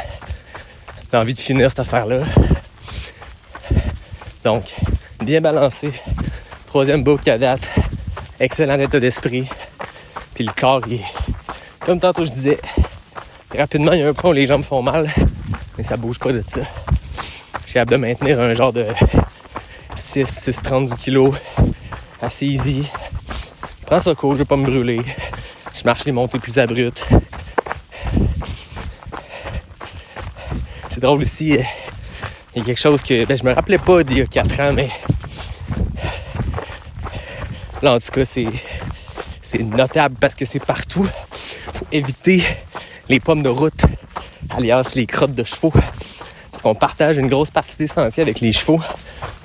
J'ai 1.10 1.18
envie 1.18 1.34
de 1.34 1.38
finir 1.38 1.68
cette 1.70 1.80
affaire-là. 1.80 2.20
Donc, 4.44 4.64
bien 5.20 5.40
balancé. 5.40 5.90
Troisième 6.66 7.02
boucle 7.02 7.28
à 7.28 7.38
date. 7.38 7.77
Excellent 8.40 8.78
état 8.78 9.00
d'esprit. 9.00 9.48
Puis 10.34 10.44
le 10.44 10.52
corps, 10.52 10.82
il 10.86 10.94
est... 10.94 11.04
Comme 11.80 11.98
tantôt 11.98 12.24
je 12.24 12.30
disais, 12.30 12.58
rapidement, 13.56 13.92
il 13.92 14.00
y 14.00 14.02
a 14.02 14.08
un 14.08 14.14
point 14.14 14.30
où 14.30 14.32
les 14.32 14.46
jambes 14.46 14.62
font 14.62 14.80
mal, 14.80 15.10
mais 15.76 15.82
ça 15.82 15.96
bouge 15.96 16.20
pas 16.20 16.32
de 16.32 16.42
ça. 16.46 16.60
J'ai 17.66 17.74
capable 17.74 17.92
de 17.92 17.96
maintenir 17.96 18.40
un 18.40 18.54
genre 18.54 18.72
de 18.72 18.86
6, 19.96 20.26
6, 20.26 20.62
30 20.62 20.96
kilos 20.96 21.34
assez 22.22 22.46
easy. 22.46 22.86
Prends 23.86 23.98
ça 23.98 24.14
cool, 24.14 24.34
je 24.34 24.38
vais 24.38 24.44
pas 24.44 24.56
me 24.56 24.66
brûler. 24.66 25.02
Je 25.74 25.82
marche 25.84 26.04
les 26.04 26.12
montées 26.12 26.38
plus 26.38 26.58
abruptes. 26.58 27.08
C'est 30.88 31.00
drôle 31.00 31.22
ici. 31.22 31.56
Euh, 31.56 31.62
il 32.54 32.60
y 32.60 32.62
a 32.62 32.64
quelque 32.66 32.80
chose 32.80 33.02
que 33.02 33.24
ben, 33.24 33.36
je 33.36 33.44
me 33.44 33.52
rappelais 33.52 33.78
pas 33.78 34.04
d'il 34.04 34.18
y 34.18 34.20
a 34.20 34.26
4 34.26 34.60
ans, 34.60 34.72
mais 34.72 34.90
là 37.82 37.94
en 37.94 37.98
tout 37.98 38.10
cas 38.10 38.24
c'est, 38.24 38.46
notable 39.60 40.16
parce 40.20 40.34
que 40.34 40.44
c'est 40.44 40.64
partout. 40.64 41.08
Faut 41.72 41.86
éviter 41.92 42.42
les 43.08 43.20
pommes 43.20 43.42
de 43.42 43.48
route, 43.48 43.82
alias 44.50 44.92
les 44.94 45.06
crottes 45.06 45.34
de 45.34 45.44
chevaux. 45.44 45.72
Parce 46.50 46.62
qu'on 46.62 46.74
partage 46.74 47.18
une 47.18 47.28
grosse 47.28 47.50
partie 47.50 47.76
des 47.78 47.86
sentiers 47.86 48.22
avec 48.22 48.40
les 48.40 48.52
chevaux. 48.52 48.80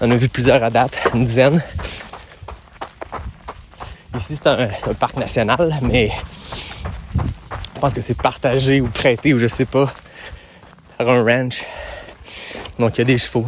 On 0.01 0.07
en 0.07 0.11
a 0.11 0.15
vu 0.15 0.29
plusieurs 0.29 0.63
à 0.63 0.69
date, 0.69 1.07
une 1.13 1.25
dizaine. 1.25 1.61
Ici, 4.17 4.35
c'est 4.35 4.47
un, 4.47 4.93
parc 4.99 5.15
national, 5.17 5.79
mais 5.81 6.11
je 7.75 7.79
pense 7.79 7.93
que 7.93 8.01
c'est 8.01 8.17
partagé 8.17 8.81
ou 8.81 8.87
prêté 8.87 9.33
ou 9.33 9.39
je 9.39 9.47
sais 9.47 9.65
pas 9.65 9.91
par 10.97 11.09
un 11.09 11.23
ranch. 11.23 11.63
Donc, 12.79 12.95
il 12.95 12.99
y 12.99 13.01
a 13.01 13.05
des 13.05 13.17
chevaux. 13.17 13.45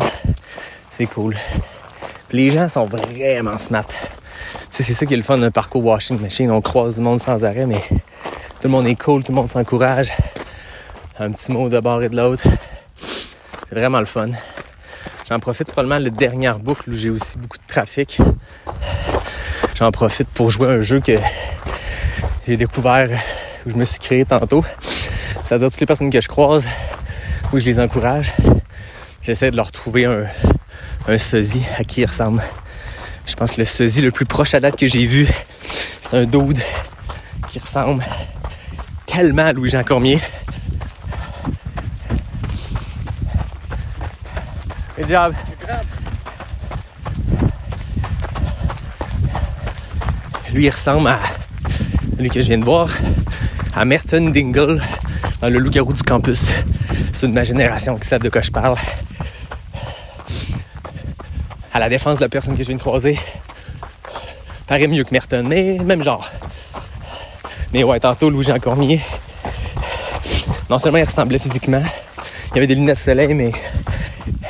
C'est 0.89 1.07
cool. 1.07 1.35
Puis 2.29 2.37
les 2.37 2.51
gens 2.51 2.69
sont 2.69 2.85
vraiment 2.85 3.57
smart. 3.59 3.87
C'est 4.83 4.93
ça 4.93 5.05
qui 5.05 5.13
est 5.13 5.17
le 5.17 5.23
fun 5.23 5.37
d'un 5.37 5.51
parcours 5.51 5.83
washing 5.83 6.19
machine. 6.19 6.51
On 6.51 6.61
croise 6.61 6.95
du 6.95 7.01
monde 7.01 7.19
sans 7.19 7.43
arrêt, 7.45 7.65
mais 7.65 7.81
tout 7.89 8.65
le 8.65 8.69
monde 8.69 8.87
est 8.87 8.95
cool, 8.95 9.23
tout 9.23 9.31
le 9.31 9.37
monde 9.37 9.49
s'encourage. 9.49 10.11
Un 11.19 11.31
petit 11.31 11.51
mot 11.51 11.69
de 11.69 11.79
bord 11.79 12.03
et 12.03 12.09
de 12.09 12.17
l'autre. 12.17 12.47
C'est 12.97 13.75
vraiment 13.75 13.99
le 13.99 14.05
fun. 14.05 14.29
J'en 15.29 15.39
profite 15.39 15.71
probablement 15.71 16.03
le 16.03 16.11
dernière 16.11 16.59
boucle 16.59 16.89
où 16.89 16.93
j'ai 16.93 17.09
aussi 17.09 17.37
beaucoup 17.37 17.57
de 17.57 17.67
trafic 17.67 18.19
j'en 19.75 19.91
profite 19.91 20.29
pour 20.29 20.49
jouer 20.49 20.69
un 20.69 20.81
jeu 20.81 20.99
que 20.99 21.17
j'ai 22.47 22.57
découvert, 22.57 23.09
où 23.65 23.69
je 23.69 23.75
me 23.75 23.85
suis 23.85 23.99
créé 23.99 24.25
tantôt. 24.25 24.63
Ça 25.43 25.59
dire 25.59 25.69
toutes 25.69 25.79
les 25.79 25.85
personnes 25.85 26.09
que 26.09 26.21
je 26.21 26.27
croise, 26.27 26.65
où 27.51 27.59
je 27.59 27.65
les 27.65 27.79
encourage. 27.79 28.33
J'essaie 29.21 29.51
de 29.51 29.55
leur 29.55 29.71
trouver 29.71 30.05
un, 30.05 30.25
un 31.07 31.17
sosie 31.17 31.65
à 31.77 31.83
qui 31.83 32.01
il 32.01 32.05
ressemble. 32.05 32.41
Je 33.25 33.33
pense 33.35 33.51
que 33.51 33.57
le 33.57 33.65
sosie 33.65 34.01
le 34.01 34.11
plus 34.11 34.25
proche 34.25 34.53
à 34.53 34.59
date 34.59 34.77
que 34.77 34.87
j'ai 34.87 35.05
vu, 35.05 35.27
c'est 36.01 36.15
un 36.15 36.25
dude 36.25 36.61
qui 37.49 37.59
ressemble 37.59 38.03
tellement 39.05 39.45
à 39.45 39.53
Louis-Jean 39.53 39.83
Cormier. 39.83 40.19
Good 44.97 45.09
job. 45.09 45.33
Lui, 50.53 50.65
il 50.65 50.69
ressemble 50.69 51.09
à 51.09 51.19
lui 52.17 52.29
que 52.29 52.39
je 52.39 52.47
viens 52.47 52.57
de 52.57 52.63
voir, 52.63 52.89
à 53.75 53.83
Merton 53.83 54.29
Dingle 54.29 54.81
dans 55.41 55.49
le 55.49 55.59
loup-garou 55.59 55.91
du 55.91 56.03
campus. 56.03 56.49
C'est 57.11 57.27
de 57.27 57.33
ma 57.33 57.43
génération 57.43 57.97
qui 57.97 58.07
savent 58.07 58.21
de 58.21 58.29
quoi 58.29 58.41
je 58.41 58.51
parle. 58.51 58.77
À 61.75 61.79
la 61.79 61.89
défense 61.89 62.19
de 62.19 62.23
la 62.23 62.29
personne 62.29 62.55
que 62.55 62.63
je 62.63 62.69
viens 62.69 62.77
de 62.77 62.81
croiser, 62.81 63.19
paraît 64.65 64.87
mieux 64.87 65.03
que 65.03 65.09
Merton, 65.11 65.43
mais 65.45 65.77
même 65.83 66.01
genre. 66.01 66.25
Mais 67.73 67.83
ouais, 67.83 67.99
tantôt, 67.99 68.29
Louis-Jean 68.29 68.59
Cormier, 68.59 69.01
non 70.69 70.79
seulement 70.79 70.99
il 70.99 71.03
ressemblait 71.03 71.37
physiquement, 71.37 71.83
il 72.53 72.59
avait 72.59 72.67
des 72.67 72.75
lunettes 72.75 72.95
de 72.95 73.01
soleil, 73.01 73.33
mais 73.33 73.51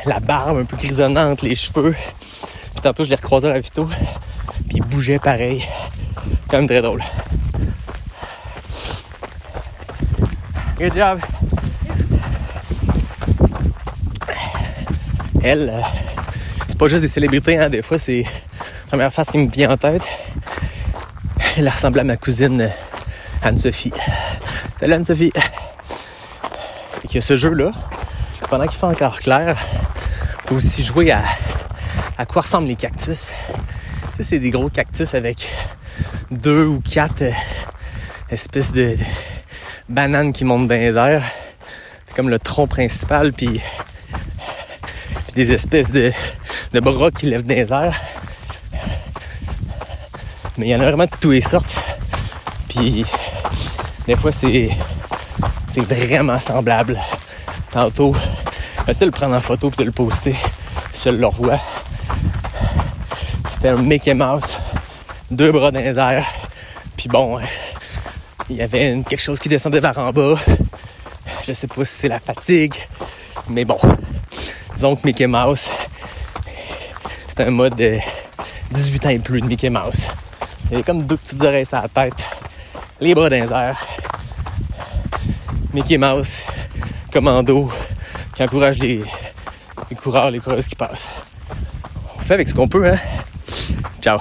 la 0.06 0.20
barbe 0.20 0.60
un 0.60 0.66
peu 0.66 0.78
grisonnante, 0.78 1.42
les 1.42 1.56
cheveux. 1.56 1.96
Puis 2.74 2.82
tantôt, 2.84 3.04
je 3.04 3.10
l'ai 3.10 3.16
recroisé 3.16 3.50
à 3.50 3.54
la 3.54 3.60
Vito, 3.60 3.90
puis 4.68 4.78
il 4.78 4.84
bougeait 4.84 5.18
pareil. 5.18 5.66
Quand 6.48 6.58
même 6.58 6.68
très 6.68 6.84
drôle. 6.84 7.04
Good 10.78 10.94
job. 10.94 11.20
Elle, 15.42 15.72
euh, 15.74 15.82
c'est 16.76 16.80
pas 16.80 16.88
juste 16.88 17.04
des 17.04 17.08
célébrités, 17.08 17.58
hein. 17.58 17.70
des 17.70 17.82
fois 17.82 17.98
c'est 17.98 18.24
la 18.24 18.88
première 18.90 19.14
face 19.14 19.32
qui 19.32 19.38
me 19.38 19.50
vient 19.50 19.72
en 19.72 19.78
tête. 19.78 20.06
Elle 21.56 21.70
ressemble 21.70 22.02
à 22.02 22.04
ma 22.04 22.18
cousine 22.18 22.60
euh, 22.60 22.68
Anne-Sophie. 23.44 23.94
Salut 24.78 24.92
Anne-Sophie. 24.92 25.32
Et 27.02 27.08
que 27.08 27.22
ce 27.22 27.38
jeu-là, 27.38 27.72
pendant 28.50 28.68
qu'il 28.68 28.78
fait 28.78 28.88
encore 28.88 29.22
clair, 29.22 29.58
on 30.44 30.48
peut 30.50 30.56
aussi 30.56 30.84
jouer 30.84 31.12
à, 31.12 31.24
à 32.18 32.26
quoi 32.26 32.42
ressemblent 32.42 32.68
les 32.68 32.76
cactus. 32.76 33.32
Tu 33.32 34.18
sais, 34.18 34.24
c'est 34.24 34.40
des 34.40 34.50
gros 34.50 34.70
cactus 34.70 35.14
avec 35.14 35.50
deux 36.30 36.66
ou 36.66 36.82
quatre 36.82 37.22
euh, 37.22 37.32
espèces 38.30 38.74
de, 38.74 38.98
bananes 39.88 40.34
qui 40.34 40.44
montent 40.44 40.68
dans 40.68 40.76
les 40.76 40.98
airs. 40.98 41.24
C'est 42.06 42.16
comme 42.18 42.28
le 42.28 42.38
tronc 42.38 42.68
principal, 42.68 43.32
puis, 43.32 43.62
des 45.36 45.54
espèces 45.54 45.92
de, 45.92 46.12
de 46.76 46.80
bras 46.82 47.10
qui 47.10 47.28
lèvent 47.28 47.48
les 47.48 47.72
airs. 47.72 48.02
Mais 50.58 50.68
il 50.68 50.70
y 50.70 50.76
en 50.76 50.82
a 50.82 50.86
vraiment 50.86 51.06
de 51.06 51.10
toutes 51.20 51.32
les 51.32 51.42
sortes. 51.42 51.80
Puis 52.68 53.06
des 54.06 54.16
fois 54.16 54.32
c'est 54.32 54.70
c'est 55.72 55.82
vraiment 55.82 56.40
semblable. 56.40 57.00
Tantôt, 57.72 58.16
j'essaie 58.86 59.02
de 59.02 59.06
le 59.06 59.12
prendre 59.12 59.36
en 59.36 59.42
photo 59.42 59.70
puis 59.70 59.80
de 59.80 59.84
le 59.86 59.92
poster 59.92 60.36
si 60.92 61.10
je 61.10 61.16
le 61.16 61.26
revois. 61.26 61.60
C'était 63.50 63.70
un 63.70 63.78
Mickey 63.78 64.14
Mouse 64.14 64.58
deux 65.32 65.52
bras 65.52 65.72
dans 65.72 65.80
les. 65.80 66.24
Puis 66.98 67.10
bon, 67.10 67.40
euh, 67.40 67.44
il 68.50 68.58
y 68.58 68.62
avait 68.62 69.02
quelque 69.08 69.22
chose 69.22 69.40
qui 69.40 69.50
descendait 69.50 69.80
vers 69.80 69.98
en 69.98 70.12
bas. 70.12 70.36
Je 71.48 71.54
sais 71.54 71.68
pas 71.68 71.86
si 71.86 71.96
c'est 72.00 72.08
la 72.08 72.20
fatigue, 72.20 72.76
mais 73.50 73.66
bon. 73.66 73.78
Disons 74.76 74.96
que 74.96 75.06
Mickey 75.06 75.28
Mouse, 75.28 75.70
c'est 77.36 77.44
un 77.44 77.52
mode 77.52 77.76
de 77.76 77.98
18 78.72 79.06
ans 79.06 79.10
et 79.10 79.20
plus 79.20 79.42
de 79.42 79.46
Mickey 79.46 79.70
Mouse. 79.70 80.08
Il 80.72 80.80
y 80.80 80.84
comme 80.84 81.04
deux 81.04 81.18
petites 81.18 81.44
oreilles 81.44 81.66
sur 81.66 81.82
la 81.82 81.88
tête, 81.90 82.28
les 83.00 83.14
bras 83.14 83.30
dans. 83.30 83.74
Mickey 85.74 85.98
Mouse, 85.98 86.44
commando, 87.12 87.70
qui 88.34 88.44
encourage 88.44 88.80
les 88.80 89.04
coureurs, 90.02 90.32
les 90.32 90.40
coureuses 90.40 90.68
qui 90.68 90.76
passent. 90.76 91.10
On 92.18 92.22
fait 92.22 92.36
avec 92.36 92.48
ce 92.48 92.54
qu'on 92.54 92.68
peut, 92.68 92.90
hein? 92.90 92.98
Ciao! 94.02 94.20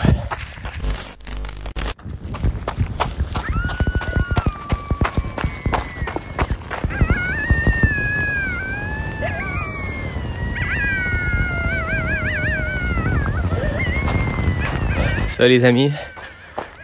Ça, 15.37 15.49
les 15.49 15.65
amis, 15.65 15.91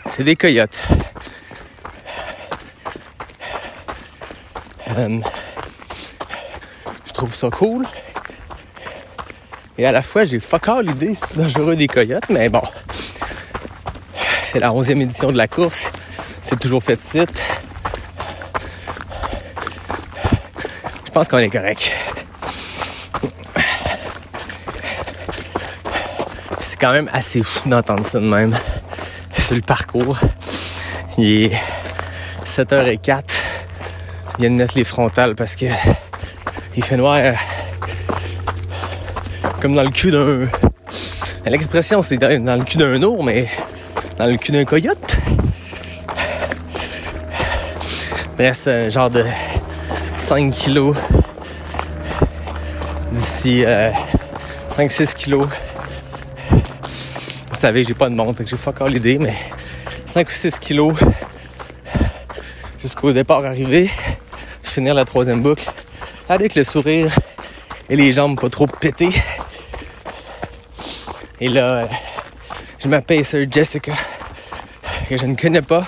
c'est 0.08 0.24
des 0.24 0.34
coyotes. 0.34 0.80
Euh, 4.98 5.20
je 7.06 7.12
trouve 7.12 7.32
ça 7.32 7.48
cool. 7.48 7.86
Et 9.78 9.86
à 9.86 9.92
la 9.92 10.02
fois, 10.02 10.24
j'ai 10.24 10.40
fuck 10.40 10.66
l'idée, 10.82 11.14
c'est 11.14 11.38
dangereux 11.38 11.76
des 11.76 11.86
coyotes, 11.86 12.28
mais 12.28 12.48
bon. 12.48 12.62
C'est 14.46 14.58
la 14.58 14.70
11e 14.70 15.00
édition 15.00 15.30
de 15.30 15.36
la 15.36 15.46
course. 15.46 15.86
C'est 16.42 16.58
toujours 16.58 16.82
fait 16.82 16.96
de 16.96 17.00
site. 17.00 17.40
Je 21.06 21.10
pense 21.12 21.28
qu'on 21.28 21.38
est 21.38 21.50
correct. 21.50 21.94
C'est 26.58 26.69
quand 26.80 26.92
même 26.92 27.10
assez 27.12 27.42
fou 27.42 27.68
d'entendre 27.68 28.06
ça 28.06 28.18
de 28.18 28.24
même 28.24 28.56
sur 29.36 29.54
le 29.54 29.60
parcours. 29.60 30.18
Il 31.18 31.44
est 31.44 31.52
7h04. 32.46 33.22
Il 34.38 34.40
vient 34.40 34.50
de 34.50 34.54
mettre 34.56 34.76
les 34.76 34.84
frontales 34.84 35.34
parce 35.34 35.56
que 35.56 35.66
il 36.76 36.82
fait 36.82 36.96
noir 36.96 37.16
euh, 37.16 37.32
comme 39.60 39.74
dans 39.74 39.82
le 39.82 39.90
cul 39.90 40.10
d'un. 40.10 40.48
L'expression 41.44 42.00
c'est 42.00 42.16
dans 42.16 42.58
le 42.58 42.64
cul 42.64 42.78
d'un 42.78 43.02
ours, 43.02 43.22
mais 43.22 43.48
dans 44.16 44.26
le 44.26 44.36
cul 44.38 44.52
d'un 44.52 44.64
coyote. 44.64 45.16
Reste 48.38 48.68
un 48.68 48.88
genre 48.88 49.10
de 49.10 49.26
5 50.16 50.50
kilos 50.50 50.96
d'ici 53.12 53.64
5-6 54.70 55.14
kilos. 55.14 55.46
Savez, 57.60 57.84
j'ai 57.84 57.92
pas 57.92 58.08
de 58.08 58.14
montre, 58.14 58.42
que 58.42 58.48
j'ai 58.48 58.56
fuck 58.56 58.80
all 58.80 58.90
l'idée, 58.90 59.18
mais 59.18 59.34
5 60.06 60.26
ou 60.26 60.32
6 60.32 60.58
kilos 60.60 60.94
jusqu'au 62.80 63.12
départ 63.12 63.44
arrivé, 63.44 63.90
finir 64.62 64.94
la 64.94 65.04
troisième 65.04 65.42
boucle 65.42 65.70
avec 66.26 66.54
le 66.54 66.64
sourire 66.64 67.14
et 67.90 67.96
les 67.96 68.12
jambes 68.12 68.40
pas 68.40 68.48
trop 68.48 68.66
pétées. 68.66 69.12
Et 71.38 71.50
là, 71.50 71.86
je 72.78 72.88
m'appelle 72.88 73.26
Sir 73.26 73.46
Jessica, 73.50 73.92
que 75.10 75.18
je 75.18 75.26
ne 75.26 75.36
connais 75.36 75.60
pas, 75.60 75.84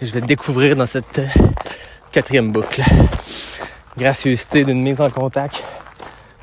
et 0.00 0.06
je 0.06 0.12
vais 0.14 0.22
découvrir 0.22 0.74
dans 0.74 0.86
cette 0.86 1.18
euh, 1.18 1.26
quatrième 2.12 2.50
boucle. 2.50 2.82
Gracieuseté 3.98 4.64
d'une 4.64 4.80
mise 4.80 5.02
en 5.02 5.10
contact 5.10 5.62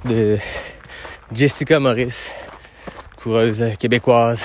de 0.05 0.37
Jessica 1.33 1.79
Morris, 1.79 2.29
coureuse 3.21 3.63
québécoise, 3.77 4.43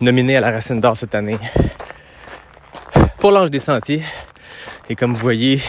nominée 0.00 0.36
à 0.36 0.40
la 0.40 0.52
Racine 0.52 0.80
d'Or 0.80 0.96
cette 0.96 1.14
année. 1.14 1.38
Pour 3.18 3.32
l'Ange 3.32 3.50
des 3.50 3.58
Sentiers, 3.58 4.02
et 4.88 4.94
comme 4.94 5.12
vous 5.12 5.20
voyez, 5.20 5.60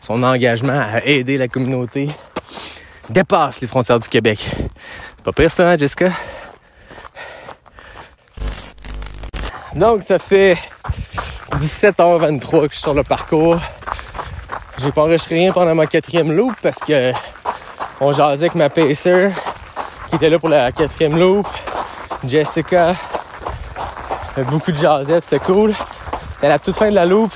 son 0.00 0.22
engagement 0.24 0.80
à 0.80 1.04
aider 1.04 1.38
la 1.38 1.46
communauté 1.46 2.10
dépasse 3.08 3.60
les 3.60 3.68
frontières 3.68 4.00
du 4.00 4.08
Québec. 4.08 4.40
C'est 5.16 5.24
pas 5.24 5.32
pire 5.32 5.52
ça, 5.52 5.70
hein, 5.70 5.76
Jessica? 5.78 6.10
Donc, 9.76 10.02
ça 10.02 10.18
fait 10.18 10.58
17h23 11.52 12.50
que 12.62 12.68
je 12.70 12.72
suis 12.72 12.82
sur 12.82 12.94
le 12.94 13.04
parcours. 13.04 13.60
J'ai 14.78 14.90
pas 14.90 15.02
enregistré 15.02 15.36
rien 15.36 15.52
pendant 15.52 15.76
ma 15.76 15.86
quatrième 15.86 16.32
loop 16.32 16.54
parce 16.60 16.78
que 16.78 17.12
on 18.00 18.10
jasait 18.10 18.46
avec 18.46 18.56
ma 18.56 18.68
pacer 18.68 19.30
qui 20.12 20.16
était 20.16 20.28
là 20.28 20.38
pour 20.38 20.50
la 20.50 20.70
quatrième 20.72 21.18
loop. 21.18 21.48
Jessica, 22.28 22.94
beaucoup 24.50 24.70
de 24.70 24.76
c'était 25.22 25.38
cool. 25.38 25.72
Et 26.42 26.46
à 26.46 26.50
la 26.50 26.58
toute 26.58 26.76
fin 26.76 26.90
de 26.90 26.94
la 26.94 27.06
loop, 27.06 27.32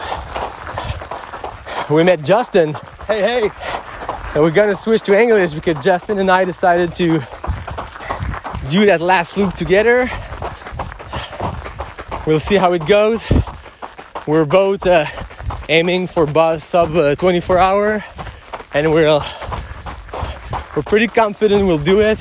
we 1.88 2.04
met 2.04 2.18
Justin. 2.22 2.74
Hey, 3.08 3.22
hey! 3.22 3.50
So 4.30 4.42
we're 4.42 4.50
gonna 4.50 4.74
switch 4.74 5.00
to 5.04 5.18
English 5.18 5.54
because 5.54 5.82
Justin 5.82 6.18
and 6.18 6.30
I 6.30 6.44
decided 6.44 6.94
to 6.96 7.20
do 8.68 8.84
that 8.84 9.00
last 9.00 9.38
loop 9.38 9.54
together. 9.54 10.10
We'll 12.26 12.40
see 12.40 12.56
how 12.56 12.74
it 12.74 12.86
goes. 12.86 13.26
We're 14.26 14.44
both 14.44 14.86
uh, 14.86 15.06
aiming 15.70 16.08
for 16.08 16.26
bus 16.26 16.62
sub 16.62 16.94
uh, 16.94 17.14
24 17.14 17.58
hour, 17.58 18.04
and 18.74 18.92
we're 18.92 19.08
uh, 19.08 19.24
we're 20.76 20.82
pretty 20.82 21.06
confident 21.06 21.66
we'll 21.66 21.78
do 21.78 22.00
it. 22.00 22.20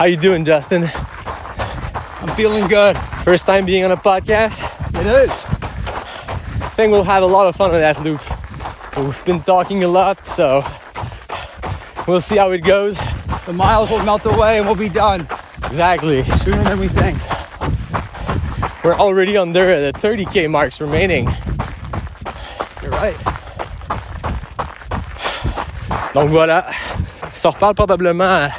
How 0.00 0.06
you 0.06 0.16
doing, 0.16 0.46
Justin? 0.46 0.84
I'm 2.22 2.34
feeling 2.34 2.66
good. 2.68 2.96
First 3.22 3.44
time 3.44 3.66
being 3.66 3.84
on 3.84 3.90
a 3.90 3.98
podcast. 3.98 4.64
It 4.98 5.06
is. 5.06 5.44
I 5.44 6.72
think 6.72 6.90
we'll 6.90 7.04
have 7.04 7.22
a 7.22 7.26
lot 7.26 7.46
of 7.46 7.54
fun 7.54 7.70
on 7.74 7.80
that 7.80 8.00
loop. 8.02 8.22
We've 8.96 9.24
been 9.26 9.42
talking 9.42 9.84
a 9.84 9.88
lot, 9.88 10.26
so 10.26 10.64
we'll 12.08 12.22
see 12.22 12.38
how 12.38 12.50
it 12.52 12.64
goes. 12.64 12.96
The 13.44 13.52
miles 13.52 13.90
will 13.90 14.02
melt 14.02 14.24
away 14.24 14.56
and 14.56 14.64
we'll 14.64 14.74
be 14.74 14.88
done 14.88 15.28
Exactly. 15.66 16.22
sooner 16.48 16.64
than 16.64 16.78
we 16.80 16.88
think. 16.88 17.18
We're 18.82 18.96
already 18.96 19.36
under 19.36 19.92
the 19.92 19.98
30k 19.98 20.48
marks 20.48 20.80
remaining. 20.80 21.26
You're 22.80 22.92
right. 22.92 23.16
Donc 26.14 26.30
voilà. 26.30 26.64
Se 27.34 27.48
reparle 27.48 27.74
probablement 27.74 28.50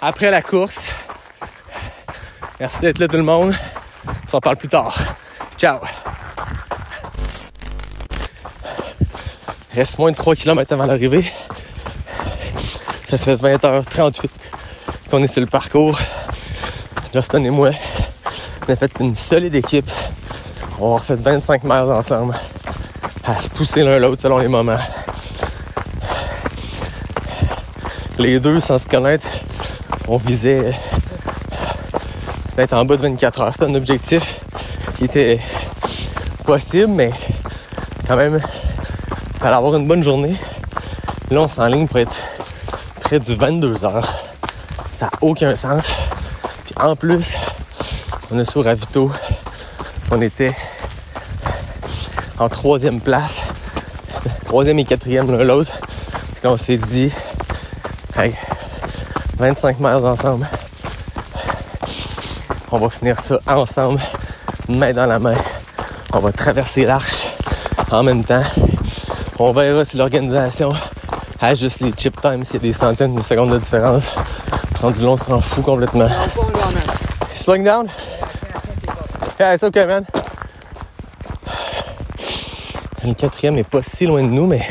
après 0.00 0.30
la 0.30 0.42
course. 0.42 0.94
Merci 2.60 2.80
d'être 2.80 2.98
là 2.98 3.08
tout 3.08 3.16
le 3.16 3.22
monde. 3.22 3.54
On 4.06 4.28
s'en 4.28 4.40
parle 4.40 4.56
plus 4.56 4.68
tard. 4.68 4.96
Ciao. 5.58 5.78
Reste 9.74 9.98
moins 9.98 10.10
de 10.10 10.16
3 10.16 10.34
km 10.36 10.72
avant 10.72 10.86
l'arrivée. 10.86 11.24
Ça 13.06 13.18
fait 13.18 13.36
20h38 13.36 14.28
qu'on 15.10 15.22
est 15.22 15.28
sur 15.28 15.40
le 15.40 15.46
parcours. 15.46 15.98
Justin 17.12 17.44
et 17.44 17.50
moi, 17.50 17.70
on 18.66 18.72
a 18.72 18.76
fait 18.76 18.92
une 19.00 19.14
solide 19.14 19.54
équipe. 19.54 19.90
On 20.80 20.96
a 20.96 21.00
fait 21.00 21.16
25 21.16 21.64
miles 21.64 21.92
ensemble 21.92 22.34
à 23.24 23.36
se 23.38 23.48
pousser 23.48 23.82
l'un 23.82 23.98
l'autre 23.98 24.22
selon 24.22 24.38
les 24.38 24.48
moments. 24.48 24.78
Les 28.18 28.40
deux, 28.40 28.60
sans 28.60 28.78
se 28.78 28.86
connaître, 28.86 29.28
on 30.08 30.16
visait 30.16 30.72
d'être 32.56 32.72
en 32.72 32.84
bas 32.84 32.96
de 32.96 33.02
24 33.02 33.40
heures. 33.40 33.52
C'était 33.52 33.66
un 33.66 33.74
objectif 33.74 34.40
qui 34.96 35.04
était 35.04 35.40
possible, 36.44 36.92
mais 36.92 37.10
quand 38.06 38.16
même, 38.16 38.40
il 39.34 39.38
fallait 39.40 39.56
avoir 39.56 39.74
une 39.76 39.86
bonne 39.86 40.02
journée. 40.02 40.34
Là, 41.30 41.40
on 41.40 41.48
s'enligne 41.48 41.88
pour 41.88 41.98
être 41.98 42.16
près 43.00 43.18
du 43.18 43.34
22 43.34 43.84
heures. 43.84 44.08
Ça 44.92 45.06
n'a 45.06 45.12
aucun 45.20 45.54
sens. 45.54 45.94
Puis 46.64 46.74
en 46.80 46.94
plus, 46.94 47.36
on 48.30 48.38
est 48.38 48.50
sur 48.50 48.64
Ravito. 48.64 49.10
On 50.10 50.22
était 50.22 50.54
en 52.38 52.48
troisième 52.48 53.00
place. 53.00 53.42
Troisième 54.44 54.78
et 54.78 54.84
quatrième 54.84 55.30
l'un 55.30 55.42
l'autre. 55.44 55.72
Puis 55.80 56.44
là, 56.44 56.52
on 56.52 56.56
s'est 56.56 56.76
dit, 56.78 57.12
hey, 58.16 58.34
25 59.38 59.78
miles 59.80 60.06
ensemble. 60.06 60.48
On 62.72 62.78
va 62.78 62.88
finir 62.88 63.20
ça 63.20 63.38
ensemble, 63.46 64.00
main 64.68 64.92
dans 64.92 65.06
la 65.06 65.18
main. 65.18 65.34
On 66.12 66.20
va 66.20 66.32
traverser 66.32 66.86
l'arche 66.86 67.28
en 67.90 68.02
même 68.02 68.24
temps. 68.24 68.42
On 69.38 69.52
verra 69.52 69.84
si 69.84 69.98
l'organisation 69.98 70.72
ajuste 71.40 71.80
les 71.80 71.92
chip 71.96 72.20
times 72.20 72.44
s'il 72.44 72.54
y 72.54 72.56
a 72.56 72.60
des 72.60 72.72
centaines 72.72 73.14
de 73.14 73.22
secondes 73.22 73.50
de 73.50 73.58
différence. 73.58 74.08
Rendu 74.80 75.02
long, 75.02 75.12
on 75.12 75.16
s'en 75.16 75.40
fout 75.40 75.64
complètement. 75.64 76.08
Slowing 77.34 77.64
down? 77.64 77.88
Yeah, 79.38 79.54
it's 79.54 79.62
okay, 79.62 79.84
man. 79.84 80.04
Le 83.04 83.14
quatrième 83.14 83.54
n'est 83.54 83.64
pas 83.64 83.82
si 83.82 84.06
loin 84.06 84.22
de 84.22 84.28
nous, 84.28 84.46
mais 84.46 84.62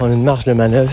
on 0.00 0.10
a 0.10 0.12
une 0.12 0.24
marge 0.24 0.44
de 0.44 0.52
manœuvre. 0.52 0.92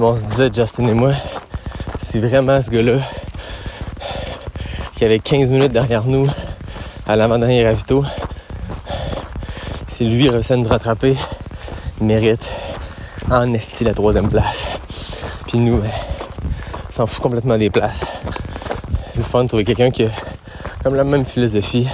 On 0.00 0.16
se 0.16 0.22
disait, 0.22 0.50
Justin 0.54 0.86
et 0.86 0.94
moi, 0.94 1.12
c'est 1.98 2.20
vraiment 2.20 2.62
ce 2.62 2.70
gars-là 2.70 3.00
qui 4.94 5.04
avait 5.04 5.18
15 5.18 5.50
minutes 5.50 5.72
derrière 5.72 6.04
nous 6.04 6.28
à 7.04 7.16
l'avant-dernier 7.16 7.66
ravito. 7.66 8.04
Si 9.88 10.04
lui 10.04 10.28
réussit 10.28 10.52
à 10.52 10.56
nous 10.56 10.68
rattraper, 10.68 11.16
il 12.00 12.06
mérite 12.06 12.48
en 13.28 13.52
esti 13.54 13.82
la 13.82 13.92
troisième 13.92 14.30
place. 14.30 14.64
Puis 15.48 15.58
nous, 15.58 15.78
ben, 15.78 15.90
s'en 16.90 17.08
fout 17.08 17.20
complètement 17.20 17.58
des 17.58 17.68
places. 17.68 18.04
Le 19.16 19.24
fun 19.24 19.42
de 19.42 19.48
trouver 19.48 19.64
quelqu'un 19.64 19.90
qui 19.90 20.04
a 20.04 20.10
comme 20.84 20.94
la 20.94 21.04
même 21.04 21.24
philosophie. 21.24 21.88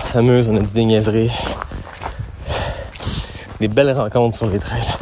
On 0.00 0.06
s'amuse, 0.06 0.48
on 0.48 0.56
a 0.56 0.60
dit 0.60 0.72
des 0.72 0.84
niaiseries. 0.84 1.32
Des 3.58 3.68
belles 3.68 3.90
rencontres 3.90 4.36
sur 4.36 4.46
les 4.46 4.60
trails. 4.60 4.93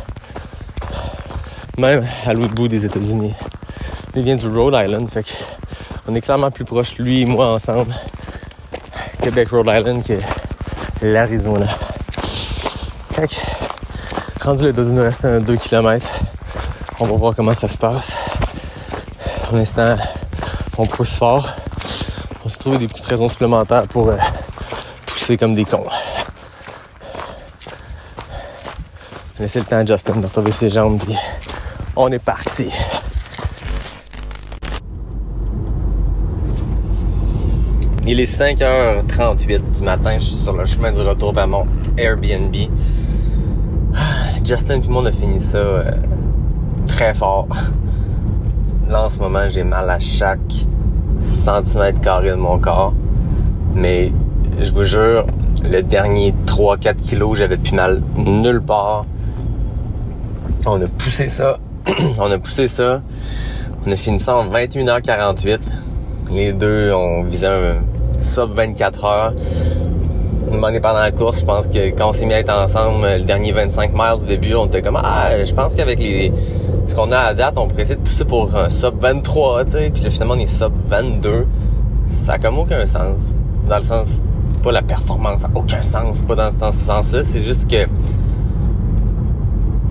Même 1.79 2.07
à 2.27 2.35
l'autre 2.35 2.55
bout 2.55 2.69
des 2.69 2.85
États-Unis. 2.85 3.35
Lui 4.15 4.23
vient 4.23 4.37
du 4.37 4.47
Rhode 4.47 4.75
Island, 4.75 5.09
fait 5.11 5.25
on 6.07 6.15
est 6.15 6.21
clairement 6.21 6.51
plus 6.51 6.65
proche, 6.65 6.99
lui 6.99 7.23
et 7.23 7.25
moi, 7.25 7.47
ensemble. 7.47 7.95
Québec, 9.23 9.49
Rhode 9.51 9.69
Island, 9.69 10.03
que 10.05 10.19
l'Arizona. 11.01 11.69
Fait 13.13 13.29
que, 13.29 14.45
rendu 14.45 14.65
là, 14.65 14.73
il 14.77 14.83
nous 14.83 15.03
reste 15.03 15.25
un 15.25 15.41
2 15.41 15.57
km. 15.57 16.09
On 17.01 17.07
va 17.07 17.17
voir 17.17 17.35
comment 17.35 17.55
ça 17.55 17.69
se 17.69 17.79
passe. 17.79 18.17
Pour 19.45 19.57
l'instant, 19.57 19.97
on 20.77 20.87
pousse 20.87 21.17
fort. 21.17 21.49
On 22.45 22.49
se 22.49 22.59
trouve 22.59 22.79
des 22.79 22.89
petites 22.89 23.07
raisons 23.07 23.29
supplémentaires 23.29 23.87
pour 23.87 24.09
euh, 24.09 24.17
pousser 25.07 25.37
comme 25.37 25.55
des 25.55 25.65
cons. 25.65 25.87
Laissez 29.39 29.61
le 29.61 29.65
temps 29.65 29.77
à 29.77 29.87
Justin 29.87 30.17
de 30.17 30.27
retrouver 30.27 30.51
ses 30.51 30.69
jambes, 30.69 31.01
on 31.97 32.11
est 32.11 32.19
parti. 32.19 32.71
Il 38.07 38.19
est 38.19 38.25
5h38 38.25 39.77
du 39.77 39.83
matin, 39.83 40.15
je 40.19 40.25
suis 40.25 40.37
sur 40.37 40.55
le 40.55 40.67
chemin 40.67 40.93
du 40.93 41.01
retour 41.03 41.33
vers 41.33 41.47
mon 41.47 41.67
Airbnb. 41.97 42.55
Justin 44.45 44.81
et 44.81 44.89
moi 44.89 45.03
on 45.03 45.07
a 45.07 45.13
fini 45.13 45.41
ça 45.41 45.59
euh, 45.59 45.93
très 46.89 47.15
fort. 47.15 47.49
Là 48.89 49.05
en 49.05 49.09
ce 49.09 49.19
moment 49.19 49.49
j'ai 49.49 49.63
mal 49.63 49.89
à 49.89 50.01
chaque 50.01 50.67
centimètre 51.19 52.01
carré 52.01 52.31
de 52.31 52.35
mon 52.35 52.59
corps. 52.59 52.93
Mais 53.75 54.13
je 54.61 54.71
vous 54.73 54.83
jure, 54.83 55.27
le 55.63 55.83
dernier 55.83 56.35
3-4 56.47 56.97
kilos, 56.97 57.39
j'avais 57.39 57.57
plus 57.57 57.75
mal 57.75 58.03
nulle 58.17 58.61
part. 58.61 59.07
On 60.67 60.81
a 60.83 60.87
poussé 60.87 61.29
ça. 61.29 61.57
on 62.19 62.31
a 62.31 62.39
poussé 62.39 62.69
ça. 62.69 63.03
On 63.87 63.91
a 63.91 63.97
fini 63.97 64.21
ça 64.21 64.37
en 64.37 64.47
21h48. 64.47 65.59
Les 66.33 66.53
deux, 66.53 66.93
on 66.93 67.25
visait 67.25 67.47
un 67.47 67.83
sub 68.21 68.53
24 68.53 69.05
heures. 69.05 69.33
On 70.49 70.53
demandé 70.53 70.81
pendant 70.81 71.01
la 71.01 71.13
course, 71.13 71.41
je 71.41 71.45
pense 71.45 71.67
que 71.67 71.91
quand 71.91 72.11
on 72.11 72.13
s'est 72.13 72.27
mis 72.27 72.35
à 72.35 72.41
être 72.41 72.53
ensemble, 72.53 73.07
le 73.07 73.25
dernier 73.25 73.53
25 73.53 73.93
miles 73.93 74.23
au 74.23 74.25
début, 74.25 74.55
on 74.55 74.67
était 74.67 74.83
comme 74.83 75.01
ah, 75.03 75.45
je 75.45 75.55
pense 75.55 75.75
qu'avec 75.75 75.99
les 75.99 76.33
ce 76.87 76.95
qu'on 76.95 77.11
a 77.11 77.19
à 77.19 77.35
date, 77.35 77.55
on 77.57 77.69
pourrait 77.69 77.83
essayer 77.83 77.97
de 77.97 78.03
pousser 78.03 78.25
pour 78.25 78.55
un 78.55 78.69
sub 78.69 79.01
23, 79.01 79.65
tu 79.65 79.71
sais, 79.71 79.91
puis 79.91 80.03
là, 80.03 80.11
finalement 80.11 80.35
on 80.35 80.41
est 80.41 80.47
sub 80.47 80.73
22. 80.89 81.47
Ça 82.11 82.35
a 82.35 82.39
comme 82.39 82.59
aucun 82.59 82.85
sens. 82.87 83.37
Dans 83.69 83.77
le 83.77 83.83
sens 83.83 84.23
pas 84.63 84.73
la 84.73 84.83
performance, 84.83 85.45
a 85.45 85.51
aucun 85.55 85.83
sens, 85.83 86.23
pas 86.23 86.35
dans 86.35 86.51
ce 86.51 86.79
sens-là, 86.79 87.25
c'est 87.25 87.41
juste 87.41 87.69
que 87.69 87.87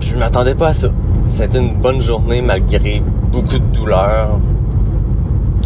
je 0.00 0.16
m'attendais 0.16 0.54
pas 0.54 0.68
à 0.68 0.72
ça. 0.72 0.88
C'était 1.32 1.60
une 1.60 1.76
bonne 1.76 2.02
journée 2.02 2.42
malgré 2.42 3.02
beaucoup 3.32 3.58
de 3.58 3.74
douleurs. 3.74 4.38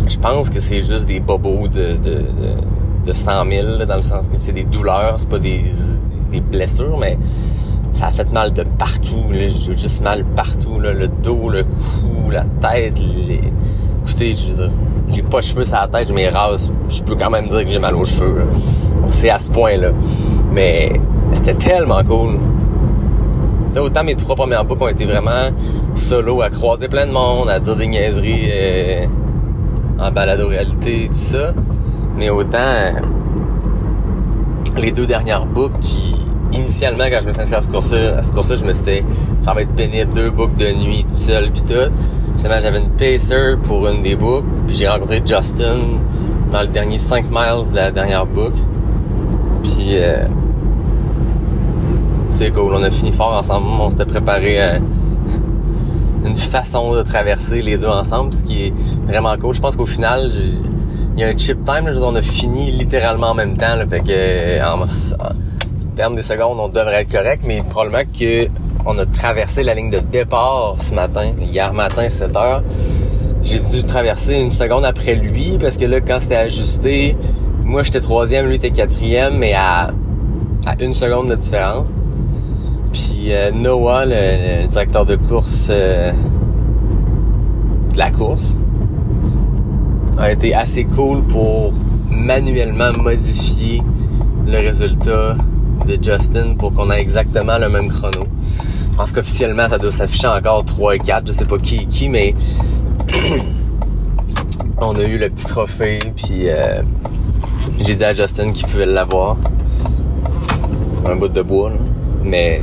Je 0.06 0.16
pense 0.16 0.48
que 0.48 0.60
c'est 0.60 0.80
juste 0.80 1.06
des 1.06 1.18
bobos 1.18 1.66
de, 1.66 1.96
de, 1.96 2.22
de, 3.04 3.12
100 3.12 3.50
000, 3.50 3.84
dans 3.84 3.96
le 3.96 4.02
sens 4.02 4.28
que 4.28 4.36
c'est 4.36 4.52
des 4.52 4.62
douleurs, 4.62 5.14
c'est 5.18 5.28
pas 5.28 5.40
des, 5.40 5.64
des 6.30 6.40
blessures, 6.40 6.96
mais 6.98 7.18
ça 7.90 8.06
a 8.06 8.10
fait 8.12 8.30
mal 8.32 8.52
de 8.52 8.62
partout. 8.62 9.24
J'ai 9.32 9.48
juste 9.74 10.02
mal 10.02 10.24
partout. 10.24 10.78
Le 10.78 11.08
dos, 11.08 11.48
le 11.48 11.64
cou, 11.64 12.30
la 12.30 12.44
tête. 12.60 13.00
Les... 13.00 13.40
Écoutez, 14.04 14.34
je 14.34 14.46
veux 14.46 14.54
dire, 14.54 14.70
j'ai 15.08 15.22
pas 15.22 15.40
de 15.40 15.44
cheveux 15.44 15.64
sur 15.64 15.74
la 15.74 15.88
tête, 15.88 16.06
je 16.08 16.14
m'érase. 16.14 16.72
Je 16.88 17.02
peux 17.02 17.16
quand 17.16 17.30
même 17.30 17.48
dire 17.48 17.64
que 17.64 17.70
j'ai 17.70 17.80
mal 17.80 17.96
aux 17.96 18.04
cheveux. 18.04 18.46
C'est 19.10 19.30
à 19.30 19.38
ce 19.38 19.50
point-là. 19.50 19.88
Mais 20.52 20.92
c'était 21.32 21.54
tellement 21.54 22.04
cool. 22.04 22.38
Autant 23.80 24.04
mes 24.04 24.16
trois 24.16 24.36
premières 24.36 24.64
boucles 24.64 24.84
ont 24.84 24.88
été 24.88 25.04
vraiment 25.04 25.50
solo, 25.94 26.42
à 26.42 26.50
croiser 26.50 26.88
plein 26.88 27.06
de 27.06 27.12
monde, 27.12 27.48
à 27.48 27.60
dire 27.60 27.76
des 27.76 27.86
niaiseries 27.86 28.48
euh, 28.50 29.06
en 29.98 30.10
balado-réalité, 30.10 31.08
tout 31.10 31.18
ça. 31.18 31.52
Mais 32.16 32.30
autant 32.30 32.58
les 34.76 34.92
deux 34.92 35.06
dernières 35.06 35.46
boucles 35.46 35.78
qui 35.80 36.16
initialement, 36.52 37.04
quand 37.10 37.18
je 37.22 37.26
me 37.28 37.32
suis 37.32 37.42
inscrit 37.42 37.56
à 37.56 37.60
ce 37.60 38.32
cours-là, 38.32 38.56
je 38.56 38.64
me 38.64 38.72
suis 38.72 38.84
dit, 38.84 39.06
ça 39.40 39.52
va 39.52 39.62
être 39.62 39.74
pénible, 39.74 40.12
deux 40.12 40.30
boucles 40.30 40.56
de 40.56 40.72
nuit, 40.72 41.04
tout 41.04 41.14
seul, 41.14 41.50
puis 41.50 41.62
tout. 41.62 41.90
Finalement, 42.38 42.62
j'avais 42.62 42.80
une 42.80 42.90
pacer 42.90 43.54
pour 43.62 43.86
une 43.88 44.02
des 44.02 44.16
boucles, 44.16 44.46
j'ai 44.68 44.88
rencontré 44.88 45.22
Justin 45.24 45.78
dans 46.52 46.62
le 46.62 46.68
dernier 46.68 46.98
5 46.98 47.24
miles 47.30 47.70
de 47.70 47.76
la 47.76 47.90
dernière 47.90 48.26
boucle. 48.26 48.58
Puis, 49.62 49.96
euh, 49.96 50.26
sais, 52.36 52.50
cool, 52.50 52.74
on 52.74 52.82
a 52.82 52.90
fini 52.90 53.12
fort 53.12 53.32
ensemble, 53.32 53.66
on 53.80 53.90
s'était 53.90 54.04
préparé 54.04 54.60
à 54.60 54.76
une 56.24 56.34
façon 56.34 56.94
de 56.94 57.02
traverser 57.02 57.62
les 57.62 57.78
deux 57.78 57.88
ensemble, 57.88 58.34
ce 58.34 58.44
qui 58.44 58.66
est 58.66 58.74
vraiment 59.06 59.36
cool. 59.38 59.54
Je 59.54 59.60
pense 59.60 59.74
qu'au 59.74 59.86
final, 59.86 60.30
il 61.16 61.20
y 61.20 61.24
a 61.24 61.28
un 61.28 61.36
chip 61.36 61.64
time, 61.64 61.86
là, 61.86 61.92
on 62.02 62.14
a 62.14 62.20
fini 62.20 62.70
littéralement 62.70 63.28
en 63.28 63.34
même 63.34 63.56
temps, 63.56 63.76
là, 63.76 63.86
fait 63.86 64.00
que 64.00 64.62
en, 64.62 64.86
termes 65.94 66.14
des 66.14 66.22
secondes, 66.22 66.58
on 66.60 66.68
devrait 66.68 67.02
être 67.02 67.10
correct, 67.10 67.42
mais 67.46 67.62
probablement 67.62 68.04
que 68.18 68.48
on 68.84 68.98
a 68.98 69.06
traversé 69.06 69.62
la 69.62 69.74
ligne 69.74 69.90
de 69.90 70.00
départ 70.00 70.74
ce 70.78 70.92
matin, 70.92 71.32
hier 71.40 71.72
matin, 71.72 72.06
7 72.08 72.36
heures. 72.36 72.62
J'ai 73.42 73.60
dû 73.60 73.82
traverser 73.84 74.34
une 74.34 74.50
seconde 74.50 74.84
après 74.84 75.14
lui, 75.14 75.56
parce 75.58 75.78
que 75.78 75.86
là, 75.86 76.00
quand 76.00 76.20
c'était 76.20 76.36
ajusté, 76.36 77.16
moi 77.64 77.82
j'étais 77.82 78.00
troisième, 78.00 78.46
lui 78.46 78.56
était 78.56 78.70
quatrième, 78.70 79.38
mais 79.38 79.54
à, 79.54 79.90
à 80.66 80.82
une 80.82 80.92
seconde 80.92 81.30
de 81.30 81.36
différence. 81.36 81.92
Puis 83.26 83.34
euh, 83.34 83.50
Noah, 83.50 84.04
le, 84.06 84.68
directeur 84.68 85.04
de 85.04 85.16
course 85.16 85.66
euh, 85.70 86.12
de 87.92 87.98
la 87.98 88.12
course, 88.12 88.56
a 90.16 90.30
été 90.30 90.54
assez 90.54 90.84
cool 90.84 91.24
pour 91.24 91.72
manuellement 92.08 92.92
modifier 92.92 93.82
le 94.46 94.58
résultat 94.58 95.38
de 95.88 95.98
Justin 96.00 96.54
pour 96.56 96.72
qu'on 96.72 96.88
ait 96.92 97.00
exactement 97.00 97.58
le 97.58 97.68
même 97.68 97.88
chrono. 97.88 98.28
Je 98.92 98.96
pense 98.96 99.10
qu'officiellement, 99.10 99.68
ça 99.68 99.78
doit 99.78 99.90
s'afficher 99.90 100.28
encore 100.28 100.64
3 100.64 100.94
et 100.94 100.98
4. 101.00 101.26
Je 101.26 101.32
sais 101.32 101.46
pas 101.46 101.58
qui 101.58 101.78
est 101.78 101.86
qui, 101.86 102.08
mais 102.08 102.32
on 104.78 104.94
a 104.94 105.02
eu 105.02 105.18
le 105.18 105.30
petit 105.30 105.46
trophée, 105.46 105.98
puis 106.14 106.42
euh, 106.44 106.80
j'ai 107.80 107.96
dit 107.96 108.04
à 108.04 108.14
Justin 108.14 108.52
qu'il 108.52 108.68
pouvait 108.68 108.86
l'avoir. 108.86 109.36
Un 111.04 111.16
bout 111.16 111.26
de 111.26 111.42
bois, 111.42 111.70
là. 111.70 111.76
Mais 112.22 112.60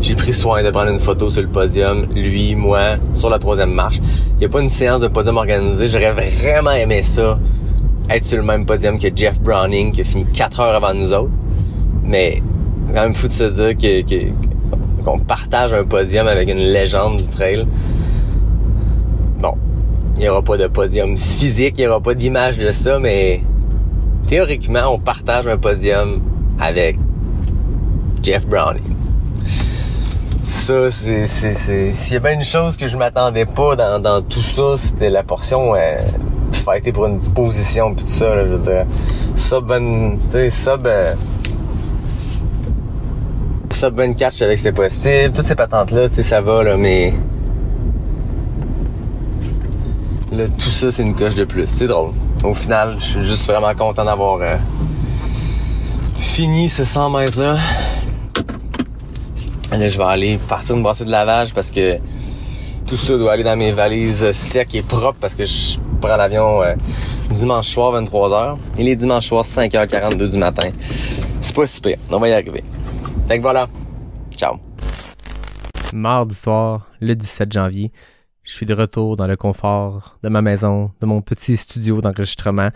j'ai 0.00 0.14
pris 0.14 0.32
soin 0.32 0.62
de 0.62 0.70
prendre 0.70 0.90
une 0.90 1.00
photo 1.00 1.28
sur 1.28 1.42
le 1.42 1.48
podium, 1.48 2.06
lui, 2.14 2.54
moi, 2.54 2.96
sur 3.12 3.28
la 3.28 3.38
troisième 3.38 3.72
marche. 3.72 4.00
Il 4.34 4.38
n'y 4.38 4.46
a 4.46 4.48
pas 4.48 4.60
une 4.60 4.70
séance 4.70 5.00
de 5.00 5.08
podium 5.08 5.36
organisée. 5.36 5.88
J'aurais 5.88 6.12
vraiment 6.12 6.72
aimé 6.72 7.02
ça, 7.02 7.38
être 8.08 8.24
sur 8.24 8.38
le 8.38 8.44
même 8.44 8.64
podium 8.64 8.98
que 8.98 9.08
Jeff 9.14 9.40
Browning, 9.40 9.92
qui 9.92 10.00
a 10.00 10.04
fini 10.04 10.24
4 10.24 10.60
heures 10.60 10.74
avant 10.74 10.94
nous 10.94 11.12
autres. 11.12 11.30
Mais 12.02 12.42
quand 12.94 13.02
même 13.02 13.14
fou 13.14 13.28
de 13.28 13.32
se 13.32 13.44
dire 13.44 13.76
que, 13.76 14.30
qu'on 15.04 15.18
partage 15.18 15.72
un 15.72 15.84
podium 15.84 16.26
avec 16.26 16.48
une 16.48 16.58
légende 16.58 17.18
du 17.18 17.28
trail. 17.28 17.66
Bon, 19.38 19.54
il 20.16 20.20
n'y 20.20 20.28
aura 20.28 20.42
pas 20.42 20.56
de 20.56 20.66
podium 20.66 21.16
physique, 21.16 21.74
il 21.76 21.82
n'y 21.82 21.86
aura 21.86 22.00
pas 22.00 22.14
d'image 22.14 22.58
de 22.58 22.72
ça, 22.72 22.98
mais 22.98 23.42
théoriquement, 24.28 24.94
on 24.94 24.98
partage 24.98 25.46
un 25.46 25.58
podium 25.58 26.22
avec 26.58 26.96
Jeff 28.22 28.46
Browning. 28.46 28.99
C'est, 30.70 31.26
s'il 31.26 32.12
y 32.12 32.16
avait 32.16 32.34
une 32.34 32.44
chose 32.44 32.76
que 32.76 32.86
je 32.86 32.96
m'attendais 32.96 33.44
pas 33.44 33.74
dans, 33.74 34.22
tout 34.22 34.40
ça, 34.40 34.76
c'était 34.76 35.10
la 35.10 35.24
portion 35.24 35.74
euh, 35.74 35.98
fighter 36.52 36.92
pour 36.92 37.06
une 37.06 37.18
position 37.18 37.92
pis 37.92 38.04
tout 38.04 38.10
ça, 38.10 38.36
là, 38.36 38.44
je 38.44 38.50
veux 38.52 38.58
dire. 38.58 38.86
Sub, 39.34 39.68
sub, 40.52 40.86
euh, 40.86 41.14
sub 43.70 43.96
24, 43.96 44.32
je 44.32 44.38
savais 44.38 44.54
que 44.54 44.68
possible. 44.70 45.34
Toutes 45.34 45.46
ces 45.46 45.56
patentes-là, 45.56 46.08
tu 46.08 46.14
sais, 46.16 46.22
ça 46.22 46.40
va, 46.40 46.62
là, 46.62 46.76
mais... 46.76 47.14
Là, 50.30 50.44
tout 50.56 50.70
ça, 50.70 50.92
c'est 50.92 51.02
une 51.02 51.16
coche 51.16 51.34
de 51.34 51.44
plus. 51.44 51.66
C'est 51.66 51.88
drôle. 51.88 52.12
Au 52.44 52.54
final, 52.54 52.94
je 53.00 53.04
suis 53.04 53.24
juste 53.24 53.44
vraiment 53.50 53.74
content 53.74 54.04
d'avoir 54.04 54.38
euh, 54.40 54.54
fini 56.16 56.68
ce 56.68 56.84
100 56.84 57.10
miles-là. 57.10 57.56
Là, 59.70 59.88
je 59.88 59.96
vais 59.96 60.04
aller 60.04 60.38
partir 60.48 60.76
me 60.76 60.82
brasser 60.82 61.04
de 61.04 61.10
lavage 61.10 61.54
parce 61.54 61.70
que 61.70 61.98
tout 62.86 62.96
ça 62.96 63.16
doit 63.16 63.32
aller 63.32 63.44
dans 63.44 63.56
mes 63.56 63.72
valises 63.72 64.30
secs 64.32 64.74
et 64.74 64.82
propres 64.82 65.18
parce 65.20 65.34
que 65.34 65.44
je 65.44 65.78
prends 66.00 66.16
l'avion 66.16 66.62
euh, 66.62 66.74
dimanche 67.30 67.68
soir 67.68 67.94
23h 68.02 68.58
et 68.78 68.82
les 68.82 68.96
dimanches 68.96 69.28
soirs 69.28 69.44
5h42 69.44 70.32
du 70.32 70.38
matin. 70.38 70.70
C'est 71.40 71.54
pas 71.54 71.66
si 71.66 71.80
pire. 71.80 71.98
On 72.10 72.18
va 72.18 72.28
y 72.28 72.32
arriver. 72.32 72.64
Fait 73.28 73.36
que 73.36 73.42
voilà. 73.42 73.68
Ciao. 74.36 74.56
Mardi 75.92 76.34
soir, 76.34 76.88
le 77.00 77.14
17 77.14 77.52
janvier, 77.52 77.92
je 78.50 78.56
suis 78.56 78.66
de 78.66 78.74
retour 78.74 79.16
dans 79.16 79.28
le 79.28 79.36
confort 79.36 80.18
de 80.24 80.28
ma 80.28 80.42
maison, 80.42 80.90
de 81.00 81.06
mon 81.06 81.22
petit 81.22 81.56
studio 81.56 82.00
d'enregistrement. 82.00 82.70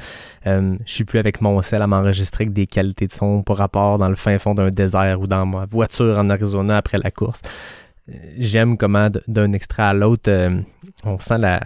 Euh, 0.47 0.77
je 0.87 0.93
suis 0.93 1.05
plus 1.05 1.19
avec 1.19 1.41
mon 1.41 1.61
sel 1.63 1.83
à 1.83 1.89
m'enregistrer 1.89 2.45
avec 2.45 2.55
des 2.55 2.69
qualités 2.69 3.09
de 3.09 3.13
son 3.13 3.43
par 3.43 3.57
rapport 3.57 3.99
dans 3.99 4.09
le 4.09 4.15
fin 4.15 4.39
fond 4.39 4.55
d'un 4.55 4.71
désert 4.71 5.21
ou 5.21 5.27
dans 5.27 5.45
ma 5.47 5.65
voiture 5.65 6.17
en 6.17 6.31
Arizona 6.31 6.77
après 6.77 6.99
la 6.99 7.11
course. 7.11 7.43
Euh, 8.09 8.13
J'aime 8.39 8.79
comment 8.79 9.09
d'un 9.27 9.53
extrait 9.53 9.83
à 9.83 9.95
l'autre, 9.95 10.31
euh, 10.31 10.61
on 11.03 11.19
sent 11.19 11.39
la, 11.39 11.65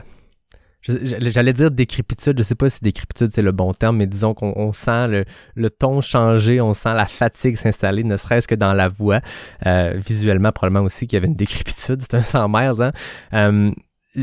J'allais 0.82 1.52
dire 1.52 1.70
décrépitude, 1.70 2.39
je 2.39 2.43
sais 2.43 2.55
pas 2.55 2.70
si 2.70 2.80
décrépitude 2.80 3.30
c'est 3.30 3.43
le 3.43 3.52
bon 3.52 3.74
terme, 3.74 3.98
mais 3.98 4.06
disons 4.06 4.32
qu'on 4.32 4.55
on 4.56 4.72
sent 4.72 5.24
le, 5.55 5.70
ton 5.70 6.01
changer, 6.01 6.62
on 6.62 6.72
sent 6.72 6.94
la 6.94 7.05
fatigue 7.05 7.56
s'installer, 7.56 8.05
ne 8.05 8.16
serait-ce 8.16 8.48
que 8.48 8.55
dans 8.55 8.72
la 8.72 8.89
voix. 8.89 9.20
Euh, 9.66 10.01
visuellement, 10.06 10.51
probablement 10.51 10.86
aussi 10.86 11.06
qu'il 11.06 11.16
y 11.16 11.18
avait 11.18 11.26
une 11.26 11.36
décrépitude, 11.36 12.01
c'est 12.10 12.14
un 12.14 12.22
100 12.22 12.48
miles. 12.48 12.90
Hein? 13.32 13.72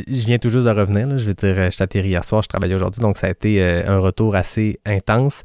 Je 0.07 0.25
viens 0.25 0.37
tout 0.37 0.49
juste 0.49 0.65
de 0.65 0.71
revenir, 0.71 1.17
je 1.17 1.25
veux 1.25 1.33
dire, 1.33 1.71
je 1.71 1.83
atterri 1.83 2.09
hier 2.09 2.23
soir, 2.23 2.41
je 2.41 2.47
travaillais 2.47 2.75
aujourd'hui, 2.75 3.01
donc 3.01 3.17
ça 3.17 3.27
a 3.27 3.29
été 3.29 3.61
euh, 3.61 3.83
un 3.87 3.99
retour 3.99 4.35
assez 4.35 4.79
intense. 4.85 5.43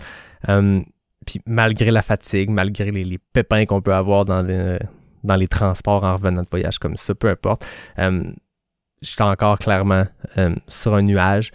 Euh, 0.49 0.81
puis 1.27 1.41
malgré 1.47 1.91
la 1.91 2.03
fatigue, 2.03 2.51
malgré 2.51 2.91
les, 2.91 3.19
pépins 3.19 3.65
qu'on 3.67 3.83
peut 3.83 3.95
avoir 3.95 4.25
dans 4.25 4.43
les, 4.43 4.79
dans 5.25 5.37
les 5.37 5.49
transports 5.49 6.05
en 6.05 6.17
revenant 6.17 6.43
de 6.43 6.49
voyage 6.51 6.79
comme 6.79 6.97
ça, 6.97 7.15
peu 7.15 7.29
importe, 7.29 7.67
euh, 7.99 8.25
j'étais 9.03 9.23
encore 9.23 9.59
clairement 9.59 10.05
euh, 10.39 10.55
sur 10.69 10.95
un 10.95 11.03
nuage. 11.03 11.53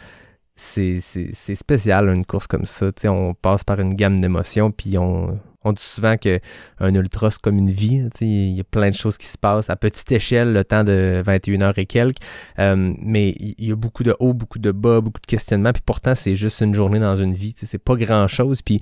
C'est 0.56 1.02
spécial 1.56 2.08
une 2.16 2.26
course 2.26 2.48
comme 2.48 2.66
ça. 2.66 2.92
sais 2.96 3.10
on 3.10 3.34
passe 3.34 3.66
par 3.66 3.80
une 3.82 3.94
gamme 3.94 4.20
d'émotions, 4.20 4.72
puis 4.72 4.98
on, 4.98 5.38
on 5.66 5.74
dit 5.74 5.84
souvent 5.84 6.16
qu'un 6.16 6.40
ultra, 6.80 7.32
c'est 7.32 7.42
comme 7.42 7.58
une 7.58 7.72
vie. 7.72 8.08
Il 8.22 8.56
y 8.56 8.62
a 8.62 8.64
plein 8.64 8.90
de 8.90 8.96
choses 8.96 9.18
qui 9.18 9.26
se 9.26 9.38
passent 9.38 9.70
à 9.70 9.76
petite 9.76 10.12
échelle, 10.12 10.54
le 10.54 10.64
temps 10.64 10.84
de 10.84 11.22
21 11.26 11.62
heures 11.62 11.78
et 11.80 11.88
quelques. 11.88 12.22
Euh, 12.60 12.94
mais 13.00 13.36
il 13.40 13.68
y 13.68 13.72
a 13.72 13.76
beaucoup 13.76 14.04
de 14.04 14.16
hauts, 14.20 14.34
beaucoup 14.34 14.60
de 14.60 14.72
bas, 14.72 15.02
beaucoup 15.02 15.20
de 15.20 15.26
questionnements. 15.26 15.74
Puis 15.74 15.82
pourtant, 15.84 16.14
c'est 16.14 16.36
juste 16.36 16.62
une 16.62 16.74
journée 16.74 17.00
dans 17.00 17.16
une 17.16 17.34
vie. 17.34 17.54
C'est 17.58 17.84
pas 17.84 17.96
grand-chose. 17.96 18.62
Puis 18.62 18.80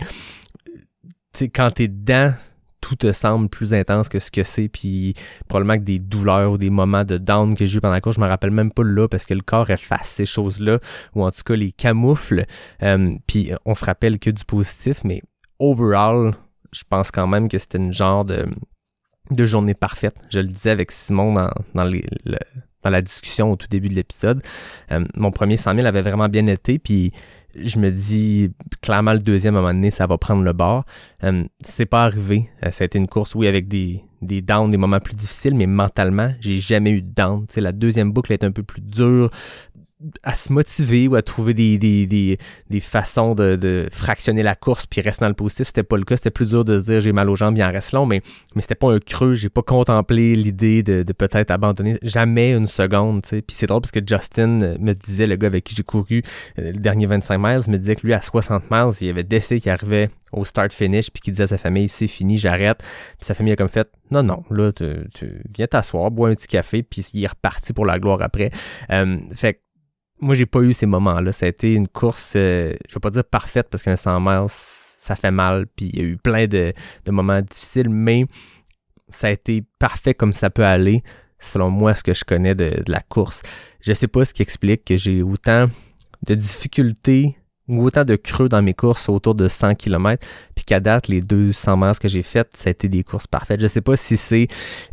quand 1.53 1.72
t'es 1.72 1.88
dedans, 1.88 2.34
tout 2.81 2.97
te 2.97 3.14
semble 3.14 3.47
plus 3.47 3.73
intense 3.73 4.10
que 4.10 4.19
ce 4.19 4.30
que 4.30 4.43
c'est, 4.43 4.68
puis 4.68 5.14
probablement 5.47 5.80
que 5.80 5.85
des 5.85 5.99
douleurs 5.99 6.51
ou 6.51 6.57
des 6.57 6.69
moments 6.69 7.05
de 7.05 7.18
down 7.18 7.55
que 7.55 7.65
j'ai 7.65 7.77
eu 7.77 7.81
pendant 7.81 7.93
la 7.93 8.01
course, 8.01 8.18
je 8.18 8.22
me 8.22 8.27
rappelle 8.27 8.51
même 8.51 8.72
pas 8.72 8.84
là 8.84 9.07
parce 9.07 9.26
que 9.26 9.34
le 9.34 9.41
corps 9.41 9.69
efface 9.69 10.10
ces 10.10 10.26
choses-là, 10.26 10.80
ou 11.15 11.23
en 11.23 11.31
tout 11.31 11.43
cas 11.45 11.55
les 11.55 11.72
camoufle, 11.72 12.45
euh, 12.81 13.15
puis 13.26 13.51
on 13.64 13.73
se 13.73 13.85
rappelle 13.85 14.19
que 14.19 14.30
du 14.30 14.43
positif, 14.43 15.05
mais 15.05 15.22
overall, 15.60 16.34
je 16.73 16.83
pense 16.89 17.11
quand 17.11 17.27
même 17.27 17.47
que 17.47 17.57
c'était 17.57 17.77
une 17.77 17.93
genre 17.93 18.25
de, 18.25 18.45
de 19.31 19.45
journée 19.45 19.73
parfaite. 19.73 20.15
Je 20.29 20.39
le 20.39 20.47
disais 20.47 20.71
avec 20.71 20.91
Simon 20.91 21.33
dans, 21.33 21.51
dans, 21.73 21.85
le, 21.85 22.01
dans 22.83 22.89
la 22.89 23.01
discussion 23.01 23.51
au 23.51 23.55
tout 23.55 23.67
début 23.67 23.89
de 23.89 23.95
l'épisode. 23.95 24.41
Euh, 24.91 25.03
mon 25.15 25.31
premier 25.31 25.57
100 25.57 25.75
000 25.75 25.87
avait 25.87 26.01
vraiment 26.01 26.29
bien 26.29 26.47
été, 26.47 26.79
puis 26.79 27.11
je 27.55 27.79
me 27.79 27.91
dis 27.91 28.51
clairement 28.81 29.13
le 29.13 29.19
deuxième 29.19 29.55
à 29.55 29.59
un 29.59 29.61
moment 29.61 29.73
donné 29.73 29.91
ça 29.91 30.07
va 30.07 30.17
prendre 30.17 30.41
le 30.41 30.53
bord 30.53 30.85
euh, 31.23 31.43
c'est 31.63 31.85
pas 31.85 32.05
arrivé 32.05 32.49
euh, 32.65 32.71
ça 32.71 32.83
a 32.83 32.85
été 32.85 32.97
une 32.97 33.07
course 33.07 33.35
oui 33.35 33.47
avec 33.47 33.67
des 33.67 34.03
des 34.21 34.41
downs 34.41 34.71
des 34.71 34.77
moments 34.77 34.99
plus 34.99 35.15
difficiles 35.15 35.53
mais 35.53 35.67
mentalement 35.67 36.33
j'ai 36.39 36.55
jamais 36.55 36.91
eu 36.91 37.01
de 37.01 37.13
down 37.13 37.45
la 37.57 37.71
deuxième 37.71 38.11
boucle 38.11 38.33
est 38.33 38.43
un 38.43 38.51
peu 38.51 38.63
plus 38.63 38.81
dure 38.81 39.29
à 40.23 40.34
se 40.34 40.51
motiver 40.51 41.07
ou 41.07 41.15
à 41.15 41.21
trouver 41.21 41.53
des, 41.53 41.77
des, 41.77 42.05
des, 42.05 42.38
des 42.69 42.80
façons 42.80 43.35
de, 43.35 43.55
de, 43.55 43.88
fractionner 43.91 44.43
la 44.43 44.55
course 44.55 44.85
puis 44.85 45.01
rester 45.01 45.25
dans 45.25 45.30
le 45.30 45.35
positif. 45.35 45.67
C'était 45.67 45.84
pas 45.84 45.97
le 45.97 46.03
cas. 46.03 46.17
C'était 46.17 46.31
plus 46.31 46.49
dur 46.49 46.65
de 46.65 46.80
se 46.80 46.85
dire 46.85 47.01
j'ai 47.01 47.11
mal 47.11 47.30
aux 47.30 47.35
jambes, 47.35 47.57
il 47.57 47.63
en 47.63 47.71
reste 47.71 47.91
long, 47.93 48.05
mais, 48.05 48.21
mais 48.55 48.61
c'était 48.61 48.75
pas 48.75 48.91
un 48.91 48.99
creux. 48.99 49.35
J'ai 49.35 49.49
pas 49.49 49.61
contemplé 49.61 50.35
l'idée 50.35 50.84
de, 50.84 51.03
de 51.03 51.13
peut-être 51.13 51.51
abandonner 51.51 51.97
jamais 52.01 52.53
une 52.53 52.67
seconde. 52.67 53.21
T'sais. 53.23 53.41
Puis 53.41 53.55
c'est 53.55 53.67
drôle 53.67 53.81
parce 53.81 53.91
que 53.91 54.01
Justin 54.05 54.77
me 54.80 54.93
disait, 54.93 55.27
le 55.27 55.35
gars 55.35 55.47
avec 55.47 55.63
qui 55.63 55.75
j'ai 55.75 55.84
couru 55.84 56.23
euh, 56.59 56.71
le 56.71 56.80
dernier 56.80 57.05
25 57.05 57.38
miles, 57.38 57.61
me 57.67 57.77
disait 57.77 57.95
que 57.95 58.05
lui 58.05 58.13
à 58.13 58.21
60 58.21 58.63
miles, 58.71 58.91
il 59.01 59.07
y 59.07 59.09
avait 59.09 59.23
d'essais 59.23 59.59
qui 59.59 59.69
arrivait 59.69 60.09
au 60.31 60.45
start-finish 60.45 61.11
puis 61.11 61.21
qui 61.21 61.31
disait 61.31 61.43
à 61.43 61.47
sa 61.47 61.57
famille 61.57 61.88
c'est 61.89 62.07
fini, 62.07 62.38
j'arrête. 62.38 62.80
Puis 62.80 63.25
sa 63.25 63.34
famille 63.34 63.53
a 63.53 63.55
comme 63.55 63.69
fait 63.69 63.89
non, 64.11 64.21
non, 64.21 64.43
là, 64.51 64.71
tu, 64.71 64.85
tu 65.15 65.41
viens 65.55 65.65
t'asseoir, 65.65 66.11
bois 66.11 66.30
un 66.30 66.35
petit 66.35 66.47
café, 66.47 66.84
puis 66.84 67.03
il 67.13 67.23
est 67.23 67.27
reparti 67.27 67.73
pour 67.73 67.85
la 67.85 67.99
gloire 67.99 68.21
après. 68.21 68.51
Euh, 68.91 69.17
fait 69.35 69.59
moi, 70.23 70.35
j'ai 70.35 70.45
pas 70.45 70.61
eu 70.61 70.73
ces 70.73 70.85
moments-là. 70.85 71.31
Ça 71.31 71.45
a 71.45 71.49
été 71.49 71.73
une 71.73 71.87
course, 71.87 72.33
euh, 72.35 72.73
je 72.87 72.93
vais 72.93 72.99
pas 72.99 73.09
dire 73.09 73.25
parfaite 73.25 73.67
parce 73.69 73.83
qu'un 73.83 73.95
100 73.95 74.19
miles, 74.19 74.47
ça 74.49 75.15
fait 75.15 75.31
mal, 75.31 75.67
puis 75.67 75.89
il 75.93 75.99
y 75.99 76.01
a 76.01 76.05
eu 76.05 76.17
plein 76.17 76.47
de, 76.47 76.73
de, 77.05 77.11
moments 77.11 77.41
difficiles, 77.41 77.89
mais 77.89 78.25
ça 79.09 79.27
a 79.27 79.31
été 79.31 79.63
parfait 79.77 80.13
comme 80.13 80.31
ça 80.31 80.49
peut 80.49 80.63
aller, 80.63 81.03
selon 81.39 81.69
moi, 81.69 81.93
ce 81.93 82.03
que 82.03 82.13
je 82.13 82.23
connais 82.23 82.55
de, 82.55 82.81
de 82.85 82.91
la 82.91 83.01
course. 83.01 83.41
Je 83.81 83.91
sais 83.91 84.07
pas 84.07 84.23
ce 84.23 84.33
qui 84.33 84.41
explique 84.41 84.85
que 84.85 84.95
j'ai 84.95 85.21
autant 85.21 85.67
de 86.25 86.35
difficultés 86.35 87.37
ou 87.67 87.83
autant 87.83 88.05
de 88.05 88.15
creux 88.15 88.47
dans 88.47 88.61
mes 88.61 88.73
courses 88.73 89.09
autour 89.09 89.35
de 89.35 89.49
100 89.49 89.75
km, 89.75 90.25
puis 90.55 90.63
qu'à 90.63 90.79
date, 90.79 91.09
les 91.09 91.21
200 91.21 91.77
miles 91.77 91.99
que 91.99 92.07
j'ai 92.07 92.23
faites, 92.23 92.55
ça 92.55 92.69
a 92.69 92.71
été 92.71 92.87
des 92.87 93.03
courses 93.03 93.27
parfaites. 93.27 93.61
Je 93.61 93.67
sais 93.67 93.81
pas 93.81 93.97
si 93.97 94.15
c'est... 94.15 94.47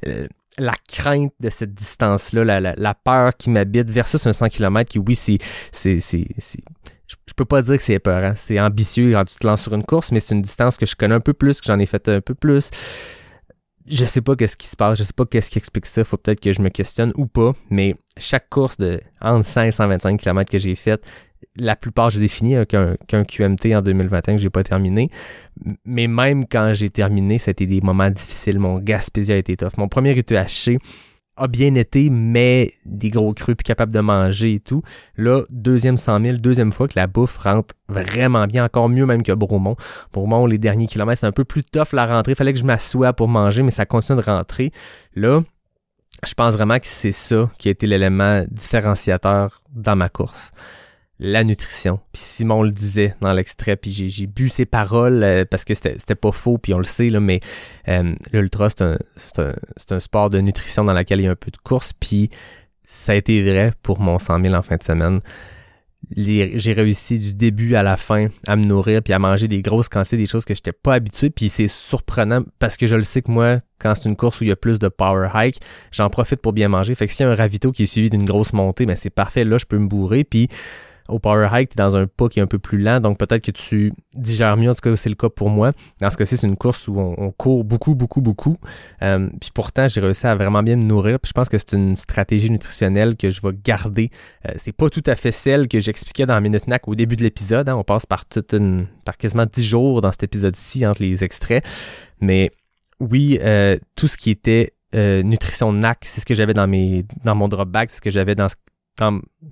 Euh, 0.08 0.26
la 0.58 0.74
crainte 0.88 1.32
de 1.40 1.50
cette 1.50 1.74
distance-là, 1.74 2.44
la, 2.44 2.74
la, 2.74 2.94
peur 2.94 3.36
qui 3.36 3.50
m'habite 3.50 3.90
versus 3.90 4.26
un 4.26 4.32
100 4.32 4.48
km 4.48 4.90
qui, 4.90 4.98
oui, 4.98 5.14
c'est. 5.14 5.38
je, 5.72 7.34
peux 7.36 7.44
pas 7.44 7.62
dire 7.62 7.76
que 7.76 7.82
c'est 7.82 7.94
épeurant. 7.94 8.34
C'est 8.36 8.60
ambitieux 8.60 9.12
quand 9.12 9.24
tu 9.24 9.36
te 9.36 9.46
lances 9.46 9.62
sur 9.62 9.74
une 9.74 9.84
course, 9.84 10.12
mais 10.12 10.20
c'est 10.20 10.34
une 10.34 10.42
distance 10.42 10.76
que 10.76 10.86
je 10.86 10.96
connais 10.96 11.14
un 11.14 11.20
peu 11.20 11.32
plus, 11.32 11.60
que 11.60 11.66
j'en 11.66 11.78
ai 11.78 11.86
fait 11.86 12.08
un 12.08 12.20
peu 12.20 12.34
plus. 12.34 12.70
Je 13.86 14.04
sais 14.04 14.20
pas 14.20 14.36
qu'est-ce 14.36 14.56
qui 14.56 14.66
se 14.66 14.76
passe, 14.76 14.98
je 14.98 15.04
sais 15.04 15.12
pas 15.14 15.24
qu'est-ce 15.24 15.50
qui 15.50 15.58
explique 15.58 15.86
ça, 15.86 16.04
faut 16.04 16.16
peut-être 16.16 16.40
que 16.40 16.52
je 16.52 16.60
me 16.60 16.68
questionne 16.68 17.12
ou 17.16 17.26
pas, 17.26 17.54
mais 17.70 17.96
chaque 18.18 18.48
course 18.48 18.76
de 18.76 19.00
entre 19.20 19.44
100 19.44 19.62
et 19.62 19.72
125 19.72 20.20
km 20.20 20.50
que 20.50 20.58
j'ai 20.58 20.74
faite, 20.74 21.04
la 21.56 21.76
plupart, 21.76 22.10
j'ai 22.10 22.20
défini 22.20 22.56
hein, 22.56 22.64
qu'un 22.64 23.24
QMT 23.24 23.74
en 23.74 23.82
2021 23.82 24.36
que 24.36 24.40
j'ai 24.40 24.50
pas 24.50 24.62
terminé. 24.62 25.10
Mais 25.84 26.06
même 26.06 26.46
quand 26.46 26.72
j'ai 26.74 26.90
terminé, 26.90 27.38
c'était 27.38 27.66
des 27.66 27.80
moments 27.80 28.10
difficiles. 28.10 28.58
Mon 28.58 28.78
Gaspésia 28.78 29.34
a 29.34 29.38
été 29.38 29.56
tough. 29.56 29.76
Mon 29.76 29.88
premier 29.88 30.16
UTHC 30.16 30.78
a 31.36 31.48
bien 31.48 31.74
été, 31.74 32.10
mais 32.10 32.70
des 32.84 33.08
gros 33.08 33.32
crus, 33.32 33.56
puis 33.56 33.64
capable 33.64 33.92
de 33.92 34.00
manger 34.00 34.54
et 34.54 34.60
tout. 34.60 34.82
Là, 35.16 35.42
deuxième 35.50 35.96
100 35.96 36.22
000, 36.22 36.36
deuxième 36.36 36.70
fois 36.70 36.86
que 36.86 36.94
la 36.96 37.06
bouffe 37.06 37.38
rentre 37.38 37.74
vraiment 37.88 38.46
bien, 38.46 38.64
encore 38.64 38.88
mieux 38.88 39.06
même 39.06 39.22
que 39.22 39.32
Bromont. 39.32 39.76
Bromont, 40.12 40.46
les 40.46 40.58
derniers 40.58 40.86
kilomètres, 40.86 41.20
c'est 41.20 41.26
un 41.26 41.32
peu 41.32 41.44
plus 41.44 41.64
tough 41.64 41.92
la 41.92 42.06
rentrée. 42.06 42.34
Fallait 42.34 42.52
que 42.52 42.58
je 42.58 42.64
m'assoie 42.64 43.12
pour 43.12 43.28
manger, 43.28 43.62
mais 43.62 43.70
ça 43.70 43.86
continue 43.86 44.20
de 44.20 44.24
rentrer. 44.24 44.70
Là, 45.14 45.40
je 46.26 46.34
pense 46.34 46.54
vraiment 46.54 46.78
que 46.78 46.86
c'est 46.86 47.12
ça 47.12 47.50
qui 47.58 47.68
a 47.68 47.70
été 47.70 47.86
l'élément 47.86 48.44
différenciateur 48.50 49.62
dans 49.72 49.96
ma 49.96 50.10
course 50.10 50.52
la 51.20 51.44
nutrition. 51.44 52.00
Puis 52.12 52.22
Simon 52.22 52.62
le 52.62 52.70
disait 52.70 53.14
dans 53.20 53.32
l'extrait, 53.32 53.76
puis 53.76 53.90
j'ai 53.92 54.26
bu 54.26 54.48
ses 54.48 54.64
paroles 54.64 55.22
euh, 55.22 55.44
parce 55.48 55.64
que 55.64 55.74
c'était 55.74 56.14
pas 56.14 56.32
faux, 56.32 56.56
puis 56.56 56.72
on 56.72 56.78
le 56.78 56.84
sait, 56.84 57.10
là, 57.10 57.20
mais 57.20 57.40
euh, 57.88 58.14
l'ultra, 58.32 58.70
c'est 58.70 58.82
un, 58.82 58.98
un, 59.38 59.52
un, 59.90 60.00
sport 60.00 60.30
de 60.30 60.40
nutrition 60.40 60.82
dans 60.84 60.94
lequel 60.94 61.20
il 61.20 61.24
y 61.24 61.28
a 61.28 61.30
un 61.30 61.36
peu 61.36 61.50
de 61.50 61.58
course, 61.58 61.92
puis 61.92 62.30
ça 62.86 63.12
a 63.12 63.14
été 63.16 63.42
vrai 63.42 63.72
pour 63.82 64.00
mon 64.00 64.18
100 64.18 64.40
000 64.40 64.54
en 64.54 64.62
fin 64.62 64.76
de 64.76 64.82
semaine. 64.82 65.20
J'ai 66.16 66.72
réussi 66.72 67.20
du 67.20 67.34
début 67.34 67.74
à 67.74 67.82
la 67.82 67.96
fin 67.98 68.28
à 68.46 68.56
me 68.56 68.64
nourrir 68.64 69.02
puis 69.02 69.12
à 69.12 69.18
manger 69.18 69.46
des 69.46 69.60
grosses 69.60 69.88
quantités, 69.88 70.16
des 70.16 70.26
choses 70.26 70.46
que 70.46 70.54
j'étais 70.54 70.72
pas 70.72 70.94
habitué. 70.94 71.30
Puis 71.30 71.50
c'est 71.50 71.68
surprenant 71.68 72.40
parce 72.58 72.76
que 72.76 72.86
je 72.86 72.96
le 72.96 73.04
sais 73.04 73.22
que 73.22 73.30
moi, 73.30 73.60
quand 73.78 73.94
c'est 73.94 74.08
une 74.08 74.16
course 74.16 74.40
où 74.40 74.44
il 74.44 74.48
y 74.48 74.50
a 74.52 74.56
plus 74.56 74.78
de 74.78 74.88
power 74.88 75.28
hike, 75.34 75.60
j'en 75.92 76.08
profite 76.08 76.40
pour 76.40 76.52
bien 76.52 76.68
manger. 76.68 76.94
Fait 76.94 77.06
que 77.06 77.12
s'il 77.12 77.26
y 77.26 77.28
a 77.28 77.30
un 77.30 77.36
ravito 77.36 77.70
qui 77.70 77.84
est 77.84 77.86
suivi 77.86 78.08
d'une 78.08 78.24
grosse 78.24 78.54
montée, 78.54 78.86
ben 78.86 78.96
c'est 78.96 79.10
parfait. 79.10 79.44
Là, 79.44 79.58
je 79.58 79.66
peux 79.66 79.78
me 79.78 79.86
bourrer. 79.86 80.24
Puis 80.24 80.48
au 81.10 81.18
power 81.18 81.48
hike, 81.52 81.70
tu 81.70 81.74
es 81.74 81.76
dans 81.76 81.96
un 81.96 82.06
pas 82.06 82.28
qui 82.28 82.38
est 82.38 82.42
un 82.42 82.46
peu 82.46 82.58
plus 82.58 82.78
lent, 82.78 83.00
donc 83.00 83.18
peut-être 83.18 83.44
que 83.44 83.50
tu 83.50 83.92
digères 84.16 84.56
mieux. 84.56 84.70
En 84.70 84.74
tout 84.74 84.80
cas, 84.80 84.96
c'est 84.96 85.08
le 85.08 85.14
cas 85.14 85.28
pour 85.28 85.50
moi. 85.50 85.72
Dans 86.00 86.10
ce 86.10 86.16
cas-ci, 86.16 86.36
c'est 86.36 86.46
une 86.46 86.56
course 86.56 86.88
où 86.88 86.98
on, 86.98 87.30
court 87.32 87.64
beaucoup, 87.64 87.94
beaucoup, 87.94 88.20
beaucoup. 88.20 88.56
Euh, 89.02 89.28
puis 89.40 89.50
pourtant, 89.52 89.88
j'ai 89.88 90.00
réussi 90.00 90.26
à 90.26 90.34
vraiment 90.34 90.62
bien 90.62 90.76
me 90.76 90.82
nourrir. 90.82 91.18
Puis 91.20 91.28
je 91.28 91.32
pense 91.32 91.48
que 91.48 91.58
c'est 91.58 91.72
une 91.72 91.96
stratégie 91.96 92.50
nutritionnelle 92.50 93.16
que 93.16 93.30
je 93.30 93.40
vais 93.40 93.54
garder. 93.64 94.10
Euh, 94.48 94.52
c'est 94.56 94.72
pas 94.72 94.88
tout 94.90 95.04
à 95.06 95.16
fait 95.16 95.32
celle 95.32 95.68
que 95.68 95.80
j'expliquais 95.80 96.26
dans 96.26 96.40
Minute 96.40 96.66
Nac 96.66 96.88
au 96.88 96.94
début 96.94 97.16
de 97.16 97.22
l'épisode. 97.22 97.68
Hein. 97.68 97.76
On 97.76 97.84
passe 97.84 98.06
par 98.06 98.26
toute 98.26 98.52
une, 98.52 98.86
par 99.04 99.16
quasiment 99.16 99.46
10 99.46 99.62
jours 99.62 100.00
dans 100.00 100.12
cet 100.12 100.22
épisode-ci 100.22 100.86
entre 100.86 101.02
les 101.02 101.24
extraits. 101.24 101.64
Mais 102.20 102.50
oui, 103.00 103.38
euh, 103.42 103.78
tout 103.96 104.08
ce 104.08 104.16
qui 104.16 104.30
était 104.30 104.74
euh, 104.94 105.22
nutrition 105.22 105.72
NAC, 105.72 105.98
c'est 106.02 106.20
ce 106.20 106.26
que 106.26 106.34
j'avais 106.34 106.54
dans 106.54 106.66
mes 106.66 107.04
dans 107.24 107.34
mon 107.34 107.48
drop 107.48 107.68
bag, 107.68 107.88
c'est 107.90 107.96
ce 107.96 108.00
que 108.00 108.10
j'avais 108.10 108.34
dans 108.34 108.46
dans, 108.46 108.48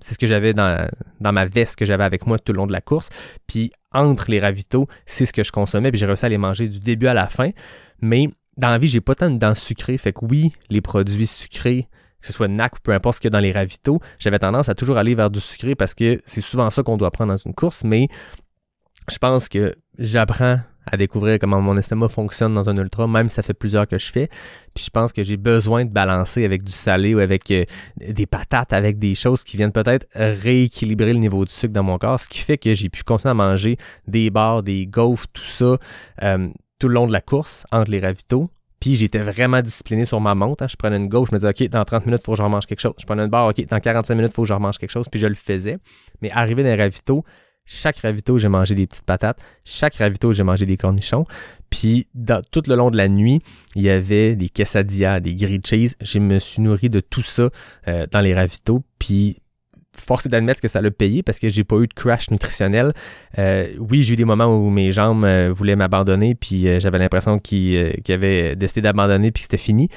c'est 0.00 0.14
ce 0.14 0.18
que 0.18 0.26
j'avais 0.26 0.54
dans, 0.54 0.88
ma 1.20 1.46
veste 1.46 1.76
que 1.76 1.84
j'avais 1.84 2.04
avec 2.04 2.26
moi 2.26 2.38
tout 2.38 2.52
le 2.52 2.58
long 2.58 2.66
de 2.66 2.72
la 2.72 2.80
course. 2.80 3.08
Puis 3.46 3.72
entre 3.92 4.30
les 4.30 4.40
ravitaux, 4.40 4.88
c'est 5.06 5.26
ce 5.26 5.32
que 5.32 5.42
je 5.42 5.52
consommais, 5.52 5.90
puis 5.90 5.98
j'ai 5.98 6.06
réussi 6.06 6.26
à 6.26 6.28
les 6.28 6.38
manger 6.38 6.68
du 6.68 6.80
début 6.80 7.06
à 7.06 7.14
la 7.14 7.26
fin. 7.28 7.50
Mais 8.00 8.28
dans 8.56 8.70
la 8.70 8.78
vie, 8.78 8.88
j'ai 8.88 9.00
pas 9.00 9.14
tant 9.14 9.30
de 9.30 9.38
dents 9.38 9.54
sucrées. 9.54 9.98
Fait 9.98 10.12
que 10.12 10.24
oui, 10.24 10.52
les 10.68 10.80
produits 10.80 11.26
sucrés, 11.26 11.88
que 12.20 12.26
ce 12.26 12.32
soit 12.32 12.48
NAC 12.48 12.76
ou 12.76 12.80
peu 12.82 12.92
importe 12.92 13.16
ce 13.16 13.20
qu'il 13.20 13.28
y 13.28 13.32
a 13.32 13.36
dans 13.38 13.40
les 13.40 13.52
ravitaux, 13.52 14.00
j'avais 14.18 14.38
tendance 14.38 14.68
à 14.68 14.74
toujours 14.74 14.98
aller 14.98 15.14
vers 15.14 15.30
du 15.30 15.40
sucré 15.40 15.74
parce 15.74 15.94
que 15.94 16.20
c'est 16.24 16.40
souvent 16.40 16.68
ça 16.70 16.82
qu'on 16.82 16.96
doit 16.96 17.10
prendre 17.10 17.32
dans 17.32 17.36
une 17.36 17.54
course. 17.54 17.84
Mais 17.84 18.08
je 19.10 19.18
pense 19.18 19.48
que 19.48 19.74
j'apprends 19.98 20.60
à 20.90 20.96
découvrir 20.96 21.38
comment 21.38 21.60
mon 21.60 21.76
estomac 21.76 22.08
fonctionne 22.08 22.54
dans 22.54 22.68
un 22.68 22.76
ultra, 22.76 23.06
même 23.06 23.28
si 23.28 23.36
ça 23.36 23.42
fait 23.42 23.54
plusieurs 23.54 23.86
que 23.86 23.98
je 23.98 24.10
fais. 24.10 24.28
Puis 24.74 24.84
je 24.84 24.90
pense 24.90 25.12
que 25.12 25.22
j'ai 25.22 25.36
besoin 25.36 25.84
de 25.84 25.90
balancer 25.90 26.44
avec 26.44 26.62
du 26.62 26.72
salé 26.72 27.14
ou 27.14 27.18
avec 27.18 27.50
euh, 27.50 27.64
des 27.96 28.26
patates, 28.26 28.72
avec 28.72 28.98
des 28.98 29.14
choses 29.14 29.44
qui 29.44 29.56
viennent 29.56 29.72
peut-être 29.72 30.06
rééquilibrer 30.14 31.12
le 31.12 31.18
niveau 31.18 31.44
du 31.44 31.52
sucre 31.52 31.72
dans 31.72 31.82
mon 31.82 31.98
corps, 31.98 32.20
ce 32.20 32.28
qui 32.28 32.40
fait 32.40 32.58
que 32.58 32.74
j'ai 32.74 32.88
pu 32.88 33.02
continuer 33.02 33.30
à 33.30 33.34
manger 33.34 33.76
des 34.06 34.30
bars, 34.30 34.62
des 34.62 34.86
gaufres, 34.86 35.26
tout 35.32 35.42
ça, 35.42 35.76
euh, 36.22 36.48
tout 36.78 36.88
le 36.88 36.94
long 36.94 37.06
de 37.06 37.12
la 37.12 37.20
course, 37.20 37.66
entre 37.72 37.90
les 37.90 38.00
ravitaux. 38.00 38.50
Puis 38.80 38.94
j'étais 38.94 39.18
vraiment 39.18 39.60
discipliné 39.60 40.04
sur 40.04 40.20
ma 40.20 40.34
montre. 40.34 40.62
Hein. 40.62 40.68
Je 40.68 40.76
prenais 40.76 40.96
une 40.96 41.08
gauche, 41.08 41.28
je 41.30 41.34
me 41.34 41.40
disais, 41.40 41.50
OK, 41.50 41.68
dans 41.70 41.84
30 41.84 42.06
minutes, 42.06 42.20
il 42.22 42.24
faut 42.24 42.32
que 42.32 42.38
je 42.38 42.42
remange 42.42 42.66
quelque 42.66 42.80
chose. 42.80 42.94
Je 42.98 43.06
prenais 43.06 43.24
une 43.24 43.30
barre, 43.30 43.48
OK, 43.48 43.66
dans 43.66 43.80
45 43.80 44.14
minutes, 44.14 44.30
il 44.32 44.34
faut 44.34 44.42
que 44.42 44.48
je 44.48 44.54
remange 44.54 44.78
quelque 44.78 44.90
chose. 44.90 45.08
Puis 45.10 45.20
je 45.20 45.26
le 45.26 45.34
faisais. 45.34 45.78
Mais 46.22 46.30
arrivé 46.30 46.62
dans 46.62 46.68
les 46.68 46.80
ravitaux, 46.80 47.24
chaque 47.70 47.98
ravito, 47.98 48.38
j'ai 48.38 48.48
mangé 48.48 48.74
des 48.74 48.86
petites 48.86 49.04
patates. 49.04 49.38
Chaque 49.62 49.96
ravito, 49.96 50.32
j'ai 50.32 50.42
mangé 50.42 50.64
des 50.64 50.78
cornichons. 50.78 51.26
Puis, 51.68 52.08
tout 52.50 52.62
le 52.66 52.74
long 52.74 52.90
de 52.90 52.96
la 52.96 53.08
nuit, 53.08 53.42
il 53.76 53.82
y 53.82 53.90
avait 53.90 54.36
des 54.36 54.48
quesadillas, 54.48 55.20
des 55.20 55.34
grilled 55.34 55.66
cheese. 55.66 55.94
Je 56.00 56.18
me 56.18 56.38
suis 56.38 56.62
nourri 56.62 56.88
de 56.88 57.00
tout 57.00 57.20
ça 57.20 57.50
euh, 57.86 58.06
dans 58.10 58.20
les 58.20 58.34
ravitos. 58.34 58.82
Puis, 58.98 59.36
forcé 59.98 60.30
d'admettre 60.30 60.62
que 60.62 60.68
ça 60.68 60.80
l'a 60.80 60.90
payé 60.90 61.22
parce 61.22 61.38
que 61.38 61.50
j'ai 61.50 61.64
pas 61.64 61.76
eu 61.76 61.86
de 61.86 61.92
crash 61.92 62.30
nutritionnel. 62.30 62.94
Euh, 63.38 63.74
oui, 63.78 64.02
j'ai 64.02 64.14
eu 64.14 64.16
des 64.16 64.24
moments 64.24 64.46
où 64.46 64.70
mes 64.70 64.90
jambes 64.90 65.26
euh, 65.26 65.52
voulaient 65.52 65.76
m'abandonner, 65.76 66.34
puis 66.34 66.80
j'avais 66.80 66.98
l'impression 66.98 67.38
qu'ils 67.38 68.00
avaient 68.08 68.56
décidé 68.56 68.80
d'abandonner, 68.80 69.30
puis 69.30 69.42
que 69.42 69.44
c'était 69.44 69.58
fini. 69.58 69.90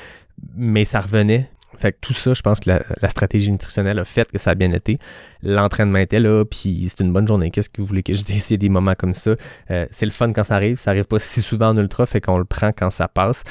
Mais 0.55 0.83
ça 0.83 0.99
revenait. 0.99 1.49
Fait 1.81 1.93
que 1.93 1.97
tout 1.99 2.13
ça, 2.13 2.33
je 2.33 2.41
pense 2.41 2.59
que 2.59 2.69
la, 2.69 3.09
stratégie 3.09 3.51
nutritionnelle 3.51 3.99
a 3.99 4.05
fait 4.05 4.31
que 4.31 4.37
ça 4.37 4.51
a 4.51 4.55
bien 4.55 4.71
été. 4.71 4.97
L'entraînement 5.41 5.97
était 5.97 6.19
là, 6.19 6.45
puis 6.45 6.85
c'est 6.87 6.99
une 6.99 7.11
bonne 7.11 7.27
journée. 7.27 7.49
Qu'est-ce 7.49 7.69
que 7.69 7.81
vous 7.81 7.87
voulez 7.87 8.03
que 8.03 8.13
je 8.13 8.23
dise? 8.23 8.49
Des 8.61 8.69
moments 8.69 8.95
comme 8.95 9.13
ça. 9.13 9.35
Euh, 9.71 9.85
c'est 9.91 10.05
le 10.05 10.11
fun 10.11 10.31
quand 10.33 10.43
ça 10.43 10.55
arrive. 10.55 10.77
Ça 10.77 10.91
arrive 10.91 11.05
pas 11.05 11.19
si 11.19 11.41
souvent 11.41 11.69
en 11.69 11.77
ultra, 11.77 12.05
fait 12.05 12.21
qu'on 12.21 12.37
le 12.37 12.45
prend 12.45 12.71
quand 12.71 12.91
ça 12.91 13.07
passe. 13.07 13.43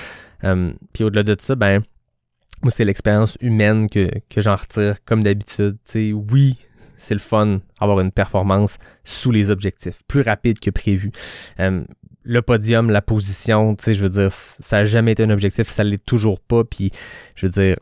Euh, 0.44 0.73
puis 0.93 1.05
au-delà 1.05 1.23
de 1.23 1.36
ça, 1.39 1.55
ben, 1.57 1.82
moi, 2.62 2.70
c'est 2.70 2.85
l'expérience 2.85 3.36
humaine 3.40 3.89
que, 3.89 4.11
que 4.28 4.40
j'en 4.40 4.57
retire, 4.57 4.97
comme 5.05 5.23
d'habitude. 5.23 5.77
oui, 5.97 6.59
c'est 6.97 7.15
le 7.15 7.20
fun 7.20 7.61
avoir 7.81 8.01
une 8.01 8.12
performance 8.12 8.77
sous 9.05 9.31
les 9.31 9.51
objectifs, 9.51 10.01
plus 10.07 10.20
rapide 10.20 10.61
que 10.61 10.70
prévu. 10.70 11.11
Euh, 11.59 11.82
le 12.23 12.43
podium, 12.43 12.90
la 12.90 13.01
position, 13.01 13.74
tu 13.74 13.85
sais, 13.85 13.94
je 13.94 14.02
veux 14.02 14.11
dire, 14.11 14.31
ça 14.31 14.78
n'a 14.78 14.85
jamais 14.85 15.12
été 15.12 15.23
un 15.23 15.31
objectif, 15.31 15.70
ça 15.70 15.82
l'est 15.82 16.05
toujours 16.05 16.39
pas. 16.40 16.65
Puis, 16.65 16.90
je 17.35 17.47
veux 17.47 17.51
dire, 17.51 17.77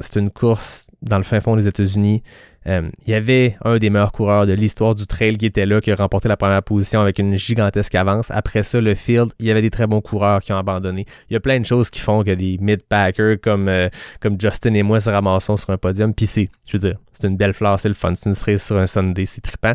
c'est 0.00 0.16
une 0.16 0.30
course 0.30 0.86
dans 1.02 1.18
le 1.18 1.24
fin 1.24 1.40
fond 1.40 1.56
des 1.56 1.68
États-Unis. 1.68 2.22
Euh, 2.68 2.90
il 3.06 3.10
y 3.10 3.14
avait 3.14 3.56
un 3.64 3.78
des 3.78 3.88
meilleurs 3.88 4.12
coureurs 4.12 4.46
de 4.46 4.52
l'histoire 4.52 4.94
du 4.94 5.06
trail 5.06 5.38
qui 5.38 5.46
était 5.46 5.66
là, 5.66 5.80
qui 5.80 5.90
a 5.90 5.96
remporté 5.96 6.28
la 6.28 6.36
première 6.36 6.62
position 6.62 7.00
avec 7.00 7.18
une 7.18 7.34
gigantesque 7.36 7.94
avance. 7.94 8.30
Après 8.30 8.62
ça, 8.62 8.80
le 8.80 8.94
field, 8.94 9.32
il 9.38 9.46
y 9.46 9.50
avait 9.50 9.62
des 9.62 9.70
très 9.70 9.86
bons 9.86 10.00
coureurs 10.00 10.40
qui 10.40 10.52
ont 10.52 10.58
abandonné. 10.58 11.06
Il 11.30 11.34
y 11.34 11.36
a 11.36 11.40
plein 11.40 11.58
de 11.58 11.64
choses 11.64 11.88
qui 11.88 12.00
font 12.00 12.22
que 12.22 12.30
des 12.30 12.58
mid-packers 12.60 13.40
comme, 13.42 13.68
euh, 13.68 13.88
comme 14.20 14.38
Justin 14.38 14.74
et 14.74 14.82
moi 14.82 15.00
se 15.00 15.08
ramassons 15.08 15.56
sur 15.56 15.70
un 15.70 15.78
podium. 15.78 16.12
Puis 16.12 16.26
c'est, 16.26 16.50
je 16.66 16.76
veux 16.76 16.80
dire, 16.80 16.98
c'est 17.12 17.26
une 17.26 17.36
belle 17.36 17.54
fleur, 17.54 17.80
c'est 17.80 17.88
le 17.88 17.94
fun. 17.94 18.14
C'est 18.14 18.28
une 18.28 18.34
cerise 18.34 18.62
sur 18.62 18.76
un 18.76 18.86
Sunday, 18.86 19.26
c'est 19.26 19.40
trippant. 19.40 19.72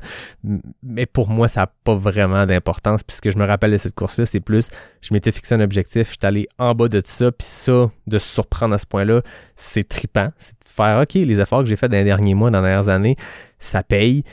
Mais 0.83 1.05
pour 1.05 1.29
moi, 1.29 1.47
ça 1.47 1.61
n'a 1.61 1.71
pas 1.83 1.95
vraiment 1.95 2.45
d'importance. 2.45 3.03
Puisque 3.03 3.31
je 3.31 3.37
me 3.37 3.45
rappelle 3.45 3.71
de 3.71 3.77
cette 3.77 3.95
course-là, 3.95 4.25
c'est 4.25 4.39
plus, 4.39 4.69
je 5.01 5.13
m'étais 5.13 5.31
fixé 5.31 5.55
un 5.55 5.61
objectif, 5.61 6.07
je 6.07 6.13
suis 6.13 6.19
allé 6.21 6.47
en 6.59 6.73
bas 6.73 6.87
de 6.87 7.01
ça, 7.03 7.31
puis 7.31 7.47
ça, 7.47 7.89
de 8.07 8.17
se 8.19 8.27
surprendre 8.27 8.75
à 8.75 8.77
ce 8.77 8.85
point-là, 8.85 9.21
c'est 9.55 9.87
trippant. 9.87 10.29
C'est 10.37 10.55
faire, 10.73 11.01
OK, 11.01 11.13
les 11.13 11.39
efforts 11.39 11.61
que 11.61 11.69
j'ai 11.69 11.75
faits 11.75 11.91
dans 11.91 11.97
les 11.97 12.03
derniers 12.03 12.33
mois, 12.33 12.51
dans 12.51 12.61
les 12.61 12.69
dernières 12.69 12.89
années, 12.89 13.15
ça 13.59 13.83
paye, 13.83 14.23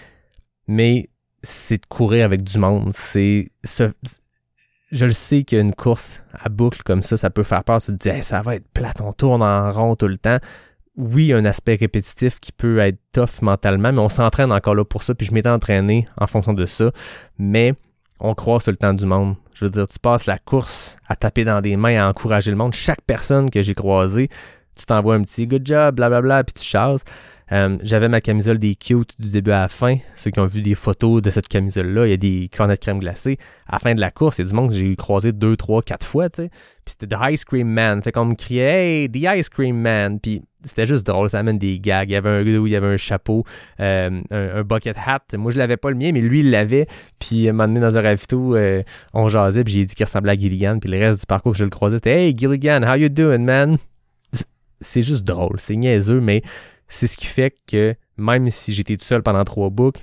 mais 0.67 1.09
c'est 1.43 1.83
de 1.83 1.87
courir 1.87 2.25
avec 2.25 2.43
du 2.43 2.59
monde. 2.59 2.91
C'est 2.93 3.51
je 4.93 5.07
le 5.07 5.12
sais 5.12 5.45
qu'une 5.45 5.75
course 5.75 6.23
à 6.33 6.49
boucle 6.49 6.83
comme 6.83 7.03
ça, 7.03 7.17
ça 7.17 7.31
peut 7.31 7.43
faire 7.43 7.65
peur. 7.65 7.81
Tu 7.81 7.97
te 7.97 8.11
dis, 8.11 8.23
ça 8.23 8.43
va 8.43 8.57
être 8.57 8.69
plate, 8.73 9.01
on 9.01 9.12
tourne 9.12 9.43
en 9.43 9.71
rond 9.73 9.95
tout 9.95 10.09
le 10.09 10.19
temps. 10.19 10.39
Oui, 10.97 11.27
il 11.27 11.29
y 11.29 11.33
a 11.33 11.37
un 11.37 11.45
aspect 11.45 11.77
répétitif 11.77 12.41
qui 12.41 12.53
peut 12.53 12.79
être 12.79 12.99
tough 13.12 13.43
mentalement, 13.43 13.93
mais 13.93 14.01
on 14.01 14.09
s'entraîne 14.09 14.53
encore 14.53 14.75
là 14.75 14.85
pour 14.85 15.03
ça. 15.03 15.15
Puis 15.15 15.27
je 15.27 15.33
m'étais 15.33 15.49
entraîné 15.49 16.09
en 16.19 16.27
fonction 16.27 16.53
de 16.53 16.67
ça. 16.67 16.91
Mais 17.39 17.75
on 18.19 18.35
croise 18.35 18.65
tout 18.65 18.71
le 18.71 18.77
temps 18.77 18.93
du 18.93 19.07
monde. 19.07 19.37
Je 19.55 19.65
veux 19.65 19.71
dire, 19.71 19.89
tu 19.89 19.99
passes 19.99 20.27
la 20.27 20.39
course 20.39 20.97
à 21.09 21.17
taper 21.17 21.45
dans 21.45 21.61
des 21.61 21.77
mains, 21.77 22.05
à 22.05 22.09
encourager 22.09 22.51
le 22.51 22.57
monde. 22.57 22.75
Chaque 22.75 23.01
personne 23.03 23.49
que 23.49 23.62
j'ai 23.62 23.75
croisée, 23.75 24.29
tu 24.77 24.87
t'envoies 24.87 25.15
un 25.15 25.23
petit 25.23 25.47
good 25.47 25.67
job, 25.67 25.97
blablabla, 25.97 26.45
puis 26.45 26.55
tu 26.55 26.65
chasses. 26.65 27.05
Euh, 27.53 27.79
j'avais 27.83 28.09
ma 28.09 28.21
camisole 28.21 28.59
des 28.59 28.77
cute 28.77 29.21
du 29.21 29.31
début 29.31 29.51
à 29.51 29.63
la 29.63 29.69
fin. 29.69 29.97
Ceux 30.15 30.31
qui 30.31 30.39
ont 30.39 30.47
vu 30.47 30.63
des 30.63 30.77
photos 30.77 31.21
de 31.21 31.31
cette 31.31 31.49
camisole-là, 31.49 32.07
il 32.07 32.11
y 32.11 32.15
a 32.15 32.17
des 32.17 32.49
cornets 32.57 32.75
de 32.75 32.79
crème 32.79 33.01
glacée. 33.01 33.39
À 33.67 33.75
la 33.75 33.79
fin 33.81 33.95
de 33.95 34.01
la 34.01 34.11
course, 34.11 34.39
il 34.39 34.43
y 34.43 34.45
a 34.45 34.49
du 34.49 34.55
monde 34.55 34.71
que 34.71 34.77
j'ai 34.77 34.95
croisé 34.95 35.33
deux, 35.33 35.57
trois, 35.57 35.83
quatre 35.83 36.07
fois, 36.07 36.31
tu 36.31 36.43
sais. 36.43 36.51
Puis 36.85 36.95
c'était 36.99 37.15
The 37.15 37.19
Ice 37.33 37.45
Cream 37.45 37.69
Man. 37.69 38.03
Fait 38.03 38.13
qu'on 38.13 38.25
me 38.25 38.35
criait 38.35 39.03
Hey, 39.03 39.11
The 39.11 39.39
Ice 39.39 39.49
Cream 39.49 39.81
Man. 39.81 40.21
Puis 40.21 40.43
c'était 40.65 40.87
juste 40.87 41.07
drôle, 41.07 41.29
ça 41.29 41.41
amène 41.41 41.59
des 41.59 41.81
gags. 41.81 42.09
Il 42.09 42.13
y 42.13 42.17
avait 42.17 42.29
un 42.29 42.43
il 42.43 42.69
y 42.69 42.77
avait 42.77 42.87
un 42.87 42.97
chapeau, 42.97 43.45
euh, 43.81 44.21
un, 44.31 44.63
bucket 44.63 44.97
hat. 45.05 45.23
Moi, 45.37 45.51
je 45.51 45.59
l'avais 45.59 45.77
pas 45.77 45.91
le 45.91 45.97
mien, 45.97 46.13
mais 46.13 46.21
lui, 46.21 46.41
il 46.41 46.51
l'avait. 46.51 46.87
Puis 47.19 47.49
à 47.49 47.51
un 47.51 47.53
moment 47.53 47.67
donné, 47.67 47.81
dans 47.81 47.97
un 47.97 48.03
ravito, 48.03 48.55
euh, 48.55 48.83
on 49.13 49.29
jasait, 49.29 49.65
puis 49.65 49.73
j'ai 49.73 49.85
dit 49.87 49.95
qu'il 49.97 50.07
ressemblait 50.07 50.33
à 50.33 50.37
Gilligan. 50.37 50.79
Puis 50.79 50.89
le 50.89 50.99
reste 50.99 51.21
du 51.21 51.27
parcours, 51.27 51.55
je 51.55 51.65
le 51.65 51.71
croisais, 51.71 51.97
c'était 51.97 52.27
Hey, 52.27 52.35
Gilligan, 52.37 52.83
how 52.85 52.95
you 52.95 53.09
doing, 53.09 53.45
man? 53.45 53.79
C'est 54.81 55.02
juste 55.02 55.24
drôle, 55.24 55.59
c'est 55.59 55.77
niaiseux, 55.77 56.20
mais 56.20 56.43
c'est 56.89 57.07
ce 57.07 57.16
qui 57.16 57.27
fait 57.27 57.55
que 57.66 57.94
même 58.16 58.51
si 58.51 58.73
j'étais 58.73 58.97
tout 58.97 59.05
seul 59.05 59.23
pendant 59.23 59.44
trois 59.44 59.70
boucles, 59.70 60.02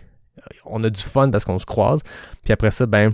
on 0.65 0.83
a 0.83 0.89
du 0.89 1.01
fun 1.01 1.29
parce 1.29 1.45
qu'on 1.45 1.59
se 1.59 1.65
croise. 1.65 2.01
Puis 2.43 2.53
après 2.53 2.71
ça, 2.71 2.85
ben, 2.85 3.13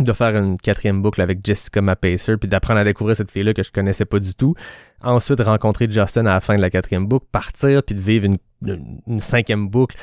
de 0.00 0.12
faire 0.12 0.36
une 0.36 0.58
quatrième 0.58 1.02
boucle 1.02 1.20
avec 1.20 1.44
Jessica 1.44 1.80
Mapacer, 1.80 2.36
puis 2.36 2.48
d'apprendre 2.48 2.80
à 2.80 2.84
découvrir 2.84 3.16
cette 3.16 3.30
fille-là 3.30 3.54
que 3.54 3.62
je 3.62 3.70
connaissais 3.70 4.04
pas 4.04 4.18
du 4.18 4.34
tout. 4.34 4.54
Ensuite, 5.02 5.40
rencontrer 5.40 5.88
Justin 5.90 6.26
à 6.26 6.34
la 6.34 6.40
fin 6.40 6.56
de 6.56 6.60
la 6.60 6.70
quatrième 6.70 7.06
boucle, 7.06 7.26
partir, 7.30 7.82
puis 7.82 7.94
de 7.94 8.00
vivre 8.00 8.26
une, 8.26 9.20
cinquième 9.20 9.68
boucle 9.68 9.96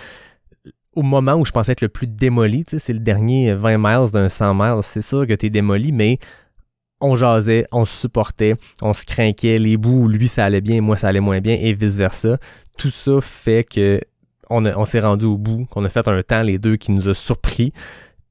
au 0.94 1.04
moment 1.04 1.36
où 1.36 1.46
je 1.46 1.52
pensais 1.52 1.72
être 1.72 1.82
le 1.82 1.90
plus 1.90 2.06
démoli, 2.06 2.66
tu 2.66 2.72
sais, 2.72 2.80
c'est 2.80 2.94
le 2.94 3.00
dernier 3.00 3.54
20 3.54 3.78
miles 3.78 4.12
d'un 4.12 4.28
100 4.28 4.54
miles, 4.54 4.84
c'est 4.84 5.02
sûr 5.02 5.26
que 5.26 5.34
tu 5.34 5.46
es 5.46 5.50
démoli, 5.50 5.94
mais 5.94 6.20
on 7.02 7.16
jasait, 7.16 7.66
on 7.72 7.86
se 7.86 8.02
supportait, 8.02 8.56
on 8.82 8.94
se 8.94 9.06
craquait, 9.06 9.60
les 9.60 9.78
bouts 9.78 10.08
lui 10.08 10.28
ça 10.28 10.46
allait 10.46 10.62
bien, 10.62 10.82
moi 10.82 10.98
ça 10.98 11.08
allait 11.08 11.20
moins 11.20 11.42
bien 11.42 11.58
et 11.60 11.74
vice 11.74 11.98
versa. 11.98 12.38
Tout 12.78 12.90
ça 12.90 13.20
fait 13.22 13.64
que 13.64 14.00
on, 14.50 14.66
on 14.66 14.86
s'est 14.86 15.00
rendu 15.00 15.26
au 15.26 15.38
bout, 15.38 15.66
qu'on 15.70 15.84
a 15.86 15.90
fait 15.90 16.08
un 16.08 16.22
temps 16.24 16.42
les 16.42 16.60
deux 16.60 16.76
qui 16.78 16.92
nous 16.92 17.10
a 17.10 17.14
surpris. 17.14 17.74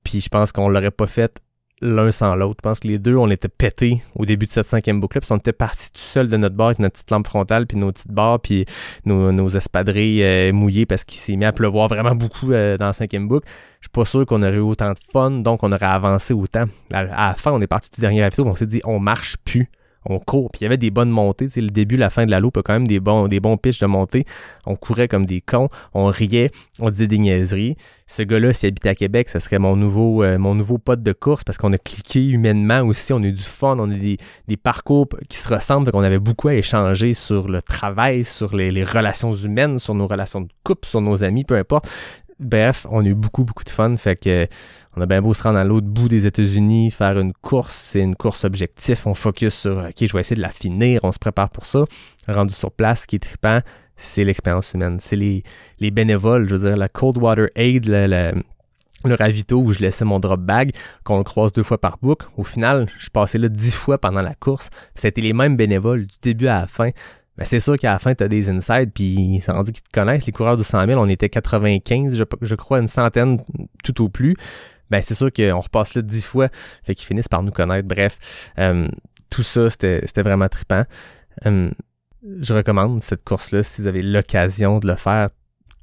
Puis 0.05 0.21
je 0.21 0.29
pense 0.29 0.53
qu'on 0.53 0.69
l'aurait 0.69 0.91
pas 0.91 1.07
fait 1.07 1.41
l'un 1.81 2.11
sans 2.11 2.35
l'autre. 2.37 2.59
Je 2.63 2.69
pense 2.69 2.81
que 2.81 2.89
les 2.89 2.99
deux, 2.99 3.17
on 3.17 3.31
était 3.31 3.49
pétés 3.49 4.03
au 4.15 4.27
début 4.27 4.47
de 4.47 4.51
cette 4.51 4.67
cinquième 4.67 5.01
boucle. 5.01 5.21
Puis 5.21 5.33
on 5.33 5.37
était 5.37 5.53
partis 5.53 5.91
tout 5.93 6.01
seul 6.01 6.29
de 6.29 6.37
notre 6.37 6.55
bar 6.55 6.69
avec 6.69 6.79
notre 6.79 6.95
petite 6.95 7.11
lampe 7.11 7.27
frontale, 7.27 7.67
puis 7.67 7.79
nos 7.79 7.93
petites 7.93 8.13
barres, 8.13 8.41
puis 8.41 8.67
nos, 9.05 9.33
nos 9.33 9.49
espadrilles 9.49 10.23
euh, 10.23 10.53
mouillées 10.53 10.87
parce 10.87 11.05
qu'il 11.05 11.21
s'est 11.21 11.37
mis 11.37 11.45
à 11.45 11.53
pleuvoir 11.53 11.89
vraiment 11.89 12.15
beaucoup 12.15 12.53
euh, 12.53 12.77
dans 12.77 12.87
la 12.87 12.93
cinquième 12.93 13.29
boucle. 13.29 13.47
Je 13.81 13.87
suis 13.87 13.93
pas 13.93 14.05
sûr 14.05 14.27
qu'on 14.27 14.43
aurait 14.43 14.57
eu 14.57 14.61
autant 14.61 14.93
de 14.93 14.99
fun, 15.13 15.31
donc 15.31 15.63
on 15.63 15.73
aurait 15.73 15.87
avancé 15.87 16.35
autant. 16.35 16.65
À, 16.93 17.05
la 17.05 17.35
fin, 17.35 17.53
on 17.53 17.61
est 17.61 17.67
parti 17.67 17.91
du 17.91 18.01
dernier 18.01 18.27
épisode, 18.27 18.47
on 18.47 18.55
s'est 18.55 18.67
dit 18.67 18.81
on 18.85 18.99
marche 18.99 19.37
plus 19.39 19.71
on 20.07 20.19
court. 20.19 20.51
Puis 20.51 20.61
il 20.61 20.65
y 20.65 20.67
avait 20.67 20.77
des 20.77 20.91
bonnes 20.91 21.11
montées. 21.11 21.49
Le 21.57 21.69
début, 21.69 21.97
la 21.97 22.11
fin 22.11 22.27
de 22.27 22.31
la 22.31 22.41
loupe, 22.41 22.57
a 22.57 22.63
quand 22.63 22.73
même 22.73 22.87
des 22.87 23.01
bons, 23.01 23.29
des 23.29 23.41
de 23.41 23.87
montée. 23.87 24.25
On 24.67 24.77
courait 24.77 25.09
comme 25.09 25.27
des 25.27 25.41
cons, 25.41 25.69
on 25.95 26.07
riait, 26.07 26.51
on 26.79 26.91
disait 26.91 27.07
des 27.07 27.19
niaiseries. 27.19 27.77
Ce 28.07 28.23
gars-là, 28.23 28.53
s'il 28.53 28.69
habitait 28.69 28.89
à 28.89 28.95
Québec, 28.95 29.29
ce 29.29 29.39
serait 29.39 29.59
mon 29.59 29.77
nouveau, 29.77 30.25
euh, 30.25 30.39
mon 30.39 30.55
nouveau 30.55 30.79
pote 30.79 31.03
de 31.03 31.13
course 31.13 31.45
parce 31.45 31.59
qu'on 31.59 31.73
a 31.73 31.79
cliqué 31.79 32.27
humainement 32.27 32.81
aussi. 32.81 33.13
On 33.13 33.23
a 33.23 33.31
du 33.31 33.37
fun, 33.37 33.77
on 33.79 33.91
a 33.91 33.95
des, 33.95 34.19
parcours 34.57 35.09
qui 35.29 35.39
se 35.39 35.49
ressemblent. 35.53 35.91
qu'on 35.93 36.03
avait 36.03 36.19
beaucoup 36.19 36.49
à 36.49 36.55
échanger 36.55 37.15
sur 37.15 37.49
le 37.49 37.63
travail, 37.63 38.25
sur 38.25 38.55
les, 38.55 38.73
les 38.73 38.85
relations 38.85 39.33
humaines, 39.33 39.79
sur 39.79 39.95
nos 39.95 40.07
relations 40.07 40.41
de 40.41 40.49
couple, 40.65 40.89
sur 40.89 41.01
nos 41.01 41.23
amis, 41.23 41.45
peu 41.45 41.57
importe. 41.57 41.89
Bref, 42.41 42.87
on 42.91 43.05
a 43.05 43.09
eu 43.09 43.15
beaucoup, 43.15 43.45
beaucoup 43.45 43.65
de 43.65 43.71
fun. 43.71 43.95
Fait 43.99 44.17
que 44.17 44.47
on 44.97 45.03
a 45.03 45.07
bien 45.07 45.21
beau 45.21 45.35
se 45.35 45.43
rendre 45.43 45.59
à 45.59 45.65
l'autre 45.65 45.87
bout 45.87 46.09
des 46.09 46.27
États-Unis, 46.27 46.91
faire 46.91 47.19
une 47.19 47.35
course, 47.35 47.77
c'est 47.77 48.01
une 48.01 48.17
course 48.17 48.45
objectif. 48.45 49.07
On 49.07 49.15
focus 49.15 49.55
sur 49.55 49.77
OK, 49.77 49.95
je 50.01 50.13
vais 50.13 50.21
essayer 50.21 50.37
de 50.37 50.41
la 50.41 50.51
finir, 50.51 51.01
on 51.05 51.13
se 51.13 51.19
prépare 51.19 51.51
pour 51.51 51.67
ça. 51.67 51.85
Rendu 52.27 52.55
sur 52.55 52.73
place, 52.73 53.03
ce 53.03 53.07
qui 53.07 53.17
est 53.17 53.21
trippant, 53.21 53.61
c'est 53.97 54.25
l'expérience 54.25 54.73
humaine. 54.73 54.99
C'est 55.01 55.17
les, 55.17 55.43
les 55.79 55.91
bénévoles, 55.91 56.49
je 56.49 56.57
veux 56.57 56.69
dire, 56.69 56.79
la 56.79 56.89
Coldwater 56.89 57.49
Aid, 57.55 57.87
le 57.87 59.15
ravito 59.15 59.59
où 59.59 59.73
je 59.73 59.81
laissais 59.81 60.07
mon 60.07 60.19
drop 60.19 60.41
bag, 60.41 60.73
qu'on 61.05 61.23
croise 61.23 61.53
deux 61.53 61.63
fois 61.63 61.79
par 61.79 61.99
boucle. 61.99 62.27
Au 62.39 62.43
final, 62.43 62.89
je 62.99 63.11
passais 63.11 63.39
là 63.39 63.49
dix 63.49 63.73
fois 63.73 63.99
pendant 63.99 64.23
la 64.23 64.35
course. 64.35 64.71
C'était 64.95 65.21
les 65.21 65.35
mêmes 65.35 65.57
bénévoles 65.57 66.07
du 66.07 66.17
début 66.23 66.47
à 66.47 66.63
la 66.63 66.67
fin 66.67 66.91
ben 67.41 67.47
c'est 67.47 67.59
sûr 67.59 67.79
qu'à 67.79 67.93
la 67.93 67.99
fin, 67.99 68.15
tu 68.15 68.23
as 68.23 68.29
des 68.29 68.51
insides, 68.51 68.93
puis 68.93 69.41
c'est 69.43 69.51
rendu 69.51 69.73
qu'ils 69.73 69.83
te 69.83 69.91
connaissent. 69.91 70.27
Les 70.27 70.33
coureurs 70.33 70.59
du 70.59 70.63
100 70.63 70.87
000, 70.87 71.01
on 71.01 71.09
était 71.09 71.31
95, 71.31 72.15
je, 72.43 72.55
crois, 72.55 72.81
une 72.81 72.87
centaine 72.87 73.43
tout 73.83 74.05
au 74.05 74.11
plus. 74.11 74.37
Ben 74.91 75.01
c'est 75.01 75.15
sûr 75.15 75.33
qu'on 75.33 75.59
repasse 75.59 75.95
là 75.95 76.03
dix 76.03 76.23
fois, 76.23 76.49
fait 76.85 76.95
qu'ils 76.95 77.07
finissent 77.07 77.29
par 77.29 77.43
nous 77.43 77.51
connaître. 77.51 77.89
Bref, 77.89 78.19
euh, 78.59 78.89
tout 79.31 79.43
ça, 79.43 79.71
c'était 79.71 80.23
vraiment 80.23 80.49
trippant. 80.49 80.85
Euh, 81.47 81.71
je 82.41 82.53
recommande 82.53 83.03
cette 83.03 83.25
course-là 83.25 83.63
si 83.63 83.81
vous 83.81 83.87
avez 83.87 84.03
l'occasion 84.03 84.79
de 84.79 84.87
le 84.87 84.97
faire. 84.97 85.31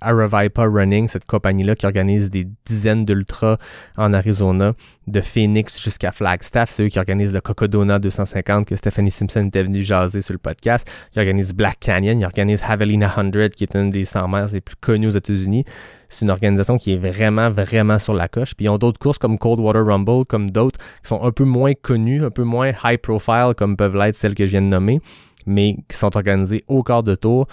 Aravaipa 0.02 0.64
Running, 0.64 1.08
cette 1.08 1.26
compagnie-là 1.26 1.76
qui 1.76 1.86
organise 1.86 2.30
des 2.30 2.48
dizaines 2.66 3.06
d'ultras 3.06 3.58
en 3.98 4.14
Arizona, 4.14 4.74
de 5.08 5.22
Phoenix 5.22 5.82
jusqu'à 5.82 6.12
Flagstaff. 6.12 6.70
C'est 6.72 6.84
eux 6.84 6.90
qui 6.90 7.00
organisent 7.00 7.34
le 7.34 7.42
Cocodona 7.42 8.00
250 8.00 8.66
que 8.66 8.76
Stephanie 8.76 9.12
Simpson 9.12 9.46
était 9.48 9.64
venue 9.64 9.84
jaser 9.84 10.22
sur 10.22 10.34
le 10.34 10.40
podcast. 10.40 10.90
Ils 11.16 11.20
organisent 11.20 11.54
Black 11.54 11.80
Canyon, 11.80 12.20
ils 12.20 12.26
organisent 12.26 12.64
Javelina 12.68 13.10
100 13.10 13.32
qui 13.56 13.64
est 13.64 13.76
une 13.76 13.90
des 13.90 14.06
100 14.06 14.28
miles 14.28 14.48
les 14.54 14.62
plus 14.62 14.76
connues 14.76 15.08
aux 15.08 15.12
États-Unis. 15.12 15.66
C'est 16.10 16.24
une 16.24 16.32
organisation 16.32 16.78
qui 16.78 16.94
est 16.94 16.98
vraiment, 16.98 17.50
vraiment 17.50 18.00
sur 18.00 18.14
la 18.14 18.28
coche. 18.28 18.56
Puis 18.56 18.66
ils 18.66 18.70
ont 18.70 18.78
d'autres 18.78 19.00
courses 19.00 19.18
comme 19.18 19.38
Coldwater 19.38 19.86
Rumble, 19.86 20.26
comme 20.26 20.50
d'autres 20.50 20.80
qui 21.04 21.10
sont 21.10 21.24
un 21.24 21.32
peu 21.32 21.44
moins 21.44 21.74
connues, 21.74 22.24
un 22.24 22.32
peu 22.32 22.44
moins 22.44 22.72
high 22.84 22.98
profile 22.98 23.54
comme 23.58 23.76
peuvent 23.76 23.96
l'être 23.96 24.16
celles 24.16 24.36
que 24.36 24.46
je 24.46 24.52
viens 24.52 24.62
de 24.62 24.68
nommer, 24.68 25.02
mais 25.46 25.76
qui 25.90 25.98
sont 25.98 26.16
organisées 26.16 26.64
au 26.68 26.84
quart 26.84 27.04
de 27.04 27.16
tour 27.16 27.48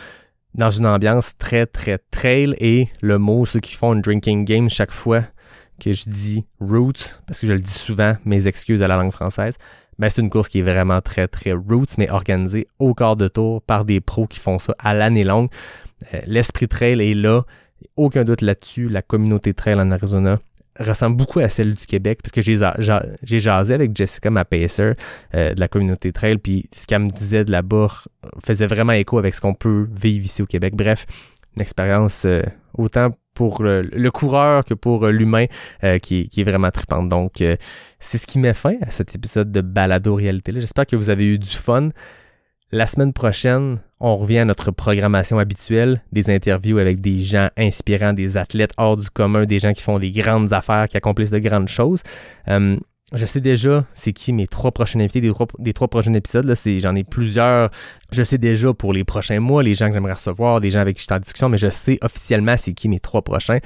dans 0.54 0.70
une 0.70 0.86
ambiance 0.86 1.36
très, 1.38 1.66
très 1.66 1.98
trail 2.10 2.54
et 2.58 2.88
le 3.00 3.18
mot, 3.18 3.44
ceux 3.44 3.60
qui 3.60 3.74
font 3.74 3.94
une 3.94 4.00
drinking 4.00 4.44
game 4.44 4.70
chaque 4.70 4.92
fois 4.92 5.24
que 5.80 5.92
je 5.92 6.08
dis 6.08 6.46
roots, 6.60 7.20
parce 7.26 7.40
que 7.40 7.46
je 7.46 7.52
le 7.52 7.58
dis 7.58 7.72
souvent, 7.72 8.16
mes 8.24 8.46
excuses 8.46 8.82
à 8.82 8.86
la 8.86 8.96
langue 8.96 9.12
française, 9.12 9.56
ben 9.98 10.08
c'est 10.08 10.22
une 10.22 10.30
course 10.30 10.48
qui 10.48 10.60
est 10.60 10.62
vraiment 10.62 11.00
très, 11.00 11.28
très 11.28 11.52
roots, 11.52 11.98
mais 11.98 12.10
organisée 12.10 12.68
au 12.78 12.94
quart 12.94 13.16
de 13.16 13.28
tour 13.28 13.62
par 13.62 13.84
des 13.84 14.00
pros 14.00 14.26
qui 14.26 14.38
font 14.38 14.58
ça 14.58 14.74
à 14.78 14.94
l'année 14.94 15.24
longue. 15.24 15.48
Euh, 16.12 16.20
l'esprit 16.26 16.68
trail 16.68 17.00
est 17.00 17.14
là, 17.14 17.42
aucun 17.96 18.24
doute 18.24 18.40
là-dessus. 18.40 18.88
La 18.88 19.02
communauté 19.02 19.54
trail 19.54 19.74
en 19.74 19.90
Arizona 19.90 20.38
ressemble 20.78 21.16
beaucoup 21.16 21.40
à 21.40 21.48
celle 21.48 21.74
du 21.74 21.86
Québec, 21.86 22.20
parce 22.22 22.32
que 22.32 22.40
j'ai 22.40 23.40
jasé 23.40 23.74
avec 23.74 23.96
Jessica, 23.96 24.30
ma 24.30 24.44
pacer 24.44 24.92
euh, 25.34 25.54
de 25.54 25.60
la 25.60 25.68
communauté 25.68 26.12
trail, 26.12 26.38
puis 26.38 26.68
ce 26.72 26.86
qu'elle 26.86 27.02
me 27.02 27.10
disait 27.10 27.44
de 27.44 27.52
là-bas 27.52 28.04
faisait 28.44 28.66
vraiment 28.66 28.92
écho 28.92 29.18
avec 29.18 29.34
ce 29.34 29.40
qu'on 29.40 29.54
peut 29.54 29.88
vivre 29.94 30.24
ici 30.24 30.42
au 30.42 30.46
Québec. 30.46 30.74
Bref, 30.74 31.06
une 31.56 31.62
expérience 31.62 32.24
euh, 32.24 32.42
autant 32.76 33.10
pour 33.34 33.62
le, 33.62 34.08
coureur 34.10 34.64
que 34.64 34.74
pour 34.74 35.04
euh, 35.04 35.10
l'humain 35.10 35.46
qui, 36.02 36.28
qui, 36.28 36.40
est 36.40 36.44
vraiment 36.44 36.70
trippante. 36.70 37.08
Donc, 37.08 37.42
c'est 37.98 38.18
ce 38.18 38.26
qui 38.28 38.38
met 38.38 38.54
fin 38.54 38.76
à 38.80 38.92
cet 38.92 39.14
épisode 39.16 39.50
de 39.50 39.60
Balado 39.60 40.14
Réalité. 40.14 40.52
J'espère 40.54 40.86
que 40.86 40.94
vous 40.94 41.10
avez 41.10 41.24
eu 41.24 41.38
du 41.38 41.50
fun. 41.50 41.88
La 42.74 42.86
semaine 42.86 43.12
prochaine, 43.12 43.78
on 44.00 44.16
revient 44.16 44.38
à 44.38 44.44
notre 44.44 44.72
programmation 44.72 45.38
habituelle, 45.38 46.02
des 46.10 46.28
interviews 46.28 46.78
avec 46.78 47.00
des 47.00 47.22
gens 47.22 47.48
inspirants, 47.56 48.12
des 48.12 48.36
athlètes 48.36 48.72
hors 48.78 48.96
du 48.96 49.08
commun, 49.10 49.44
des 49.44 49.60
gens 49.60 49.72
qui 49.72 49.80
font 49.80 50.00
des 50.00 50.10
grandes 50.10 50.52
affaires, 50.52 50.88
qui 50.88 50.96
accomplissent 50.96 51.30
de 51.30 51.38
grandes 51.38 51.68
choses. 51.68 52.02
Euh, 52.48 52.76
je 53.12 53.26
sais 53.26 53.40
déjà 53.40 53.84
c'est 53.92 54.12
qui 54.12 54.32
mes 54.32 54.48
trois 54.48 54.72
prochains 54.72 54.98
invités 54.98 55.20
des 55.20 55.72
trois, 55.72 55.86
prochains 55.86 56.14
épisodes. 56.14 56.52
J'en 56.80 56.96
ai 56.96 57.04
plusieurs. 57.04 57.70
Je 58.10 58.24
sais 58.24 58.38
déjà 58.38 58.74
pour 58.74 58.92
les 58.92 59.04
prochains 59.04 59.38
mois, 59.38 59.62
les 59.62 59.74
gens 59.74 59.86
que 59.86 59.94
j'aimerais 59.94 60.14
recevoir, 60.14 60.60
des 60.60 60.72
gens 60.72 60.80
avec 60.80 60.96
qui 60.96 61.02
je 61.02 61.06
suis 61.06 61.14
en 61.14 61.20
discussion, 61.20 61.48
mais 61.48 61.58
je 61.58 61.70
sais 61.70 62.00
officiellement 62.02 62.56
c'est 62.56 62.74
qui 62.74 62.88
mes 62.88 62.98
trois 62.98 63.22
prochains. 63.22 63.60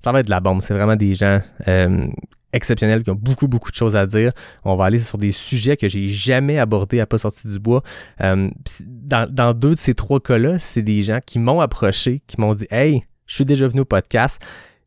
Ça 0.00 0.10
va 0.10 0.18
être 0.18 0.26
de 0.26 0.32
la 0.32 0.40
bombe. 0.40 0.62
C'est 0.62 0.74
vraiment 0.74 0.96
des 0.96 1.14
gens 1.14 1.40
euh, 1.68 2.08
exceptionnels 2.56 3.02
qui 3.02 3.10
ont 3.10 3.14
beaucoup, 3.14 3.46
beaucoup 3.48 3.70
de 3.70 3.76
choses 3.76 3.94
à 3.96 4.06
dire. 4.06 4.32
On 4.64 4.76
va 4.76 4.86
aller 4.86 4.98
sur 4.98 5.18
des 5.18 5.32
sujets 5.32 5.76
que 5.76 5.88
j'ai 5.88 6.08
jamais 6.08 6.58
abordés 6.58 7.00
à 7.00 7.06
pas 7.06 7.18
sorti 7.18 7.48
du 7.48 7.58
bois. 7.58 7.82
Euh, 8.20 8.50
dans, 8.80 9.54
deux 9.54 9.74
de 9.74 9.78
ces 9.78 9.94
trois 9.94 10.20
cas-là, 10.20 10.58
c'est 10.58 10.82
des 10.82 11.02
gens 11.02 11.20
qui 11.24 11.38
m'ont 11.38 11.60
approché, 11.60 12.22
qui 12.26 12.40
m'ont 12.40 12.54
dit 12.54 12.66
Hey, 12.70 13.04
je 13.26 13.36
suis 13.36 13.44
déjà 13.44 13.68
venu 13.68 13.80
au 13.80 13.84
podcast. 13.84 14.42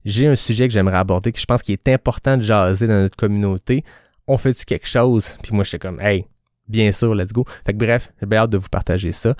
J'ai 0.05 0.27
un 0.27 0.35
sujet 0.35 0.67
que 0.67 0.73
j'aimerais 0.73 0.97
aborder, 0.97 1.31
que 1.31 1.39
je 1.39 1.45
pense 1.45 1.61
qu'il 1.61 1.73
est 1.73 1.87
important 1.89 2.37
de 2.37 2.41
jaser 2.41 2.87
dans 2.87 3.01
notre 3.01 3.15
communauté. 3.15 3.83
On 4.27 4.37
fait-tu 4.37 4.65
quelque 4.65 4.87
chose? 4.87 5.37
Puis 5.43 5.53
moi, 5.53 5.63
j'étais 5.63 5.79
comme 5.79 5.99
Hey, 5.99 6.25
bien 6.67 6.91
sûr, 6.91 7.15
let's 7.15 7.31
go. 7.31 7.45
Fait 7.65 7.73
que 7.73 7.77
bref, 7.77 8.11
j'ai 8.19 8.25
bien 8.25 8.39
hâte 8.39 8.49
de 8.49 8.57
vous 8.57 8.69
partager 8.69 9.11
ça. 9.11 9.35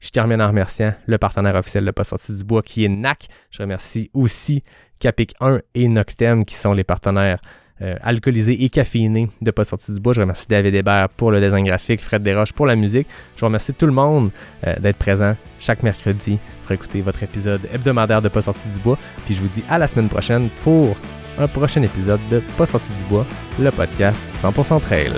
Je 0.00 0.10
termine 0.10 0.40
en 0.40 0.46
remerciant 0.46 0.94
le 1.06 1.18
partenaire 1.18 1.56
officiel 1.56 1.84
de 1.84 1.90
Pas 1.90 2.04
sorti 2.04 2.34
du 2.34 2.44
bois 2.44 2.62
qui 2.62 2.84
est 2.84 2.88
NAC. 2.88 3.28
Je 3.50 3.62
remercie 3.62 4.10
aussi 4.14 4.62
Capic 5.00 5.34
1 5.40 5.60
et 5.74 5.88
Noctem 5.88 6.44
qui 6.44 6.54
sont 6.54 6.72
les 6.72 6.84
partenaires 6.84 7.40
euh, 7.82 7.94
alcoolisé 8.02 8.64
et 8.64 8.68
caféiné 8.68 9.28
de 9.40 9.50
Pas 9.50 9.64
sorti 9.64 9.92
du 9.92 10.00
bois. 10.00 10.12
Je 10.12 10.20
remercie 10.20 10.46
David 10.48 10.74
Hébert 10.74 11.08
pour 11.10 11.30
le 11.30 11.40
design 11.40 11.64
graphique, 11.64 12.00
Fred 12.00 12.22
Desroches 12.22 12.52
pour 12.52 12.66
la 12.66 12.76
musique. 12.76 13.06
Je 13.36 13.44
remercie 13.44 13.72
tout 13.72 13.86
le 13.86 13.92
monde 13.92 14.30
euh, 14.66 14.74
d'être 14.78 14.96
présent 14.96 15.36
chaque 15.60 15.82
mercredi 15.82 16.38
pour 16.64 16.72
écouter 16.72 17.00
votre 17.00 17.22
épisode 17.22 17.60
hebdomadaire 17.72 18.22
de 18.22 18.28
Pas 18.28 18.42
sorti 18.42 18.68
du 18.68 18.78
bois. 18.78 18.98
Puis 19.26 19.34
je 19.34 19.40
vous 19.40 19.48
dis 19.48 19.62
à 19.68 19.78
la 19.78 19.88
semaine 19.88 20.08
prochaine 20.08 20.48
pour 20.62 20.96
un 21.38 21.46
prochain 21.46 21.82
épisode 21.82 22.20
de 22.30 22.42
Pas 22.56 22.66
sorti 22.66 22.92
du 22.92 23.02
bois, 23.08 23.26
le 23.60 23.70
podcast 23.70 24.20
100% 24.42 24.80
trail. 24.80 25.12